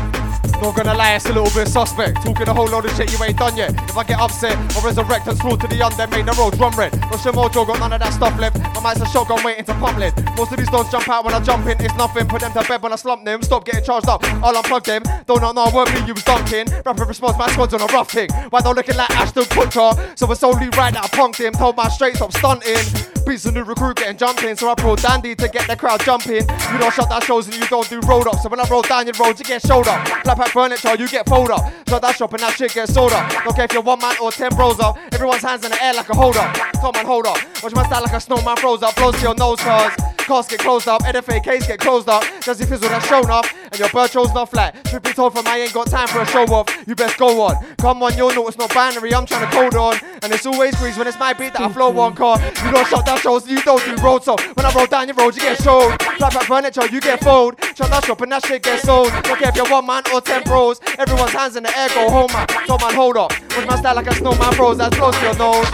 Not 0.62 0.76
gonna 0.76 0.94
lie, 0.94 1.16
it's 1.16 1.26
a 1.26 1.34
little 1.34 1.50
bit 1.50 1.68
suspect. 1.68 2.24
Talking 2.24 2.48
a 2.48 2.54
whole 2.54 2.68
load 2.68 2.86
of 2.86 2.96
shit 2.96 3.12
you 3.12 3.18
ain't 3.26 3.38
done 3.38 3.58
yet. 3.58 3.74
If 3.90 3.98
I 3.98 4.04
get 4.04 4.20
upset 4.20 4.56
or 4.78 4.86
resurrect 4.86 5.28
and 5.28 5.38
to 5.40 5.68
the 5.68 5.82
undead, 5.82 6.12
make 6.12 6.26
the 6.26 6.34
road 6.34 6.56
drum 6.56 6.78
red. 6.78 6.94
Rush 7.10 7.26
your 7.26 7.34
mojo, 7.34 7.66
got 7.66 7.80
none 7.80 7.94
of 7.94 8.00
that 8.00 8.14
stuff 8.14 8.40
left. 8.40 8.60
My 8.76 8.80
mind's 8.80 9.02
a 9.02 9.08
shotgun 9.08 9.44
waiting 9.44 9.66
to 9.66 9.74
pump 9.74 9.98
lead. 9.98 10.14
Most 10.38 10.52
of 10.52 10.60
these 10.60 10.70
don't 10.70 10.90
jump 10.92 11.10
out 11.10 11.26
when 11.26 11.34
I 11.34 11.40
jump 11.40 11.66
in, 11.66 11.82
it's 11.84 11.96
nothing. 11.96 12.28
Put 12.28 12.42
them 12.42 12.54
to 12.54 12.64
bed 12.64 12.82
when 12.84 12.94
I 12.94 12.96
slump 12.96 13.26
them. 13.26 13.42
Stop 13.42 13.66
getting 13.66 13.84
charged 13.84 14.08
up, 14.08 14.24
I'll 14.24 14.54
unplug 14.54 14.84
them. 14.84 15.02
Don't 15.26 15.42
not 15.42 15.56
know 15.56 15.64
I 15.64 15.74
won't 15.74 15.92
be 15.92 16.00
you 16.06 16.14
was 16.14 16.24
dunking. 16.24 16.68
Rapid 16.86 17.08
response, 17.08 17.38
my 17.40 17.50
squad's 17.52 17.74
on 17.74 17.82
a 17.82 17.88
rough 17.88 18.12
thing. 18.12 18.30
Why 18.52 18.62
don't 18.62 18.76
looking 18.76 18.96
like 18.96 19.10
Ashton 19.10 19.44
Kutcher? 19.46 20.18
So 20.18 20.32
it's 20.32 20.44
only 20.44 20.70
right 20.78 20.94
that 20.94 21.04
I 21.04 21.08
punked 21.08 21.44
him. 21.44 21.54
Told 21.54 21.76
my 21.76 21.90
straight 21.90 22.18
stop 22.18 22.34
stunting. 22.34 22.78
Beats 23.26 23.46
a 23.46 23.52
new 23.52 23.64
recruit 23.64 23.98
getting 23.98 24.18
jumped 24.18 24.44
in, 24.44 24.56
so 24.56 24.70
I 24.70 24.76
pro 24.76 24.96
dandy 24.96 25.36
to 25.36 25.48
get 25.48 25.68
the 25.68 25.76
crowd 25.76 26.02
jumping. 26.02 26.42
You 26.42 26.78
don't 26.78 26.94
shut 26.94 27.10
that 27.10 27.24
shows 27.24 27.48
and 27.48 27.56
you 27.56 27.68
don't 27.68 27.88
do 27.90 28.00
road 28.02 28.28
up. 28.28 28.40
So 28.40 28.50
when 28.50 28.60
I 28.60 28.68
roll 28.68 28.82
down 28.82 29.06
your 29.06 29.16
road, 29.20 29.38
you 29.38 29.46
get 29.46 29.62
showed 29.62 29.88
up. 29.88 30.08
Flat 30.24 30.38
pack 30.38 30.51
furniture, 30.52 30.96
you 30.96 31.08
get 31.08 31.28
fold 31.28 31.50
up. 31.50 31.62
Shut 31.88 32.02
that 32.02 32.16
shop 32.16 32.34
and 32.34 32.42
that 32.44 32.54
shit 32.56 32.74
gets 32.74 32.94
sold 32.94 33.14
up. 33.14 33.32
Don't 33.44 33.56
care 33.56 33.66
if 33.66 33.74
you're 33.74 33.82
one 33.82 34.00
man 34.00 34.16
or 34.22 34.32
ten 34.32 34.54
bros 34.56 34.80
up. 34.80 34.98
Everyone's 35.14 35.42
hands 35.42 35.64
in 35.64 35.72
the 35.72 35.84
air 35.84 35.94
like 35.94 36.10
a 36.10 36.16
hold 36.16 36.38
up. 36.38 36.54
Come 36.76 36.96
on, 36.96 37.06
hold 37.06 37.26
up. 37.26 37.38
Watch 37.64 37.74
my 37.74 37.86
style 37.86 38.04
like 38.04 38.14
a 38.14 38.20
snowman 38.20 38.58
froze 38.58 38.84
up. 38.84 38.96
Blows 38.96 39.16
to 39.16 39.22
your 39.22 39.36
nose, 39.36 39.60
cuz. 39.60 40.12
Cars 40.32 40.48
get 40.48 40.60
closed 40.60 40.88
up, 40.88 41.02
NFA 41.02 41.44
case 41.44 41.68
get 41.68 41.80
closed 41.80 42.08
up. 42.08 42.24
He 42.24 42.54
fizzle 42.54 42.90
that's 42.90 43.08
shown 43.08 43.30
up? 43.30 43.46
And 43.72 43.80
your 43.80 43.90
bird 43.90 44.12
chose 44.12 44.34
not 44.34 44.50
flat. 44.50 44.76
Should 44.88 45.04
be 45.04 45.14
told 45.14 45.34
from 45.34 45.48
I 45.48 45.58
ain't 45.58 45.74
got 45.74 45.88
time 45.88 46.08
for 46.08 46.22
a 46.22 46.26
show 46.26 46.46
off. 46.46 46.70
You 46.88 46.96
best 46.96 47.18
go 47.18 47.42
on. 47.42 47.56
Come 47.78 48.04
on, 48.04 48.16
you'll 48.16 48.34
know 48.34 48.48
it's 48.48 48.58
not 48.58 48.74
binary. 48.74 49.14
I'm 49.14 49.26
trying 49.26 49.50
to 49.50 49.52
code 49.54 49.76
on. 49.76 49.98
And 50.22 50.32
it's 50.32 50.46
always 50.46 50.76
grease 50.76 50.98
when 50.98 51.08
it's 51.08 51.20
my 51.20 51.34
beat 51.34 51.54
that 51.54 51.62
I 51.62 51.70
flow 51.70 51.98
on 52.00 52.16
car. 52.16 52.40
You 52.64 52.72
don't 52.72 52.88
shut 52.88 53.06
down 53.06 53.18
shows, 53.20 53.50
you 53.50 53.62
don't 53.64 53.84
do 53.84 53.96
road 54.02 54.24
so. 54.24 54.36
When 54.54 54.66
I 54.66 54.72
roll 54.74 54.86
down 54.86 55.08
your 55.08 55.16
road, 55.16 55.36
you 55.36 55.42
get 55.42 55.62
showed. 55.62 56.00
Flat 56.02 56.34
back 56.34 56.44
furniture, 56.44 56.86
you 56.88 57.02
get 57.02 57.24
fold. 57.24 57.56
Shut 57.76 57.90
that 57.90 58.06
shop 58.06 58.22
and 58.22 58.32
that 58.32 58.46
shit 58.46 58.64
gets 58.64 58.84
sold. 58.84 59.12
Don't 59.24 59.40
care 59.40 59.50
if 59.50 59.56
you're 59.56 59.70
one 59.70 59.86
man 59.86 60.04
or 60.14 60.22
ten 60.22 60.41
bros. 60.44 60.80
Everyone's 60.98 61.32
hands 61.32 61.56
in 61.56 61.64
the 61.64 61.78
air, 61.78 61.90
go 61.90 62.10
home 62.10 62.32
man. 62.34 62.48
So 62.68 62.78
man, 62.78 62.94
hold 62.94 63.18
up. 63.18 63.32
With 63.56 63.68
my 63.68 63.76
style 63.78 63.96
like 63.96 64.08
a 64.08 64.16
snowman 64.16 64.54
froze, 64.54 64.78
that's 64.78 64.96
close 64.96 65.18
to 65.18 65.24
your 65.26 65.38
nose. 65.38 65.70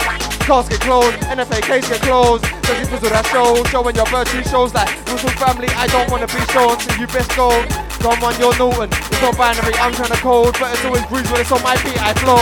Cars 0.48 0.68
get 0.68 0.80
closed, 0.80 1.16
NFA 1.28 1.60
case 1.60 1.88
get 1.88 2.00
closed. 2.00 2.42
Does 2.64 2.80
it 2.80 2.88
fizzle 2.88 3.10
that 3.12 3.26
show? 3.28 3.60
Showing 3.68 3.94
your 3.94 4.08
virtue 4.08 4.42
shows 4.48 4.72
like 4.72 4.88
Russell 5.12 5.28
family, 5.36 5.68
I 5.76 5.86
don't 5.88 6.08
wanna 6.08 6.26
be 6.26 6.40
shown, 6.56 6.72
so 6.80 6.88
you 6.96 7.06
best 7.08 7.28
go. 7.36 7.52
Come 8.00 8.16
on, 8.24 8.32
you're 8.40 8.56
Newton. 8.56 8.88
It's 8.88 9.20
not 9.20 9.36
binary, 9.36 9.76
I'm 9.76 9.92
trying 9.92 10.08
to 10.08 10.20
code, 10.24 10.56
but 10.56 10.72
it's 10.72 10.84
always 10.88 11.04
breeze 11.12 11.28
when 11.28 11.44
it's 11.44 11.52
on 11.52 11.60
my 11.60 11.76
feet, 11.76 12.00
I 12.00 12.16
flow. 12.16 12.40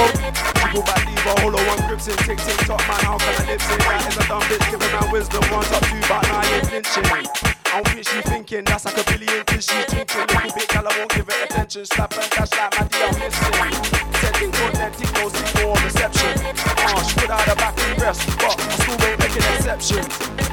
Go 0.70 0.86
back 0.86 1.03
diva, 1.03 1.35
hollow 1.43 1.62
one 1.66 1.82
grips 1.90 2.07
in, 2.07 2.16
tick 2.23 2.39
tick 2.39 2.59
top 2.62 2.78
man, 2.86 3.01
how 3.03 3.19
can 3.19 3.35
I 3.43 3.51
lip 3.51 3.61
sync? 3.61 3.82
That 3.82 4.07
is 4.07 4.16
a 4.23 4.24
dumb 4.28 4.43
bitch, 4.47 4.66
giving 4.70 4.93
man 4.93 5.11
wisdom, 5.11 5.43
one 5.51 5.66
top 5.66 5.82
two, 5.90 5.98
but 6.07 6.23
now 6.31 6.39
I 6.39 6.47
ain't 6.55 6.66
flinching. 6.70 7.11
I 7.11 7.82
don't 7.82 7.89
think 7.90 8.07
she 8.07 8.20
thinking, 8.23 8.65
that's 8.65 8.85
like 8.85 8.98
a 8.98 9.05
billion 9.11 9.44
cause 9.44 9.66
she 9.66 9.77
Little 9.77 10.53
bit 10.55 10.69
gal, 10.69 10.86
I 10.86 10.94
won't 10.98 11.11
give 11.11 11.28
it 11.28 11.56
and 11.74 11.90
like 11.98 12.14
my 12.14 12.86
D, 12.86 12.94
I'm 13.02 13.18
missing 13.18 13.51
Setting 14.22 14.52
tick 14.55 15.10
no 15.18 15.26
signal 15.26 15.74
or 15.74 15.78
reception. 15.82 16.30
Uh, 16.62 17.02
put 17.18 17.30
out 17.30 17.43
her 17.43 17.56
back 17.56 17.74
in 17.82 17.97
rest 17.98 18.22
But 18.38 18.55
I 18.55 18.70
still 18.78 18.94
ain't 19.02 19.18
making 19.18 19.43
exceptions 19.51 20.06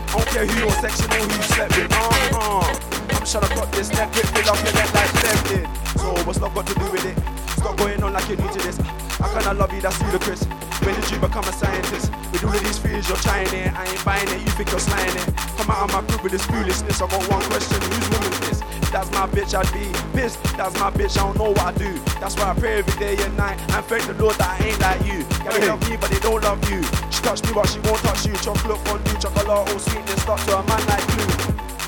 I 0.10 0.18
don't 0.18 0.28
care 0.34 0.46
who 0.46 0.58
your 0.66 0.74
section 0.82 1.06
or 1.14 1.22
who 1.22 1.30
you 1.30 1.44
slept 1.54 1.78
with 1.78 1.94
uh-uh. 1.94 2.66
I'm 3.14 3.26
trying 3.30 3.46
to 3.46 3.50
cut 3.54 3.72
this 3.74 3.90
neck, 3.94 4.10
rip 4.16 4.26
it 4.26 4.50
off 4.50 4.58
your 4.66 4.74
neck 4.74 4.90
like 4.94 5.14
did 5.14 5.70
So 6.02 6.18
what's 6.26 6.42
love 6.42 6.56
got 6.56 6.66
to 6.66 6.74
do 6.74 6.88
with 6.90 7.06
it? 7.06 7.18
Stop 7.62 7.78
going 7.78 8.02
on 8.02 8.14
like 8.14 8.28
you're 8.28 8.42
new 8.42 8.50
to 8.50 8.60
this. 8.66 8.80
I 9.22 9.54
love 9.54 9.72
you, 9.72 9.82
that's 9.82 10.02
ludicrous. 10.02 10.44
When 10.82 10.96
did 10.96 11.12
you 11.12 11.20
become 11.20 11.46
a 11.46 11.54
scientist? 11.54 12.12
With 12.32 12.44
all 12.44 12.54
of 12.54 12.64
these 12.64 12.80
fears 12.80 13.08
you're 13.08 13.18
trying 13.18 13.54
it. 13.54 13.72
I 13.74 13.86
ain't 13.86 14.04
buying 14.04 14.28
it, 14.30 14.42
you 14.42 14.52
think 14.58 14.72
you're 14.72 14.80
slaying 14.80 15.16
it. 15.16 15.30
Come 15.58 15.70
out 15.70 15.90
of 15.90 15.94
my 15.94 16.02
group 16.10 16.24
with 16.24 16.32
this 16.32 16.46
foolishness. 16.46 17.02
I 17.02 17.08
got 17.08 17.22
one 17.30 17.42
question, 17.44 17.82
whose 17.82 18.34
is 18.34 18.40
this? 18.50 18.63
That's 18.94 19.10
my 19.12 19.26
bitch, 19.26 19.58
I'd 19.58 19.66
be 19.74 19.90
pissed. 20.14 20.38
That's 20.56 20.80
my 20.80 20.92
bitch, 20.92 21.18
I 21.18 21.26
don't 21.26 21.36
know 21.36 21.50
what 21.50 21.66
I 21.66 21.72
do. 21.74 21.98
That's 22.22 22.36
why 22.36 22.52
I 22.52 22.54
pray 22.54 22.78
every 22.78 22.94
day 23.00 23.18
and 23.24 23.36
night. 23.36 23.60
And 23.74 23.84
thank 23.86 24.06
the 24.06 24.14
Lord 24.14 24.36
that 24.36 24.62
I 24.62 24.66
ain't 24.68 24.80
like 24.80 25.02
you. 25.04 25.26
Gotta 25.44 25.66
love 25.66 25.90
me, 25.90 25.98
but 25.98 26.12
they 26.12 26.20
don't 26.20 26.44
love 26.44 26.62
you. 26.70 26.84
She 27.10 27.24
touch 27.24 27.42
me, 27.42 27.54
but 27.56 27.66
she 27.68 27.80
won't 27.80 27.98
touch 28.06 28.24
you. 28.28 28.36
Chocolate 28.36 28.78
fondue, 28.86 29.18
chocolate 29.18 29.48
all 29.48 29.66
sweetness 29.80 30.22
Stuck 30.22 30.40
to 30.46 30.60
a 30.60 30.64
man 30.70 30.86
like 30.86 31.10
you. 31.18 31.26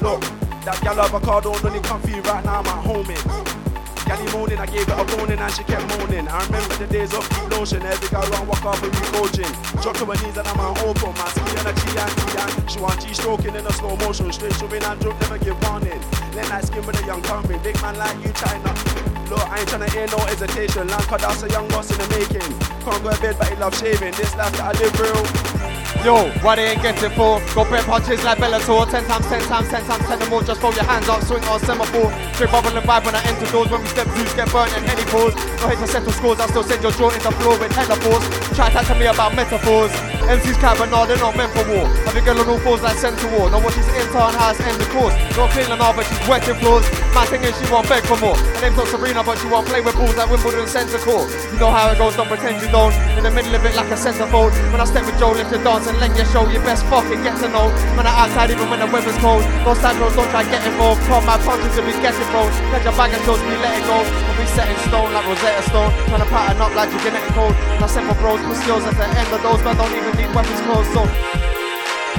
Look, 0.01 0.21
that 0.65 0.79
gal 0.81 0.99
avocado 0.99 1.53
only 1.53 1.79
comfy 1.81 2.19
right 2.21 2.43
now 2.43 2.61
I'm 2.61 2.65
at 2.65 2.83
home 2.83 3.74
Gally 4.05 4.31
moaning, 4.31 4.59
I 4.59 4.65
gave 4.67 4.87
it 4.87 4.93
a 4.93 5.03
boning 5.03 5.39
and 5.39 5.51
she 5.51 5.63
kept 5.63 5.85
moaning. 5.97 6.27
I 6.27 6.45
remember 6.45 6.75
the 6.75 6.87
days 6.87 7.13
of 7.13 7.27
deep 7.29 7.49
lotion, 7.49 7.81
every 7.81 8.09
girl 8.09 8.21
run 8.29 8.47
walk 8.47 8.63
off 8.65 8.83
and 8.83 8.93
re-coaching. 8.93 9.51
Drop 9.81 9.97
to 9.97 10.05
her 10.05 10.17
knees 10.21 10.37
and 10.37 10.47
I'm 10.47 10.59
on 10.59 10.77
open, 10.85 11.13
my 11.17 11.27
ski 11.33 11.41
and 11.57 11.67
a 11.67 11.73
G 11.73 11.81
and 11.97 12.13
T 12.13 12.61
and 12.61 12.71
she 12.71 12.79
want 12.79 13.01
G 13.01 13.13
stroking 13.13 13.55
in 13.55 13.65
a 13.65 13.73
slow 13.73 13.97
motion, 13.97 14.31
straight 14.31 14.53
shoving 14.53 14.83
and 14.83 14.99
drop, 14.99 15.19
never 15.21 15.37
give 15.39 15.57
warning. 15.63 15.99
Let 16.35 16.49
night 16.49 16.65
skin 16.65 16.85
with 16.85 17.01
a 17.01 17.05
young 17.05 17.21
coming, 17.23 17.61
big 17.63 17.81
man 17.81 17.97
like 17.97 18.15
you 18.23 18.31
China. 18.33 19.14
Look, 19.29 19.41
I 19.49 19.59
ain't 19.59 19.69
tryna 19.69 19.89
hear 19.89 20.07
no 20.07 20.19
hesitation. 20.25 20.87
Cause 20.87 21.21
that's 21.21 21.43
a 21.43 21.49
young 21.49 21.67
boss 21.69 21.89
in 21.91 21.97
the 21.97 22.07
making. 22.13 22.45
Can't 22.85 23.01
go 23.03 23.11
to 23.11 23.21
bed, 23.21 23.35
but 23.39 23.47
he 23.49 23.55
love 23.55 23.77
shaving. 23.77 24.13
This 24.13 24.35
life 24.35 24.51
that 24.57 24.75
I 24.75 24.79
live 24.79 24.99
real. 24.99 25.65
Yo, 26.05 26.29
why 26.45 26.53
they 26.53 26.69
ain't 26.69 26.83
get 26.85 27.01
it 27.01 27.09
for? 27.17 27.41
Got 27.57 27.65
bet 27.73 27.85
punches 27.89 28.21
like 28.23 28.37
Bellator. 28.37 28.85
Ten 28.91 29.01
times, 29.09 29.25
ten 29.25 29.41
times, 29.49 29.69
ten 29.69 29.81
times, 29.89 30.05
ten 30.05 30.21
or 30.21 30.29
more. 30.29 30.43
Just 30.43 30.61
throw 30.61 30.69
your 30.69 30.85
hands 30.85 31.09
up, 31.09 31.23
swing 31.23 31.43
on 31.45 31.59
semaphore. 31.65 32.13
Straight 32.37 32.51
bubble 32.53 32.77
and 32.77 32.85
vibe 32.85 33.05
when 33.05 33.15
I 33.15 33.25
enter 33.25 33.49
doors. 33.49 33.71
When 33.73 33.81
we 33.81 33.89
step 33.89 34.05
through, 34.13 34.29
get 34.37 34.51
burnt 34.53 34.69
and 34.77 34.85
any 34.85 35.01
pause. 35.09 35.33
No 35.33 35.65
hate 35.65 35.81
to 35.81 35.87
settle 35.87 36.13
scores, 36.13 36.39
I 36.39 36.45
still 36.45 36.61
send 36.61 36.83
your 36.83 36.91
jaw 36.93 37.09
into 37.09 37.31
floor 37.41 37.57
with 37.57 37.73
hella 37.73 37.97
force. 37.97 38.21
Try 38.53 38.69
to 38.69 38.85
tell 38.85 38.99
me 38.99 39.07
about 39.09 39.33
metaphors. 39.33 39.89
MC's 40.25 40.57
cab, 40.57 40.77
but 40.77 40.89
no, 40.89 41.05
they're 41.05 41.21
not 41.21 41.37
meant 41.37 41.53
for 41.53 41.65
war. 41.69 41.85
I 41.85 42.13
be 42.13 42.21
girl 42.21 42.37
on 42.41 42.49
all 42.49 42.59
fours 42.61 42.81
like 42.81 42.97
center 42.97 43.29
war. 43.37 43.49
Know 43.49 43.61
what 43.61 43.73
she's 43.73 43.85
into 43.93 44.17
and 44.17 44.37
how 44.37 44.49
it's 44.49 44.61
end 44.61 44.77
the 44.81 44.85
course. 44.89 45.13
Not 45.37 45.53
cleaning 45.53 45.77
now, 45.77 45.93
but 45.93 46.05
she's 46.05 46.21
wetting 46.25 46.57
floors. 46.61 46.85
Man 47.13 47.25
thinking 47.29 47.53
she 47.53 47.65
won't 47.69 47.85
beg 47.89 48.01
for 48.09 48.17
more. 48.17 48.33
Her 48.33 48.61
name's 48.61 48.77
not 48.77 48.89
Serena, 48.89 49.14
but 49.23 49.39
she 49.39 49.47
won't 49.47 49.67
play 49.67 49.79
with 49.79 49.95
balls 49.95 50.15
like 50.19 50.27
Wimbledon 50.27 50.67
centre 50.67 50.99
court. 50.99 51.31
You 51.53 51.59
know 51.61 51.71
how 51.71 51.87
it 51.93 51.97
goes, 51.97 52.15
don't 52.19 52.27
pretend 52.27 52.59
you 52.59 52.67
don't. 52.67 52.91
In 53.15 53.23
the 53.23 53.31
middle 53.31 53.55
of 53.55 53.63
it 53.63 53.75
like 53.75 53.87
a 53.87 53.95
centerfold. 53.95 54.51
When 54.73 54.81
I 54.81 54.85
step 54.89 55.05
with 55.07 55.15
Joe, 55.15 55.31
lift 55.31 55.51
the 55.51 55.61
dance 55.63 55.87
and 55.87 55.95
let 56.03 56.11
your 56.17 56.27
show 56.33 56.43
your 56.51 56.63
best 56.67 56.83
fucking 56.91 57.23
get 57.23 57.39
to 57.39 57.47
know. 57.47 57.71
When 57.95 58.03
I 58.03 58.11
outside 58.11 58.51
even 58.51 58.67
when 58.67 58.83
the 58.83 58.89
weather's 58.91 59.15
cold. 59.23 59.45
No 59.63 59.71
sandals, 59.77 60.15
don't 60.19 60.27
try 60.35 60.43
get 60.43 60.65
involved. 60.67 60.99
From 61.07 61.23
my 61.23 61.39
punches 61.47 61.71
to 61.77 61.81
be 61.85 61.95
getting 62.03 62.27
thrown. 62.33 62.51
Catch 62.75 62.83
your 62.83 62.95
bag 62.99 63.15
of 63.15 63.21
shows, 63.23 63.39
we 63.47 63.55
let 63.63 63.77
it 63.79 63.85
go. 63.87 64.03
We'll 64.03 64.35
be 64.35 64.47
set 64.51 64.67
in 64.67 64.77
stone 64.89 65.13
like 65.15 65.23
Rosetta 65.29 65.63
Stone. 65.69 65.91
Trying 66.11 66.23
to 66.25 66.29
pattern 66.33 66.59
up 66.59 66.73
like 66.75 66.91
your 66.91 67.01
genetic 67.05 67.31
code. 67.31 67.55
And 67.77 67.83
I 67.83 67.87
send 67.87 68.09
for 68.11 68.17
bros, 68.19 68.41
put 68.43 68.59
skills 68.59 68.83
at 68.83 68.99
the 68.99 69.07
end 69.07 69.29
of 69.31 69.39
those, 69.39 69.61
but 69.63 69.79
don't 69.79 69.95
even 69.95 70.11
need 70.19 70.31
weapons 70.35 70.59
close. 70.67 70.87
So, 70.91 71.07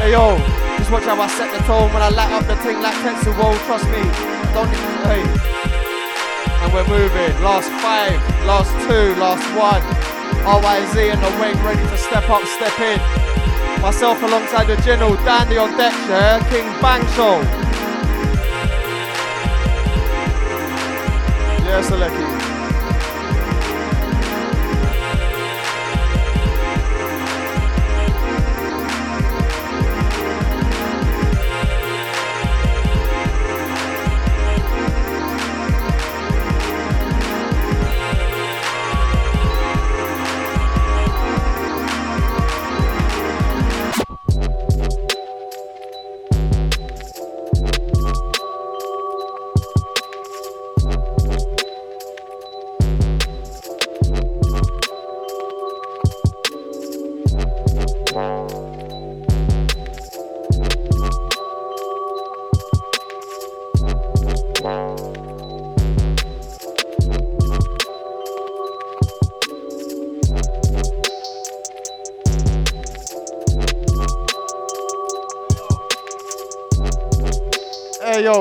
hey 0.00 0.16
yo, 0.16 0.38
just 0.80 0.88
watch 0.88 1.04
how 1.04 1.20
I 1.20 1.28
set 1.28 1.52
the 1.52 1.60
tone 1.68 1.92
when 1.92 2.00
I 2.00 2.08
light 2.08 2.32
up 2.32 2.46
the 2.48 2.56
thing 2.64 2.80
like 2.80 2.96
Tetsuo. 3.04 3.52
Trust 3.66 3.84
me, 3.92 4.00
don't 4.54 4.70
even, 4.70 4.96
hey. 5.10 5.65
And 6.66 6.74
we're 6.74 6.98
moving. 6.98 7.30
Last 7.44 7.70
five, 7.80 8.18
last 8.44 8.72
two, 8.88 9.14
last 9.20 9.46
one. 9.54 9.80
RYZ 10.42 11.12
and 11.12 11.22
the 11.22 11.30
wing 11.40 11.54
ready 11.64 11.80
to 11.88 11.96
step 11.96 12.28
up, 12.28 12.42
step 12.42 12.76
in. 12.80 12.98
Myself 13.80 14.20
alongside 14.20 14.66
the 14.66 14.74
general, 14.82 15.14
Dandy 15.22 15.58
on 15.58 15.76
deck, 15.76 15.94
yeah? 16.08 16.42
King 16.50 16.64
Bang 16.82 17.06
Show. 17.14 17.40
Yeah, 21.62 21.82
Selecki. 21.84 22.35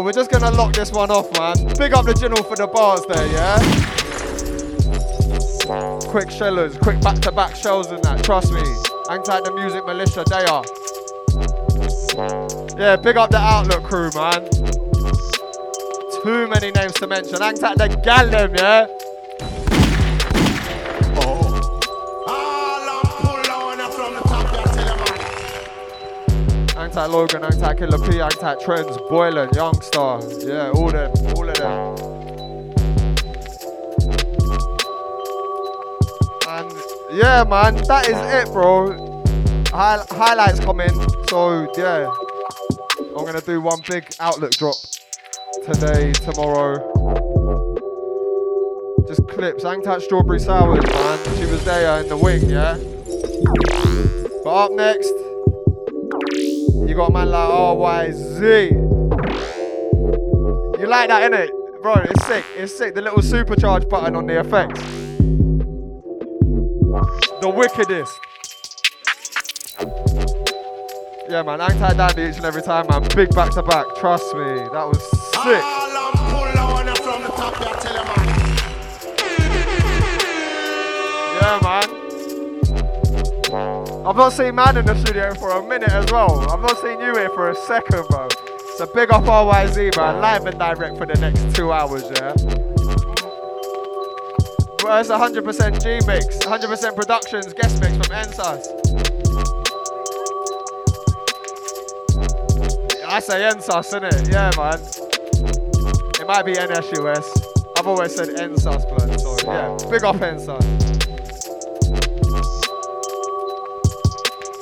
We're 0.01 0.13
just 0.13 0.31
gonna 0.31 0.51
lock 0.51 0.73
this 0.73 0.91
one 0.91 1.11
off, 1.11 1.31
man. 1.37 1.55
Big 1.77 1.93
up 1.93 2.05
the 2.05 2.13
general 2.13 2.43
for 2.43 2.55
the 2.55 2.67
bars 2.67 3.05
there, 3.07 3.27
yeah? 3.27 3.59
Quick 6.09 6.31
shellers, 6.31 6.77
quick 6.77 6.99
back-to-back 7.01 7.55
shells 7.55 7.91
and 7.91 8.03
that, 8.03 8.23
trust 8.23 8.51
me. 8.51 8.63
Hang 9.09 9.23
tight 9.23 9.43
the 9.43 9.51
music 9.51 9.85
militia, 9.85 10.23
they 10.29 10.45
are. 10.45 10.63
Yeah, 12.79 12.95
big 12.95 13.17
up 13.17 13.29
the 13.29 13.37
Outlook 13.37 13.83
crew, 13.83 14.09
man. 14.15 14.49
Too 16.23 16.47
many 16.47 16.71
names 16.71 16.93
to 16.93 17.07
mention. 17.07 17.41
Hang 17.41 17.55
tight 17.55 17.77
the 17.77 17.87
gal 18.03 18.29
yeah? 18.29 18.87
Tight 26.95 27.07
Logan, 27.07 27.41
tight 27.41 27.77
Killer 27.77 27.99
P, 27.99 28.19
tight 28.39 28.61
Trends, 28.61 28.97
Boylan, 29.09 29.49
Youngstar. 29.49 30.47
Yeah, 30.47 30.69
all 30.69 30.89
them, 30.89 31.11
all 31.35 31.49
of 31.49 31.55
them. 31.57 31.95
And 36.47 36.71
yeah, 37.11 37.43
man, 37.43 37.75
that 37.89 38.07
is 38.07 38.15
it, 38.15 38.53
bro. 38.53 38.93
Hi- 39.71 40.05
highlights 40.09 40.61
coming. 40.61 40.93
So 41.27 41.69
yeah, 41.75 42.09
I'm 43.17 43.25
gonna 43.25 43.41
do 43.41 43.59
one 43.59 43.81
big 43.89 44.15
outlook 44.21 44.51
drop 44.51 44.77
today, 45.65 46.13
tomorrow. 46.13 46.79
Just 49.05 49.27
clips. 49.27 49.63
Hang 49.63 49.81
tight 49.81 50.01
Strawberry 50.01 50.39
Sours, 50.39 50.81
man. 50.81 51.19
She 51.35 51.45
was 51.45 51.61
there 51.65 51.99
in 52.01 52.07
the 52.07 52.15
wing, 52.15 52.49
yeah. 52.49 52.77
But 54.45 54.65
up 54.65 54.71
next, 54.71 55.11
you 56.95 57.01
got 57.01 57.09
a 57.09 57.13
man 57.13 57.29
like 57.29 57.49
RYZ. 57.49 58.71
You 60.79 60.87
like 60.87 61.09
that, 61.09 61.29
innit? 61.29 61.49
Bro, 61.81 61.95
it's 62.05 62.25
sick. 62.25 62.45
It's 62.55 62.77
sick. 62.77 62.95
The 62.95 63.01
little 63.01 63.19
supercharge 63.19 63.89
button 63.89 64.15
on 64.15 64.27
the 64.27 64.39
effects. 64.39 64.79
The 67.41 67.49
wickedest. 67.49 68.17
Yeah, 71.29 71.43
man. 71.43 71.59
Tight 71.59 71.97
dandy 71.97 72.29
each 72.29 72.37
and 72.37 72.45
every 72.45 72.61
time, 72.61 72.87
man. 72.89 73.03
Big 73.13 73.29
back 73.35 73.51
to 73.55 73.61
back. 73.61 73.87
Trust 73.97 74.33
me. 74.33 74.55
That 74.71 74.87
was 74.87 75.01
sick. 75.43 75.63
Yeah, 81.41 81.59
man. 81.61 81.94
I've 84.07 84.15
not 84.15 84.33
seen 84.33 84.53
man 84.53 84.77
in 84.77 84.85
the 84.85 84.93
studio 84.99 85.33
for 85.33 85.49
a 85.49 85.67
minute 85.67 85.89
as 85.89 86.11
well. 86.11 86.39
I've 86.51 86.61
not 86.61 86.77
seen 86.77 86.99
you 86.99 87.15
here 87.15 87.29
for 87.29 87.49
a 87.49 87.55
second, 87.55 88.07
bro. 88.07 88.27
So 88.77 88.85
big 88.93 89.11
up 89.11 89.23
RYZ, 89.23 89.97
man. 89.97 90.21
Live 90.21 90.45
and 90.45 90.59
direct 90.59 90.99
for 90.99 91.07
the 91.07 91.15
next 91.15 91.55
two 91.55 91.71
hours, 91.71 92.03
yeah? 92.03 92.35
Well, 94.83 94.99
it's 94.99 95.09
100% 95.09 95.81
G 95.81 96.05
mix, 96.05 96.37
100% 96.37 96.95
productions, 96.95 97.51
guest 97.53 97.81
mix 97.81 97.93
from 97.97 98.15
NSAS. 98.15 98.67
I 103.07 103.19
say 103.21 103.41
NSAS, 103.41 103.91
innit? 103.91 104.31
Yeah, 104.31 104.51
man. 104.55 104.79
It 106.21 106.27
might 106.27 106.45
be 106.45 106.53
NSUS. 106.53 107.25
I've 107.75 107.87
always 107.87 108.15
said 108.15 108.29
NSAS, 108.29 108.87
blood. 108.87 109.19
So 109.19 109.35
yeah, 109.45 109.75
big 109.89 110.03
up 110.03 110.17
NSAS. 110.17 110.84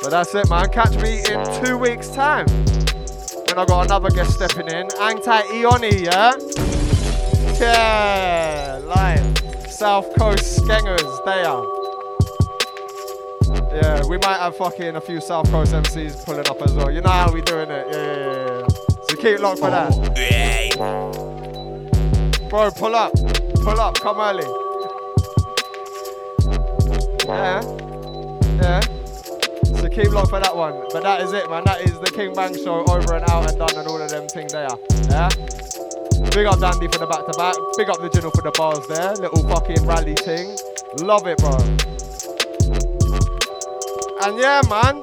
But 0.04 0.10
that's 0.10 0.36
it, 0.36 0.50
man. 0.50 0.70
Catch 0.70 0.98
me 0.98 1.20
in 1.32 1.64
two 1.64 1.78
weeks' 1.78 2.10
time. 2.10 2.46
When 3.48 3.58
I 3.58 3.66
got 3.66 3.86
another 3.86 4.10
guest 4.10 4.34
stepping 4.34 4.68
in. 4.68 4.90
Hang 5.00 5.22
tight, 5.22 5.46
yeah? 5.54 6.34
Yeah, 7.58 8.82
live. 8.84 9.38
South 9.72 10.14
Coast 10.16 10.58
Skengers, 10.58 11.24
they 11.24 11.46
are. 11.46 11.66
Yeah, 13.74 14.06
we 14.06 14.18
might 14.18 14.40
have 14.40 14.58
fucking 14.58 14.98
a 14.98 15.02
few 15.02 15.22
South 15.22 15.50
Coast 15.50 15.72
MCs 15.72 16.26
pulling 16.26 16.50
up 16.50 16.62
as 16.62 16.74
well. 16.74 16.92
You 16.92 17.00
know 17.00 17.10
how 17.10 17.32
we 17.32 17.42
doing 17.42 17.70
it. 17.70 17.88
Yeah, 17.90 18.04
yeah, 18.04 18.18
yeah, 18.18 18.60
yeah. 18.60 18.68
So 19.08 19.16
keep 19.16 19.40
locked 19.40 19.60
for 19.60 19.70
that. 19.70 19.92
Bro, 22.50 22.72
pull 22.72 22.94
up. 22.94 23.14
Pull 23.56 23.80
up. 23.80 23.96
Come 24.02 24.20
early. 24.20 24.46
Yeah. 27.26 27.62
Yeah. 28.62 28.82
Keep 29.94 30.12
locked 30.12 30.32
for 30.32 30.40
that 30.40 30.56
one. 30.56 30.74
But 30.92 31.04
that 31.04 31.22
is 31.22 31.34
it, 31.34 31.48
man. 31.52 31.64
That 31.66 31.82
is 31.82 31.94
the 32.00 32.10
King 32.10 32.34
Bang 32.34 32.58
Show 32.58 32.82
over 32.82 33.14
and 33.14 33.30
out 33.30 33.48
and 33.48 33.60
done 33.60 33.78
and 33.78 33.88
all 33.88 34.02
of 34.02 34.10
them 34.10 34.28
things 34.28 34.52
there. 34.52 34.66
Yeah? 35.06 35.30
Big 36.34 36.50
up 36.50 36.58
Dandy 36.58 36.90
for 36.90 36.98
the 36.98 37.06
back 37.06 37.30
to 37.30 37.34
back. 37.38 37.54
Big 37.78 37.90
up 37.94 38.02
the 38.02 38.10
General 38.10 38.34
for 38.34 38.42
the 38.42 38.50
bars 38.58 38.82
there. 38.90 39.14
Little 39.22 39.46
fucking 39.46 39.86
rally 39.86 40.18
thing. 40.18 40.58
Love 41.06 41.30
it, 41.30 41.38
bro. 41.38 41.54
And 44.26 44.34
yeah, 44.42 44.66
man. 44.66 44.98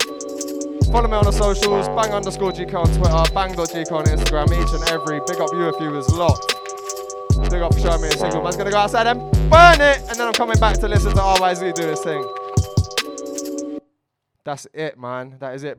Follow 0.90 1.06
me 1.06 1.14
on 1.14 1.22
the 1.22 1.38
socials. 1.38 1.86
Bang 1.94 2.10
underscore 2.10 2.50
GK 2.50 2.74
on 2.74 2.90
Twitter. 2.90 3.22
Bang.gk 3.30 3.94
on 3.94 4.10
Instagram. 4.10 4.50
Each 4.50 4.74
and 4.74 4.82
every. 4.90 5.22
Big 5.22 5.38
up 5.38 5.54
you 5.54 5.70
if 5.70 5.78
you 5.78 5.94
was 5.94 6.10
locked. 6.10 6.50
Big 7.46 7.62
up 7.62 7.78
showing 7.78 8.02
me 8.02 8.08
a 8.08 8.18
single. 8.18 8.42
Man's 8.42 8.56
gonna 8.56 8.74
go 8.74 8.82
outside 8.82 9.06
and 9.06 9.22
burn 9.46 9.78
it. 9.78 10.02
And 10.10 10.18
then 10.18 10.26
I'm 10.26 10.34
coming 10.34 10.58
back 10.58 10.82
to 10.82 10.88
listen 10.88 11.14
to 11.14 11.22
RYZ 11.22 11.78
do 11.78 11.86
his 11.86 12.02
thing. 12.02 12.26
That's 14.44 14.66
it, 14.72 14.98
man. 14.98 15.36
That 15.38 15.54
is 15.54 15.64
it. 15.64 15.78